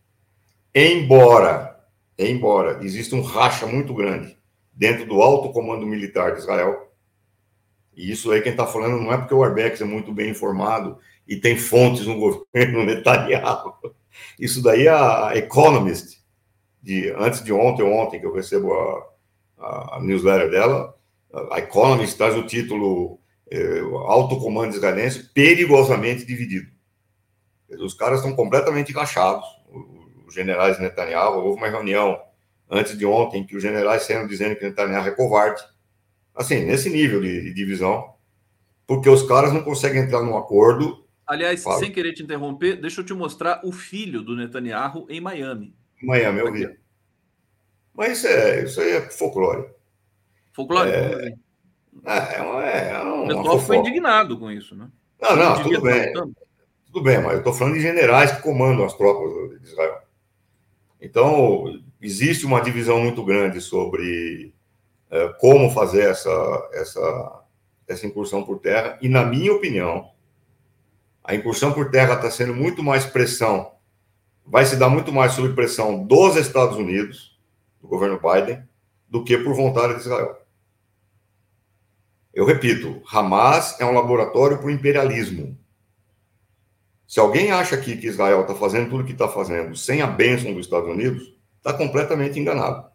Embora, 0.74 1.80
embora 2.18 2.84
exista 2.84 3.16
um 3.16 3.22
racha 3.22 3.66
muito 3.66 3.94
grande 3.94 4.38
dentro 4.74 5.06
do 5.06 5.22
alto 5.22 5.52
comando 5.54 5.86
militar 5.86 6.34
de 6.34 6.40
Israel, 6.40 6.92
e 7.96 8.12
isso 8.12 8.32
aí 8.32 8.42
quem 8.42 8.52
está 8.52 8.68
falando 8.68 9.02
não 9.02 9.14
é 9.14 9.18
porque 9.18 9.34
o 9.34 9.44
Arbex 9.44 9.82
é 9.82 9.86
muito 9.86 10.14
bem 10.14 10.30
informado 10.30 10.98
e 11.28 11.36
tem 11.36 11.58
fontes 11.58 12.06
no 12.06 12.18
governo 12.20 12.86
Netanyahu. 12.86 13.74
Isso 14.40 14.62
daí 14.62 14.88
é 14.88 14.92
a 14.92 15.32
Economist, 15.36 16.22
de, 16.82 17.12
antes 17.18 17.44
de 17.44 17.52
ontem 17.52 17.84
ontem, 17.84 18.20
que 18.20 18.26
eu 18.26 18.34
recebo 18.34 18.74
a, 19.60 19.96
a 19.96 20.00
newsletter 20.02 20.50
dela, 20.50 20.96
a 21.52 21.60
Economist 21.60 22.18
traz 22.18 22.36
o 22.36 22.46
título 22.46 23.20
é, 23.50 23.80
Alto 24.08 24.40
Comando 24.40 24.74
Israelense 24.74 25.30
perigosamente 25.34 26.26
dividido. 26.26 26.70
Os 27.80 27.94
caras 27.94 28.20
estão 28.20 28.36
completamente 28.36 28.94
rachados, 28.94 29.46
os 30.26 30.34
generais 30.34 30.80
Netanyahu. 30.80 31.40
Houve 31.40 31.58
uma 31.58 31.68
reunião 31.68 32.20
antes 32.70 32.98
de 32.98 33.06
ontem 33.06 33.46
que 33.46 33.56
os 33.56 33.62
generais 33.62 34.04
saíram 34.04 34.28
dizendo 34.28 34.56
que 34.56 34.64
Netanyahu 34.64 35.08
é 35.08 35.12
covarde. 35.12 35.62
Assim, 36.36 36.66
nesse 36.66 36.90
nível 36.90 37.22
de, 37.22 37.54
divisão, 37.54 38.14
porque 38.86 39.10
os 39.10 39.24
caras 39.24 39.54
não 39.54 39.64
conseguem 39.64 40.04
entrar 40.04 40.22
num 40.22 40.38
acordo. 40.38 41.06
Aliás, 41.26 41.64
sem 41.80 41.92
querer 41.92 42.14
te 42.14 42.24
interromper, 42.24 42.80
deixa 42.80 43.02
eu 43.02 43.06
te 43.06 43.14
mostrar 43.14 43.62
o 43.64 43.72
filho 43.72 44.22
do 44.22 44.36
Netanyahu 44.36 45.08
em 45.10 45.22
Miami. 45.22 45.74
Miami, 46.02 46.40
eu 46.40 46.52
vi. 46.52 46.78
Mas 47.94 48.18
isso, 48.18 48.28
é, 48.28 48.64
isso 48.64 48.82
aí 48.82 48.92
é 48.92 49.02
folclore. 49.02 49.70
Folclore? 50.52 50.90
É, 50.90 51.28
é, 51.28 51.36
é, 52.06 52.90
é 52.92 53.02
uma, 53.02 53.24
o 53.24 53.28
pessoal 53.28 53.60
foi 53.60 53.78
indignado 53.78 54.38
com 54.38 54.52
isso, 54.52 54.76
né? 54.76 54.90
Não, 55.22 55.36
não, 55.36 55.64
tudo 55.64 55.82
bem. 55.82 56.14
Tudo 56.86 57.02
bem, 57.02 57.22
mas 57.22 57.34
eu 57.34 57.38
estou 57.40 57.54
falando 57.54 57.76
de 57.76 57.82
generais 57.82 58.34
que 58.34 58.42
comandam 58.42 58.86
as 58.86 58.94
tropas 58.94 59.60
de 59.60 59.68
Israel. 59.68 60.02
Então, 61.02 61.82
existe 62.02 62.46
uma 62.46 62.62
divisão 62.62 63.00
muito 63.00 63.24
grande 63.24 63.60
sobre 63.62 64.54
é, 64.54 64.55
como 65.40 65.72
fazer 65.72 66.10
essa, 66.10 66.70
essa, 66.74 67.44
essa 67.88 68.06
incursão 68.08 68.44
por 68.44 68.60
terra, 68.60 68.98
e, 69.02 69.08
na 69.08 69.26
minha 69.26 69.54
opinião, 69.54 70.12
a 71.24 71.34
incursão 71.34 71.72
por 71.72 71.90
terra 71.90 72.16
está 72.16 72.30
sendo 72.30 72.54
muito 72.54 72.84
mais 72.84 73.06
pressão, 73.06 73.72
vai 74.46 74.66
se 74.66 74.76
dar 74.76 74.90
muito 74.90 75.12
mais 75.12 75.34
sob 75.34 75.54
pressão 75.54 76.04
dos 76.04 76.36
Estados 76.36 76.78
Unidos, 76.78 77.40
do 77.82 77.88
governo 77.88 78.20
Biden, 78.20 78.64
do 79.08 79.24
que 79.24 79.38
por 79.38 79.56
vontade 79.56 79.96
de 79.96 80.02
Israel. 80.02 80.38
Eu 82.34 82.46
repito, 82.46 83.02
Hamas 83.12 83.80
é 83.80 83.86
um 83.86 83.94
laboratório 83.94 84.58
para 84.58 84.68
o 84.68 84.72
imperialismo. 84.72 85.58
Se 87.08 87.20
alguém 87.20 87.52
acha 87.52 87.76
aqui 87.76 87.96
que 87.96 88.08
Israel 88.08 88.42
está 88.42 88.54
fazendo 88.54 88.90
tudo 88.90 89.04
o 89.04 89.06
que 89.06 89.14
está 89.14 89.28
fazendo 89.28 89.76
sem 89.76 90.02
a 90.02 90.08
bênção 90.08 90.54
dos 90.54 90.66
Estados 90.66 90.90
Unidos, 90.90 91.34
está 91.58 91.72
completamente 91.72 92.40
enganado. 92.40 92.90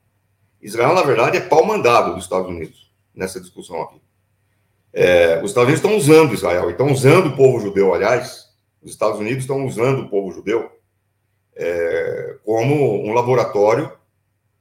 Israel, 0.61 0.95
na 0.95 1.03
verdade, 1.03 1.37
é 1.37 1.41
pau 1.41 1.65
mandado 1.65 2.15
dos 2.15 2.25
Estados 2.25 2.49
Unidos 2.49 2.93
nessa 3.15 3.41
discussão 3.41 3.83
aqui. 3.83 4.01
É, 4.93 5.41
os 5.43 5.51
Estados 5.51 5.69
Unidos 5.69 5.85
estão 5.85 5.97
usando 5.97 6.35
Israel, 6.35 6.71
estão 6.71 6.93
usando 6.93 7.29
o 7.29 7.37
povo 7.37 7.61
judeu, 7.61 7.95
aliás, 7.95 8.49
os 8.83 8.91
Estados 8.91 9.21
Unidos 9.21 9.45
estão 9.45 9.65
usando 9.65 10.03
o 10.03 10.09
povo 10.09 10.33
judeu 10.33 10.71
é, 11.55 12.39
como 12.45 13.07
um 13.07 13.13
laboratório 13.13 13.93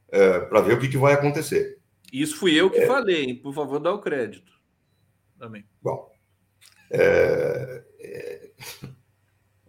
é, 0.09 0.39
para 0.39 0.61
ver 0.61 0.73
o 0.73 0.79
que, 0.79 0.87
que, 0.87 0.97
vai 0.97 1.13
acontecer. 1.13 1.79
Isso 2.11 2.37
fui 2.37 2.53
eu 2.53 2.69
que 2.69 2.79
é. 2.79 2.85
falei, 2.85 3.23
hein? 3.23 3.35
por 3.35 3.53
favor, 3.53 3.79
dá 3.79 3.93
o 3.93 4.01
crédito 4.01 4.51
também. 5.37 5.65
Bom, 5.81 6.11
é, 6.91 7.83
é, 7.99 8.49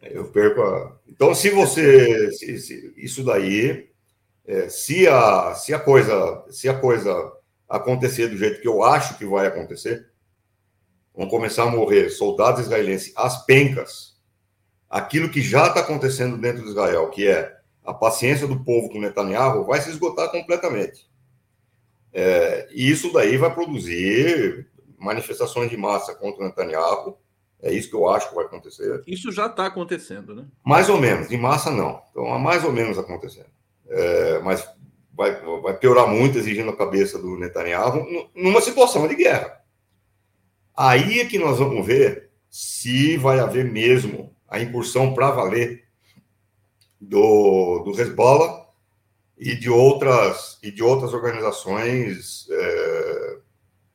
eu 0.11 0.31
perco 0.31 0.63
a. 0.63 0.99
Então, 1.07 1.35
se 1.35 1.51
você. 1.51 2.33
Se, 2.33 2.59
se, 2.59 2.95
isso 2.97 3.23
daí. 3.25 3.90
É, 4.45 4.69
se, 4.69 5.07
a, 5.07 5.55
se, 5.55 5.73
a 5.73 5.79
coisa, 5.79 6.45
se 6.51 6.69
a 6.69 6.79
coisa 6.79 7.33
acontecer 7.69 8.29
do 8.29 8.37
jeito 8.37 8.61
que 8.61 8.69
eu 8.69 8.83
acho 8.83 9.17
que 9.17 9.25
vai 9.25 9.47
acontecer, 9.47 10.11
vão 11.15 11.29
começar 11.29 11.65
a 11.65 11.71
morrer 11.71 12.11
soldados 12.11 12.63
israelenses 12.63 13.13
às 13.17 13.45
pencas. 13.45 14.19
Aquilo 14.89 15.31
que 15.31 15.41
já 15.41 15.69
está 15.69 15.81
acontecendo 15.81 16.37
dentro 16.37 16.63
de 16.63 16.71
Israel, 16.71 17.09
que 17.11 17.29
é 17.29 17.57
a 17.85 17.95
paciência 17.95 18.47
do 18.47 18.65
povo 18.65 18.91
com 18.91 19.01
Netanyahu 19.01 19.65
vai 19.65 19.81
se 19.81 19.91
esgotar 19.91 20.31
completamente. 20.31 21.09
É, 22.13 22.69
e 22.73 22.91
isso 22.91 23.13
daí 23.13 23.37
vai 23.37 23.55
produzir 23.55 24.69
manifestações 24.99 25.71
de 25.71 25.77
massa 25.77 26.15
contra 26.15 26.43
o 26.43 26.47
Netanyahu. 26.47 27.17
É 27.63 27.73
isso 27.73 27.91
que 27.91 27.97
eu 27.97 28.09
acho 28.09 28.29
que 28.29 28.35
vai 28.35 28.47
acontecer. 28.47 29.03
Isso 29.07 29.31
já 29.31 29.47
está 29.47 29.67
acontecendo, 29.67 30.35
né? 30.35 30.47
Mais 30.65 30.89
ou 30.89 30.99
menos, 30.99 31.29
de 31.29 31.37
massa 31.37 31.71
não. 31.71 32.03
Então, 32.11 32.39
mais 32.39 32.65
ou 32.65 32.73
menos 32.73 32.99
acontecendo. 32.99 33.51
É, 33.91 34.39
mas 34.41 34.67
vai, 35.13 35.35
vai 35.61 35.77
piorar 35.77 36.07
muito 36.07 36.39
exigindo 36.39 36.71
a 36.71 36.77
cabeça 36.77 37.19
do 37.19 37.37
Netanyahu 37.37 38.31
numa 38.35 38.61
situação 38.61 39.07
de 39.09 39.17
guerra. 39.17 39.61
Aí 40.77 41.21
é 41.21 41.27
que 41.27 41.39
nós 41.39 41.59
vamos 41.59 41.85
ver 41.85 42.31
se 42.49 43.17
vai 43.17 43.39
haver 43.39 43.65
mesmo 43.65 44.35
a 44.49 44.61
incursão 44.61 45.13
para 45.13 45.31
valer 45.31 45.85
do, 47.01 47.81
do 47.81 48.01
Hezbollah 48.01 48.67
e 49.39 49.55
de 49.55 49.71
outras 49.71 50.59
e 50.63 50.71
de 50.71 50.83
outras 50.83 51.13
organizações 51.13 52.47
é, 52.51 53.39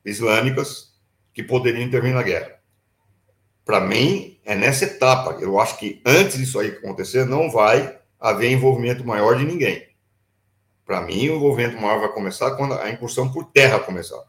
islâmicas 0.05 0.93
que 1.34 1.43
poderiam 1.43 1.84
intervir 1.84 2.13
na 2.13 2.23
guerra. 2.23 2.59
Para 3.63 3.81
mim, 3.81 4.39
é 4.45 4.55
nessa 4.55 4.85
etapa. 4.85 5.38
Eu 5.41 5.59
acho 5.59 5.77
que 5.77 6.01
antes 6.05 6.38
disso 6.38 6.59
aí 6.59 6.69
acontecer, 6.69 7.26
não 7.26 7.49
vai 7.49 7.99
haver 8.20 8.52
envolvimento 8.52 9.06
maior 9.06 9.38
de 9.38 9.46
ninguém. 9.46 9.88
Para 10.86 11.02
mim, 11.02 11.30
o 11.30 11.36
envolvimento 11.36 11.82
maior 11.82 12.00
vai 12.00 12.10
começar 12.10 12.52
quando 12.52 12.74
a 12.76 12.90
incursão 12.90 13.32
por 13.32 13.46
terra 13.46 13.80
começar. 13.80 14.24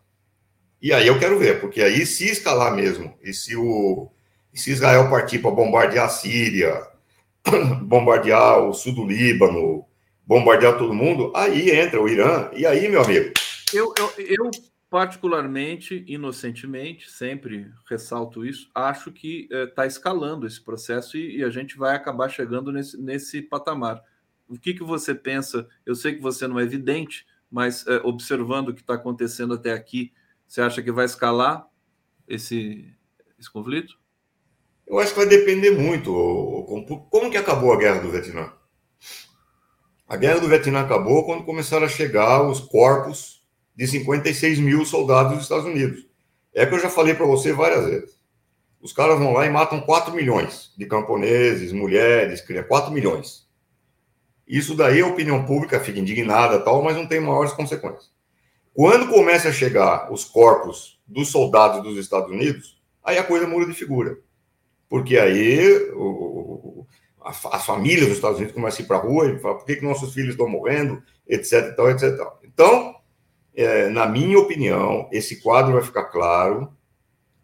E 0.80 0.92
aí 0.92 1.06
eu 1.06 1.18
quero 1.18 1.38
ver, 1.38 1.60
porque 1.60 1.82
aí 1.82 2.06
se 2.06 2.26
escalar 2.30 2.74
mesmo, 2.74 3.14
e 3.22 3.32
se, 3.32 3.56
o, 3.56 4.10
e 4.52 4.58
se 4.58 4.70
Israel 4.70 5.10
partir 5.10 5.38
para 5.38 5.50
bombardear 5.50 6.06
a 6.06 6.08
Síria, 6.08 6.86
bombardear 7.82 8.60
o 8.60 8.72
sul 8.72 8.94
do 8.94 9.06
Líbano, 9.06 9.84
bombardear 10.26 10.78
todo 10.78 10.94
mundo, 10.94 11.32
aí 11.34 11.70
entra 11.70 12.00
o 12.00 12.08
Irã, 12.08 12.50
e 12.52 12.66
aí, 12.66 12.88
meu 12.88 13.02
amigo. 13.02 13.32
Eu, 13.72 13.92
eu, 13.98 14.12
eu 14.18 14.50
particularmente, 14.88 16.04
inocentemente, 16.06 17.10
sempre 17.10 17.72
ressalto 17.88 18.44
isso, 18.44 18.70
acho 18.74 19.10
que 19.10 19.48
está 19.50 19.84
eh, 19.84 19.88
escalando 19.88 20.46
esse 20.46 20.60
processo 20.62 21.16
e, 21.16 21.38
e, 21.38 21.44
a 21.44 21.50
gente 21.50 21.76
vai 21.76 21.94
acabar 21.94 22.28
chegando 22.28 22.70
nesse, 22.70 23.00
nesse 23.00 23.42
patamar. 23.42 24.02
O 24.48 24.58
que, 24.58 24.74
que 24.74 24.84
você 24.84 25.14
pensa? 25.14 25.66
Eu 25.84 25.94
sei 25.94 26.14
que 26.14 26.22
você 26.22 26.46
não 26.46 26.60
é 26.60 26.62
evidente, 26.62 27.26
mas 27.50 27.84
eh, 27.86 28.00
observando 28.04 28.68
o 28.68 28.74
que 28.74 28.80
está 28.80 28.94
acontecendo 28.94 29.54
até 29.54 29.72
aqui, 29.72 30.12
você 30.46 30.60
acha 30.60 30.80
que 30.80 30.92
vai 30.92 31.04
escalar 31.04 31.66
esse, 32.28 32.94
esse 33.38 33.50
conflito? 33.50 33.98
Eu 34.86 35.00
acho 35.00 35.12
que 35.12 35.18
vai 35.18 35.26
depender 35.26 35.72
muito. 35.72 36.12
Como 37.10 37.30
que 37.30 37.36
acabou 37.36 37.72
a 37.72 37.78
guerra 37.78 38.00
do 38.00 38.10
Vietnã? 38.10 38.52
A 40.08 40.16
guerra 40.16 40.38
do 40.38 40.48
Vietnã 40.48 40.82
acabou 40.82 41.26
quando 41.26 41.44
começaram 41.44 41.86
a 41.86 41.88
chegar 41.88 42.48
os 42.48 42.60
corpos 42.60 43.35
de 43.76 43.86
56 43.86 44.58
mil 44.58 44.84
soldados 44.84 45.34
dos 45.34 45.42
Estados 45.42 45.66
Unidos. 45.66 46.06
É 46.54 46.64
que 46.64 46.74
eu 46.74 46.80
já 46.80 46.88
falei 46.88 47.14
para 47.14 47.26
você 47.26 47.52
várias 47.52 47.84
vezes. 47.84 48.16
Os 48.80 48.92
caras 48.92 49.18
vão 49.18 49.32
lá 49.32 49.44
e 49.44 49.50
matam 49.50 49.80
4 49.80 50.14
milhões 50.14 50.72
de 50.76 50.86
camponeses, 50.86 51.72
mulheres, 51.72 52.40
crianças, 52.40 52.68
4 52.68 52.92
milhões. 52.92 53.46
Isso 54.46 54.74
daí 54.74 55.00
a 55.00 55.06
opinião 55.06 55.44
pública 55.44 55.80
fica 55.80 55.98
indignada 55.98 56.60
tal, 56.60 56.82
mas 56.82 56.96
não 56.96 57.06
tem 57.06 57.20
maiores 57.20 57.52
consequências. 57.52 58.10
Quando 58.72 59.08
começa 59.08 59.48
a 59.48 59.52
chegar 59.52 60.12
os 60.12 60.24
corpos 60.24 61.00
dos 61.06 61.30
soldados 61.30 61.82
dos 61.82 61.98
Estados 61.98 62.30
Unidos, 62.30 62.80
aí 63.02 63.18
a 63.18 63.24
coisa 63.24 63.46
muda 63.46 63.66
de 63.66 63.72
figura. 63.72 64.18
Porque 64.88 65.18
aí 65.18 65.90
o, 65.94 66.86
as 67.26 67.66
famílias 67.66 68.06
dos 68.06 68.16
Estados 68.16 68.36
Unidos 68.36 68.54
começam 68.54 68.80
a 68.80 68.84
ir 68.84 68.86
para 68.86 68.96
a 68.98 69.00
rua 69.00 69.28
e 69.28 69.38
falam 69.38 69.58
por 69.58 69.66
que, 69.66 69.76
que 69.76 69.84
nossos 69.84 70.14
filhos 70.14 70.30
estão 70.30 70.48
morrendo, 70.48 71.02
etc, 71.26 71.74
tal, 71.74 71.90
etc. 71.90 72.16
Tal. 72.16 72.40
Então, 72.44 72.95
é, 73.56 73.88
na 73.88 74.06
minha 74.06 74.38
opinião, 74.38 75.08
esse 75.10 75.40
quadro 75.40 75.72
vai 75.72 75.82
ficar 75.82 76.04
claro 76.04 76.70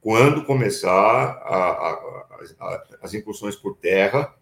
quando 0.00 0.44
começar 0.44 0.90
a, 0.90 1.56
a, 1.56 1.90
a, 2.60 2.82
as 3.02 3.14
incursões 3.14 3.56
por 3.56 3.76
terra 3.76 4.34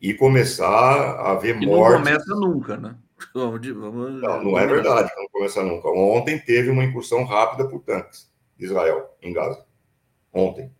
e 0.00 0.14
começar 0.14 0.66
a 0.66 1.32
haver 1.32 1.56
mortes. 1.56 1.66
Não 1.66 2.04
começa 2.04 2.34
nunca, 2.34 2.76
né? 2.76 2.96
Vamos, 3.34 3.66
vamos, 3.66 4.22
não, 4.22 4.44
não 4.44 4.58
é 4.58 4.64
verdade 4.64 5.10
não 5.16 5.26
começa 5.28 5.60
nunca. 5.64 5.88
Ontem 5.88 6.38
teve 6.38 6.70
uma 6.70 6.84
incursão 6.84 7.24
rápida 7.24 7.68
por 7.68 7.80
tanques 7.80 8.30
de 8.56 8.64
Israel 8.64 9.10
em 9.20 9.32
Gaza. 9.32 9.66
Ontem. 10.32 10.70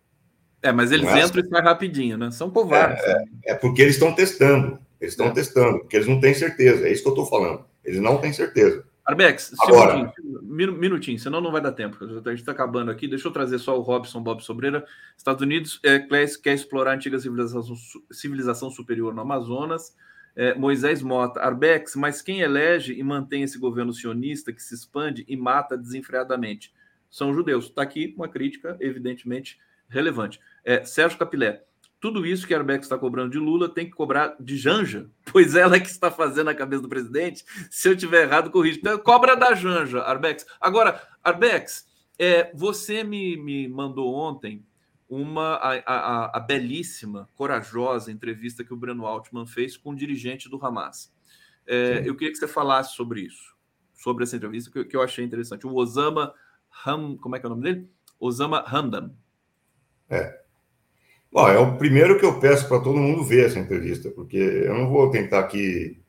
É, 0.61 0.71
mas 0.71 0.89
eles 0.91 1.05
é 1.07 1.19
entram 1.19 1.41
assim. 1.41 1.47
e 1.47 1.49
saem 1.49 1.63
rapidinho, 1.63 2.17
né? 2.17 2.31
São 2.31 2.49
covardes. 2.49 3.03
É, 3.03 3.11
é, 3.11 3.51
é 3.51 3.55
porque 3.55 3.81
eles 3.81 3.95
estão 3.95 4.13
testando. 4.13 4.79
Eles 5.01 5.13
estão 5.13 5.27
é. 5.27 5.31
testando, 5.31 5.79
porque 5.79 5.97
eles 5.97 6.07
não 6.07 6.21
têm 6.21 6.33
certeza. 6.33 6.87
É 6.87 6.91
isso 6.91 7.03
que 7.03 7.09
eu 7.09 7.13
estou 7.13 7.25
falando. 7.25 7.65
Eles 7.83 7.99
não 7.99 8.17
têm 8.19 8.31
certeza. 8.31 8.85
Arbex, 9.09 9.53
Agora, 9.61 10.13
minutinho, 10.43 10.73
minutinho, 10.73 11.19
senão 11.19 11.41
não 11.41 11.51
vai 11.51 11.61
dar 11.61 11.71
tempo. 11.71 11.97
A 12.03 12.29
gente 12.29 12.39
está 12.39 12.51
acabando 12.51 12.91
aqui. 12.91 13.07
Deixa 13.07 13.27
eu 13.27 13.31
trazer 13.31 13.57
só 13.57 13.77
o 13.77 13.81
Robson 13.81 14.21
Bob 14.21 14.43
Sobreira. 14.43 14.85
Estados 15.17 15.41
Unidos 15.41 15.79
é, 15.83 15.99
quer 15.99 16.53
explorar 16.53 16.91
a 16.91 16.95
antiga 16.95 17.17
civilização, 17.17 17.75
civilização 18.11 18.69
superior 18.69 19.13
no 19.13 19.21
Amazonas. 19.21 19.95
É, 20.35 20.53
Moisés 20.53 21.01
Mota, 21.01 21.41
Arbex, 21.41 21.95
mas 21.95 22.21
quem 22.21 22.41
elege 22.41 22.93
e 22.93 23.03
mantém 23.03 23.41
esse 23.41 23.57
governo 23.57 23.91
sionista 23.91 24.53
que 24.53 24.61
se 24.61 24.75
expande 24.75 25.25
e 25.27 25.35
mata 25.35 25.75
desenfreadamente? 25.75 26.71
São 27.09 27.33
judeus. 27.33 27.65
Está 27.65 27.81
aqui 27.81 28.13
uma 28.15 28.29
crítica, 28.29 28.77
evidentemente, 28.79 29.59
relevante. 29.89 30.39
É, 30.63 30.85
Sérgio 30.85 31.17
Capilé, 31.17 31.63
tudo 31.99 32.25
isso 32.25 32.47
que 32.47 32.53
a 32.53 32.57
Arbex 32.57 32.85
está 32.85 32.97
cobrando 32.97 33.31
de 33.31 33.37
Lula 33.37 33.67
tem 33.67 33.85
que 33.85 33.91
cobrar 33.91 34.35
de 34.39 34.57
Janja, 34.57 35.09
pois 35.31 35.55
ela 35.55 35.75
é 35.75 35.79
que 35.79 35.89
está 35.89 36.09
fazendo 36.09 36.49
a 36.49 36.55
cabeça 36.55 36.81
do 36.81 36.89
presidente. 36.89 37.43
Se 37.69 37.89
eu 37.89 37.97
tiver 37.97 38.23
errado, 38.23 38.49
corrija. 38.49 38.79
Então, 38.79 38.97
cobra 38.99 39.35
da 39.35 39.53
Janja, 39.53 40.01
Arbex. 40.01 40.45
Agora, 40.61 41.01
Arbex, 41.23 41.87
é, 42.17 42.51
você 42.55 43.03
me, 43.03 43.35
me 43.37 43.67
mandou 43.67 44.13
ontem 44.13 44.65
uma 45.09 45.55
a, 45.55 45.73
a, 45.85 46.37
a, 46.37 46.39
belíssima, 46.39 47.27
corajosa 47.35 48.11
entrevista 48.11 48.63
que 48.63 48.73
o 48.73 48.77
Breno 48.77 49.05
Altman 49.05 49.47
fez 49.47 49.75
com 49.75 49.89
o 49.89 49.95
dirigente 49.95 50.47
do 50.47 50.63
Hamas. 50.63 51.11
É, 51.65 52.03
eu 52.05 52.15
queria 52.15 52.31
que 52.31 52.37
você 52.37 52.47
falasse 52.47 52.95
sobre 52.95 53.21
isso, 53.21 53.55
sobre 53.93 54.23
essa 54.23 54.35
entrevista 54.35 54.71
que, 54.71 54.85
que 54.85 54.95
eu 54.95 55.01
achei 55.01 55.25
interessante. 55.25 55.65
O 55.65 55.75
Osama 55.75 56.33
Ham, 56.85 57.17
como 57.17 57.35
é 57.35 57.39
que 57.39 57.45
é 57.45 57.47
o 57.47 57.49
nome 57.49 57.63
dele? 57.63 57.89
Osama 58.19 58.63
Hamdan. 58.67 59.11
É. 60.09 60.48
Bom, 61.31 61.47
é 61.47 61.59
o 61.59 61.77
primeiro 61.77 62.17
que 62.17 62.25
eu 62.25 62.39
peço 62.39 62.67
para 62.67 62.79
todo 62.79 62.97
mundo 62.97 63.23
ver 63.23 63.45
essa 63.45 63.59
entrevista, 63.59 64.09
porque 64.09 64.37
eu 64.37 64.73
não 64.73 64.89
vou 64.89 65.11
tentar 65.11 65.39
aqui 65.39 65.99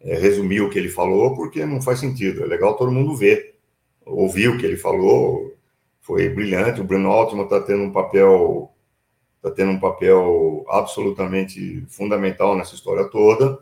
é, 0.00 0.16
resumir 0.18 0.60
o 0.60 0.70
que 0.70 0.78
ele 0.78 0.88
falou, 0.88 1.34
porque 1.34 1.64
não 1.66 1.82
faz 1.82 1.98
sentido. 2.00 2.44
É 2.44 2.46
legal 2.46 2.76
todo 2.76 2.92
mundo 2.92 3.16
ver, 3.16 3.56
ouvir 4.04 4.48
o 4.48 4.58
que 4.58 4.66
ele 4.66 4.76
falou. 4.76 5.56
Foi 6.00 6.28
brilhante. 6.28 6.80
O 6.80 6.84
Bruno 6.84 7.10
Altman 7.10 7.44
está 7.44 7.60
tendo 7.60 7.82
um 7.84 7.92
papel 7.92 8.72
está 9.36 9.50
tendo 9.50 9.72
um 9.72 9.80
papel 9.80 10.64
absolutamente 10.68 11.84
fundamental 11.88 12.56
nessa 12.56 12.76
história 12.76 13.04
toda. 13.08 13.58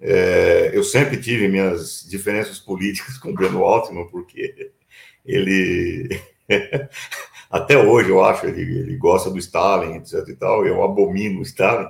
É, 0.00 0.70
eu 0.74 0.84
sempre 0.84 1.16
tive 1.16 1.48
minhas 1.48 2.06
diferenças 2.08 2.58
políticas 2.58 3.16
com 3.18 3.30
o 3.30 3.34
Bruno 3.34 3.64
Altman, 3.64 4.06
porque 4.08 4.70
ele 5.24 6.08
até 7.50 7.78
hoje 7.78 8.10
eu 8.10 8.22
acho, 8.22 8.46
ele, 8.46 8.60
ele 8.78 8.96
gosta 8.96 9.30
do 9.30 9.38
Stalin, 9.38 9.96
etc 9.96 10.26
e 10.28 10.36
tal, 10.36 10.66
eu 10.66 10.82
abomino 10.82 11.40
o 11.40 11.42
Stalin, 11.42 11.88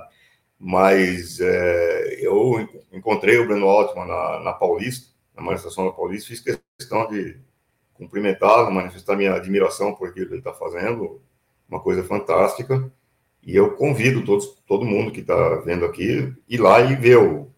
mas 0.57 1.39
é, 1.39 2.19
eu 2.21 2.67
encontrei 2.91 3.37
o 3.37 3.47
Breno 3.47 3.67
Altman 3.67 4.05
na, 4.05 4.39
na 4.41 4.53
Paulista, 4.53 5.09
na 5.35 5.41
manifestação 5.41 5.85
da 5.85 5.91
Paulista, 5.91 6.29
fiz 6.29 6.41
questão 6.77 7.07
de 7.07 7.37
cumprimentá-lo, 7.93 8.71
manifestar 8.71 9.15
minha 9.15 9.33
admiração 9.33 9.93
por 9.93 10.09
aquilo 10.09 10.27
que 10.27 10.33
ele 10.33 10.39
está 10.39 10.53
fazendo, 10.53 11.21
uma 11.67 11.79
coisa 11.79 12.03
fantástica, 12.03 12.91
e 13.43 13.55
eu 13.55 13.75
convido 13.75 14.25
todos, 14.25 14.61
todo 14.67 14.85
mundo 14.85 15.11
que 15.11 15.21
está 15.21 15.55
vendo 15.57 15.85
aqui 15.85 16.33
ir 16.47 16.57
lá 16.57 16.81
e 16.81 16.95
ver 16.95 17.17
o, 17.17 17.49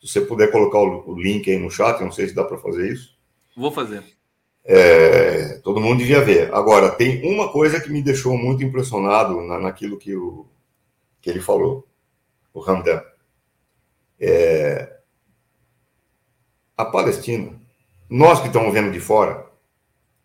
se 0.00 0.08
você 0.08 0.20
puder 0.20 0.50
colocar 0.50 0.78
o, 0.78 1.10
o 1.10 1.20
link 1.20 1.50
aí 1.50 1.58
no 1.58 1.70
chat, 1.70 2.00
não 2.00 2.12
sei 2.12 2.28
se 2.28 2.34
dá 2.34 2.44
para 2.44 2.58
fazer 2.58 2.92
isso. 2.92 3.16
Vou 3.56 3.72
fazer. 3.72 4.04
É, 4.64 5.58
todo 5.58 5.80
mundo 5.80 5.98
devia 5.98 6.22
ver. 6.22 6.52
Agora, 6.54 6.90
tem 6.90 7.22
uma 7.30 7.52
coisa 7.52 7.80
que 7.80 7.90
me 7.90 8.02
deixou 8.02 8.36
muito 8.36 8.64
impressionado 8.64 9.40
na, 9.42 9.58
naquilo 9.58 9.98
que, 9.98 10.14
o, 10.16 10.46
que 11.20 11.28
ele 11.28 11.40
falou, 11.40 11.86
o 12.52 12.62
Hamdan. 12.62 13.02
É, 14.18 15.00
a 16.76 16.84
Palestina, 16.84 17.52
nós 18.08 18.40
que 18.40 18.46
estamos 18.46 18.72
vendo 18.72 18.90
de 18.90 19.00
fora, 19.00 19.46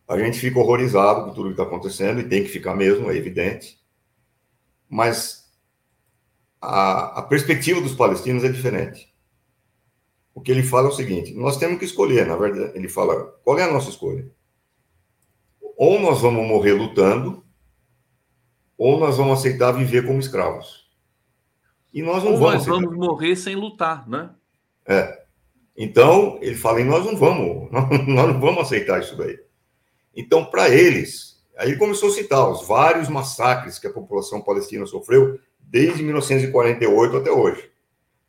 a 0.08 0.18
gente 0.18 0.40
fica 0.40 0.60
horrorizado 0.60 1.26
com 1.26 1.34
tudo 1.34 1.50
que 1.50 1.52
está 1.52 1.64
acontecendo, 1.64 2.20
e 2.22 2.30
tem 2.30 2.44
que 2.44 2.50
ficar 2.50 2.76
mesmo, 2.76 3.12
é 3.12 3.16
evidente. 3.16 3.78
Mas 4.90 5.52
a, 6.62 7.20
a 7.20 7.22
perspectiva 7.22 7.82
dos 7.82 7.94
palestinos 7.94 8.44
é 8.44 8.50
diferente 8.50 9.10
o 10.34 10.42
que 10.42 10.52
ele 10.52 10.64
fala 10.64 10.88
é 10.88 10.92
o 10.92 10.96
seguinte: 10.96 11.34
nós 11.34 11.58
temos 11.58 11.80
que 11.80 11.86
escolher, 11.86 12.26
na 12.26 12.36
verdade, 12.36 12.78
ele 12.78 12.88
fala, 12.88 13.26
qual 13.44 13.58
é 13.58 13.64
a 13.64 13.72
nossa 13.72 13.90
escolha? 13.90 14.30
Ou 15.78 16.00
nós 16.00 16.22
vamos 16.22 16.48
morrer 16.48 16.74
lutando, 16.74 17.44
ou 18.78 19.00
nós 19.00 19.18
vamos 19.18 19.40
aceitar 19.40 19.72
viver 19.72 20.06
como 20.06 20.20
escravos. 20.20 20.90
E 21.94 22.02
nós 22.02 22.24
não 22.24 22.34
ou 22.34 22.38
vamos. 22.38 22.66
Nós 22.66 22.66
vamos 22.66 22.96
morrer 22.96 23.36
sem 23.36 23.56
lutar, 23.56 24.08
né? 24.08 24.30
É. 24.86 25.20
Então, 25.76 26.38
ele 26.42 26.56
fala, 26.56 26.82
e 26.82 26.84
nós 26.84 27.06
não 27.06 27.16
vamos, 27.16 27.70
nós 27.72 28.34
não 28.34 28.40
vamos 28.40 28.64
aceitar 28.64 29.00
isso 29.00 29.16
daí. 29.18 29.40
Então, 30.16 30.46
para 30.46 30.70
eles, 30.70 31.42
aí 31.58 31.70
ele 31.70 31.78
começou 31.78 32.10
a 32.10 32.14
citar 32.14 32.50
os 32.50 32.68
vários 32.68 33.08
massacres 33.08 33.80
que 33.80 33.88
a 33.88 33.94
população 33.94 34.42
palestina 34.42 34.86
sofreu 34.86 35.40
desde 35.60 36.04
1948 36.04 37.18
até 37.18 37.32
hoje. 37.32 37.70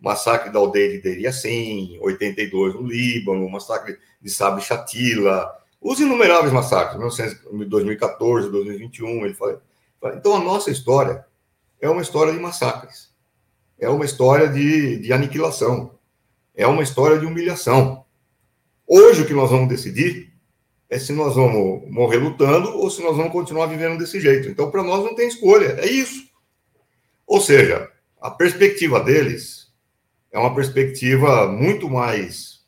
Massacre 0.01 0.51
da 0.51 0.59
aldeia 0.59 0.93
de 0.93 0.99
Deir 0.99 1.21
Yassin, 1.21 1.99
82 2.01 2.75
no 2.75 2.83
Líbano, 2.83 3.49
massacre 3.51 3.99
de 4.21 4.31
Sabe 4.31 4.63
Chatila, 4.63 5.61
os 5.81 5.99
inumeráveis 5.99 6.53
massacres, 6.53 6.99
2014, 7.69 8.51
2021, 8.51 9.25
ele 9.25 9.35
fala. 9.35 9.63
Então, 10.15 10.35
a 10.35 10.41
nossa 10.41 10.71
história 10.71 11.25
é 11.81 11.89
uma 11.89 12.03
história 12.03 12.33
de 12.33 12.39
massacres, 12.39 13.15
é 13.79 13.89
uma 13.89 14.05
história 14.05 14.49
de, 14.49 14.99
de 14.99 15.13
aniquilação, 15.13 15.99
é 16.55 16.67
uma 16.67 16.83
história 16.83 17.19
de 17.19 17.25
humilhação. 17.25 18.05
Hoje, 18.87 19.23
o 19.23 19.27
que 19.27 19.33
nós 19.33 19.51
vamos 19.51 19.69
decidir 19.69 20.31
é 20.91 20.99
se 20.99 21.13
nós 21.13 21.35
vamos 21.35 21.91
morrer 21.91 22.19
lutando 22.19 22.77
ou 22.77 22.91
se 22.91 23.01
nós 23.03 23.17
vamos 23.17 23.33
continuar 23.33 23.67
vivendo 23.67 23.99
desse 23.99 24.21
jeito. 24.21 24.49
Então, 24.49 24.71
para 24.71 24.83
nós 24.83 25.03
não 25.05 25.15
tem 25.15 25.29
escolha, 25.29 25.79
é 25.79 25.87
isso. 25.87 26.29
Ou 27.27 27.41
seja, 27.41 27.91
a 28.21 28.31
perspectiva 28.31 29.01
deles 29.01 29.60
é 30.33 30.39
uma 30.39 30.55
perspectiva 30.55 31.49
muito 31.49 31.89
mais, 31.89 32.61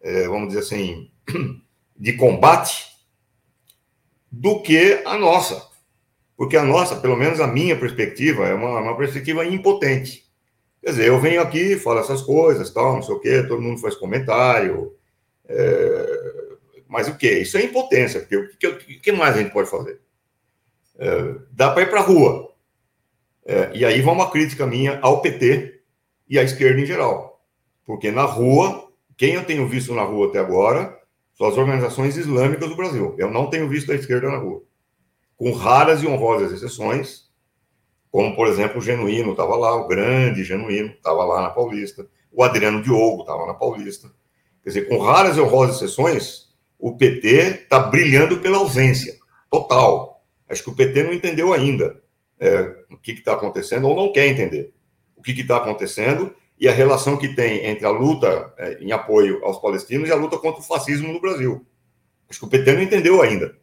é, 0.00 0.28
vamos 0.28 0.48
dizer 0.48 0.60
assim, 0.60 1.10
de 1.96 2.12
combate 2.14 2.86
do 4.30 4.60
que 4.62 5.02
a 5.04 5.16
nossa. 5.18 5.68
Porque 6.36 6.56
a 6.56 6.64
nossa, 6.64 6.96
pelo 6.96 7.16
menos 7.16 7.40
a 7.40 7.46
minha 7.46 7.78
perspectiva, 7.78 8.46
é 8.46 8.54
uma, 8.54 8.80
uma 8.80 8.96
perspectiva 8.96 9.44
impotente. 9.44 10.24
Quer 10.82 10.90
dizer, 10.90 11.08
eu 11.08 11.20
venho 11.20 11.40
aqui, 11.40 11.76
falo 11.76 12.00
essas 12.00 12.20
coisas, 12.20 12.70
tal, 12.70 12.96
não 12.96 13.02
sei 13.02 13.14
o 13.14 13.20
quê, 13.20 13.42
todo 13.42 13.62
mundo 13.62 13.80
faz 13.80 13.94
comentário. 13.94 14.94
É... 15.48 16.54
Mas 16.88 17.08
o 17.08 17.16
quê? 17.16 17.38
Isso 17.38 17.56
é 17.56 17.64
impotência, 17.64 18.20
porque 18.20 18.36
o 18.36 18.56
que, 18.58 18.66
o 18.66 19.00
que 19.00 19.12
mais 19.12 19.36
a 19.36 19.42
gente 19.42 19.52
pode 19.52 19.70
fazer? 19.70 20.00
É... 20.98 21.36
Dá 21.52 21.70
para 21.70 21.82
ir 21.82 21.90
para 21.90 22.00
a 22.00 22.04
rua. 22.04 22.52
É... 23.46 23.70
E 23.74 23.84
aí 23.84 24.02
vai 24.02 24.14
uma 24.14 24.30
crítica 24.30 24.66
minha 24.66 24.98
ao 25.00 25.22
PT 25.22 25.73
e 26.28 26.38
à 26.38 26.42
esquerda 26.42 26.80
em 26.80 26.86
geral. 26.86 27.44
Porque 27.84 28.10
na 28.10 28.24
rua, 28.24 28.88
quem 29.16 29.34
eu 29.34 29.44
tenho 29.44 29.68
visto 29.68 29.94
na 29.94 30.02
rua 30.02 30.28
até 30.28 30.38
agora 30.38 30.98
são 31.34 31.46
as 31.46 31.56
organizações 31.56 32.16
islâmicas 32.16 32.68
do 32.68 32.76
Brasil. 32.76 33.14
Eu 33.18 33.30
não 33.30 33.50
tenho 33.50 33.68
visto 33.68 33.92
a 33.92 33.94
esquerda 33.94 34.30
na 34.30 34.38
rua. 34.38 34.62
Com 35.36 35.52
raras 35.52 36.02
e 36.02 36.06
honrosas 36.06 36.52
exceções, 36.52 37.24
como, 38.10 38.34
por 38.36 38.46
exemplo, 38.46 38.78
o 38.78 38.80
Genuíno 38.80 39.32
estava 39.32 39.56
lá, 39.56 39.74
o 39.74 39.88
grande 39.88 40.44
Genuíno 40.44 40.90
estava 40.90 41.24
lá 41.24 41.42
na 41.42 41.50
Paulista, 41.50 42.06
o 42.32 42.42
Adriano 42.42 42.82
Diogo 42.82 43.22
estava 43.22 43.46
na 43.46 43.54
Paulista. 43.54 44.08
Quer 44.62 44.70
dizer, 44.70 44.88
com 44.88 44.98
raras 44.98 45.36
e 45.36 45.40
honrosas 45.40 45.76
exceções, 45.76 46.54
o 46.78 46.96
PT 46.96 47.62
está 47.62 47.78
brilhando 47.80 48.38
pela 48.40 48.58
ausência 48.58 49.14
total. 49.50 50.24
Acho 50.48 50.62
que 50.62 50.70
o 50.70 50.74
PT 50.74 51.02
não 51.02 51.12
entendeu 51.12 51.52
ainda 51.52 52.00
é, 52.38 52.76
o 52.90 52.96
que 52.96 53.12
está 53.12 53.34
acontecendo, 53.34 53.88
ou 53.88 53.96
não 53.96 54.12
quer 54.12 54.28
entender 54.28 54.73
que 55.24 55.40
está 55.40 55.56
acontecendo, 55.56 56.34
e 56.58 56.68
a 56.68 56.72
relação 56.72 57.16
que 57.16 57.34
tem 57.34 57.66
entre 57.66 57.86
a 57.86 57.90
luta 57.90 58.52
é, 58.58 58.78
em 58.80 58.92
apoio 58.92 59.44
aos 59.44 59.58
palestinos 59.58 60.08
e 60.08 60.12
a 60.12 60.16
luta 60.16 60.38
contra 60.38 60.60
o 60.60 60.64
fascismo 60.64 61.12
no 61.12 61.20
Brasil. 61.20 61.64
Acho 62.28 62.40
que 62.40 62.46
o 62.46 62.48
PT 62.48 62.72
não 62.72 62.82
entendeu 62.82 63.22
ainda 63.22 63.56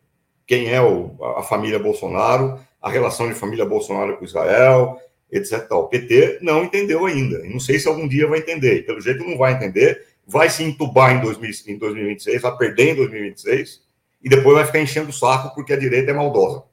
quem 0.45 0.69
é 0.69 0.81
o, 0.81 1.15
a 1.37 1.43
família 1.43 1.79
Bolsonaro, 1.79 2.59
a 2.81 2.89
relação 2.89 3.29
de 3.29 3.35
família 3.35 3.65
Bolsonaro 3.65 4.17
com 4.17 4.25
Israel, 4.25 4.99
etc. 5.31 5.65
O 5.71 5.87
PT 5.87 6.39
não 6.41 6.65
entendeu 6.65 7.05
ainda. 7.05 7.39
Não 7.45 7.59
sei 7.59 7.79
se 7.79 7.87
algum 7.87 8.05
dia 8.05 8.27
vai 8.27 8.39
entender. 8.39 8.79
E 8.79 8.83
pelo 8.83 8.99
jeito 8.99 9.23
não 9.23 9.37
vai 9.37 9.53
entender. 9.53 10.05
Vai 10.27 10.49
se 10.49 10.61
entubar 10.61 11.15
em, 11.15 11.21
2000, 11.21 11.51
em 11.67 11.77
2026, 11.77 12.41
vai 12.41 12.57
perder 12.57 12.89
em 12.89 12.95
2026 12.95 13.81
e 14.21 14.29
depois 14.29 14.55
vai 14.55 14.65
ficar 14.65 14.79
enchendo 14.79 15.09
o 15.09 15.13
saco 15.13 15.55
porque 15.55 15.73
a 15.73 15.77
direita 15.77 16.11
é 16.11 16.13
maldosa. 16.13 16.63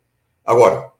Agora, 0.44 0.90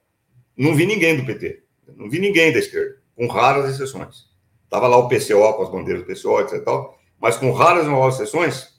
não 0.56 0.74
vi 0.74 0.86
ninguém 0.86 1.16
do 1.16 1.24
PT, 1.24 1.62
não 1.96 2.08
vi 2.08 2.18
ninguém 2.18 2.52
da 2.52 2.58
esquerda, 2.58 2.97
com 3.18 3.26
raras 3.26 3.68
exceções. 3.68 4.28
Estava 4.62 4.86
lá 4.86 4.96
o 4.96 5.08
PCO 5.08 5.54
com 5.54 5.62
as 5.64 5.70
bandeiras 5.70 6.04
do 6.04 6.06
PCO, 6.06 6.40
etc. 6.40 6.64
Tal, 6.64 6.96
mas 7.20 7.36
com 7.36 7.50
raras 7.50 7.84
e 7.84 7.88
novas 7.88 8.14
sessões. 8.14 8.72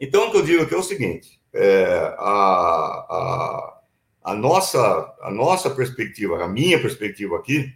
Então, 0.00 0.26
o 0.26 0.30
que 0.32 0.38
eu 0.38 0.42
digo 0.42 0.62
aqui 0.64 0.74
é 0.74 0.78
o 0.78 0.82
seguinte: 0.82 1.40
é, 1.54 1.84
a, 2.18 2.24
a, 3.08 3.80
a, 4.24 4.34
nossa, 4.34 5.14
a 5.22 5.30
nossa 5.30 5.70
perspectiva, 5.70 6.42
a 6.42 6.48
minha 6.48 6.80
perspectiva 6.80 7.36
aqui, 7.36 7.72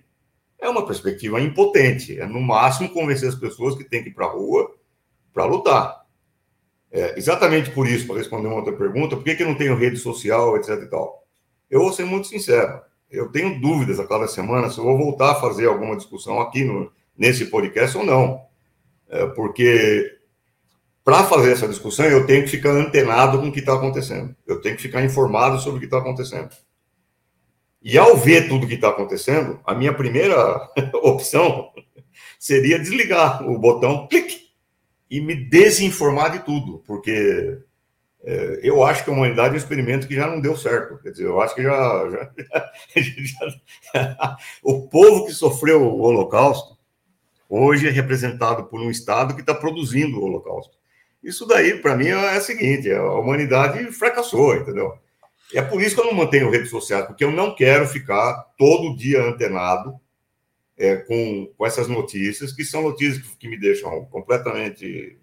é 0.59 0.69
uma 0.69 0.85
perspectiva 0.85 1.41
impotente. 1.41 2.19
É, 2.19 2.27
no 2.27 2.41
máximo, 2.41 2.89
convencer 2.89 3.29
as 3.29 3.37
pessoas 3.37 3.77
que 3.77 3.85
têm 3.85 4.03
que 4.03 4.09
ir 4.09 4.15
para 4.15 4.27
a 4.27 4.31
rua 4.31 4.75
para 5.33 5.45
lutar. 5.45 6.05
É, 6.91 7.17
exatamente 7.17 7.71
por 7.71 7.87
isso, 7.87 8.09
para 8.09 8.17
responder 8.17 8.49
uma 8.49 8.57
outra 8.57 8.73
pergunta, 8.73 9.15
por 9.15 9.25
que, 9.25 9.37
que 9.37 9.43
eu 9.45 9.49
não 9.49 9.55
tenho 9.55 9.77
rede 9.77 9.99
social, 9.99 10.57
etc. 10.57 10.83
e 10.83 10.87
tal? 10.87 11.25
Eu 11.71 11.81
vou 11.81 11.93
ser 11.93 12.05
muito 12.05 12.27
sincero. 12.27 12.81
Eu 13.11 13.31
tenho 13.31 13.61
dúvidas 13.61 14.01
a 14.01 14.07
cada 14.07 14.27
semana 14.27 14.70
se 14.70 14.78
eu 14.78 14.85
vou 14.85 14.99
voltar 14.99 15.33
a 15.33 15.41
fazer 15.41 15.66
alguma 15.66 15.97
discussão 15.97 16.41
aqui 16.41 16.65
no, 16.65 16.91
nesse 17.16 17.47
podcast 17.47 17.97
ou 17.97 18.05
não. 18.05 18.41
É, 19.09 19.27
porque 19.27 20.19
para 21.05 21.24
fazer 21.24 21.53
essa 21.53 21.69
discussão 21.69 22.07
eu 22.07 22.27
tenho 22.27 22.43
que 22.43 22.51
ficar 22.51 22.70
antenado 22.70 23.39
com 23.39 23.49
o 23.49 23.53
que 23.53 23.61
está 23.61 23.74
acontecendo. 23.74 24.35
Eu 24.47 24.61
tenho 24.61 24.77
que 24.77 24.83
ficar 24.83 25.05
informado 25.05 25.59
sobre 25.61 25.77
o 25.77 25.81
que 25.81 25.87
está 25.87 25.99
acontecendo. 25.99 26.51
E 27.81 27.97
ao 27.97 28.16
ver 28.16 28.49
tudo 28.49 28.65
o 28.65 28.69
que 28.69 28.74
está 28.74 28.89
acontecendo, 28.89 29.61
a 29.65 29.73
minha 29.73 29.95
primeira 29.95 30.69
opção 31.03 31.70
seria 32.39 32.78
desligar 32.78 33.49
o 33.49 33.59
botão 33.59 34.09
clique 34.09 34.47
e 35.09 35.20
me 35.20 35.37
desinformar 35.37 36.33
de 36.33 36.41
tudo, 36.41 36.83
porque 36.85 37.59
eu 38.63 38.83
acho 38.83 39.05
que 39.05 39.11
a 39.11 39.13
humanidade 39.13 39.51
é 39.51 39.53
um 39.53 39.57
experimento 39.57 40.09
que 40.09 40.15
já 40.15 40.27
não 40.27 40.41
deu 40.41 40.57
certo. 40.57 40.99
Quer 40.99 41.11
dizer, 41.11 41.27
eu 41.27 41.41
acho 41.41 41.55
que 41.55 41.63
já, 41.63 42.11
já, 42.97 43.49
já 43.95 44.37
o 44.63 44.89
povo 44.89 45.27
que 45.27 45.33
sofreu 45.33 45.83
o 45.83 46.01
Holocausto 46.01 46.77
hoje 47.49 47.89
é 47.89 47.91
representado 47.91 48.65
por 48.65 48.81
um 48.81 48.91
Estado 48.91 49.35
que 49.35 49.41
está 49.41 49.55
produzindo 49.55 50.19
o 50.19 50.25
Holocausto. 50.25 50.77
Isso 51.23 51.47
daí, 51.47 51.81
para 51.81 51.97
mim, 51.97 52.09
é 52.09 52.37
o 52.37 52.41
seguinte: 52.41 52.91
a 52.91 53.15
humanidade 53.15 53.85
fracassou, 53.93 54.55
entendeu? 54.55 54.99
É 55.53 55.63
por 55.63 55.81
isso 55.81 55.95
que 55.95 56.01
eu 56.01 56.07
não 56.07 56.15
mantenho 56.15 56.51
redes 56.51 56.71
sociais, 56.71 57.07
porque 57.07 57.25
eu 57.25 57.31
não 57.31 57.55
quero 57.55 57.87
ficar 57.87 58.35
todo 58.59 58.97
dia 58.97 59.23
antenado 59.23 59.95
é, 60.77 60.97
com, 60.97 61.53
com 61.57 61.67
essas 61.67 61.89
notícias, 61.89 62.53
que 62.53 62.65
são 62.65 62.83
notícias 62.83 63.27
que 63.39 63.49
me 63.49 63.59
deixam 63.59 64.05
completamente, 64.07 65.19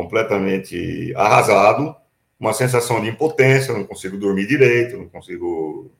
completamente 0.00 1.12
arrasado, 1.14 1.94
uma 2.38 2.54
sensação 2.54 3.00
de 3.02 3.08
impotência, 3.08 3.74
não 3.74 3.84
consigo 3.84 4.16
dormir 4.16 4.46
direito, 4.46 4.96
não 4.96 5.08
consigo, 5.08 5.90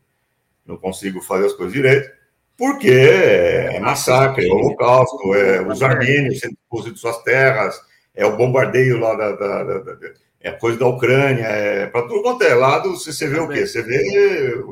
não 0.64 0.78
consigo 0.78 1.20
fazer 1.20 1.46
as 1.46 1.52
coisas 1.52 1.74
direito. 1.74 2.10
Porque 2.56 2.90
é 2.90 3.78
massacre, 3.80 4.46
é 4.46 4.52
holocausto, 4.52 5.34
é 5.34 5.60
os 5.66 5.82
armênios 5.82 6.40
sendo 6.40 6.54
expulsos 6.54 6.94
de 6.94 6.98
suas 6.98 7.22
terras, 7.22 7.78
é 8.14 8.24
o 8.24 8.36
bombardeio 8.36 8.98
lá 8.98 9.14
da, 9.14 9.32
da, 9.32 9.64
da, 9.64 9.78
da 9.78 9.96
é 10.40 10.52
coisa 10.52 10.78
da 10.78 10.86
Ucrânia, 10.86 11.44
é 11.44 11.86
para 11.86 12.06
tudo 12.08 12.22
quanto 12.22 12.42
é 12.42 12.54
lado, 12.54 12.90
você, 12.90 13.12
você 13.12 13.28
vê 13.28 13.38
o 13.38 13.48
quê? 13.48 13.66
Você 13.66 13.82
vê, 13.82 14.64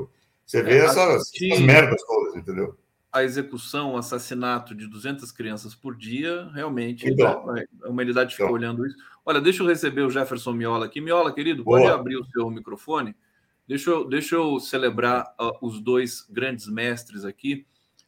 você 0.44 0.62
vê 0.62 0.78
é, 0.78 0.84
essas, 0.84 1.30
essas 1.34 1.60
merdas 1.60 2.02
todas, 2.06 2.36
entendeu? 2.36 2.74
a 3.12 3.24
execução, 3.24 3.94
o 3.94 3.96
assassinato 3.96 4.74
de 4.74 4.86
200 4.86 5.30
crianças 5.32 5.74
por 5.74 5.96
dia, 5.96 6.48
realmente 6.52 7.08
então, 7.08 7.44
a 7.82 7.88
humanidade 7.88 8.32
fica 8.32 8.44
então. 8.44 8.54
olhando 8.54 8.86
isso. 8.86 8.96
Olha, 9.28 9.42
deixa 9.42 9.62
eu 9.62 9.66
receber 9.66 10.00
o 10.00 10.10
Jefferson 10.10 10.54
Miola 10.54 10.86
aqui. 10.86 11.02
Miola, 11.02 11.30
querido, 11.30 11.62
Boa. 11.62 11.80
pode 11.80 11.92
abrir 11.92 12.16
o 12.16 12.24
seu 12.24 12.48
microfone? 12.48 13.14
Deixa 13.68 13.90
eu, 13.90 14.08
deixa 14.08 14.36
eu 14.36 14.58
celebrar 14.58 15.34
uh, 15.38 15.52
os 15.60 15.82
dois 15.82 16.26
grandes 16.30 16.66
mestres 16.66 17.26
aqui 17.26 17.66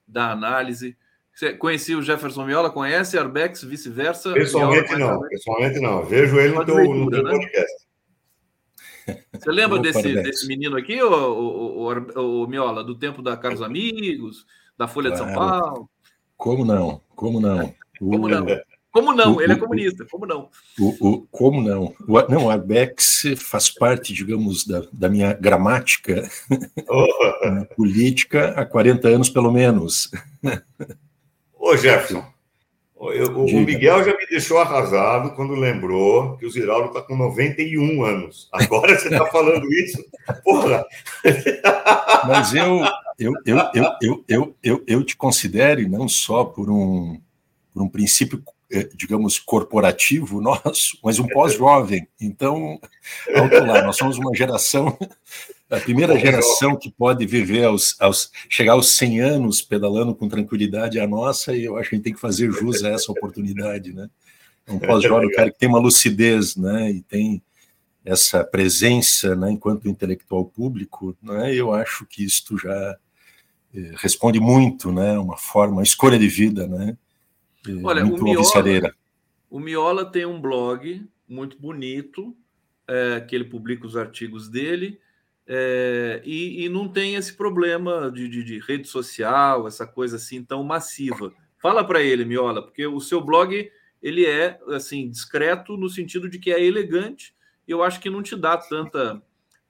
da 0.08 0.30
análise. 0.32 0.96
Você 1.34 1.52
conhecia 1.52 1.98
o 1.98 2.02
Jefferson 2.02 2.46
Miola? 2.46 2.70
Conhece 2.70 3.18
Arbex, 3.18 3.62
vice-versa? 3.62 4.32
Pessoalmente 4.32 4.96
Miola, 4.96 5.12
não, 5.12 5.28
pessoalmente 5.28 5.78
não. 5.78 6.06
Vejo 6.06 6.40
ele 6.40 6.54
no 6.54 6.64
teu, 6.64 6.76
leitura, 6.76 6.98
no 6.98 7.10
teu 7.10 7.22
né? 7.22 7.30
podcast. 7.32 7.86
Você 9.34 9.50
lembra 9.50 9.78
desse, 9.78 10.14
desse 10.22 10.48
menino 10.48 10.78
aqui, 10.78 11.02
o, 11.02 11.12
o, 11.12 11.92
o, 11.92 12.44
o, 12.44 12.46
Miola, 12.46 12.82
do 12.82 12.94
tempo 12.94 13.20
da 13.20 13.36
Carlos 13.36 13.60
Amigos, 13.60 14.46
da 14.74 14.88
Folha 14.88 15.10
claro. 15.10 15.26
de 15.26 15.30
São 15.30 15.38
Paulo? 15.38 15.90
Como 16.38 16.64
não? 16.64 17.02
Como 17.14 17.38
não? 17.38 17.74
Como 17.98 18.26
não? 18.26 18.46
Como 18.92 19.12
não? 19.12 19.36
O, 19.36 19.40
Ele 19.40 19.52
é 19.52 19.56
comunista, 19.56 20.04
como 20.10 20.26
não? 20.26 20.48
O, 20.78 21.08
o, 21.08 21.26
como 21.30 21.62
não? 21.62 21.94
O, 22.08 22.20
não, 22.28 22.46
o 22.46 22.50
Arbex 22.50 23.22
faz 23.36 23.70
parte, 23.70 24.12
digamos, 24.12 24.66
da, 24.66 24.82
da 24.92 25.08
minha 25.08 25.32
gramática 25.32 26.28
oh. 26.88 27.64
política 27.76 28.48
há 28.56 28.66
40 28.66 29.08
anos, 29.08 29.28
pelo 29.28 29.52
menos. 29.52 30.10
Ô, 31.54 31.76
Jefferson, 31.76 32.24
eu, 33.00 33.34
o 33.34 33.60
Miguel 33.60 34.04
já 34.04 34.14
me 34.14 34.26
deixou 34.26 34.58
arrasado 34.58 35.34
quando 35.34 35.54
lembrou 35.54 36.36
que 36.36 36.44
o 36.44 36.50
Ziraldo 36.50 36.88
está 36.88 37.00
com 37.00 37.16
91 37.16 38.04
anos. 38.04 38.48
Agora 38.52 38.98
você 38.98 39.08
está 39.08 39.24
falando 39.26 39.72
isso? 39.72 40.04
Porra! 40.44 40.84
Mas 42.26 42.52
eu, 42.52 42.80
eu, 43.18 43.32
eu, 43.46 43.56
eu, 43.56 43.84
eu, 44.02 44.24
eu, 44.28 44.56
eu, 44.62 44.84
eu 44.86 45.04
te 45.04 45.16
considero, 45.16 45.80
e 45.80 45.88
não 45.88 46.08
só 46.08 46.44
por 46.44 46.70
um, 46.70 47.18
por 47.72 47.82
um 47.82 47.88
princípio 47.88 48.42
digamos, 48.94 49.38
corporativo 49.38 50.40
nosso, 50.42 50.98
mas 51.02 51.18
um 51.18 51.26
pós-jovem. 51.26 52.06
Então, 52.20 52.78
alto 53.34 53.64
lá, 53.64 53.82
nós 53.82 53.96
somos 53.96 54.16
uma 54.16 54.34
geração, 54.34 54.96
a 55.68 55.80
primeira 55.80 56.18
geração 56.18 56.76
que 56.76 56.90
pode 56.90 57.26
viver 57.26 57.64
aos, 57.64 58.00
aos, 58.00 58.30
chegar 58.48 58.72
aos 58.72 58.96
100 58.96 59.20
anos 59.20 59.62
pedalando 59.62 60.14
com 60.14 60.28
tranquilidade 60.28 60.98
é 60.98 61.02
a 61.02 61.08
nossa, 61.08 61.54
e 61.54 61.64
eu 61.64 61.76
acho 61.76 61.90
que 61.90 61.94
a 61.94 61.98
gente 61.98 62.04
tem 62.04 62.14
que 62.14 62.20
fazer 62.20 62.50
jus 62.52 62.82
a 62.84 62.90
essa 62.90 63.10
oportunidade, 63.10 63.92
né? 63.92 64.08
Um 64.68 64.78
pós-jovem, 64.78 65.30
cara 65.32 65.50
que 65.50 65.58
tem 65.58 65.68
uma 65.68 65.80
lucidez, 65.80 66.54
né? 66.54 66.92
E 66.92 67.02
tem 67.02 67.42
essa 68.04 68.42
presença, 68.44 69.36
né, 69.36 69.50
enquanto 69.50 69.88
intelectual 69.88 70.44
público, 70.44 71.16
né? 71.22 71.54
Eu 71.54 71.72
acho 71.72 72.06
que 72.06 72.24
isto 72.24 72.56
já 72.56 72.96
eh, 73.74 73.92
responde 73.96 74.40
muito, 74.40 74.92
né? 74.92 75.18
Uma 75.18 75.36
forma, 75.36 75.74
uma 75.74 75.82
escolha 75.82 76.18
de 76.18 76.28
vida, 76.28 76.66
né? 76.66 76.96
Olha, 77.82 78.04
o 78.04 78.22
Miola, 78.22 78.94
o 79.50 79.60
Miola 79.60 80.04
tem 80.04 80.24
um 80.24 80.40
blog 80.40 81.06
muito 81.28 81.58
bonito, 81.58 82.36
é, 82.88 83.20
que 83.20 83.34
ele 83.34 83.44
publica 83.44 83.86
os 83.86 83.96
artigos 83.96 84.48
dele, 84.48 85.00
é, 85.46 86.22
e, 86.24 86.64
e, 86.64 86.68
não 86.68 86.88
tem 86.88 87.16
esse 87.16 87.34
problema 87.34 88.10
de, 88.10 88.28
de, 88.28 88.44
de, 88.44 88.58
rede 88.60 88.86
social, 88.86 89.66
essa 89.66 89.84
coisa 89.86 90.16
assim 90.16 90.44
tão 90.44 90.62
massiva. 90.62 91.32
Fala 91.58 91.82
para 91.84 92.00
ele, 92.00 92.24
Miola, 92.24 92.62
porque 92.62 92.86
o 92.86 93.00
seu 93.00 93.20
blog 93.20 93.68
ele 94.00 94.24
é 94.24 94.58
assim 94.68 95.10
discreto 95.10 95.76
no 95.76 95.88
sentido 95.88 96.28
de 96.28 96.38
que 96.38 96.52
é 96.52 96.64
elegante. 96.64 97.34
E 97.66 97.72
eu 97.72 97.82
acho 97.82 98.00
que 98.00 98.08
não 98.08 98.22
te 98.22 98.36
dá 98.36 98.56
tanta, 98.56 99.20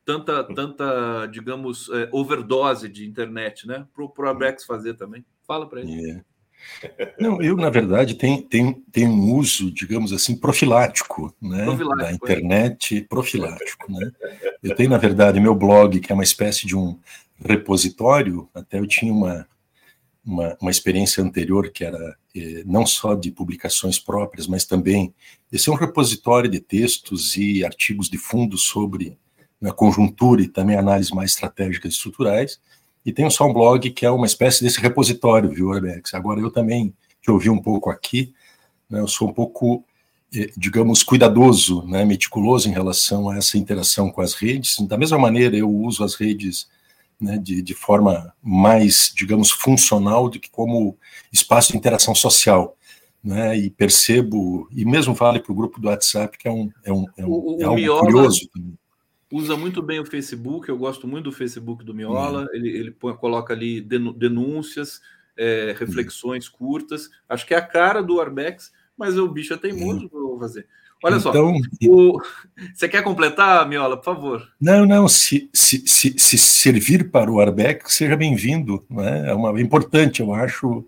tanta, 0.05 0.45
tanta, 0.45 1.27
digamos, 1.27 1.89
é, 1.91 2.09
overdose 2.13 2.89
de 2.89 3.07
internet, 3.07 3.67
né? 3.67 3.87
Para 3.95 4.05
o 4.05 4.29
Abex 4.29 4.65
fazer 4.65 4.95
também. 4.95 5.25
Fala 5.47 5.69
para 5.69 5.81
ele. 5.81 5.93
Yeah. 5.93 6.25
Não, 7.19 7.43
eu, 7.43 7.57
na 7.57 7.71
verdade, 7.71 8.15
tenho, 8.15 8.43
tenho, 8.43 8.83
tenho 8.91 9.11
um 9.11 9.35
uso, 9.35 9.71
digamos 9.71 10.13
assim, 10.13 10.37
profilático, 10.37 11.35
né, 11.41 11.65
profilático, 11.65 12.05
da 12.05 12.13
internet, 12.13 12.99
é. 12.99 13.01
profilático, 13.03 13.93
né. 13.93 14.11
Eu 14.63 14.75
tenho, 14.75 14.91
na 14.91 14.99
verdade, 14.99 15.41
meu 15.41 15.55
blog, 15.55 16.01
que 16.01 16.11
é 16.11 16.15
uma 16.15 16.25
espécie 16.25 16.67
de 16.67 16.77
um 16.77 16.99
repositório, 17.45 18.49
até 18.55 18.79
eu 18.79 18.87
tinha 18.87 19.13
uma, 19.13 19.47
uma, 20.25 20.57
uma 20.61 20.71
experiência 20.71 21.23
anterior 21.23 21.71
que 21.71 21.85
era 21.85 22.17
eh, 22.35 22.63
não 22.67 22.87
só 22.87 23.15
de 23.15 23.31
publicações 23.31 23.99
próprias, 23.99 24.47
mas 24.47 24.65
também 24.65 25.15
esse 25.51 25.69
é 25.69 25.73
um 25.73 25.77
repositório 25.77 26.51
de 26.51 26.61
textos 26.61 27.37
e 27.37 27.65
artigos 27.65 28.09
de 28.09 28.19
fundo 28.19 28.57
sobre 28.57 29.19
a 29.63 29.73
conjuntura 29.73 30.41
e 30.43 30.49
também 30.49 30.77
análises 30.77 31.13
mais 31.13 31.33
estratégicas 31.33 31.93
e 31.93 31.97
estruturais, 31.97 32.61
e 33.05 33.13
tenho 33.13 33.31
só 33.31 33.47
um 33.47 33.53
blog 33.53 33.91
que 33.91 34.05
é 34.05 34.11
uma 34.11 34.27
espécie 34.27 34.63
desse 34.63 34.81
repositório, 34.81 35.49
viu, 35.49 35.73
Arbex? 35.73 36.13
Agora, 36.15 36.41
eu 36.41 36.51
também, 36.51 36.95
que 37.23 37.31
ouvi 37.31 37.49
um 37.49 37.61
pouco 37.61 37.91
aqui, 37.91 38.33
né, 38.89 39.01
eu 39.01 39.09
sou 39.09 39.29
um 39.29 39.33
pouco, 39.33 39.85
eh, 40.35 40.51
digamos, 40.57 41.03
cuidadoso, 41.03 41.83
né, 41.87 42.05
meticuloso 42.05 42.69
em 42.69 42.73
relação 42.73 43.31
a 43.31 43.37
essa 43.37 43.57
interação 43.57 44.11
com 44.11 44.21
as 44.21 44.35
redes. 44.35 44.77
Da 44.81 44.99
mesma 44.99 45.19
maneira, 45.19 45.57
eu 45.57 45.71
uso 45.71 46.05
as 46.05 46.15
redes 46.15 46.69
né, 47.21 47.39
de, 47.39 47.63
de 47.63 47.75
forma 47.75 48.35
mais, 48.43 49.13
digamos, 49.15 49.51
funcional 49.51 50.29
do 50.29 50.39
que 50.39 50.51
como 50.51 50.97
espaço 51.33 51.73
de 51.73 51.79
interação 51.79 52.15
social. 52.15 52.77
Né, 53.23 53.55
e 53.59 53.69
percebo, 53.69 54.67
e 54.73 54.83
mesmo 54.83 55.13
vale 55.13 55.41
para 55.41 55.53
o 55.53 55.55
grupo 55.55 55.79
do 55.79 55.89
WhatsApp, 55.89 56.39
que 56.39 56.49
é, 56.49 56.51
um, 56.51 56.71
é, 56.83 56.91
um, 56.91 57.05
é, 57.19 57.27
um, 57.27 57.31
o, 57.31 57.61
é 57.61 57.65
algo 57.65 57.77
Miola, 57.77 58.01
curioso 58.01 58.49
também 58.51 58.80
usa 59.31 59.57
muito 59.57 59.81
bem 59.81 60.01
o 60.01 60.07
Facebook, 60.07 60.69
eu 60.69 60.77
gosto 60.77 61.07
muito 61.07 61.25
do 61.25 61.33
Facebook 61.33 61.85
do 61.85 61.95
Miola, 61.95 62.43
uhum. 62.43 62.49
ele, 62.53 62.69
ele 62.69 62.91
põe, 62.91 63.15
coloca 63.15 63.55
ali 63.55 63.81
denúncias, 63.81 65.01
é, 65.37 65.75
reflexões 65.79 66.49
uhum. 66.49 66.59
curtas, 66.59 67.09
acho 67.29 67.47
que 67.47 67.55
é 67.55 67.57
a 67.57 67.63
cara 67.63 68.03
do 68.03 68.21
Arbex, 68.21 68.73
mas 68.97 69.17
o 69.17 69.29
bicho 69.29 69.55
é 69.55 69.57
teimoso, 69.57 70.11
uhum. 70.13 70.29
vou 70.29 70.39
fazer. 70.39 70.67
Olha 71.03 71.17
então, 71.17 71.33
só, 71.33 71.89
o... 71.89 72.21
você 72.75 72.89
quer 72.89 73.03
completar, 73.03 73.67
Miola, 73.67 73.97
por 73.97 74.05
favor? 74.05 74.49
Não, 74.61 74.85
não, 74.85 75.09
se, 75.09 75.49
se, 75.53 75.83
se, 75.87 76.19
se 76.19 76.37
servir 76.37 77.11
para 77.11 77.31
o 77.31 77.41
Arbex, 77.41 77.95
seja 77.95 78.17
bem-vindo, 78.17 78.85
né? 78.91 79.31
é 79.31 79.35
uma, 79.35 79.59
é 79.59 79.63
importante, 79.63 80.21
eu 80.21 80.35
acho, 80.35 80.85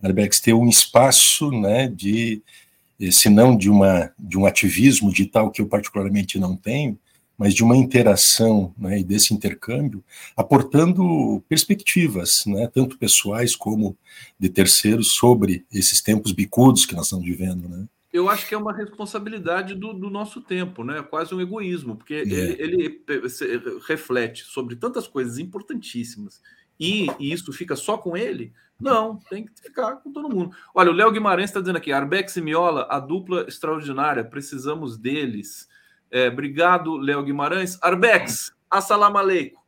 Arbex 0.00 0.38
ter 0.38 0.52
um 0.52 0.68
espaço 0.68 1.50
né, 1.50 1.88
de, 1.88 2.40
se 3.10 3.28
não 3.28 3.56
de, 3.56 3.68
uma, 3.68 4.12
de 4.16 4.38
um 4.38 4.46
ativismo 4.46 5.10
digital 5.10 5.50
que 5.50 5.60
eu 5.60 5.66
particularmente 5.66 6.38
não 6.38 6.54
tenho, 6.54 6.96
mas 7.38 7.54
de 7.54 7.62
uma 7.62 7.76
interação 7.76 8.74
né, 8.76 8.98
e 8.98 9.04
desse 9.04 9.32
intercâmbio, 9.32 10.02
aportando 10.36 11.40
perspectivas, 11.48 12.44
né, 12.46 12.66
tanto 12.66 12.98
pessoais 12.98 13.54
como 13.54 13.96
de 14.38 14.48
terceiros, 14.48 15.12
sobre 15.12 15.64
esses 15.72 16.02
tempos 16.02 16.32
bicudos 16.32 16.84
que 16.84 16.94
nós 16.94 17.06
estamos 17.06 17.24
vivendo. 17.24 17.68
Né. 17.68 17.86
Eu 18.12 18.28
acho 18.28 18.48
que 18.48 18.54
é 18.54 18.58
uma 18.58 18.72
responsabilidade 18.72 19.74
do, 19.74 19.92
do 19.92 20.10
nosso 20.10 20.40
tempo, 20.40 20.82
né? 20.82 21.02
quase 21.02 21.34
um 21.34 21.40
egoísmo, 21.40 21.94
porque 21.94 22.14
é. 22.14 22.20
ele, 22.22 23.02
ele 23.06 23.22
reflete 23.86 24.42
sobre 24.44 24.74
tantas 24.74 25.06
coisas 25.06 25.38
importantíssimas 25.38 26.40
e, 26.80 27.06
e, 27.18 27.32
isso 27.32 27.52
fica 27.52 27.74
só 27.74 27.98
com 27.98 28.16
ele? 28.16 28.52
Não, 28.80 29.16
tem 29.28 29.44
que 29.44 29.52
ficar 29.60 29.96
com 29.96 30.12
todo 30.12 30.28
mundo. 30.28 30.54
Olha, 30.72 30.90
o 30.90 30.94
Léo 30.94 31.10
Guimarães 31.10 31.50
está 31.50 31.58
dizendo 31.58 31.76
aqui: 31.76 31.90
Arbex 31.90 32.36
e 32.36 32.40
Miola, 32.40 32.86
a 32.88 33.00
dupla 33.00 33.44
extraordinária, 33.48 34.22
precisamos 34.22 34.96
deles. 34.96 35.67
É, 36.10 36.28
obrigado, 36.28 36.96
Léo 36.96 37.22
Guimarães. 37.22 37.78
Arbex, 37.82 38.52
assalam 38.70 39.16
aleikum. 39.16 39.58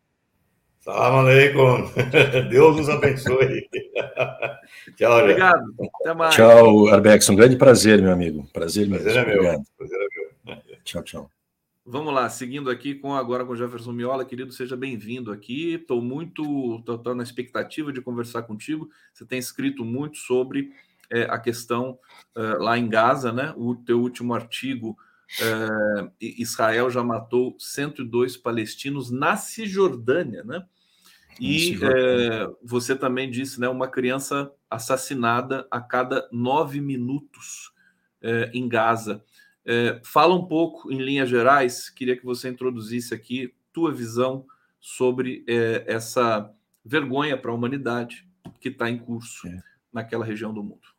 Salam 0.80 1.18
aleikum. 1.18 1.90
Deus 2.48 2.76
nos 2.76 2.88
abençoe. 2.88 3.68
Tchau, 4.96 5.18
Obrigado. 5.18 5.74
Até 6.00 6.14
mais. 6.14 6.34
Tchau, 6.34 6.88
Arbex. 6.88 7.28
Um 7.28 7.36
grande 7.36 7.56
prazer, 7.56 8.00
meu 8.00 8.12
amigo. 8.12 8.48
Prazer, 8.52 8.88
prazer 8.88 9.06
mesmo. 9.06 9.18
É 9.18 9.24
meu. 9.26 9.34
Obrigado. 9.36 9.62
Prazer 9.76 9.98
é 9.98 10.54
meu. 10.54 10.56
Tchau, 10.84 11.02
tchau. 11.02 11.30
Vamos 11.84 12.14
lá, 12.14 12.28
seguindo 12.28 12.70
aqui 12.70 12.94
com 12.94 13.14
agora 13.14 13.44
com 13.44 13.56
Jefferson 13.56 13.90
Miola, 13.90 14.24
querido, 14.24 14.52
seja 14.52 14.76
bem-vindo 14.76 15.32
aqui. 15.32 15.74
Estou 15.74 16.00
muito, 16.00 16.78
estou 16.78 17.14
na 17.14 17.22
expectativa 17.22 17.92
de 17.92 18.00
conversar 18.00 18.42
contigo. 18.42 18.88
Você 19.12 19.26
tem 19.26 19.38
escrito 19.38 19.84
muito 19.84 20.18
sobre 20.18 20.70
é, 21.10 21.22
a 21.22 21.38
questão 21.38 21.98
é, 22.36 22.40
lá 22.40 22.78
em 22.78 22.88
Gaza, 22.88 23.32
né? 23.32 23.52
O 23.56 23.74
teu 23.74 24.00
último 24.00 24.34
artigo 24.34 24.96
Uh, 25.38 26.10
Israel 26.20 26.90
já 26.90 27.04
matou 27.04 27.54
102 27.58 28.36
palestinos 28.36 29.10
na 29.10 29.36
Cisjordânia, 29.36 30.42
né? 30.42 30.64
E 31.38 31.78
é, 31.82 32.50
você 32.62 32.94
também 32.94 33.30
disse, 33.30 33.58
né, 33.58 33.66
uma 33.66 33.88
criança 33.88 34.52
assassinada 34.68 35.66
a 35.70 35.80
cada 35.80 36.28
nove 36.30 36.82
minutos 36.82 37.72
é, 38.20 38.50
em 38.52 38.68
Gaza. 38.68 39.24
Fala 40.02 40.34
um 40.34 40.44
pouco, 40.44 40.92
em 40.92 40.98
linhas 40.98 41.30
gerais, 41.30 41.88
queria 41.88 42.16
que 42.16 42.26
você 42.26 42.48
introduzisse 42.48 43.14
aqui 43.14 43.54
tua 43.72 43.90
visão 43.90 44.44
sobre 44.80 45.44
essa 45.86 46.52
vergonha 46.84 47.38
para 47.38 47.52
a 47.52 47.54
humanidade 47.54 48.28
que 48.60 48.68
está 48.68 48.90
em 48.90 48.98
curso 48.98 49.46
é. 49.46 49.62
naquela 49.92 50.24
região 50.24 50.52
do 50.52 50.62
mundo. 50.62 50.89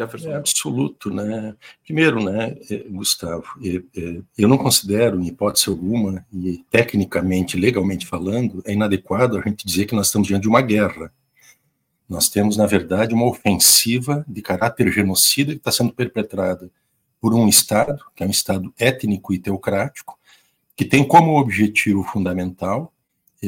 Jefferson? 0.00 0.30
É 0.30 0.36
absoluto, 0.36 1.12
né? 1.12 1.54
Primeiro, 1.84 2.22
né, 2.22 2.56
é, 2.70 2.78
Gustavo, 2.88 3.44
é, 3.62 3.82
é, 4.00 4.20
eu 4.38 4.48
não 4.48 4.56
considero, 4.56 5.20
em 5.20 5.26
hipótese 5.26 5.68
alguma, 5.68 6.24
e 6.32 6.64
tecnicamente, 6.70 7.58
legalmente 7.58 8.06
falando, 8.06 8.62
é 8.64 8.72
inadequado 8.72 9.36
a 9.36 9.42
gente 9.42 9.66
dizer 9.66 9.86
que 9.86 9.94
nós 9.94 10.06
estamos 10.06 10.28
diante 10.28 10.42
de 10.42 10.48
uma 10.48 10.62
guerra. 10.62 11.12
Nós 12.08 12.28
temos, 12.28 12.56
na 12.56 12.66
verdade, 12.66 13.14
uma 13.14 13.26
ofensiva 13.26 14.24
de 14.26 14.42
caráter 14.42 14.90
genocida 14.90 15.52
que 15.52 15.58
está 15.58 15.70
sendo 15.70 15.92
perpetrada 15.92 16.70
por 17.20 17.34
um 17.34 17.46
Estado, 17.46 18.02
que 18.16 18.24
é 18.24 18.26
um 18.26 18.30
Estado 18.30 18.72
étnico 18.78 19.34
e 19.34 19.38
teocrático, 19.38 20.18
que 20.74 20.84
tem 20.84 21.06
como 21.06 21.38
objetivo 21.38 22.02
fundamental 22.02 22.92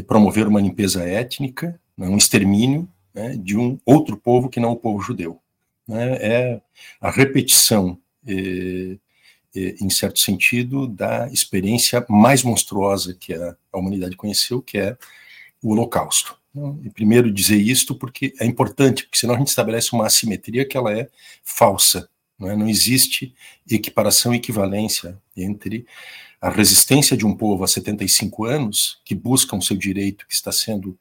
promover 0.07 0.47
uma 0.47 0.61
limpeza 0.61 1.03
étnica, 1.03 1.79
né, 1.97 2.09
um 2.09 2.17
extermínio 2.17 2.89
né, 3.15 3.37
de 3.37 3.59
um 3.59 3.79
outro 3.85 4.17
povo 4.17 4.49
que 4.49 4.61
não 4.61 4.73
o 4.73 4.77
povo 4.77 5.03
judeu 5.03 5.42
né, 5.87 6.13
é 6.21 6.63
a 7.01 7.11
repetição, 7.11 7.99
em 8.27 9.91
certo 9.91 10.19
sentido, 10.21 10.87
da 10.87 11.29
experiência 11.29 12.05
mais 12.09 12.43
monstruosa 12.43 13.15
que 13.15 13.35
a, 13.35 13.57
a 13.73 13.79
humanidade 13.79 14.17
conheceu, 14.17 14.63
que 14.63 14.79
é 14.79 14.97
o 15.63 15.71
Holocausto. 15.71 16.37
Né. 16.55 16.75
E 16.85 16.91
primeiro 16.91 17.33
dizer 17.33 17.57
isto 17.57 17.95
porque 17.95 18.35
é 18.41 18.47
importante, 18.47 19.05
porque 19.05 19.19
senão 19.19 19.35
a 19.35 19.39
gente 19.39 19.49
estabelece 19.49 19.93
uma 19.93 20.07
assimetria 20.07 20.65
que 20.65 20.77
ela 20.77 20.93
é 20.93 21.09
falsa. 21.43 22.09
Não, 22.39 22.51
é? 22.51 22.57
não 22.57 22.69
existe 22.69 23.35
equiparação 23.71 24.35
e 24.35 24.39
equivalência 24.39 25.19
entre 25.37 25.87
a 26.41 26.51
resistência 26.51 27.17
de 27.17 27.25
um 27.25 27.37
povo 27.37 27.63
há 27.63 27.69
75 27.69 28.45
anos, 28.45 29.01
que 29.05 29.15
busca 29.15 29.55
o 29.55 29.63
seu 29.63 29.77
direito, 29.77 30.27
que 30.27 30.35
está 30.35 30.51
sendo 30.51 30.99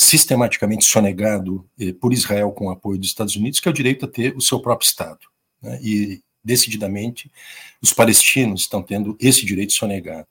sistematicamente 0.00 0.84
sonegado 0.84 1.68
eh, 1.76 1.92
por 1.92 2.12
Israel 2.12 2.52
com 2.52 2.68
o 2.68 2.70
apoio 2.70 3.00
dos 3.00 3.08
Estados 3.08 3.34
Unidos, 3.34 3.58
que 3.58 3.66
é 3.66 3.70
o 3.70 3.74
direito 3.74 4.04
a 4.04 4.08
ter 4.08 4.36
o 4.36 4.40
seu 4.40 4.60
próprio 4.60 4.86
Estado. 4.86 5.18
Né? 5.60 5.80
E, 5.82 6.22
decididamente, 6.42 7.28
os 7.82 7.92
palestinos 7.92 8.60
estão 8.60 8.80
tendo 8.80 9.16
esse 9.20 9.44
direito 9.44 9.72
sonegado. 9.72 10.28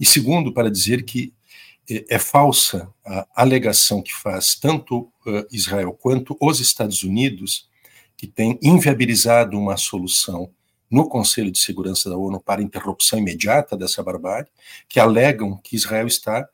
E 0.00 0.06
segundo, 0.06 0.50
para 0.50 0.70
dizer 0.70 1.04
que 1.04 1.34
eh, 1.90 2.06
é 2.08 2.18
falsa 2.18 2.90
a 3.04 3.26
alegação 3.36 4.00
que 4.00 4.14
faz 4.14 4.54
tanto 4.54 5.00
uh, 5.26 5.46
Israel 5.52 5.92
quanto 5.92 6.34
os 6.40 6.58
Estados 6.58 7.02
Unidos 7.02 7.68
que 8.16 8.26
tem 8.26 8.58
inviabilizado 8.62 9.58
uma 9.58 9.76
solução 9.76 10.50
no 10.90 11.06
Conselho 11.06 11.50
de 11.50 11.58
Segurança 11.58 12.08
da 12.08 12.16
ONU 12.16 12.40
para 12.40 12.62
interrupção 12.62 13.18
imediata 13.18 13.76
dessa 13.76 14.02
barbárie, 14.02 14.48
que 14.88 14.98
alegam 14.98 15.60
que 15.62 15.76
Israel 15.76 16.06
está 16.06 16.48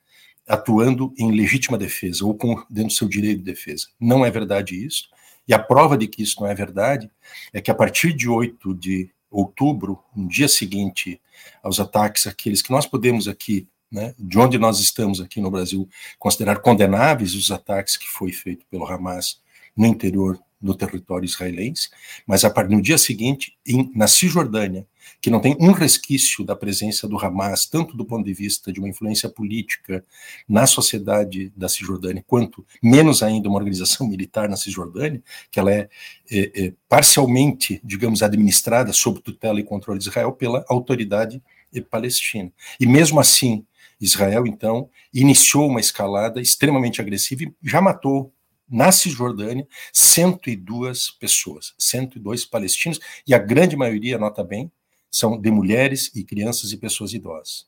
atuando 0.48 1.12
em 1.18 1.30
legítima 1.30 1.76
defesa 1.76 2.24
ou 2.24 2.34
com, 2.34 2.54
dentro 2.70 2.88
do 2.88 2.92
seu 2.92 3.08
direito 3.08 3.38
de 3.38 3.44
defesa. 3.44 3.88
Não 4.00 4.24
é 4.24 4.30
verdade 4.30 4.82
isso. 4.84 5.08
E 5.46 5.54
a 5.54 5.58
prova 5.58 5.96
de 5.96 6.06
que 6.06 6.22
isso 6.22 6.40
não 6.40 6.48
é 6.48 6.54
verdade 6.54 7.10
é 7.52 7.60
que 7.60 7.70
a 7.70 7.74
partir 7.74 8.12
de 8.12 8.28
8 8.28 8.74
de 8.74 9.10
outubro, 9.30 9.98
no 10.16 10.28
dia 10.28 10.48
seguinte 10.48 11.20
aos 11.62 11.78
ataques, 11.78 12.26
aqueles 12.26 12.62
que 12.62 12.70
nós 12.70 12.86
podemos 12.86 13.28
aqui, 13.28 13.68
né, 13.90 14.14
de 14.18 14.38
onde 14.38 14.58
nós 14.58 14.80
estamos 14.80 15.20
aqui 15.20 15.40
no 15.40 15.50
Brasil, 15.50 15.88
considerar 16.18 16.60
condenáveis 16.60 17.34
os 17.34 17.50
ataques 17.50 17.96
que 17.96 18.08
foi 18.08 18.32
feito 18.32 18.66
pelo 18.70 18.86
Hamas 18.86 19.40
no 19.76 19.86
interior 19.86 20.38
no 20.60 20.74
território 20.74 21.24
israelense, 21.24 21.88
mas 22.26 22.44
a 22.44 22.52
no 22.64 22.82
dia 22.82 22.98
seguinte, 22.98 23.56
em, 23.66 23.90
na 23.94 24.06
Cisjordânia, 24.06 24.86
que 25.20 25.30
não 25.30 25.40
tem 25.40 25.56
um 25.60 25.72
resquício 25.72 26.44
da 26.44 26.54
presença 26.54 27.08
do 27.08 27.18
Hamas, 27.18 27.66
tanto 27.66 27.96
do 27.96 28.04
ponto 28.04 28.24
de 28.24 28.32
vista 28.32 28.72
de 28.72 28.78
uma 28.78 28.88
influência 28.88 29.28
política 29.28 30.04
na 30.48 30.66
sociedade 30.66 31.52
da 31.56 31.68
Cisjordânia, 31.68 32.24
quanto 32.26 32.64
menos 32.82 33.22
ainda 33.22 33.48
uma 33.48 33.58
organização 33.58 34.06
militar 34.08 34.48
na 34.48 34.56
Cisjordânia, 34.56 35.22
que 35.50 35.58
ela 35.58 35.72
é, 35.72 35.88
é, 36.30 36.66
é 36.66 36.72
parcialmente, 36.88 37.80
digamos, 37.82 38.22
administrada 38.22 38.92
sob 38.92 39.20
tutela 39.20 39.60
e 39.60 39.64
controle 39.64 39.98
de 39.98 40.08
Israel 40.08 40.32
pela 40.32 40.64
autoridade 40.68 41.42
palestina. 41.90 42.50
E 42.80 42.86
mesmo 42.86 43.20
assim, 43.20 43.64
Israel, 44.00 44.46
então, 44.46 44.88
iniciou 45.12 45.68
uma 45.68 45.80
escalada 45.80 46.40
extremamente 46.40 47.00
agressiva 47.00 47.42
e 47.42 47.52
já 47.62 47.80
matou 47.80 48.32
na 48.68 48.92
Cisjordânia, 48.92 49.66
102 49.92 51.10
pessoas, 51.12 51.74
102 51.78 52.44
palestinos, 52.44 53.00
e 53.26 53.34
a 53.34 53.38
grande 53.38 53.76
maioria, 53.76 54.18
nota 54.18 54.44
bem, 54.44 54.70
são 55.10 55.40
de 55.40 55.50
mulheres 55.50 56.10
e 56.14 56.24
crianças 56.24 56.72
e 56.72 56.76
pessoas 56.76 57.12
idosas. 57.12 57.66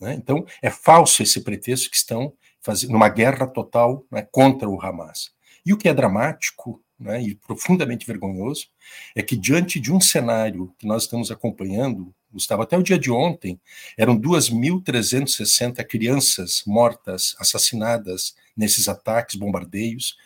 Né? 0.00 0.14
Então, 0.14 0.44
é 0.60 0.70
falso 0.70 1.22
esse 1.22 1.42
pretexto 1.42 1.90
que 1.90 1.96
estão 1.96 2.32
fazendo 2.60 2.94
uma 2.94 3.08
guerra 3.08 3.46
total 3.46 4.04
né, 4.10 4.26
contra 4.30 4.68
o 4.68 4.80
Hamas. 4.80 5.30
E 5.64 5.72
o 5.72 5.76
que 5.76 5.88
é 5.88 5.94
dramático 5.94 6.82
né, 6.98 7.22
e 7.22 7.34
profundamente 7.34 8.06
vergonhoso 8.06 8.66
é 9.14 9.22
que, 9.22 9.36
diante 9.36 9.78
de 9.78 9.92
um 9.92 10.00
cenário 10.00 10.74
que 10.78 10.86
nós 10.86 11.04
estamos 11.04 11.30
acompanhando, 11.30 12.14
Gustavo, 12.32 12.62
até 12.62 12.76
o 12.76 12.82
dia 12.82 12.98
de 12.98 13.10
ontem, 13.10 13.60
eram 13.96 14.18
2.360 14.18 15.84
crianças 15.84 16.62
mortas, 16.66 17.34
assassinadas 17.38 18.34
nesses 18.56 18.88
ataques, 18.88 19.34
bombardeios, 19.34 20.16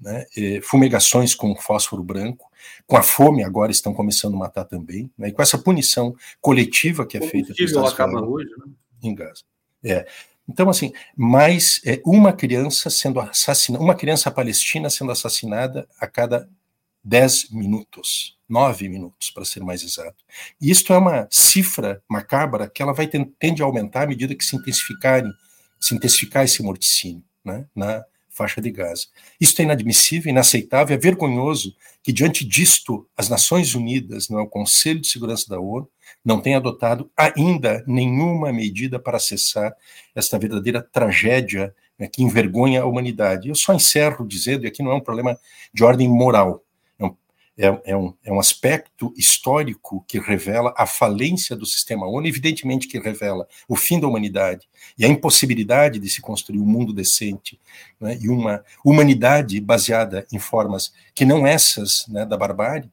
né, 0.00 0.24
fumigações 0.62 1.34
com 1.34 1.54
fósforo 1.54 2.02
branco, 2.02 2.50
com 2.86 2.96
a 2.96 3.02
fome 3.02 3.44
agora 3.44 3.70
estão 3.70 3.92
começando 3.92 4.34
a 4.34 4.38
matar 4.38 4.64
também, 4.64 5.10
né, 5.16 5.28
e 5.28 5.32
com 5.32 5.42
essa 5.42 5.58
punição 5.58 6.14
coletiva 6.40 7.06
que 7.06 7.18
é 7.18 7.20
feita 7.20 7.52
pelos 7.54 7.92
acaba 7.92 8.22
hoje, 8.22 8.50
né? 8.58 8.72
em 9.02 9.14
Gaza. 9.14 9.42
É. 9.84 10.06
Então, 10.48 10.68
assim, 10.68 10.92
mais 11.16 11.80
é, 11.86 12.00
uma 12.04 12.32
criança 12.32 12.90
sendo 12.90 13.20
assassinada, 13.20 13.84
uma 13.84 13.94
criança 13.94 14.30
palestina 14.30 14.90
sendo 14.90 15.12
assassinada 15.12 15.88
a 15.98 16.06
cada 16.06 16.48
10 17.04 17.50
minutos, 17.50 18.36
9 18.50 18.88
minutos, 18.88 19.30
para 19.30 19.44
ser 19.44 19.60
mais 19.60 19.82
exato. 19.82 20.24
E 20.60 20.70
isto 20.70 20.92
é 20.92 20.98
uma 20.98 21.28
cifra 21.30 22.02
macabra 22.08 22.68
que 22.68 22.82
ela 22.82 22.92
vai 22.92 23.06
tende 23.06 23.62
a 23.62 23.64
aumentar 23.64 24.02
à 24.02 24.06
medida 24.06 24.34
que 24.34 24.44
se 24.44 24.56
intensificarem, 24.56 25.32
se 25.78 25.94
intensificar 25.94 26.44
esse 26.44 26.62
morticínio 26.62 27.22
né, 27.44 27.64
na 27.74 28.04
faixa 28.30 28.60
de 28.60 28.70
Gaza. 28.70 29.06
Isso 29.40 29.60
é 29.60 29.64
inadmissível, 29.64 30.30
inaceitável, 30.30 30.96
é 30.96 30.98
vergonhoso 30.98 31.74
que, 32.02 32.12
diante 32.12 32.44
disto, 32.46 33.06
as 33.16 33.28
Nações 33.28 33.74
Unidas, 33.74 34.28
não 34.28 34.38
é, 34.38 34.42
o 34.42 34.46
Conselho 34.46 35.00
de 35.00 35.08
Segurança 35.08 35.46
da 35.48 35.60
ONU, 35.60 35.88
não 36.24 36.40
tenha 36.40 36.56
adotado 36.56 37.10
ainda 37.16 37.84
nenhuma 37.86 38.52
medida 38.52 38.98
para 38.98 39.18
cessar 39.18 39.74
esta 40.14 40.38
verdadeira 40.38 40.82
tragédia 40.82 41.74
né, 41.98 42.08
que 42.08 42.22
envergonha 42.22 42.82
a 42.82 42.86
humanidade. 42.86 43.48
Eu 43.48 43.54
só 43.54 43.74
encerro 43.74 44.26
dizendo, 44.26 44.64
e 44.64 44.68
aqui 44.68 44.82
não 44.82 44.92
é 44.92 44.94
um 44.94 45.00
problema 45.00 45.38
de 45.72 45.84
ordem 45.84 46.08
moral, 46.08 46.64
é, 47.58 47.92
é, 47.92 47.96
um, 47.96 48.14
é 48.24 48.32
um 48.32 48.40
aspecto 48.40 49.12
histórico 49.16 50.04
que 50.08 50.18
revela 50.18 50.72
a 50.76 50.86
falência 50.86 51.54
do 51.54 51.66
sistema 51.66 52.06
ONU, 52.06 52.26
evidentemente 52.26 52.88
que 52.88 52.98
revela 52.98 53.46
o 53.68 53.76
fim 53.76 54.00
da 54.00 54.06
humanidade 54.06 54.68
e 54.98 55.04
a 55.04 55.08
impossibilidade 55.08 55.98
de 55.98 56.08
se 56.08 56.20
construir 56.20 56.60
um 56.60 56.66
mundo 56.66 56.92
decente 56.92 57.60
né, 58.00 58.18
e 58.20 58.28
uma 58.28 58.64
humanidade 58.84 59.60
baseada 59.60 60.26
em 60.32 60.38
formas 60.38 60.92
que 61.14 61.24
não 61.24 61.46
essas 61.46 62.06
né, 62.08 62.24
da 62.24 62.36
barbárie, 62.36 62.90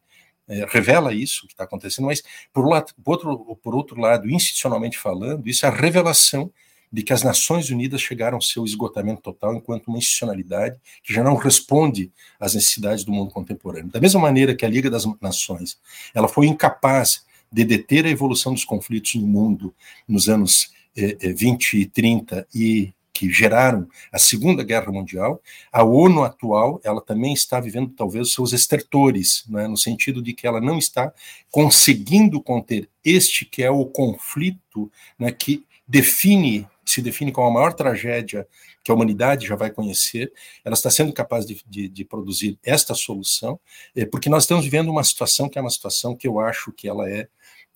é, 0.50 0.66
revela 0.70 1.14
isso 1.14 1.46
que 1.46 1.54
está 1.54 1.66
acontecendo, 1.66 2.06
mas 2.06 2.24
por, 2.54 2.66
lado, 2.68 2.94
por, 3.04 3.12
outro, 3.12 3.56
por 3.62 3.76
outro 3.76 4.00
lado, 4.00 4.30
institucionalmente 4.30 4.98
falando, 4.98 5.48
isso 5.48 5.66
é 5.66 5.70
a 5.70 5.72
revelação 5.72 6.52
de 6.92 7.04
que 7.04 7.14
as 7.14 7.24
Nações 7.24 7.70
Unidas 7.70 8.02
chegaram 8.02 8.36
ao 8.36 8.42
seu 8.42 8.64
esgotamento 8.64 9.22
total 9.22 9.56
enquanto 9.56 9.88
uma 9.88 9.98
institucionalidade 9.98 10.80
que 11.04 11.14
já 11.14 11.24
não 11.24 11.36
responde 11.36 12.12
às 12.40 12.56
necessidades 12.56 13.04
do 13.04 13.12
mundo 13.12 13.32
contemporâneo. 13.32 13.92
Da 13.92 14.00
mesma 14.00 14.22
maneira 14.22 14.56
que 14.56 14.66
a 14.66 14.70
Liga 14.70 14.90
das 14.90 15.06
Nações, 15.22 15.78
ela 16.14 16.28
foi 16.28 16.48
incapaz 16.48 17.26
de 17.52 17.64
deter 17.64 18.06
a 18.06 18.10
evolução 18.10 18.54
dos 18.54 18.66
conflitos 18.66 19.16
no 19.16 19.28
mundo 19.28 19.74
nos 20.08 20.30
anos 20.30 20.72
eh, 20.96 21.34
20 21.34 21.74
eh, 21.74 21.80
e 21.80 21.86
30 21.86 22.48
e 22.54 22.94
que 23.18 23.32
geraram 23.32 23.88
a 24.12 24.20
Segunda 24.20 24.64
Guerra 24.64 24.92
Mundial, 24.92 25.42
a 25.72 25.84
ONU 25.84 26.24
atual, 26.24 26.80
ela 26.84 27.02
também 27.02 27.34
está 27.34 27.60
vivendo 27.60 27.90
talvez 27.90 28.28
os 28.28 28.34
seus 28.36 28.54
estertores, 28.54 29.44
né, 29.50 29.68
no 29.68 29.76
sentido 29.76 30.22
de 30.22 30.34
que 30.34 30.46
ela 30.46 30.62
não 30.62 30.78
está 30.78 31.12
conseguindo 31.50 32.40
conter 32.40 32.88
este 33.04 33.44
que 33.44 33.64
é 33.64 33.72
o 33.72 33.86
conflito 33.86 34.92
né, 35.18 35.32
que 35.32 35.66
define 35.88 36.68
se 36.92 37.02
define 37.02 37.32
como 37.32 37.48
a 37.48 37.52
maior 37.52 37.74
tragédia 37.74 38.48
que 38.84 38.92
a 38.92 38.94
humanidade 38.94 39.48
já 39.48 39.56
vai 39.56 39.70
conhecer, 39.70 40.32
ela 40.64 40.74
está 40.74 40.90
sendo 40.90 41.12
capaz 41.12 41.46
de, 41.46 41.62
de, 41.68 41.88
de 41.90 42.06
produzir 42.06 42.58
esta 42.64 42.94
solução, 42.94 43.60
é, 43.96 44.06
porque 44.06 44.30
nós 44.30 44.44
estamos 44.44 44.64
vivendo 44.64 44.90
uma 44.90 45.04
situação 45.04 45.50
que 45.50 45.58
é 45.58 45.62
uma 45.62 45.70
situação 45.70 46.16
que 46.16 46.28
eu 46.28 46.40
acho 46.40 46.72
que 46.72 46.88
ela 46.88 47.10
é 47.10 47.28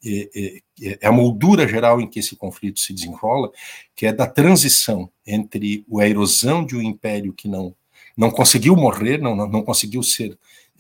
é, 0.04 0.62
é, 0.82 1.08
a 1.08 1.12
moldura 1.12 1.68
geral 1.68 2.02
em 2.02 2.10
que 2.10 2.20
esse 2.20 2.36
conflito 2.36 2.80
se 2.80 2.92
desenrola, 2.92 3.52
que 3.96 4.08
é 4.08 4.12
da 4.12 4.26
transição 4.26 5.12
entre 5.26 5.86
a 6.00 6.08
erosão 6.08 6.66
de 6.66 6.76
um 6.76 6.82
império 6.82 7.32
que 7.32 7.48
não, 7.48 7.76
não 8.18 8.32
conseguiu 8.32 8.76
morrer, 8.76 9.20
não, 9.20 9.36
não, 9.36 9.48
não 9.48 9.62
conseguiu 9.62 10.02
ser 10.02 10.36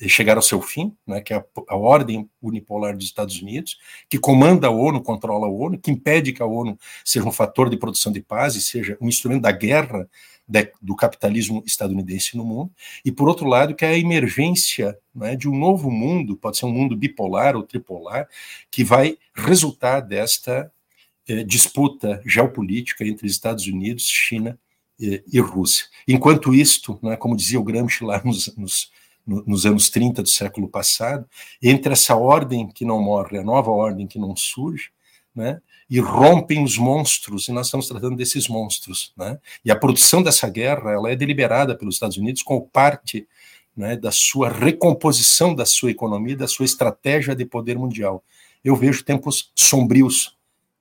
chegar 0.09 0.37
ao 0.37 0.41
seu 0.41 0.61
fim, 0.61 0.95
né, 1.05 1.21
que 1.21 1.33
é 1.33 1.37
a, 1.37 1.45
a, 1.69 1.75
ordem 1.75 2.29
unipolar 2.41 2.95
dos 2.95 3.05
Estados 3.05 3.41
Unidos, 3.41 3.77
que 4.09 4.17
comanda 4.17 4.67
a 4.67 4.71
ONU, 4.71 5.01
controla 5.01 5.47
a 5.47 5.49
ONU, 5.49 5.77
que 5.77 5.91
impede 5.91 6.33
que 6.33 6.41
a 6.41 6.45
ONU 6.45 6.77
seja 7.05 7.27
um 7.27 7.31
fator 7.31 7.69
de 7.69 7.77
produção 7.77 8.11
de 8.11 8.21
paz 8.21 8.55
e 8.55 8.61
seja 8.61 8.97
um 8.99 9.07
instrumento 9.07 9.41
da 9.43 9.51
guerra 9.51 10.09
de, 10.47 10.71
do 10.81 10.95
capitalismo 10.95 11.63
estadunidense 11.65 12.35
no 12.35 12.43
mundo, 12.43 12.71
e 13.05 13.11
por 13.11 13.29
outro 13.29 13.47
lado, 13.47 13.75
que 13.75 13.85
é 13.85 13.89
a 13.89 13.97
emergência 13.97 14.97
né, 15.13 15.35
de 15.35 15.47
um 15.47 15.57
novo 15.57 15.89
mundo, 15.89 16.35
pode 16.35 16.57
ser 16.57 16.65
um 16.65 16.71
mundo 16.71 16.95
bipolar 16.95 17.55
ou 17.55 17.63
tripolar, 17.63 18.27
que 18.69 18.83
vai 18.83 19.17
resultar 19.33 20.01
desta 20.01 20.71
eh, 21.27 21.43
disputa 21.43 22.21
geopolítica 22.25 23.05
entre 23.05 23.27
Estados 23.27 23.67
Unidos, 23.67 24.05
China 24.07 24.59
eh, 24.99 25.23
e 25.31 25.39
Rússia. 25.39 25.85
Enquanto 26.07 26.53
isto, 26.53 26.99
né, 27.01 27.15
como 27.15 27.35
dizia 27.35 27.59
o 27.59 27.63
Gramsci 27.63 28.03
lá 28.03 28.21
nos, 28.25 28.55
nos 28.57 28.91
nos 29.25 29.65
anos 29.65 29.89
30 29.89 30.23
do 30.23 30.29
século 30.29 30.67
passado, 30.67 31.25
entre 31.61 31.93
essa 31.93 32.15
ordem 32.15 32.67
que 32.67 32.85
não 32.85 33.01
morre, 33.01 33.37
a 33.37 33.43
nova 33.43 33.69
ordem 33.69 34.07
que 34.07 34.19
não 34.19 34.35
surge, 34.35 34.89
né, 35.33 35.61
e 35.89 35.99
rompem 35.99 36.63
os 36.63 36.77
monstros, 36.77 37.47
e 37.47 37.51
nós 37.51 37.67
estamos 37.67 37.87
tratando 37.87 38.15
desses 38.15 38.47
monstros. 38.47 39.13
Né, 39.15 39.39
e 39.63 39.71
a 39.71 39.75
produção 39.75 40.21
dessa 40.23 40.49
guerra 40.49 40.91
ela 40.91 41.11
é 41.11 41.15
deliberada 41.15 41.75
pelos 41.75 41.95
Estados 41.95 42.17
Unidos 42.17 42.41
como 42.41 42.67
parte 42.67 43.27
né, 43.75 43.95
da 43.95 44.11
sua 44.11 44.49
recomposição 44.49 45.55
da 45.55 45.65
sua 45.65 45.91
economia, 45.91 46.35
da 46.35 46.47
sua 46.47 46.65
estratégia 46.65 47.35
de 47.35 47.45
poder 47.45 47.77
mundial. 47.77 48.23
Eu 48.63 48.75
vejo 48.75 49.03
tempos 49.03 49.51
sombrios 49.55 50.37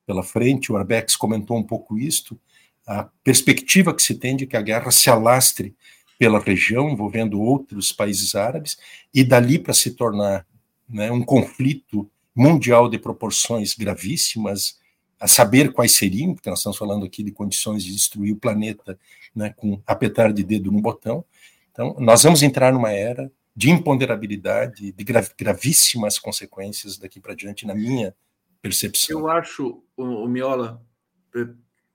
pela 0.06 0.22
frente, 0.22 0.72
o 0.72 0.76
Arbex 0.76 1.16
comentou 1.16 1.56
um 1.56 1.62
pouco 1.62 1.96
isto, 1.96 2.38
a 2.86 3.08
perspectiva 3.22 3.94
que 3.94 4.02
se 4.02 4.16
tem 4.16 4.36
de 4.36 4.46
que 4.46 4.56
a 4.56 4.62
guerra 4.62 4.90
se 4.90 5.08
alastre 5.08 5.74
pela 6.20 6.38
região, 6.38 6.90
envolvendo 6.90 7.40
outros 7.40 7.92
países 7.92 8.34
árabes, 8.34 8.76
e 9.12 9.24
dali 9.24 9.58
para 9.58 9.72
se 9.72 9.92
tornar 9.92 10.46
né, 10.86 11.10
um 11.10 11.22
conflito 11.22 12.10
mundial 12.36 12.90
de 12.90 12.98
proporções 12.98 13.74
gravíssimas, 13.74 14.78
a 15.18 15.26
saber 15.26 15.72
quais 15.72 15.92
seriam, 15.92 16.34
porque 16.34 16.50
nós 16.50 16.58
estamos 16.58 16.76
falando 16.76 17.06
aqui 17.06 17.22
de 17.22 17.32
condições 17.32 17.82
de 17.82 17.94
destruir 17.94 18.34
o 18.34 18.36
planeta 18.36 18.98
né, 19.34 19.54
com 19.56 19.80
apertar 19.86 20.30
de 20.30 20.44
dedo 20.44 20.70
no 20.70 20.82
botão. 20.82 21.24
Então, 21.72 21.96
nós 21.98 22.22
vamos 22.22 22.42
entrar 22.42 22.70
numa 22.70 22.92
era 22.92 23.32
de 23.56 23.70
imponderabilidade, 23.70 24.92
de 24.92 25.04
gravíssimas 25.38 26.18
consequências 26.18 26.98
daqui 26.98 27.18
para 27.18 27.34
diante, 27.34 27.66
na 27.66 27.74
minha 27.74 28.14
percepção. 28.60 29.20
Eu 29.20 29.26
acho, 29.30 29.82
o, 29.96 30.04
o 30.04 30.28
Miola, 30.28 30.82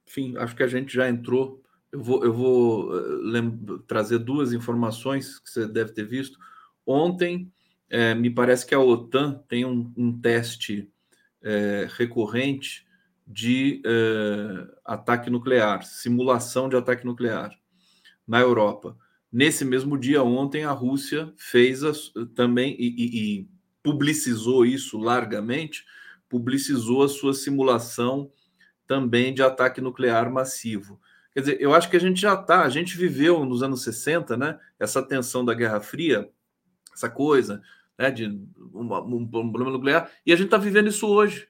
enfim, 0.07 0.35
acho 0.37 0.55
que 0.55 0.63
a 0.63 0.67
gente 0.67 0.91
já 0.91 1.07
entrou 1.07 1.63
eu 1.95 2.03
vou, 2.03 2.25
eu 2.25 2.33
vou 2.33 2.91
eh, 2.97 3.79
trazer 3.87 4.19
duas 4.19 4.51
informações 4.51 5.39
que 5.39 5.49
você 5.49 5.65
deve 5.65 5.93
ter 5.93 6.03
visto. 6.03 6.37
Ontem, 6.85 7.49
é, 7.89 8.13
me 8.13 8.29
parece 8.29 8.65
que 8.65 8.75
a 8.75 8.79
OTAN 8.79 9.41
tem 9.47 9.63
um, 9.63 9.93
um 9.95 10.19
teste 10.19 10.91
é, 11.41 11.87
recorrente 11.89 12.85
de 13.25 13.81
é, 13.85 14.67
ataque 14.83 15.29
nuclear, 15.29 15.83
simulação 15.83 16.67
de 16.67 16.75
ataque 16.75 17.05
nuclear 17.05 17.51
na 18.27 18.41
Europa. 18.41 18.97
Nesse 19.31 19.63
mesmo 19.63 19.97
dia, 19.97 20.21
ontem, 20.21 20.65
a 20.65 20.71
Rússia 20.71 21.33
fez 21.37 21.81
também 22.35 22.75
e, 22.77 22.87
e, 22.87 23.39
e 23.39 23.49
publicizou 23.81 24.65
isso 24.65 24.97
largamente, 24.97 25.85
publicizou 26.27 27.03
a 27.03 27.09
sua 27.09 27.33
simulação 27.33 28.29
também 28.85 29.33
de 29.33 29.41
ataque 29.41 29.79
nuclear 29.79 30.31
massivo. 30.31 30.99
Quer 31.35 31.41
dizer, 31.41 31.57
eu 31.59 31.75
acho 31.75 31.89
que 31.89 31.97
a 31.97 31.99
gente 31.99 32.21
já 32.21 32.33
está, 32.33 32.61
a 32.63 32.69
gente 32.69 32.95
viveu 32.95 33.43
nos 33.43 33.61
anos 33.61 33.83
60, 33.83 34.37
né? 34.37 34.57
Essa 34.79 35.03
tensão 35.03 35.43
da 35.43 35.53
Guerra 35.53 35.81
Fria, 35.81 36.29
essa 36.93 37.09
coisa, 37.09 37.61
né? 37.99 38.09
De 38.09 38.39
uma, 38.73 39.01
um 39.01 39.27
problema 39.27 39.69
nuclear, 39.69 40.09
e 40.25 40.31
a 40.31 40.35
gente 40.37 40.45
está 40.45 40.57
vivendo 40.57 40.87
isso 40.87 41.05
hoje, 41.05 41.49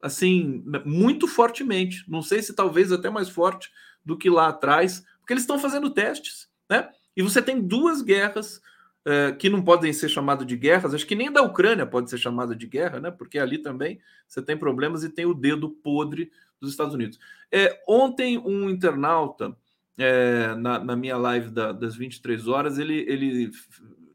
assim, 0.00 0.62
muito 0.84 1.26
fortemente. 1.26 2.04
Não 2.08 2.22
sei 2.22 2.42
se 2.42 2.54
talvez 2.54 2.92
até 2.92 3.10
mais 3.10 3.28
forte 3.28 3.72
do 4.04 4.16
que 4.16 4.30
lá 4.30 4.46
atrás, 4.46 5.04
porque 5.18 5.32
eles 5.32 5.42
estão 5.42 5.58
fazendo 5.58 5.90
testes, 5.90 6.48
né? 6.70 6.88
E 7.16 7.20
você 7.20 7.42
tem 7.42 7.60
duas 7.60 8.02
guerras 8.02 8.60
é, 9.04 9.32
que 9.32 9.50
não 9.50 9.64
podem 9.64 9.92
ser 9.92 10.08
chamadas 10.08 10.46
de 10.46 10.56
guerras, 10.56 10.94
acho 10.94 11.06
que 11.08 11.16
nem 11.16 11.32
da 11.32 11.42
Ucrânia 11.42 11.84
pode 11.84 12.08
ser 12.08 12.18
chamada 12.18 12.54
de 12.54 12.68
guerra, 12.68 13.00
né? 13.00 13.10
Porque 13.10 13.40
ali 13.40 13.58
também 13.58 13.98
você 14.28 14.40
tem 14.40 14.56
problemas 14.56 15.02
e 15.02 15.08
tem 15.08 15.26
o 15.26 15.34
dedo 15.34 15.70
podre 15.70 16.30
dos 16.60 16.70
Estados 16.70 16.94
Unidos. 16.94 17.18
É, 17.50 17.82
ontem, 17.86 18.38
um 18.38 18.68
internauta, 18.68 19.56
é, 19.96 20.54
na, 20.56 20.78
na, 20.82 20.96
minha 20.96 21.16
live 21.16 21.50
da, 21.50 21.72
das 21.72 21.94
23 21.94 22.48
horas, 22.48 22.78
ele, 22.78 23.04
ele 23.08 23.50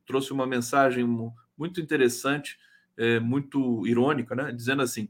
trouxe 0.06 0.32
uma 0.34 0.46
mensagem 0.46 1.06
muito 1.58 1.80
interessante, 1.80 2.58
é, 2.98 3.20
muito 3.20 3.86
irônica, 3.88 4.36
né? 4.36 4.52
Dizendo 4.52 4.82
assim: 4.82 5.08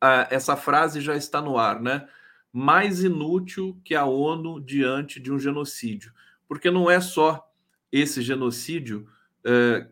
a, 0.00 0.26
essa 0.30 0.56
frase 0.56 1.00
já 1.00 1.16
está 1.16 1.40
no 1.40 1.58
ar, 1.58 1.80
né? 1.80 2.08
Mais 2.52 3.02
inútil 3.02 3.78
que 3.84 3.94
a 3.94 4.04
ONU 4.04 4.60
diante 4.60 5.20
de 5.20 5.30
um 5.30 5.38
genocídio. 5.38 6.12
Porque 6.48 6.70
não 6.70 6.90
é 6.90 7.00
só 7.00 7.52
esse 7.92 8.22
genocídio 8.22 9.06
é, 9.44 9.86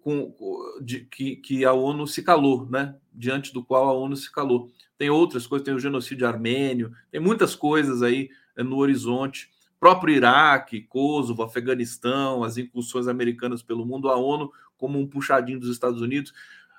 com, 0.00 0.34
de, 0.80 1.00
que, 1.00 1.36
que 1.36 1.64
a 1.64 1.72
ONU 1.72 2.06
se 2.06 2.22
calou, 2.22 2.68
né? 2.70 2.96
Diante 3.12 3.52
do 3.52 3.64
qual 3.64 3.88
a 3.88 3.92
ONU 3.92 4.16
se 4.16 4.30
calou 4.30 4.70
tem 5.00 5.08
outras 5.08 5.46
coisas, 5.46 5.64
tem 5.64 5.72
o 5.72 5.80
genocídio 5.80 6.28
armênio, 6.28 6.92
tem 7.10 7.18
muitas 7.18 7.54
coisas 7.54 8.02
aí 8.02 8.28
eh, 8.54 8.62
no 8.62 8.76
horizonte. 8.76 9.48
Próprio 9.80 10.14
Iraque, 10.14 10.82
Kosovo, 10.82 11.42
Afeganistão, 11.42 12.44
as 12.44 12.58
incursões 12.58 13.08
americanas 13.08 13.62
pelo 13.62 13.86
mundo, 13.86 14.10
a 14.10 14.16
ONU 14.18 14.52
como 14.76 14.98
um 14.98 15.06
puxadinho 15.06 15.58
dos 15.58 15.70
Estados 15.70 16.02
Unidos. 16.02 16.34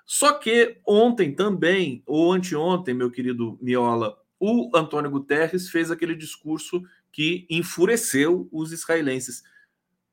Só 0.05 0.33
que 0.33 0.77
ontem 0.85 1.33
também, 1.33 2.03
ou 2.05 2.31
anteontem, 2.31 2.93
meu 2.93 3.09
querido 3.09 3.57
Miola, 3.59 4.15
o 4.39 4.69
Antônio 4.71 5.09
Guterres 5.09 5.71
fez 5.71 5.89
aquele 5.89 6.13
discurso 6.13 6.83
que 7.11 7.47
enfureceu 7.49 8.47
os 8.51 8.71
israelenses. 8.71 9.41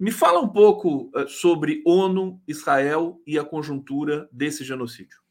Me 0.00 0.10
fala 0.10 0.40
um 0.40 0.48
pouco 0.48 1.10
eh, 1.14 1.26
sobre 1.26 1.82
ONU, 1.84 2.40
Israel 2.48 3.20
e 3.26 3.38
a 3.38 3.44
conjuntura 3.44 4.26
desse 4.32 4.64
genocídio. 4.64 5.27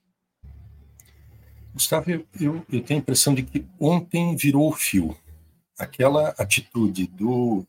Gustavo, 1.78 2.10
eu, 2.10 2.28
eu, 2.42 2.66
eu, 2.72 2.84
tenho 2.84 3.00
a 3.00 3.04
impressão 3.04 3.36
de 3.36 3.44
que 3.44 3.64
ontem 3.80 4.36
virou 4.36 4.68
o 4.68 4.74
fio. 4.74 5.16
Aquela 5.78 6.30
atitude 6.30 7.06
do, 7.06 7.68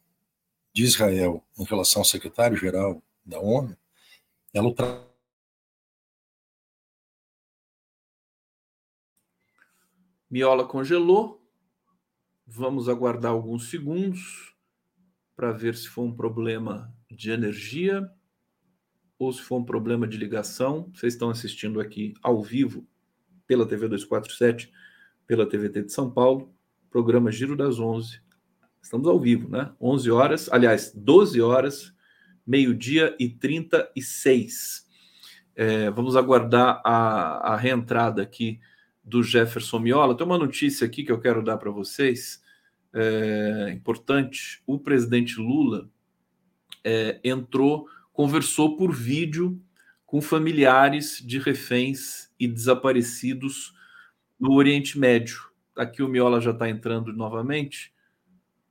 de 0.73 0.83
Israel 0.83 1.45
em 1.59 1.65
relação 1.65 2.01
ao 2.01 2.07
secretário-geral 2.07 3.03
da 3.23 3.39
ONU, 3.39 3.77
ela 4.55 4.67
ultra... 4.67 5.07
Miola 10.31 10.67
congelou. 10.67 11.47
Vamos 12.47 12.89
aguardar 12.89 13.33
alguns 13.33 13.69
segundos 13.69 14.55
para 15.37 15.53
ver 15.53 15.75
se 15.75 15.87
foi 15.87 16.07
um 16.07 16.17
problema 16.17 16.91
de 17.11 17.31
energia 17.31 18.11
ou 19.19 19.31
se 19.35 19.43
foi 19.43 19.59
um 19.59 19.65
problema 19.65 20.09
de 20.09 20.17
ligação. 20.17 20.91
Vocês 20.95 21.13
estão 21.13 21.29
assistindo 21.29 21.79
aqui 21.79 22.15
ao 22.23 22.43
vivo 22.43 22.89
pela 23.49 23.67
TV 23.67 23.89
247, 23.89 24.71
pela 25.27 25.49
TVT 25.49 25.85
de 25.85 25.93
São 25.93 26.11
Paulo, 26.11 26.55
programa 26.91 27.33
Giro 27.33 27.57
das 27.57 27.81
11. 27.81 28.21
Estamos 28.81 29.09
ao 29.09 29.19
vivo, 29.19 29.49
né? 29.49 29.73
11 29.81 30.11
horas, 30.11 30.49
aliás, 30.53 30.93
12 30.95 31.41
horas, 31.41 31.93
meio-dia 32.47 33.17
e 33.19 33.29
36. 33.29 34.87
É, 35.57 35.91
vamos 35.91 36.15
aguardar 36.15 36.81
a, 36.85 37.55
a 37.55 37.57
reentrada 37.57 38.23
aqui 38.23 38.61
do 39.03 39.23
Jefferson 39.23 39.79
Miola. 39.79 40.17
Tem 40.17 40.27
uma 40.27 40.39
notícia 40.39 40.87
aqui 40.87 41.03
que 41.03 41.11
eu 41.11 41.21
quero 41.21 41.43
dar 41.43 41.57
para 41.57 41.71
vocês, 41.71 42.43
é, 42.93 43.73
importante. 43.73 44.63
O 44.67 44.79
presidente 44.79 45.41
Lula 45.41 45.91
é, 46.85 47.19
entrou, 47.25 47.89
conversou 48.13 48.77
por 48.77 48.93
vídeo 48.93 49.61
com 50.09 50.23
familiares 50.23 51.23
de 51.23 51.39
reféns 51.39 52.31
e 52.41 52.49
desaparecidos 52.49 53.75
no 54.41 54.55
Oriente 54.55 54.99
Médio. 54.99 55.39
Aqui 55.77 56.03
o 56.03 56.09
Miola 56.09 56.41
já 56.41 56.51
está 56.51 56.67
entrando 56.67 57.13
novamente. 57.13 57.93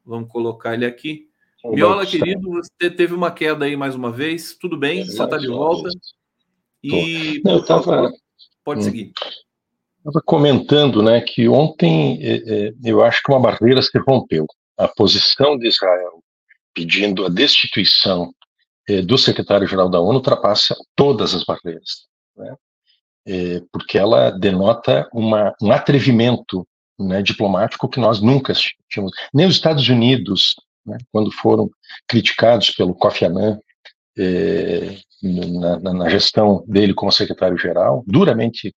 Vamos 0.03 0.31
colocar 0.31 0.73
ele 0.73 0.85
aqui. 0.85 1.29
Miola, 1.63 2.07
querido, 2.07 2.49
você 2.49 2.89
teve 2.89 3.13
uma 3.13 3.29
queda 3.29 3.65
aí 3.65 3.77
mais 3.77 3.93
uma 3.93 4.11
vez. 4.11 4.57
Tudo 4.59 4.75
bem? 4.75 5.05
Você 5.05 5.23
está 5.23 5.37
de 5.37 5.47
volta. 5.47 5.89
E 6.83 7.39
Não, 7.45 7.53
eu 7.57 7.63
tava... 7.63 8.11
pode 8.63 8.79
hum. 8.79 8.83
seguir. 8.83 9.11
Estava 9.99 10.23
comentando 10.25 11.03
né, 11.03 11.21
que 11.21 11.47
ontem 11.47 12.17
é, 12.19 12.67
é, 12.69 12.73
eu 12.83 13.03
acho 13.03 13.21
que 13.21 13.31
uma 13.31 13.39
barreira 13.39 13.83
se 13.83 13.95
rompeu. 13.99 14.47
A 14.75 14.87
posição 14.87 15.55
de 15.55 15.67
Israel 15.67 16.23
pedindo 16.73 17.27
a 17.27 17.29
destituição 17.29 18.33
é, 18.87 19.01
do 19.01 19.17
secretário-geral 19.17 19.89
da 19.89 19.99
ONU 19.99 20.15
ultrapassa 20.15 20.75
todas 20.95 21.33
as 21.33 21.43
barreiras, 21.43 22.05
né? 22.35 22.55
é, 23.27 23.61
porque 23.71 23.97
ela 23.97 24.31
denota 24.31 25.07
uma, 25.13 25.53
um 25.61 25.71
atrevimento 25.71 26.65
né, 26.97 27.21
diplomático 27.21 27.89
que 27.89 27.99
nós 27.99 28.21
nunca 28.21 28.53
tínhamos. 28.89 29.11
Nem 29.33 29.45
os 29.45 29.55
Estados 29.55 29.87
Unidos, 29.89 30.55
né, 30.85 30.97
quando 31.11 31.31
foram 31.31 31.69
criticados 32.07 32.71
pelo 32.71 32.95
Kofi 32.95 33.25
Annan 33.25 33.59
é, 34.17 34.97
na, 35.21 35.93
na, 35.93 36.09
gestão 36.09 36.63
dele 36.67 36.93
como 36.93 37.11
secretário-geral, 37.11 38.03
duramente 38.07 38.73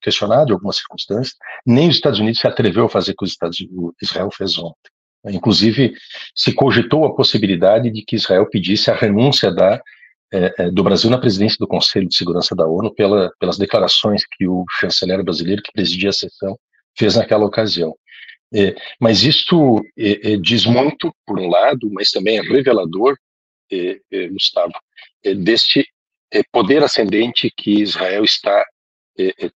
questionado 0.00 0.50
em 0.50 0.54
algumas 0.54 0.76
circunstâncias, 0.76 1.34
nem 1.64 1.88
os 1.88 1.96
Estados 1.96 2.20
Unidos 2.20 2.40
se 2.40 2.46
atreveu 2.46 2.84
a 2.84 2.90
fazer 2.90 3.12
o 3.12 3.16
que 3.16 3.24
os 3.24 3.30
Estados, 3.30 3.58
Israel 4.00 4.30
fez 4.30 4.58
ontem. 4.58 4.90
Inclusive, 5.30 5.94
se 6.34 6.52
cogitou 6.52 7.04
a 7.04 7.14
possibilidade 7.14 7.90
de 7.90 8.02
que 8.02 8.16
Israel 8.16 8.46
pedisse 8.48 8.90
a 8.90 8.94
renúncia 8.94 9.50
da, 9.50 9.80
é, 10.32 10.54
é, 10.58 10.70
do 10.70 10.82
Brasil 10.82 11.08
na 11.08 11.18
presidência 11.18 11.56
do 11.58 11.68
Conselho 11.68 12.08
de 12.08 12.16
Segurança 12.16 12.54
da 12.54 12.66
ONU 12.66 12.92
pela, 12.92 13.30
pelas 13.38 13.56
declarações 13.56 14.24
que 14.26 14.46
o 14.46 14.64
chanceler 14.80 15.22
brasileiro, 15.22 15.62
que 15.62 15.72
presidia 15.72 16.10
a 16.10 16.12
sessão, 16.12 16.58
fez 16.98 17.16
naquela 17.16 17.44
ocasião. 17.44 17.94
É, 18.52 18.74
mas 19.00 19.22
isto 19.22 19.80
é, 19.96 20.36
diz 20.36 20.66
muito, 20.66 21.14
por 21.26 21.38
um 21.38 21.48
lado, 21.48 21.88
mas 21.92 22.10
também 22.10 22.38
é 22.38 22.42
revelador, 22.42 23.16
Gustavo, 24.30 24.72
deste 25.38 25.84
poder 26.52 26.84
ascendente 26.84 27.52
que 27.56 27.82
Israel 27.82 28.22
está 28.22 28.64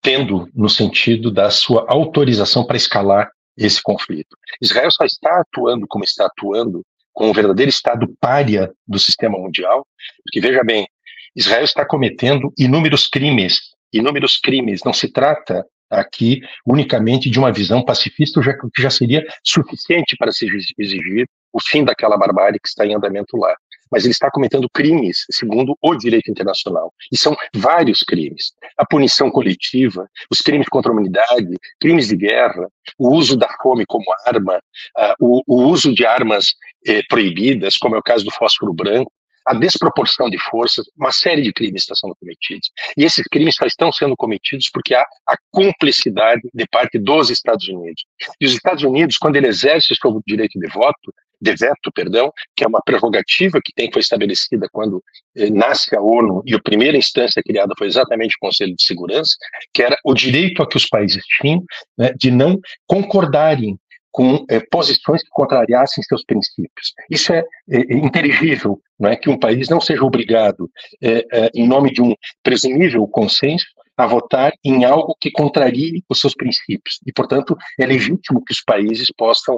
tendo 0.02 0.50
no 0.56 0.68
sentido 0.68 1.30
da 1.30 1.52
sua 1.52 1.86
autorização 1.88 2.66
para 2.66 2.76
escalar 2.76 3.30
esse 3.60 3.82
conflito. 3.82 4.36
Israel 4.62 4.90
só 4.92 5.06
está 5.06 5.42
atuando 5.42 5.86
como 5.88 6.04
está 6.04 6.26
atuando, 6.26 6.84
com 7.14 7.30
um 7.30 7.34
verdadeiro 7.34 7.70
Estado 7.70 8.08
pária 8.20 8.72
do 8.88 8.98
sistema 8.98 9.38
mundial, 9.38 9.86
porque 10.24 10.40
veja 10.40 10.64
bem, 10.64 10.88
Israel 11.36 11.64
está 11.64 11.86
cometendo 11.86 12.54
inúmeros 12.58 13.08
crimes, 13.08 13.60
inúmeros 13.92 14.38
crimes. 14.38 14.82
Não 14.86 14.94
se 14.94 15.12
trata 15.12 15.66
aqui 15.90 16.42
unicamente 16.66 17.30
de 17.30 17.40
uma 17.40 17.52
visão 17.52 17.84
pacifista, 17.84 18.40
que 18.74 18.82
já 18.82 18.90
seria 18.90 19.26
suficiente 19.44 20.16
para 20.18 20.32
se 20.32 20.46
exigir 20.78 21.26
o 21.52 21.60
fim 21.62 21.84
daquela 21.84 22.18
barbárie 22.18 22.60
que 22.60 22.70
está 22.70 22.86
em 22.86 22.96
andamento 22.96 23.36
lá 23.36 23.56
mas 23.92 24.04
ele 24.04 24.12
está 24.12 24.30
cometendo 24.32 24.70
crimes 24.70 25.26
segundo 25.32 25.78
o 25.82 25.96
direito 25.96 26.30
internacional. 26.30 26.94
E 27.12 27.18
são 27.18 27.36
vários 27.54 28.04
crimes. 28.04 28.54
A 28.78 28.86
punição 28.86 29.30
coletiva, 29.32 30.10
os 30.30 30.40
crimes 30.40 30.68
contra 30.70 30.92
a 30.92 30.94
humanidade, 30.94 31.58
crimes 31.80 32.08
de 32.08 32.16
guerra, 32.16 32.68
o 32.98 33.14
uso 33.14 33.38
da 33.38 33.50
fome 33.62 33.86
como 33.86 34.06
arma, 34.26 34.58
uh, 34.98 35.14
o, 35.20 35.42
o, 35.48 35.64
uso 35.70 35.94
de 35.94 36.06
armas 36.06 36.54
eh, 36.86 37.02
proibidas, 37.08 37.78
como 37.78 37.96
é 37.96 38.00
o 38.00 38.04
caso 38.04 38.24
do 38.24 38.32
fósforo 38.32 38.74
branco. 38.74 39.12
A 39.46 39.54
desproporção 39.54 40.30
de 40.30 40.38
forças, 40.38 40.86
uma 40.98 41.12
série 41.12 41.42
de 41.42 41.54
crimes 41.54 41.82
estão 41.82 41.96
sendo 41.96 42.16
cometidos. 42.16 42.72
E 42.98 43.04
esses 43.04 43.26
crimes 43.28 43.56
só 43.56 43.66
estão 43.66 43.92
sendo 43.92 44.16
cometidos 44.16 44.70
porque 44.72 44.94
há 44.94 45.06
a 45.28 45.36
cumplicidade 45.52 46.42
de 46.54 46.68
parte 46.68 47.00
dos 47.00 47.30
Estados 47.30 47.68
Unidos. 47.68 48.06
E 48.40 48.46
os 48.46 48.54
Estados 48.54 48.84
Unidos, 48.84 49.18
quando 49.18 49.36
ele 49.36 49.48
exerce 49.48 49.94
o 49.94 49.96
seu 49.96 50.22
direito 50.26 50.60
de 50.60 50.68
voto, 50.68 51.14
de 51.42 51.56
veto, 51.56 51.92
perdão, 51.94 52.32
que 52.56 52.64
é 52.64 52.68
uma 52.68 52.82
prerrogativa 52.82 53.62
que 53.64 53.72
tem 53.74 53.90
foi 53.92 54.02
estabelecida 54.02 54.68
quando 54.72 55.02
eh, 55.36 55.50
nasce 55.50 55.96
a 55.96 56.02
ONU 56.02 56.44
e 56.46 56.54
a 56.54 56.62
primeira 56.62 56.98
instância 56.98 57.42
criada 57.42 57.74
foi 57.78 57.88
exatamente 57.88 58.36
o 58.36 58.46
Conselho 58.46 58.76
de 58.76 58.84
Segurança, 58.84 59.36
que 59.74 59.82
era 59.82 59.98
o 60.04 60.14
direito 60.14 60.62
a 60.62 60.68
que 60.68 60.78
os 60.78 60.86
países 60.86 61.24
tinham 61.40 61.64
né, 61.98 62.12
de 62.18 62.30
não 62.30 62.60
concordarem 62.86 63.78
com 64.20 64.46
eh, 64.50 64.60
posições 64.70 65.24
que 65.24 65.30
contrariassem 65.30 66.04
seus 66.04 66.26
princípios. 66.26 66.94
Isso 67.10 67.32
é, 67.32 67.42
é, 67.70 67.80
inteligível, 67.94 68.78
não 69.00 69.10
é 69.10 69.16
que 69.16 69.30
um 69.30 69.40
país 69.40 69.70
não 69.70 69.80
seja 69.80 70.04
obrigado, 70.04 70.70
eh, 71.02 71.26
eh, 71.32 71.52
em 71.56 71.66
nome 71.66 71.94
de 71.94 72.02
um 72.02 72.14
presumível 72.44 73.08
consenso, 73.08 73.66
a 73.96 74.06
votar 74.06 74.52
em 74.62 74.84
algo 74.84 75.16
que 75.22 75.32
contrarie 75.32 76.04
os 76.10 76.20
seus 76.20 76.36
princípios. 76.36 77.00
E, 77.08 77.14
portanto, 77.14 77.56
é 77.80 77.86
legítimo 77.86 78.44
que 78.44 78.52
os 78.52 78.62
países 78.62 79.10
possam 79.18 79.58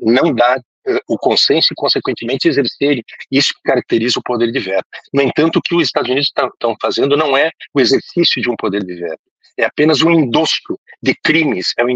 não, 0.00 0.30
é, 0.30 0.32
dar 0.32 0.58
o 1.06 1.18
consenso 1.18 1.74
e, 1.74 1.76
consequentemente, 1.76 2.48
exercerem 2.48 3.04
isso 3.30 3.52
que 3.52 3.62
caracteriza 3.62 4.20
o 4.20 4.22
poder 4.22 4.50
de 4.50 4.58
veto. 4.58 4.86
No 5.12 5.20
entanto, 5.20 5.58
o 5.58 5.62
que 5.62 5.74
os 5.74 5.82
Estados 5.82 6.08
Unidos 6.08 6.32
estão 6.34 6.74
fazendo 6.80 7.14
não 7.14 7.36
é 7.36 7.50
o 7.74 7.80
exercício 7.80 8.40
de 8.40 8.48
um 8.48 8.56
poder 8.56 8.82
de 8.84 8.94
veto, 8.94 9.20
é 9.58 9.64
apenas 9.64 10.00
um 10.00 10.10
endosso 10.12 10.78
de 11.02 11.14
crimes, 11.22 11.74
é 11.76 11.84
um 11.84 11.90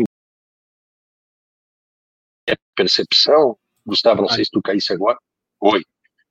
percepção, 2.75 3.57
Gustavo, 3.87 4.23
não 4.23 4.29
sei 4.29 4.45
se 4.45 4.51
tu 4.51 4.63
caísse 4.63 4.93
agora. 4.93 5.19
Oi. 5.61 5.83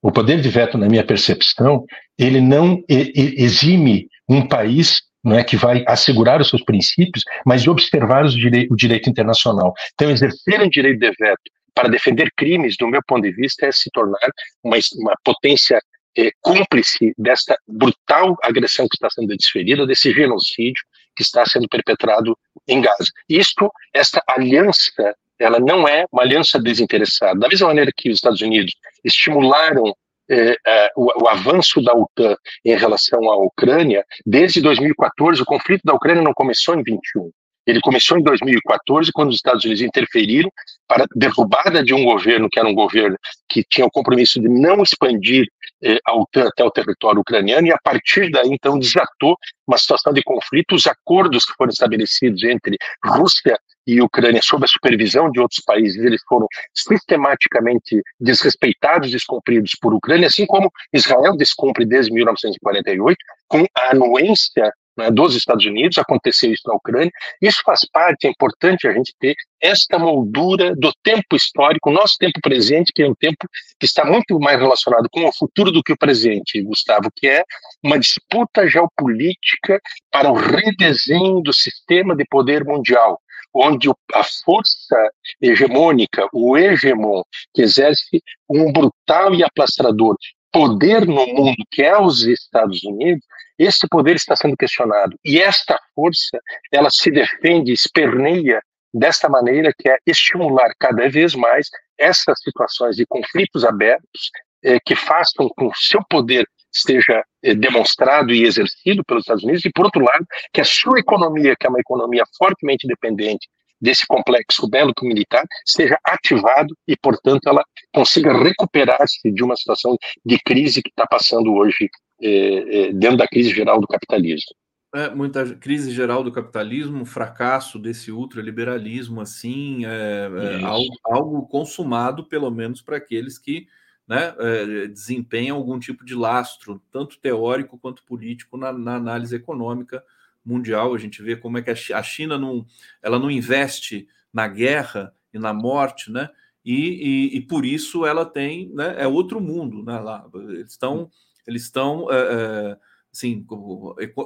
O 0.01 0.11
poder 0.11 0.41
de 0.41 0.49
veto, 0.49 0.77
na 0.77 0.87
minha 0.87 1.05
percepção, 1.05 1.85
ele 2.17 2.41
não 2.41 2.83
exime 2.87 4.07
um 4.27 4.47
país 4.47 5.01
não 5.23 5.37
é 5.37 5.43
que 5.43 5.55
vai 5.55 5.83
assegurar 5.87 6.41
os 6.41 6.49
seus 6.49 6.63
princípios, 6.63 7.23
mas 7.45 7.67
observar 7.67 8.27
direi 8.27 8.67
o 8.71 8.75
direito 8.75 9.09
internacional. 9.09 9.73
Então, 9.93 10.09
exercer 10.09 10.61
um 10.61 10.69
direito 10.69 10.99
de 10.99 11.11
veto 11.11 11.41
para 11.73 11.87
defender 11.89 12.31
crimes, 12.35 12.75
do 12.77 12.87
meu 12.87 13.01
ponto 13.05 13.21
de 13.21 13.31
vista, 13.31 13.67
é 13.67 13.71
se 13.71 13.89
tornar 13.91 14.17
uma, 14.63 14.77
uma 14.95 15.13
potência 15.23 15.79
é, 16.17 16.31
cúmplice 16.41 17.13
desta 17.17 17.57
brutal 17.67 18.35
agressão 18.43 18.87
que 18.87 18.95
está 18.95 19.09
sendo 19.09 19.35
desferida, 19.35 19.85
desse 19.85 20.11
genocídio 20.11 20.83
que 21.15 21.23
está 21.23 21.45
sendo 21.45 21.67
perpetrado 21.69 22.37
em 22.67 22.81
Gaza. 22.81 23.11
Isto, 23.29 23.71
esta 23.93 24.21
aliança, 24.27 25.15
ela 25.41 25.59
não 25.59 25.87
é 25.87 26.05
uma 26.11 26.23
aliança 26.23 26.59
desinteressada. 26.59 27.39
Da 27.39 27.47
mesma 27.47 27.67
maneira 27.67 27.91
que 27.95 28.09
os 28.09 28.15
Estados 28.15 28.41
Unidos 28.41 28.73
estimularam 29.03 29.93
é, 30.29 30.55
é, 30.65 30.91
o, 30.95 31.23
o, 31.23 31.27
avanço 31.27 31.81
da 31.81 31.93
OTAN 31.93 32.37
em 32.63 32.75
relação 32.75 33.29
à 33.29 33.35
Ucrânia, 33.35 34.05
desde 34.25 34.61
2014, 34.61 35.41
o 35.41 35.45
conflito 35.45 35.81
da 35.83 35.93
Ucrânia 35.93 36.23
não 36.23 36.33
começou 36.33 36.75
em 36.75 36.83
21. 36.83 37.29
Ele 37.67 37.79
começou 37.81 38.17
em 38.17 38.23
2014, 38.23 39.11
quando 39.11 39.29
os 39.29 39.35
Estados 39.35 39.63
Unidos 39.63 39.81
interferiram 39.81 40.49
para 40.87 41.05
derrubada 41.15 41.83
de 41.83 41.93
um 41.93 42.03
governo 42.03 42.49
que 42.49 42.59
era 42.59 42.67
um 42.67 42.73
governo 42.73 43.15
que 43.47 43.63
tinha 43.69 43.85
o 43.85 43.91
compromisso 43.91 44.39
de 44.39 44.49
não 44.49 44.81
expandir 44.81 45.45
eh, 45.83 45.99
a 46.05 46.15
OTAN 46.15 46.47
até 46.47 46.63
o 46.63 46.71
território 46.71 47.21
ucraniano, 47.21 47.67
e 47.67 47.71
a 47.71 47.77
partir 47.83 48.31
daí, 48.31 48.49
então, 48.49 48.79
desatou 48.79 49.37
uma 49.67 49.77
situação 49.77 50.11
de 50.11 50.23
conflito. 50.23 50.75
Os 50.75 50.87
acordos 50.87 51.45
que 51.45 51.53
foram 51.53 51.71
estabelecidos 51.71 52.43
entre 52.43 52.77
Rússia 53.05 53.57
e 53.85 54.01
Ucrânia, 54.01 54.41
sob 54.43 54.63
a 54.63 54.67
supervisão 54.67 55.31
de 55.31 55.39
outros 55.39 55.61
países, 55.65 56.03
eles 56.03 56.21
foram 56.27 56.47
sistematicamente 56.73 58.01
desrespeitados, 58.19 59.11
descumpridos 59.11 59.71
por 59.81 59.93
Ucrânia, 59.93 60.27
assim 60.27 60.45
como 60.45 60.71
Israel 60.93 61.35
descumpre 61.35 61.85
desde 61.85 62.11
1948, 62.11 63.17
com 63.47 63.65
a 63.77 63.91
anuência 63.91 64.71
né, 64.97 65.09
dos 65.09 65.35
Estados 65.35 65.65
Unidos, 65.65 65.97
aconteceu 65.97 66.51
isso 66.51 66.63
na 66.67 66.75
Ucrânia. 66.75 67.11
Isso 67.41 67.61
faz 67.65 67.81
parte, 67.91 68.27
é 68.27 68.29
importante 68.29 68.87
a 68.87 68.93
gente 68.93 69.13
ter 69.19 69.35
esta 69.59 69.97
moldura 69.97 70.75
do 70.75 70.91
tempo 71.03 71.35
histórico, 71.35 71.91
nosso 71.91 72.17
tempo 72.17 72.39
presente, 72.41 72.91
que 72.93 73.03
é 73.03 73.07
um 73.07 73.15
tempo 73.15 73.47
que 73.79 73.85
está 73.85 74.05
muito 74.05 74.39
mais 74.39 74.59
relacionado 74.59 75.07
com 75.11 75.25
o 75.25 75.33
futuro 75.33 75.71
do 75.71 75.83
que 75.83 75.93
o 75.93 75.97
presente, 75.97 76.61
Gustavo, 76.61 77.09
que 77.15 77.27
é 77.27 77.43
uma 77.83 77.97
disputa 77.97 78.67
geopolítica 78.67 79.79
para 80.11 80.31
o 80.31 80.35
redesenho 80.35 81.41
do 81.41 81.53
sistema 81.53 82.15
de 82.15 82.25
poder 82.25 82.63
mundial 82.65 83.19
onde 83.53 83.89
a 84.13 84.23
força 84.43 85.11
hegemônica, 85.41 86.27
o 86.33 86.57
hegemon, 86.57 87.21
que 87.53 87.61
exerce 87.61 88.21
um 88.49 88.71
brutal 88.71 89.33
e 89.33 89.43
aplastrador 89.43 90.15
poder 90.51 91.05
no 91.07 91.25
mundo, 91.27 91.63
que 91.71 91.81
é 91.81 91.97
os 91.97 92.23
Estados 92.25 92.83
Unidos, 92.83 93.23
esse 93.57 93.87
poder 93.87 94.15
está 94.15 94.35
sendo 94.35 94.57
questionado. 94.57 95.17
E 95.23 95.39
esta 95.39 95.79
força, 95.95 96.39
ela 96.71 96.89
se 96.89 97.09
defende, 97.09 97.71
esperneia 97.71 98.61
desta 98.93 99.29
maneira 99.29 99.71
que 99.77 99.89
é 99.89 99.97
estimular 100.05 100.73
cada 100.77 101.09
vez 101.09 101.33
mais 101.35 101.69
essas 101.97 102.39
situações 102.41 102.95
de 102.95 103.05
conflitos 103.05 103.63
abertos 103.63 104.31
eh, 104.63 104.79
que 104.85 104.95
façam 104.95 105.47
com 105.55 105.67
o 105.67 105.75
seu 105.75 106.01
poder 106.09 106.45
esteja 106.73 107.23
eh, 107.43 107.53
demonstrado 107.53 108.33
e 108.33 108.43
exercido 108.43 109.03
pelos 109.03 109.23
Estados 109.23 109.43
Unidos, 109.43 109.65
e 109.65 109.71
por 109.71 109.85
outro 109.85 110.03
lado, 110.03 110.25
que 110.53 110.61
a 110.61 110.65
sua 110.65 110.99
economia, 110.99 111.55
que 111.59 111.67
é 111.67 111.69
uma 111.69 111.79
economia 111.79 112.23
fortemente 112.37 112.87
dependente 112.87 113.47
desse 113.81 114.05
complexo 114.05 114.69
bélico 114.69 115.05
militar, 115.05 115.43
seja 115.65 115.97
ativado 116.03 116.75
e, 116.87 116.95
portanto, 116.95 117.47
ela 117.47 117.63
consiga 117.93 118.31
recuperar-se 118.31 119.31
de 119.31 119.43
uma 119.43 119.55
situação 119.55 119.97
de 120.23 120.37
crise 120.39 120.83
que 120.83 120.89
está 120.89 121.07
passando 121.07 121.51
hoje 121.53 121.89
é, 122.21 122.89
é, 122.89 122.93
dentro 122.93 123.17
da 123.17 123.27
crise 123.27 123.49
geral 123.49 123.81
do 123.81 123.87
capitalismo. 123.87 124.55
É, 124.93 125.09
muita 125.09 125.55
crise 125.55 125.89
geral 125.89 126.21
do 126.21 126.31
capitalismo, 126.31 127.05
fracasso 127.05 127.79
desse 127.79 128.11
ultraliberalismo, 128.11 129.21
assim, 129.21 129.85
é, 129.85 130.29
é 130.59 130.63
algo, 130.63 130.93
algo, 131.05 131.47
consumado, 131.47 132.25
pelo 132.25 132.51
menos 132.51 132.81
para 132.81 132.97
aqueles 132.97 133.39
que 133.39 133.67
né, 134.11 134.35
é, 134.39 134.87
desempenham 134.87 135.55
algum 135.55 135.79
tipo 135.79 136.03
de 136.03 136.13
lastro, 136.13 136.83
tanto 136.91 137.17
teórico 137.17 137.77
quanto 137.77 138.03
político, 138.03 138.57
na, 138.57 138.73
na, 138.73 138.95
análise 138.95 139.33
econômica 139.33 140.03
mundial. 140.43 140.93
A 140.93 140.97
gente 140.97 141.23
vê 141.23 141.37
como 141.37 141.57
é 141.57 141.61
que 141.61 141.93
a 141.93 142.03
China 142.03 142.37
não, 142.37 142.65
ela 143.01 143.17
não 143.17 143.31
investe 143.31 144.09
na 144.33 144.49
guerra 144.49 145.15
e 145.33 145.39
na 145.39 145.53
morte, 145.53 146.11
né? 146.11 146.29
E, 146.65 147.29
e, 147.31 147.37
e 147.37 147.41
por 147.41 147.65
isso 147.65 148.05
ela 148.05 148.25
tem, 148.25 148.69
né, 148.73 148.95
é 148.97 149.07
outro 149.07 149.39
mundo, 149.39 149.81
né? 149.81 149.97
Lá 149.97 150.29
eles 150.33 150.71
estão 150.71 151.09
eles 151.47 151.63
estão 151.63 152.11
é, 152.11 152.77
assim, 153.13 153.45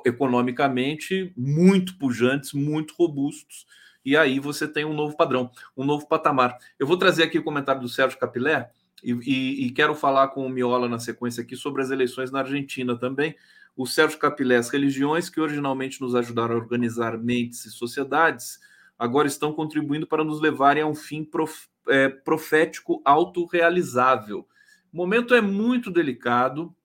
economicamente 0.03 1.31
muito 1.37 1.95
pujantes, 1.99 2.53
muito 2.53 2.95
robustos, 2.97 3.67
e 4.03 4.17
aí 4.17 4.39
você 4.39 4.67
tem 4.67 4.83
um 4.83 4.93
novo 4.93 5.15
padrão, 5.15 5.51
um 5.77 5.85
novo 5.85 6.07
patamar. 6.07 6.57
Eu 6.79 6.87
vou 6.87 6.97
trazer 6.97 7.21
aqui 7.21 7.37
o 7.37 7.43
comentário 7.43 7.81
do 7.81 7.87
Sérgio 7.87 8.19
Capilé 8.19 8.71
e, 9.05 9.13
e, 9.13 9.67
e 9.67 9.71
quero 9.71 9.93
falar 9.93 10.29
com 10.29 10.43
o 10.43 10.49
Miola 10.49 10.89
na 10.89 10.97
sequência 10.97 11.43
aqui 11.43 11.55
sobre 11.55 11.83
as 11.83 11.91
eleições 11.91 12.31
na 12.31 12.39
Argentina 12.39 12.97
também. 12.97 13.35
O 13.77 13.85
Sérgio 13.85 14.17
Capilé, 14.17 14.55
as 14.55 14.69
religiões 14.69 15.29
que 15.29 15.39
originalmente 15.39 16.01
nos 16.01 16.15
ajudaram 16.15 16.55
a 16.55 16.57
organizar 16.57 17.15
mentes 17.15 17.65
e 17.65 17.71
sociedades, 17.71 18.59
agora 18.97 19.27
estão 19.27 19.53
contribuindo 19.53 20.07
para 20.07 20.23
nos 20.23 20.41
levarem 20.41 20.81
a 20.81 20.87
um 20.87 20.95
fim 20.95 21.23
prof, 21.23 21.67
é, 21.87 22.09
profético 22.09 22.99
autorrealizável. 23.05 24.47
O 24.91 24.97
momento 24.97 25.35
é 25.35 25.41
muito 25.41 25.91
delicado, 25.91 26.75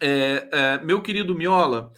é, 0.00 0.48
é, 0.50 0.78
meu 0.82 1.02
querido 1.02 1.34
Miola, 1.34 1.92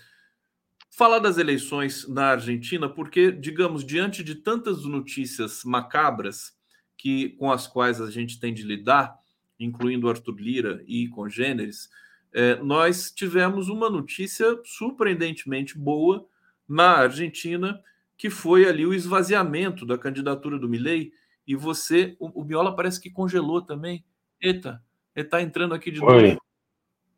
falar 0.91 1.21
das 1.21 1.39
eleições 1.39 2.09
na 2.09 2.31
Argentina, 2.31 2.89
porque, 2.89 3.31
digamos, 3.31 3.85
diante 3.85 4.25
de 4.25 4.35
tantas 4.35 4.85
notícias 4.85 5.63
macabras 5.63 6.53
que 6.97 7.31
com 7.31 7.53
as 7.53 7.67
quais 7.67 8.01
a 8.01 8.11
gente 8.11 8.41
tem 8.41 8.53
de 8.53 8.63
lidar, 8.63 9.22
incluindo 9.65 10.09
Arthur 10.09 10.37
Lira 10.41 10.83
e 10.87 11.09
congêneres, 11.09 11.89
é, 12.33 12.57
nós 12.57 13.11
tivemos 13.11 13.69
uma 13.69 13.91
notícia 13.91 14.59
surpreendentemente 14.65 15.79
boa 15.79 16.27
na 16.69 16.97
Argentina, 16.99 17.81
que 18.17 18.31
foi 18.31 18.67
ali 18.67 18.87
o 18.87 18.95
esvaziamento 18.95 19.85
da 19.85 19.99
candidatura 19.99 20.59
do 20.59 20.69
Milley, 20.69 21.13
e 21.47 21.55
você, 21.55 22.17
o, 22.19 22.41
o 22.41 22.45
Miola 22.45 22.75
parece 22.75 23.01
que 23.01 23.11
congelou 23.11 23.61
também. 23.61 24.05
Eita, 24.41 24.83
ele 25.15 25.27
está 25.27 25.43
entrando 25.43 25.75
aqui 25.75 25.91
de 25.91 26.01
novo. 26.01 26.41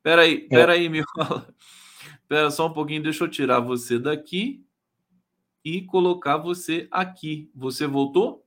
Peraí, 0.03 0.47
é. 0.51 0.57
peraí, 0.57 0.89
Miola. 0.89 1.49
Pera 2.27 2.51
só 2.51 2.67
um 2.67 2.73
pouquinho, 2.73 3.03
deixa 3.03 3.25
eu 3.25 3.29
tirar 3.29 3.61
você 3.61 3.99
daqui 3.99 4.65
e 5.65 5.83
colocar 5.83 6.37
você 6.37 6.89
aqui. 6.91 7.51
Você 7.55 7.87
voltou? 7.87 8.45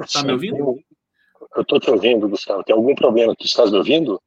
Está 0.00 0.22
me 0.22 0.32
ouvindo? 0.32 0.78
Eu 1.54 1.62
estou 1.62 1.80
te 1.80 1.90
ouvindo, 1.90 2.28
Gustavo. 2.28 2.62
Tem 2.62 2.74
algum 2.74 2.94
problema? 2.94 3.34
Tu 3.36 3.46
estás 3.46 3.70
me 3.70 3.78
ouvindo? 3.78 4.20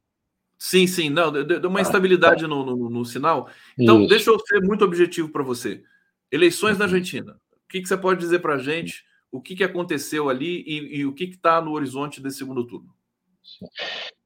Sim, 0.58 0.86
sim. 0.86 1.10
Não, 1.10 1.30
deu 1.30 1.68
uma 1.68 1.80
ah, 1.80 1.82
instabilidade 1.82 2.42
tá. 2.42 2.48
no, 2.48 2.64
no, 2.64 2.90
no, 2.90 3.04
sinal. 3.04 3.48
Então, 3.78 4.00
Isso. 4.00 4.08
deixa 4.08 4.30
eu 4.30 4.38
ser 4.40 4.60
muito 4.60 4.84
objetivo 4.84 5.30
para 5.30 5.42
você. 5.42 5.82
Eleições 6.30 6.78
na 6.78 6.84
uhum. 6.84 6.90
Argentina. 6.90 7.32
O 7.52 7.68
que, 7.68 7.80
que 7.80 7.88
você 7.88 7.96
pode 7.96 8.20
dizer 8.20 8.38
para 8.40 8.54
a 8.54 8.58
gente? 8.58 9.04
O 9.32 9.40
que, 9.40 9.56
que 9.56 9.64
aconteceu 9.64 10.28
ali 10.28 10.62
e, 10.66 10.98
e 10.98 11.06
o 11.06 11.12
que 11.12 11.24
está 11.24 11.60
no 11.60 11.72
horizonte 11.72 12.20
desse 12.20 12.38
segundo 12.38 12.66
turno? 12.66 12.88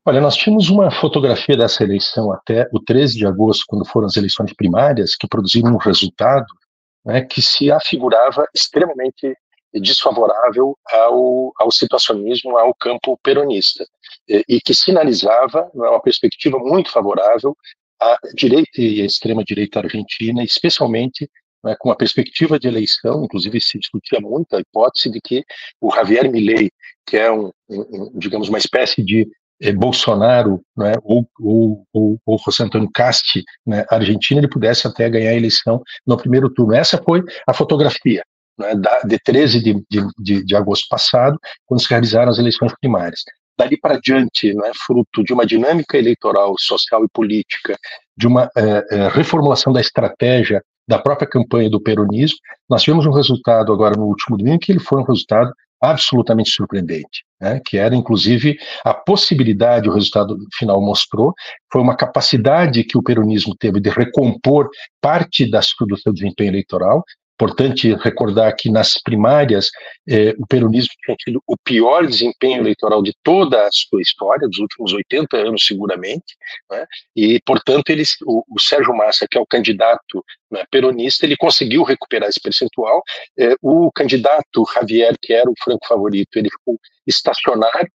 Olha, 0.04 0.20
nós 0.20 0.36
tínhamos 0.36 0.68
uma 0.68 0.90
fotografia 0.90 1.56
dessa 1.56 1.82
eleição 1.82 2.32
até 2.32 2.68
o 2.72 2.80
13 2.80 3.16
de 3.16 3.26
agosto, 3.26 3.64
quando 3.66 3.86
foram 3.86 4.06
as 4.06 4.16
eleições 4.16 4.52
primárias, 4.52 5.14
que 5.14 5.26
produziram 5.26 5.72
um 5.72 5.76
resultado 5.76 6.46
né, 7.04 7.22
que 7.22 7.42
se 7.42 7.70
afigurava 7.70 8.46
extremamente 8.54 9.34
desfavorável 9.74 10.76
ao, 10.90 11.52
ao 11.58 11.70
situacionismo, 11.70 12.56
ao 12.56 12.74
campo 12.74 13.18
peronista, 13.22 13.86
e, 14.28 14.60
que 14.60 14.74
sinalizava 14.74 15.70
né, 15.74 15.88
uma 15.88 16.00
perspectiva 16.00 16.58
muito 16.58 16.90
favorável 16.90 17.56
à 18.00 18.18
direita 18.34 18.80
e 18.80 19.02
à 19.02 19.06
extrema-direita 19.06 19.80
argentina, 19.80 20.42
especialmente 20.42 21.28
né, 21.64 21.74
com 21.78 21.90
a 21.90 21.96
perspectiva 21.96 22.58
de 22.58 22.68
eleição, 22.68 23.24
inclusive 23.24 23.60
se 23.60 23.78
discutia 23.78 24.20
muito 24.20 24.54
a 24.54 24.60
hipótese 24.60 25.10
de 25.10 25.20
que 25.20 25.44
o 25.80 25.92
Javier 25.94 26.30
Milei, 26.30 26.70
que 27.06 27.16
é 27.16 27.30
um, 27.30 27.50
um 27.68 28.12
digamos, 28.14 28.48
uma 28.48 28.58
espécie 28.58 29.02
de 29.02 29.28
eh, 29.60 29.72
Bolsonaro 29.72 30.62
né, 30.76 30.92
ou, 31.02 31.28
ou, 31.40 31.84
ou, 31.92 32.20
ou 32.24 32.38
José 32.38 32.64
Antônio 32.64 32.90
Casti, 32.92 33.42
né, 33.66 33.84
Argentina, 33.90 34.40
ele 34.40 34.48
pudesse 34.48 34.86
até 34.86 35.08
ganhar 35.10 35.30
a 35.30 35.36
eleição 35.36 35.82
no 36.06 36.16
primeiro 36.16 36.48
turno. 36.50 36.74
Essa 36.74 37.02
foi 37.02 37.22
a 37.46 37.52
fotografia 37.52 38.22
né, 38.58 38.72
de 39.04 39.18
13 39.18 39.60
de, 39.62 39.84
de, 40.18 40.44
de, 40.44 40.56
agosto 40.56 40.86
passado, 40.88 41.38
quando 41.66 41.80
se 41.80 41.88
realizaram 41.88 42.30
as 42.30 42.38
eleições 42.38 42.72
primárias. 42.80 43.20
Dali 43.58 43.78
para 43.78 43.98
diante, 43.98 44.54
né, 44.54 44.70
fruto 44.86 45.24
de 45.24 45.32
uma 45.32 45.46
dinâmica 45.46 45.96
eleitoral, 45.98 46.54
social 46.58 47.04
e 47.04 47.08
política, 47.08 47.76
de 48.16 48.26
uma 48.26 48.50
eh, 48.56 49.08
reformulação 49.12 49.72
da 49.72 49.80
estratégia 49.80 50.62
da 50.88 50.98
própria 50.98 51.28
campanha 51.28 51.68
do 51.68 51.80
peronismo, 51.80 52.38
nós 52.68 52.82
tivemos 52.82 53.04
um 53.04 53.12
resultado 53.12 53.72
agora 53.72 53.96
no 53.96 54.06
último 54.06 54.38
domingo 54.38 54.58
que 54.58 54.72
ele 54.72 54.80
foi 54.80 55.00
um 55.00 55.04
resultado 55.04 55.52
absolutamente 55.80 56.50
surpreendente, 56.50 57.24
né? 57.40 57.60
que 57.64 57.76
era 57.76 57.94
inclusive 57.94 58.56
a 58.84 58.92
possibilidade, 58.92 59.88
o 59.88 59.92
resultado 59.92 60.36
final 60.56 60.80
mostrou, 60.80 61.32
foi 61.72 61.80
uma 61.80 61.96
capacidade 61.96 62.82
que 62.84 62.98
o 62.98 63.02
peronismo 63.02 63.54
teve 63.56 63.80
de 63.80 63.90
recompor 63.90 64.68
parte 65.00 65.48
das, 65.48 65.68
do 65.86 65.96
seu 65.96 66.12
desempenho 66.12 66.50
eleitoral, 66.50 67.04
Importante 67.40 67.94
recordar 67.94 68.52
que 68.56 68.68
nas 68.68 69.00
primárias 69.00 69.70
eh, 70.08 70.34
o 70.40 70.44
peronismo 70.44 70.90
tinha 71.04 71.16
tido 71.16 71.40
o 71.46 71.56
pior 71.56 72.04
desempenho 72.04 72.60
eleitoral 72.60 73.00
de 73.00 73.14
toda 73.22 73.64
a 73.64 73.68
sua 73.70 74.02
história, 74.02 74.48
dos 74.48 74.58
últimos 74.58 74.92
80 74.92 75.36
anos 75.36 75.64
seguramente, 75.64 76.36
né? 76.68 76.84
e 77.14 77.40
portanto 77.46 77.90
eles, 77.90 78.16
o, 78.26 78.42
o, 78.48 78.60
Sérgio 78.60 78.92
Massa, 78.92 79.24
que 79.30 79.38
é 79.38 79.40
o 79.40 79.46
candidato 79.46 80.24
né, 80.50 80.64
peronista, 80.68 81.24
ele 81.24 81.36
conseguiu 81.36 81.84
recuperar 81.84 82.28
esse 82.28 82.40
percentual. 82.40 83.04
Eh, 83.38 83.54
o 83.62 83.88
candidato 83.92 84.64
Javier, 84.74 85.14
que 85.22 85.32
era 85.32 85.48
o 85.48 85.54
franco 85.62 85.86
favorito, 85.86 86.36
ele 86.36 86.50
ficou 86.50 86.76
estacionário. 87.06 87.88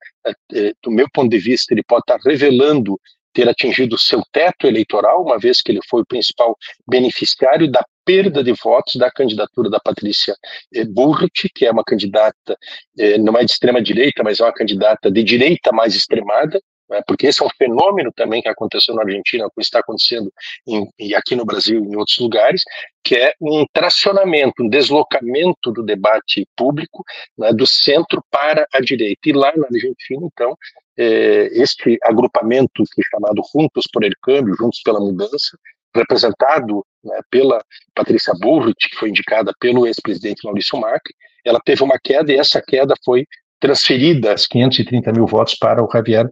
Eh, 0.53 0.71
do 0.81 0.89
meu 0.89 1.07
ponto 1.13 1.29
de 1.29 1.39
vista, 1.39 1.73
ele 1.73 1.83
pode 1.83 2.03
estar 2.07 2.17
revelando 2.25 2.97
ter 3.33 3.49
atingido 3.49 3.97
seu 3.97 4.21
teto 4.31 4.67
eleitoral, 4.67 5.23
uma 5.23 5.37
vez 5.37 5.61
que 5.61 5.71
ele 5.71 5.81
foi 5.89 6.01
o 6.01 6.05
principal 6.05 6.55
beneficiário 6.87 7.69
da 7.69 7.83
perda 8.05 8.43
de 8.43 8.53
votos 8.53 8.95
da 8.95 9.09
candidatura 9.11 9.69
da 9.69 9.79
Patrícia 9.79 10.35
eh, 10.73 10.85
Burrit, 10.85 11.49
que 11.53 11.65
é 11.65 11.71
uma 11.71 11.83
candidata, 11.83 12.57
eh, 12.97 13.17
não 13.17 13.37
é 13.37 13.43
de 13.43 13.51
extrema 13.51 13.81
direita, 13.81 14.23
mas 14.23 14.39
é 14.39 14.43
uma 14.43 14.53
candidata 14.53 15.09
de 15.09 15.23
direita 15.23 15.71
mais 15.71 15.95
extremada, 15.95 16.61
né, 16.93 17.01
porque 17.07 17.25
esse 17.25 17.41
é 17.41 17.45
um 17.45 17.49
fenômeno 17.57 18.11
também 18.15 18.39
que 18.39 18.47
aconteceu 18.47 18.93
na 18.93 19.01
Argentina, 19.01 19.49
que 19.49 19.61
está 19.61 19.79
acontecendo 19.79 20.31
em, 20.67 20.87
e 20.99 21.15
aqui 21.15 21.35
no 21.35 21.43
Brasil 21.43 21.83
e 21.83 21.87
em 21.87 21.95
outros 21.95 22.19
lugares, 22.19 22.61
que 23.03 23.15
é 23.15 23.33
um 23.41 23.65
tracionamento, 23.73 24.61
um 24.61 24.69
deslocamento 24.69 25.71
do 25.71 25.81
debate 25.81 26.47
público 26.55 27.03
né, 27.35 27.51
do 27.51 27.65
centro 27.65 28.23
para 28.29 28.67
a 28.71 28.79
direita. 28.79 29.21
E 29.25 29.33
lá 29.33 29.51
na 29.57 29.65
Argentina, 29.65 30.29
então, 30.31 30.55
é, 30.95 31.49
este 31.59 31.97
agrupamento 32.03 32.83
que 32.93 33.01
é 33.01 33.05
chamado 33.09 33.41
Juntos 33.51 33.85
por 33.91 34.03
el 34.03 34.13
Câmbio, 34.21 34.55
Juntos 34.55 34.81
pela 34.83 34.99
Mudança, 34.99 35.57
representado 35.95 36.85
né, 37.03 37.19
pela 37.31 37.63
Patrícia 37.95 38.33
Burrit, 38.39 38.87
que 38.87 38.97
foi 38.97 39.09
indicada 39.09 39.51
pelo 39.59 39.87
ex-presidente 39.87 40.45
Maurício 40.45 40.79
Macri, 40.79 41.15
ela 41.43 41.59
teve 41.65 41.81
uma 41.83 41.97
queda 42.01 42.31
e 42.31 42.37
essa 42.37 42.61
queda 42.61 42.93
foi 43.03 43.25
transferida, 43.59 44.33
as 44.33 44.45
530 44.45 45.11
mil 45.11 45.25
votos, 45.25 45.55
para 45.55 45.83
o 45.83 45.89
Javier 45.91 46.29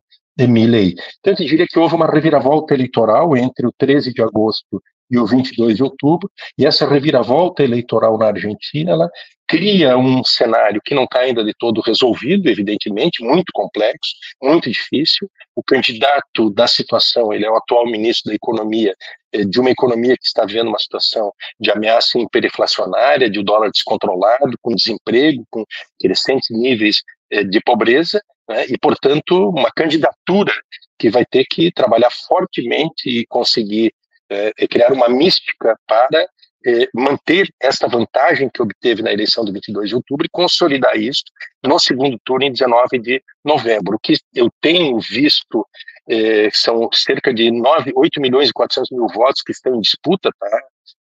Milei. 0.48 0.96
Então, 1.20 1.34
eu 1.34 1.46
diria 1.46 1.68
que 1.68 1.80
houve 1.80 1.96
uma 1.96 2.10
reviravolta 2.10 2.74
eleitoral 2.74 3.36
entre 3.36 3.66
o 3.68 3.74
13 3.78 4.14
de 4.14 4.22
agosto 4.22 4.82
e 5.12 5.20
o 5.20 5.26
22 5.26 5.76
de 5.76 5.84
outubro, 5.84 6.32
e 6.58 6.66
essa 6.66 6.88
reviravolta 6.88 7.62
eleitoral 7.62 8.18
na 8.18 8.28
Argentina, 8.28 8.92
ela 8.92 9.10
cria 9.46 9.98
um 9.98 10.24
cenário 10.24 10.80
que 10.82 10.96
não 10.96 11.04
está 11.04 11.20
ainda 11.20 11.44
de 11.44 11.54
todo 11.54 11.82
resolvido, 11.82 12.48
evidentemente, 12.50 13.22
muito 13.22 13.52
complexo, 13.54 14.14
muito 14.42 14.72
difícil. 14.72 15.30
O 15.54 15.62
candidato 15.62 16.50
da 16.52 16.66
situação, 16.66 17.34
ele 17.34 17.46
é 17.46 17.52
o 17.52 17.58
atual 17.58 17.86
ministro 17.86 18.30
da 18.30 18.36
Economia, 18.36 18.96
é, 19.34 19.44
de 19.44 19.60
uma 19.60 19.70
economia 19.70 20.16
que 20.16 20.26
está 20.26 20.46
vendo 20.46 20.70
uma 20.70 20.80
situação 20.80 21.34
de 21.60 21.70
ameaça 21.70 22.18
hiperinflacionária, 22.18 23.30
de 23.30 23.44
dólar 23.44 23.70
descontrolado, 23.70 24.58
com 24.62 24.74
desemprego, 24.74 25.46
com 25.50 25.66
crescentes 26.00 26.50
níveis 26.50 27.02
é, 27.30 27.44
de 27.44 27.60
pobreza, 27.60 28.22
né, 28.52 28.66
e, 28.68 28.78
portanto, 28.78 29.50
uma 29.50 29.72
candidatura 29.72 30.52
que 30.98 31.10
vai 31.10 31.26
ter 31.26 31.46
que 31.50 31.72
trabalhar 31.72 32.12
fortemente 32.12 33.10
e 33.10 33.26
conseguir 33.26 33.94
é, 34.30 34.52
é, 34.58 34.68
criar 34.68 34.94
uma 34.94 35.10
mística 35.10 35.76
para 35.88 36.28
é, 36.66 36.88
manter 36.94 37.50
essa 37.60 37.88
vantagem 37.88 38.50
que 38.54 38.62
obteve 38.62 39.02
na 39.02 39.12
eleição 39.12 39.44
do 39.44 39.52
22 39.52 39.90
de 39.90 39.96
outubro 39.96 40.26
e 40.26 40.30
consolidar 40.30 40.96
isso 40.96 41.24
no 41.64 41.80
segundo 41.80 42.20
turno 42.24 42.46
em 42.46 42.52
19 42.52 43.00
de 43.00 43.24
novembro. 43.44 43.96
O 43.96 44.00
que 44.00 44.14
eu 44.36 44.50
tenho 44.62 45.00
visto 45.00 45.66
é, 46.08 46.50
são 46.54 46.88
cerca 46.94 47.34
de 47.34 47.52
9, 47.52 47.92
8 47.96 48.22
milhões 48.22 48.50
e 48.50 48.54
400 48.54 48.92
mil 48.92 49.08
votos 49.08 49.42
que 49.42 49.52
estão 49.52 49.76
em 49.76 49.82
disputa, 49.82 50.30
tá, 50.40 50.62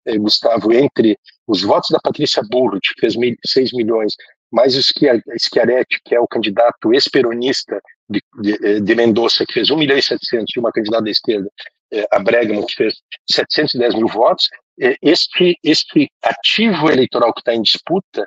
é, 0.05 0.17
Gustavo, 0.17 0.73
entre 0.73 1.17
os 1.47 1.61
votos 1.63 1.89
da 1.89 1.99
Patrícia 1.99 2.43
Burrit, 2.49 2.93
que 2.93 3.01
fez 3.01 3.15
6 3.47 3.71
milhões, 3.73 4.13
mais 4.55 4.73
o 4.77 4.81
Schiaretti, 4.81 5.99
que 6.05 6.15
é 6.15 6.19
o 6.19 6.27
candidato 6.27 6.93
ex-peronista 6.93 7.81
de, 8.09 8.21
de, 8.41 8.79
de 8.79 8.95
Mendonça, 8.95 9.45
que 9.45 9.53
fez 9.53 9.69
1 9.69 9.75
milhão 9.75 9.97
e 9.97 10.01
700, 10.01 10.55
e 10.55 10.59
uma 10.59 10.71
candidata 10.71 11.03
da 11.03 11.11
esquerda, 11.11 11.51
é, 11.91 12.07
a 12.09 12.19
Bregman, 12.19 12.65
que 12.65 12.75
fez 12.75 12.93
710 13.29 13.95
mil 13.95 14.07
votos, 14.07 14.47
é, 14.79 14.95
este, 15.01 15.59
este 15.61 16.09
ativo 16.23 16.89
eleitoral 16.89 17.33
que 17.33 17.41
está 17.41 17.53
em 17.53 17.61
disputa, 17.61 18.25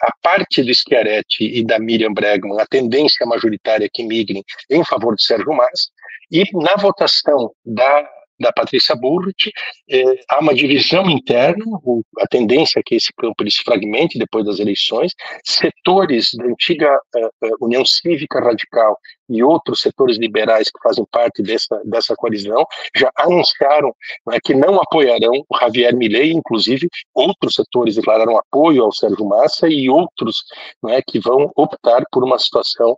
a 0.00 0.12
parte 0.22 0.62
do 0.62 0.72
Schiaretti 0.72 1.44
e 1.44 1.64
da 1.64 1.80
Miriam 1.80 2.12
Bregman, 2.12 2.60
a 2.60 2.66
tendência 2.66 3.26
majoritária 3.26 3.88
que 3.92 4.04
migrem 4.04 4.44
em 4.70 4.84
favor 4.84 5.16
de 5.16 5.24
Sérgio 5.24 5.52
Massa, 5.52 5.90
e 6.30 6.44
na 6.52 6.76
votação 6.76 7.52
da 7.64 8.08
da 8.38 8.52
Patrícia 8.52 8.94
Burrit, 8.96 9.52
eh, 9.88 10.20
há 10.28 10.40
uma 10.40 10.54
divisão 10.54 11.08
interna, 11.08 11.64
o, 11.66 12.02
a 12.20 12.26
tendência 12.26 12.80
é 12.80 12.82
que 12.84 12.94
esse 12.94 13.12
campo 13.16 13.42
ele 13.42 13.50
se 13.50 13.62
fragmente 13.62 14.18
depois 14.18 14.44
das 14.44 14.58
eleições, 14.58 15.12
setores 15.44 16.30
da 16.34 16.44
antiga 16.44 16.98
eh, 17.16 17.28
eh, 17.44 17.50
União 17.60 17.84
Cívica 17.84 18.40
Radical 18.40 18.98
e 19.28 19.42
outros 19.42 19.80
setores 19.80 20.18
liberais 20.18 20.68
que 20.70 20.82
fazem 20.82 21.04
parte 21.10 21.42
dessa, 21.42 21.80
dessa 21.84 22.14
coalizão 22.16 22.64
já 22.96 23.10
anunciaram 23.16 23.94
né, 24.26 24.38
que 24.42 24.54
não 24.54 24.80
apoiarão 24.80 25.44
o 25.48 25.58
Javier 25.58 25.94
Milei, 25.96 26.32
inclusive 26.32 26.88
outros 27.14 27.54
setores 27.54 27.94
declararam 27.94 28.36
apoio 28.36 28.84
ao 28.84 28.92
Sérgio 28.92 29.24
Massa 29.26 29.68
e 29.68 29.88
outros 29.88 30.44
né, 30.82 31.00
que 31.06 31.18
vão 31.18 31.50
optar 31.56 32.04
por 32.10 32.24
uma 32.24 32.38
situação 32.38 32.96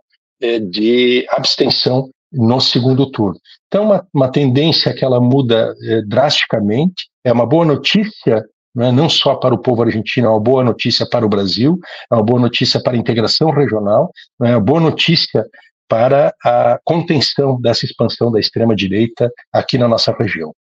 de 0.69 1.25
abstenção 1.29 2.11
no 2.31 2.59
segundo 2.59 3.09
turno. 3.11 3.39
Então, 3.67 3.85
uma, 3.85 4.07
uma 4.13 4.31
tendência 4.31 4.93
que 4.93 5.03
ela 5.03 5.19
muda 5.19 5.73
é, 5.83 6.01
drasticamente, 6.01 7.09
é 7.23 7.31
uma 7.31 7.45
boa 7.45 7.65
notícia 7.65 8.43
não, 8.77 8.85
é, 8.85 8.91
não 8.91 9.09
só 9.09 9.35
para 9.35 9.55
o 9.55 9.57
povo 9.57 9.81
argentino, 9.81 10.27
é 10.27 10.29
uma 10.29 10.39
boa 10.39 10.63
notícia 10.63 11.07
para 11.09 11.25
o 11.25 11.29
Brasil, 11.29 11.79
é 12.11 12.15
uma 12.15 12.23
boa 12.23 12.39
notícia 12.39 12.81
para 12.81 12.93
a 12.93 12.97
integração 12.97 13.49
regional, 13.49 14.11
é 14.43 14.51
uma 14.51 14.61
boa 14.61 14.79
notícia 14.79 15.43
para 15.87 16.33
a 16.43 16.79
contenção 16.83 17.59
dessa 17.59 17.85
expansão 17.85 18.31
da 18.31 18.39
extrema-direita 18.39 19.31
aqui 19.51 19.77
na 19.77 19.87
nossa 19.87 20.11
região. 20.11 20.53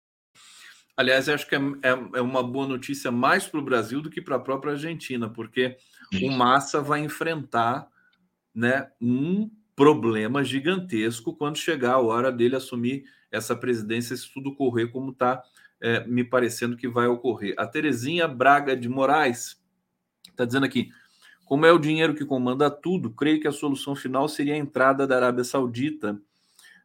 Aliás, 0.97 1.28
acho 1.28 1.47
que 1.47 1.55
é, 1.55 1.59
é, 1.59 1.90
é 2.14 2.20
uma 2.22 2.43
boa 2.43 2.66
notícia 2.66 3.10
mais 3.10 3.47
para 3.47 3.60
o 3.60 3.64
Brasil 3.64 4.01
do 4.01 4.09
que 4.09 4.22
para 4.22 4.36
a 4.36 4.40
própria 4.40 4.72
Argentina, 4.72 5.28
porque 5.28 5.76
Isso. 6.10 6.24
o 6.24 6.30
Massa 6.30 6.80
vai 6.80 7.01
enfrentar 7.01 7.86
né, 8.55 8.88
um 8.98 9.51
problema 9.77 10.43
gigantesco 10.43 11.36
quando 11.36 11.59
chegar 11.59 11.93
a 11.93 12.01
hora 12.01 12.32
dele 12.32 12.57
assumir 12.57 13.05
essa 13.31 13.55
presidência, 13.55 14.16
se 14.16 14.32
tudo 14.32 14.55
correr 14.55 14.89
como 14.89 15.12
está 15.12 15.43
é, 15.81 16.07
me 16.07 16.24
parecendo 16.24 16.77
que 16.77 16.89
vai 16.89 17.07
ocorrer. 17.07 17.55
A 17.59 17.66
Terezinha 17.66 18.27
Braga 18.27 18.74
de 18.74 18.89
Moraes 18.89 19.61
está 20.31 20.47
dizendo 20.47 20.65
aqui: 20.65 20.89
como 21.44 21.66
é 21.66 21.73
o 21.73 21.78
dinheiro 21.78 22.15
que 22.15 22.24
comanda 22.24 22.70
tudo, 22.70 23.11
creio 23.11 23.40
que 23.40 23.47
a 23.47 23.53
solução 23.53 23.94
final 23.94 24.28
seria 24.28 24.55
a 24.55 24.59
entrada 24.59 25.07
da 25.07 25.16
Arábia 25.16 25.44
Saudita, 25.44 26.19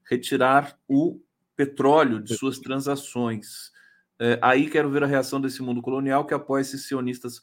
retirar 0.04 0.78
o 0.88 1.20
petróleo 1.56 2.22
de 2.22 2.36
suas 2.36 2.60
transações. 2.60 3.72
É, 4.20 4.38
aí 4.42 4.70
quero 4.70 4.90
ver 4.90 5.04
a 5.04 5.08
reação 5.08 5.40
desse 5.40 5.64
mundo 5.64 5.82
colonial 5.82 6.26
que 6.26 6.34
apoia 6.34 6.62
esses 6.62 6.86
sionistas 6.88 7.42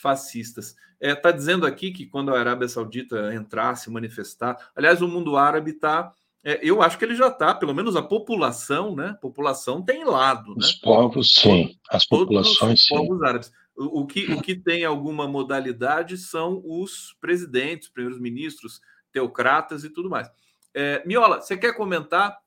fascistas. 0.00 0.74
Está 1.00 1.08
é, 1.08 1.14
tá 1.14 1.30
dizendo 1.30 1.66
aqui 1.66 1.90
que 1.92 2.06
quando 2.06 2.34
a 2.34 2.38
Arábia 2.38 2.68
Saudita 2.68 3.34
entrar, 3.34 3.74
se 3.76 3.90
manifestar, 3.90 4.56
aliás, 4.74 5.00
o 5.02 5.08
mundo 5.08 5.36
árabe 5.36 5.72
está 5.72 6.12
é, 6.42 6.58
eu 6.62 6.80
acho 6.80 6.98
que 6.98 7.04
ele 7.04 7.14
já 7.14 7.28
está, 7.28 7.54
pelo 7.54 7.74
menos 7.74 7.94
a 7.96 8.02
população, 8.02 8.96
né? 8.96 9.08
A 9.08 9.14
população 9.14 9.82
tem 9.82 10.04
lado. 10.04 10.54
Os 10.56 10.74
né? 10.74 10.80
povos, 10.82 11.34
sim. 11.34 11.78
As 11.90 12.06
populações, 12.06 12.80
os 12.80 12.86
sim. 12.86 12.94
povos 12.94 13.22
árabes. 13.22 13.52
O, 13.76 14.00
o, 14.00 14.06
que, 14.06 14.32
o 14.32 14.40
que 14.40 14.54
tem 14.54 14.84
alguma 14.84 15.28
modalidade 15.28 16.16
são 16.16 16.62
os 16.64 17.14
presidentes, 17.20 17.90
primeiros 17.90 18.20
ministros, 18.20 18.80
teocratas 19.12 19.84
e 19.84 19.90
tudo 19.90 20.08
mais. 20.08 20.30
É, 20.72 21.02
Miola, 21.06 21.40
você 21.42 21.56
quer 21.56 21.76
comentar 21.76 22.38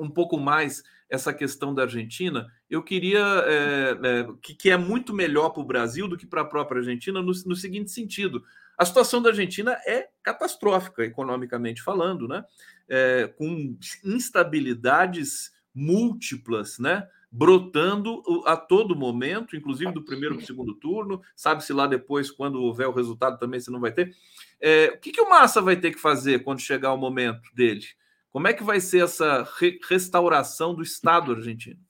um 0.00 0.10
pouco 0.10 0.38
mais 0.38 0.82
essa 1.08 1.32
questão 1.32 1.74
da 1.74 1.82
Argentina? 1.82 2.50
Eu 2.68 2.82
queria 2.82 3.18
é, 3.46 3.98
é, 4.02 4.26
que, 4.40 4.54
que, 4.54 4.70
é 4.70 4.76
muito 4.76 5.12
melhor 5.12 5.50
para 5.50 5.62
o 5.62 5.66
Brasil 5.66 6.08
do 6.08 6.16
que 6.16 6.26
para 6.26 6.40
a 6.40 6.46
própria 6.46 6.78
Argentina, 6.78 7.20
no, 7.20 7.32
no 7.46 7.54
seguinte 7.54 7.90
sentido: 7.90 8.42
a 8.78 8.84
situação 8.84 9.20
da 9.20 9.28
Argentina 9.28 9.72
é 9.86 10.08
catastrófica, 10.22 11.04
economicamente 11.04 11.82
falando, 11.82 12.26
né? 12.26 12.42
É, 12.88 13.26
com 13.36 13.76
instabilidades 14.04 15.52
múltiplas, 15.74 16.78
né? 16.78 17.06
Brotando 17.32 18.22
a 18.44 18.56
todo 18.56 18.96
momento, 18.96 19.54
inclusive 19.54 19.92
do 19.92 20.02
primeiro 20.02 20.34
para 20.34 20.42
o 20.42 20.46
segundo 20.46 20.74
turno. 20.74 21.20
Sabe-se 21.36 21.72
lá 21.72 21.86
depois, 21.86 22.30
quando 22.30 22.60
houver 22.60 22.88
o 22.88 22.92
resultado, 22.92 23.38
também 23.38 23.60
se 23.60 23.70
não 23.70 23.78
vai 23.78 23.92
ter. 23.92 24.12
É, 24.60 24.92
o 24.94 24.98
que, 24.98 25.12
que 25.12 25.20
o 25.20 25.28
Massa 25.28 25.62
vai 25.62 25.76
ter 25.76 25.92
que 25.92 26.00
fazer 26.00 26.42
quando 26.42 26.60
chegar 26.60 26.92
o 26.92 26.98
momento 26.98 27.54
dele? 27.54 27.86
Como 28.32 28.46
é 28.46 28.52
que 28.52 28.62
vai 28.62 28.80
ser 28.80 29.04
essa 29.04 29.46
re 29.58 29.78
restauração 29.88 30.74
do 30.74 30.82
Estado 30.82 31.32
argentino? 31.32 31.80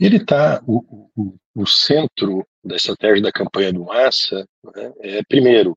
Ele 0.00 0.16
está, 0.16 0.62
o, 0.66 1.10
o, 1.14 1.36
o, 1.54 1.66
centro 1.66 2.46
da 2.64 2.76
estratégia 2.76 3.22
da 3.22 3.32
campanha 3.32 3.72
do 3.72 3.84
Massa 3.84 4.48
né, 4.74 4.92
é, 5.00 5.22
primeiro, 5.28 5.76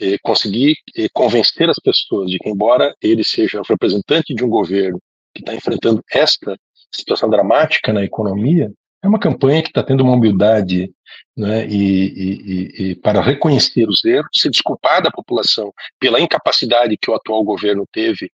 é 0.00 0.18
conseguir 0.18 0.76
é, 0.96 1.08
convencer 1.12 1.70
as 1.70 1.78
pessoas 1.78 2.30
de 2.30 2.38
que, 2.38 2.48
embora 2.48 2.94
ele 3.00 3.22
seja 3.24 3.60
o 3.60 3.64
representante 3.64 4.34
de 4.34 4.44
um 4.44 4.48
governo 4.48 5.00
que 5.34 5.40
está 5.40 5.54
enfrentando 5.54 6.02
esta 6.10 6.58
situação 6.92 7.30
dramática 7.30 7.92
na 7.92 8.04
economia, 8.04 8.72
é 9.02 9.06
uma 9.06 9.20
campanha 9.20 9.62
que 9.62 9.68
está 9.68 9.82
tendo 9.82 10.02
uma 10.02 10.14
humildade 10.14 10.92
né, 11.36 11.66
e, 11.68 12.08
e, 12.08 12.90
e, 12.90 12.96
para 12.96 13.22
reconhecer 13.22 13.88
os 13.88 14.04
erros, 14.04 14.30
se 14.34 14.50
desculpar 14.50 15.00
da 15.00 15.10
população 15.10 15.72
pela 16.00 16.20
incapacidade 16.20 16.96
que 17.00 17.10
o 17.10 17.14
atual 17.14 17.44
governo 17.44 17.84
teve 17.92 18.30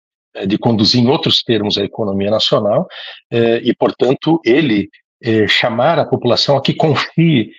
de 0.47 0.59
conduzir 0.59 1.01
em 1.01 1.09
outros 1.09 1.43
termos 1.43 1.77
a 1.77 1.85
economia 1.85 2.31
nacional 2.31 2.87
é, 3.31 3.61
e, 3.63 3.75
portanto, 3.75 4.41
ele 4.45 4.89
é, 5.23 5.47
chamar 5.47 5.99
a 5.99 6.05
população 6.05 6.57
a 6.57 6.63
que 6.63 6.75
confie 6.75 7.51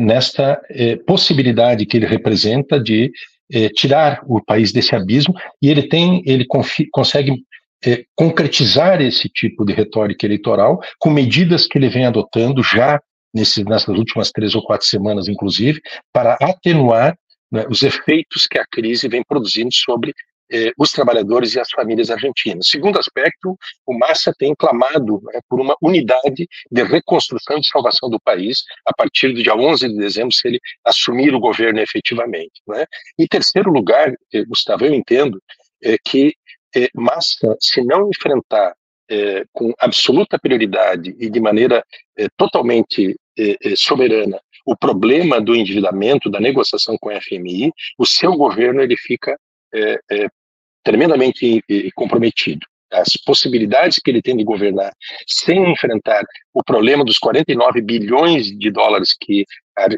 nesta 0.00 0.60
possibilidade 1.06 1.86
que 1.86 1.96
ele 1.96 2.06
representa 2.06 2.80
de 2.80 3.12
tirar 3.76 4.20
o 4.26 4.44
país 4.44 4.72
desse 4.72 4.96
abismo 4.96 5.32
e 5.62 5.70
ele 5.70 5.84
tem, 5.84 6.24
ele 6.26 6.44
confie, 6.44 6.88
consegue 6.90 7.44
concretizar 8.16 9.00
esse 9.00 9.28
tipo 9.28 9.64
de 9.64 9.72
retórica 9.72 10.26
eleitoral 10.26 10.80
com 10.98 11.08
medidas 11.08 11.68
que 11.68 11.78
ele 11.78 11.88
vem 11.88 12.04
adotando 12.04 12.64
já 12.64 13.00
nesse, 13.36 13.62
nessas 13.64 13.96
últimas 13.96 14.30
três 14.30 14.54
ou 14.54 14.62
quatro 14.62 14.86
semanas, 14.86 15.28
inclusive, 15.28 15.80
para 16.12 16.36
atenuar 16.40 17.16
né, 17.52 17.66
os 17.68 17.82
efeitos 17.82 18.46
que 18.46 18.58
a 18.58 18.64
crise 18.64 19.08
vem 19.08 19.22
produzindo 19.22 19.72
sobre 19.72 20.14
eh, 20.52 20.72
os 20.78 20.90
trabalhadores 20.90 21.54
e 21.54 21.60
as 21.60 21.70
famílias 21.70 22.10
argentinas. 22.10 22.68
Segundo 22.68 22.98
aspecto, 22.98 23.56
o 23.86 23.98
Massa 23.98 24.32
tem 24.38 24.54
clamado 24.54 25.20
né, 25.24 25.40
por 25.48 25.60
uma 25.60 25.76
unidade 25.82 26.48
de 26.70 26.82
reconstrução 26.82 27.58
e 27.58 27.68
salvação 27.68 28.08
do 28.08 28.20
país 28.20 28.62
a 28.86 28.92
partir 28.94 29.32
do 29.32 29.42
dia 29.42 29.54
11 29.54 29.88
de 29.88 29.96
dezembro, 29.96 30.32
se 30.32 30.48
ele 30.48 30.60
assumir 30.84 31.34
o 31.34 31.40
governo 31.40 31.80
efetivamente. 31.80 32.62
Né? 32.66 32.84
Em 33.18 33.26
terceiro 33.26 33.70
lugar, 33.70 34.12
eh, 34.32 34.44
Gustavo, 34.44 34.84
eu 34.84 34.94
entendo 34.94 35.40
eh, 35.82 35.96
que 36.04 36.34
eh, 36.76 36.90
Massa, 36.94 37.56
se 37.60 37.82
não 37.82 38.08
enfrentar 38.08 38.74
eh, 39.10 39.44
com 39.52 39.72
absoluta 39.78 40.38
prioridade 40.38 41.14
e 41.18 41.30
de 41.30 41.40
maneira 41.40 41.84
eh, 42.18 42.28
totalmente 42.36 43.16
soberana 43.76 44.40
o 44.64 44.74
problema 44.74 45.42
do 45.42 45.54
endividamento, 45.54 46.30
da 46.30 46.40
negociação 46.40 46.96
com 46.98 47.10
a 47.10 47.20
FMI, 47.20 47.70
o 47.98 48.06
seu 48.06 48.32
governo 48.32 48.80
ele 48.80 48.96
fica 48.96 49.38
é, 49.76 49.98
é, 50.10 50.26
tremendamente 50.84 51.62
comprometido. 51.94 52.64
As 52.92 53.08
possibilidades 53.24 53.98
que 53.98 54.10
ele 54.10 54.22
tem 54.22 54.36
de 54.36 54.44
governar 54.44 54.92
sem 55.26 55.72
enfrentar 55.72 56.22
o 56.54 56.62
problema 56.62 57.04
dos 57.04 57.18
49 57.18 57.82
bilhões 57.82 58.46
de 58.46 58.70
dólares 58.70 59.16
que 59.20 59.44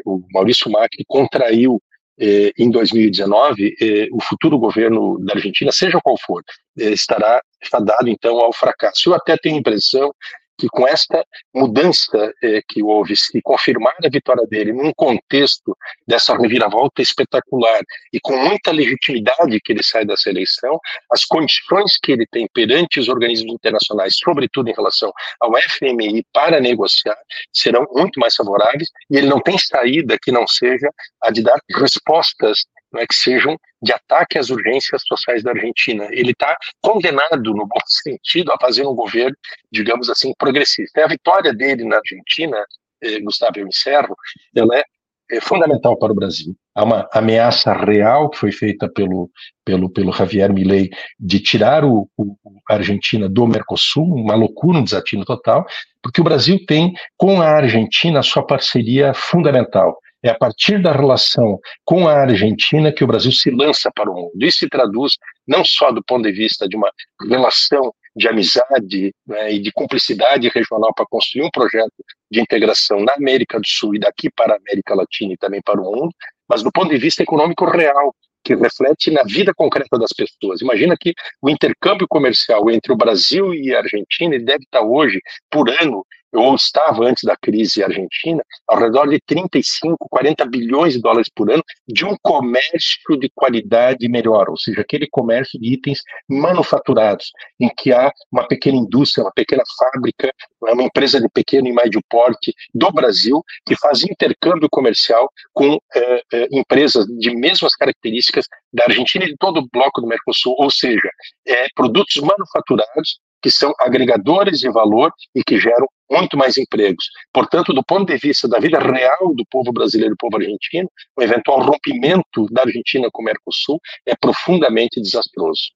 o 0.05 0.23
Maurício 0.33 0.71
Macri 0.71 1.05
contraiu 1.07 1.79
eh, 2.19 2.51
em 2.57 2.69
2019, 2.69 3.75
eh, 3.81 4.07
o 4.11 4.21
futuro 4.21 4.57
governo 4.59 5.17
da 5.19 5.35
Argentina, 5.35 5.71
seja 5.71 6.01
qual 6.03 6.17
for, 6.17 6.43
eh, 6.77 6.89
estará 6.91 7.41
fadado 7.71 8.09
então 8.09 8.37
ao 8.39 8.51
fracasso. 8.51 9.09
Eu 9.09 9.13
até 9.13 9.37
tenho 9.37 9.55
a 9.55 9.59
impressão 9.59 10.11
que 10.59 10.67
com 10.67 10.85
esta 10.85 11.25
mudança 11.55 12.33
eh, 12.43 12.61
que 12.67 12.83
houve, 12.83 13.15
se 13.15 13.41
confirmar 13.41 13.95
a 14.03 14.09
vitória 14.09 14.45
dele 14.45 14.73
num 14.73 14.91
contexto 14.93 15.75
dessa 16.05 16.35
reviravolta 16.35 17.01
espetacular 17.01 17.81
e 18.11 18.19
com 18.19 18.35
muita 18.37 18.71
legitimidade 18.71 19.59
que 19.61 19.71
ele 19.71 19.83
sai 19.83 20.05
dessa 20.05 20.29
eleição, 20.29 20.77
as 21.11 21.23
condições 21.23 21.97
que 22.03 22.11
ele 22.11 22.27
tem 22.29 22.47
perante 22.53 22.99
os 22.99 23.07
organismos 23.07 23.53
internacionais, 23.53 24.17
sobretudo 24.21 24.69
em 24.69 24.73
relação 24.73 25.11
ao 25.39 25.51
FMI 25.55 26.25
para 26.33 26.59
negociar, 26.59 27.17
serão 27.53 27.87
muito 27.93 28.19
mais 28.19 28.35
favoráveis 28.35 28.89
e 29.09 29.17
ele 29.17 29.27
não 29.27 29.39
tem 29.39 29.57
saída 29.57 30.17
que 30.21 30.31
não 30.31 30.45
seja 30.45 30.89
a 31.23 31.31
de 31.31 31.41
dar 31.41 31.57
respostas 31.73 32.65
é 32.97 33.05
que 33.05 33.15
sejam 33.15 33.57
de 33.81 33.93
ataque 33.93 34.37
às 34.37 34.49
urgências 34.49 35.03
sociais 35.07 35.43
da 35.43 35.51
Argentina. 35.51 36.07
Ele 36.11 36.31
está 36.31 36.55
condenado, 36.81 37.53
no 37.53 37.67
bom 37.67 37.81
sentido, 37.85 38.51
a 38.51 38.57
fazer 38.59 38.85
um 38.85 38.95
governo, 38.95 39.35
digamos 39.71 40.09
assim, 40.09 40.33
progressista. 40.37 40.99
E 40.99 41.03
a 41.03 41.07
vitória 41.07 41.53
dele 41.53 41.83
na 41.85 41.97
Argentina, 41.97 42.57
eh, 43.01 43.19
Gustavo, 43.19 43.59
eu 43.59 43.67
encerro, 43.67 44.15
ela 44.55 44.75
é, 44.75 44.83
é, 45.31 45.39
fundamental 45.39 45.97
para 45.97 46.11
o 46.11 46.15
Brasil. 46.15 46.55
Há 46.73 46.83
uma 46.83 47.09
ameaça 47.13 47.73
real 47.73 48.29
que 48.29 48.37
foi 48.37 48.51
feita 48.51 48.89
pelo, 48.89 49.29
pelo, 49.63 49.89
pelo 49.89 50.11
Javier 50.11 50.51
Milei 50.51 50.89
de 51.19 51.39
tirar 51.39 51.85
o, 51.85 52.09
o, 52.17 52.35
a 52.69 52.75
Argentina 52.75 53.29
do 53.29 53.45
Mercosul, 53.45 54.05
uma 54.05 54.35
loucura, 54.35 54.79
um 54.79 54.83
desatino 54.83 55.23
total, 55.23 55.65
porque 56.01 56.21
o 56.21 56.23
Brasil 56.23 56.59
tem 56.65 56.93
com 57.15 57.41
a 57.41 57.49
Argentina 57.49 58.19
a 58.19 58.23
sua 58.23 58.45
parceria 58.45 59.13
fundamental 59.13 59.99
é 60.23 60.29
a 60.29 60.35
partir 60.35 60.81
da 60.81 60.91
relação 60.91 61.59
com 61.85 62.07
a 62.07 62.13
Argentina 62.13 62.91
que 62.91 63.03
o 63.03 63.07
Brasil 63.07 63.31
se 63.31 63.49
lança 63.49 63.89
para 63.93 64.09
o 64.09 64.13
mundo. 64.13 64.31
Isso 64.41 64.59
se 64.59 64.69
traduz 64.69 65.13
não 65.47 65.63
só 65.63 65.91
do 65.91 66.03
ponto 66.03 66.23
de 66.23 66.31
vista 66.31 66.67
de 66.67 66.75
uma 66.75 66.91
relação 67.27 67.93
de 68.15 68.27
amizade 68.27 69.13
né, 69.25 69.53
e 69.53 69.59
de 69.59 69.71
cumplicidade 69.71 70.49
regional 70.49 70.93
para 70.93 71.05
construir 71.09 71.43
um 71.43 71.49
projeto 71.49 72.03
de 72.29 72.41
integração 72.41 72.99
na 72.99 73.13
América 73.13 73.59
do 73.59 73.67
Sul 73.67 73.95
e 73.95 73.99
daqui 73.99 74.29
para 74.29 74.53
a 74.53 74.57
América 74.57 74.95
Latina 74.95 75.33
e 75.33 75.37
também 75.37 75.61
para 75.61 75.79
o 75.79 75.83
mundo, 75.83 76.11
mas 76.47 76.63
do 76.63 76.71
ponto 76.71 76.89
de 76.89 76.97
vista 76.97 77.23
econômico 77.23 77.65
real, 77.65 78.13
que 78.43 78.55
reflete 78.55 79.11
na 79.11 79.23
vida 79.23 79.53
concreta 79.53 79.97
das 79.97 80.11
pessoas. 80.11 80.61
Imagina 80.61 80.95
que 80.99 81.13
o 81.41 81.49
intercâmbio 81.49 82.07
comercial 82.07 82.69
entre 82.71 82.91
o 82.91 82.95
Brasil 82.95 83.53
e 83.53 83.75
a 83.75 83.79
Argentina 83.79 84.39
deve 84.39 84.63
estar 84.63 84.81
hoje, 84.81 85.19
por 85.51 85.69
ano, 85.69 86.05
ou 86.33 86.55
estava 86.55 87.05
antes 87.05 87.23
da 87.23 87.35
crise 87.35 87.83
argentina, 87.83 88.43
ao 88.67 88.79
redor 88.79 89.07
de 89.07 89.19
35, 89.25 89.97
40 90.09 90.45
bilhões 90.45 90.93
de 90.93 91.01
dólares 91.01 91.29
por 91.33 91.51
ano 91.51 91.63
de 91.87 92.05
um 92.05 92.15
comércio 92.21 93.17
de 93.19 93.29
qualidade 93.33 94.07
melhor, 94.07 94.49
ou 94.49 94.57
seja, 94.57 94.81
aquele 94.81 95.07
comércio 95.09 95.59
de 95.59 95.73
itens 95.73 96.01
manufaturados, 96.29 97.31
em 97.59 97.69
que 97.69 97.91
há 97.91 98.11
uma 98.31 98.47
pequena 98.47 98.77
indústria, 98.77 99.23
uma 99.23 99.31
pequena 99.31 99.63
fábrica, 99.77 100.31
uma 100.61 100.83
empresa 100.83 101.19
de 101.19 101.27
pequeno 101.29 101.67
e 101.67 101.73
médio 101.73 102.01
porte 102.09 102.53
do 102.73 102.91
Brasil 102.91 103.43
que 103.65 103.75
faz 103.77 104.03
intercâmbio 104.03 104.69
comercial 104.69 105.29
com 105.53 105.77
eh, 105.95 106.23
eh, 106.33 106.47
empresas 106.51 107.05
de 107.05 107.35
mesmas 107.35 107.75
características 107.75 108.45
da 108.73 108.85
Argentina 108.85 109.25
e 109.25 109.29
de 109.29 109.37
todo 109.37 109.59
o 109.59 109.67
bloco 109.71 110.01
do 110.01 110.07
Mercosul, 110.07 110.55
ou 110.57 110.69
seja, 110.69 111.09
eh, 111.47 111.67
produtos 111.75 112.15
manufaturados 112.17 113.19
que 113.41 113.49
são 113.49 113.73
agregadores 113.79 114.59
de 114.59 114.69
valor 114.69 115.11
e 115.33 115.43
que 115.43 115.57
geram 115.57 115.87
muito 116.09 116.37
mais 116.37 116.57
empregos. 116.57 117.05
Portanto, 117.33 117.73
do 117.73 117.83
ponto 117.83 118.05
de 118.05 118.17
vista 118.17 118.47
da 118.47 118.59
vida 118.59 118.79
real 118.79 119.33
do 119.35 119.45
povo 119.49 119.71
brasileiro 119.71 120.13
e 120.13 120.15
do 120.15 120.17
povo 120.17 120.37
argentino, 120.37 120.89
o 121.15 121.21
eventual 121.21 121.61
rompimento 121.61 122.47
da 122.51 122.63
Argentina 122.63 123.09
com 123.11 123.21
o 123.21 123.25
Mercosul 123.25 123.79
é 124.05 124.15
profundamente 124.15 125.01
desastroso. 125.01 125.71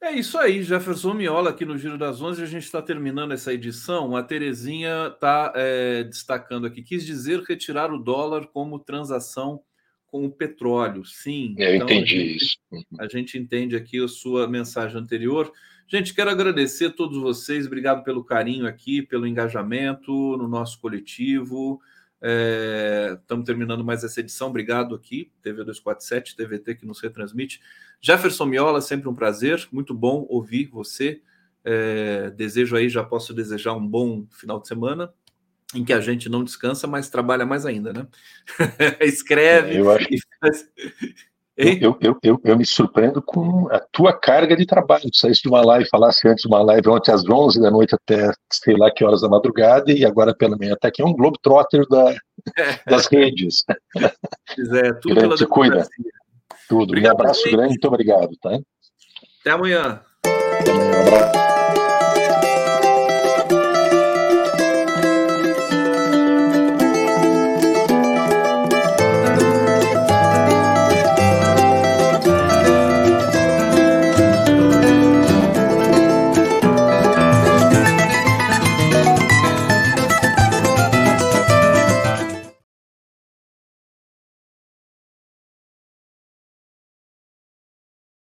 É 0.00 0.12
isso 0.12 0.38
aí, 0.38 0.62
Jefferson 0.62 1.12
Miola 1.12 1.50
aqui 1.50 1.64
no 1.64 1.76
Giro 1.76 1.98
das 1.98 2.22
Onze. 2.22 2.40
A 2.40 2.46
gente 2.46 2.62
está 2.62 2.80
terminando 2.80 3.32
essa 3.32 3.52
edição. 3.52 4.16
A 4.16 4.22
Terezinha 4.22 5.08
está 5.12 5.52
é, 5.56 6.04
destacando 6.04 6.68
aqui. 6.68 6.82
Quis 6.82 7.04
dizer 7.04 7.42
retirar 7.42 7.92
o 7.92 7.98
dólar 7.98 8.46
como 8.46 8.78
transação 8.78 9.60
com 10.06 10.24
o 10.24 10.30
petróleo. 10.30 11.04
Sim. 11.04 11.56
Eu 11.58 11.74
então, 11.74 11.86
entendi 11.88 12.14
a 12.14 12.18
gente, 12.18 12.36
isso. 12.36 12.58
A 13.00 13.08
gente 13.08 13.38
entende 13.38 13.74
aqui 13.74 14.02
a 14.02 14.06
sua 14.06 14.46
mensagem 14.46 14.96
anterior. 14.96 15.52
Gente, 15.90 16.12
quero 16.12 16.28
agradecer 16.28 16.84
a 16.84 16.92
todos 16.92 17.16
vocês, 17.16 17.66
obrigado 17.66 18.04
pelo 18.04 18.22
carinho 18.22 18.66
aqui, 18.66 19.00
pelo 19.00 19.26
engajamento 19.26 20.12
no 20.36 20.46
nosso 20.46 20.78
coletivo. 20.80 21.80
Estamos 23.22 23.44
é, 23.44 23.46
terminando 23.46 23.82
mais 23.82 24.04
essa 24.04 24.20
edição. 24.20 24.48
Obrigado 24.48 24.94
aqui, 24.94 25.32
TV 25.42 25.64
247, 25.64 26.36
TVT 26.36 26.74
que 26.74 26.84
nos 26.84 27.00
retransmite. 27.00 27.62
Jefferson 28.02 28.44
Miola, 28.44 28.82
sempre 28.82 29.08
um 29.08 29.14
prazer. 29.14 29.66
Muito 29.72 29.94
bom 29.94 30.26
ouvir 30.28 30.66
você. 30.66 31.22
É, 31.64 32.28
desejo 32.32 32.76
aí, 32.76 32.90
já 32.90 33.02
posso 33.02 33.32
desejar 33.32 33.72
um 33.72 33.86
bom 33.86 34.26
final 34.30 34.60
de 34.60 34.68
semana 34.68 35.10
em 35.74 35.82
que 35.86 35.94
a 35.94 36.00
gente 36.00 36.28
não 36.28 36.44
descansa, 36.44 36.86
mas 36.86 37.08
trabalha 37.08 37.46
mais 37.46 37.64
ainda, 37.64 37.94
né? 37.94 38.06
Escreve. 39.00 39.76
Eu 39.76 39.90
acho. 39.90 40.06
Eu, 41.60 41.98
eu, 42.00 42.18
eu, 42.22 42.40
eu, 42.44 42.56
me 42.56 42.64
surpreendo 42.64 43.20
com 43.20 43.68
a 43.72 43.80
tua 43.90 44.12
carga 44.12 44.56
de 44.56 44.64
trabalho. 44.64 45.10
Tu 45.10 45.18
saísse 45.18 45.42
de 45.42 45.48
uma 45.48 45.60
live, 45.60 45.88
falasse 45.88 46.28
antes 46.28 46.42
de 46.42 46.48
uma 46.48 46.62
live 46.62 46.88
ontem 46.88 47.10
às 47.10 47.28
11 47.28 47.60
da 47.60 47.68
noite 47.68 47.96
até 47.96 48.30
sei 48.48 48.76
lá 48.76 48.88
que 48.92 49.04
horas 49.04 49.22
da 49.22 49.28
madrugada, 49.28 49.90
e 49.90 50.04
agora 50.04 50.32
pela 50.32 50.56
manhã 50.56 50.74
até 50.74 50.86
aqui 50.86 51.02
é 51.02 51.04
um 51.04 51.12
Globetrotter 51.12 51.84
da, 51.88 52.14
das 52.86 53.08
redes. 53.08 53.64
É, 53.96 54.92
tudo 55.02 55.16
grande, 55.16 55.38
se 55.38 55.46
cuida. 55.46 55.88
Tudo. 56.68 56.84
Obrigado, 56.84 57.16
um 57.16 57.20
abraço 57.20 57.50
grande, 57.50 57.70
muito 57.70 57.88
obrigado. 57.88 58.30
Tá? 58.40 58.56
Até 59.40 59.50
amanhã. 59.50 60.00
Até 60.60 60.70
amanhã. 60.70 60.96
Um 60.96 61.06
abraço. 61.08 61.57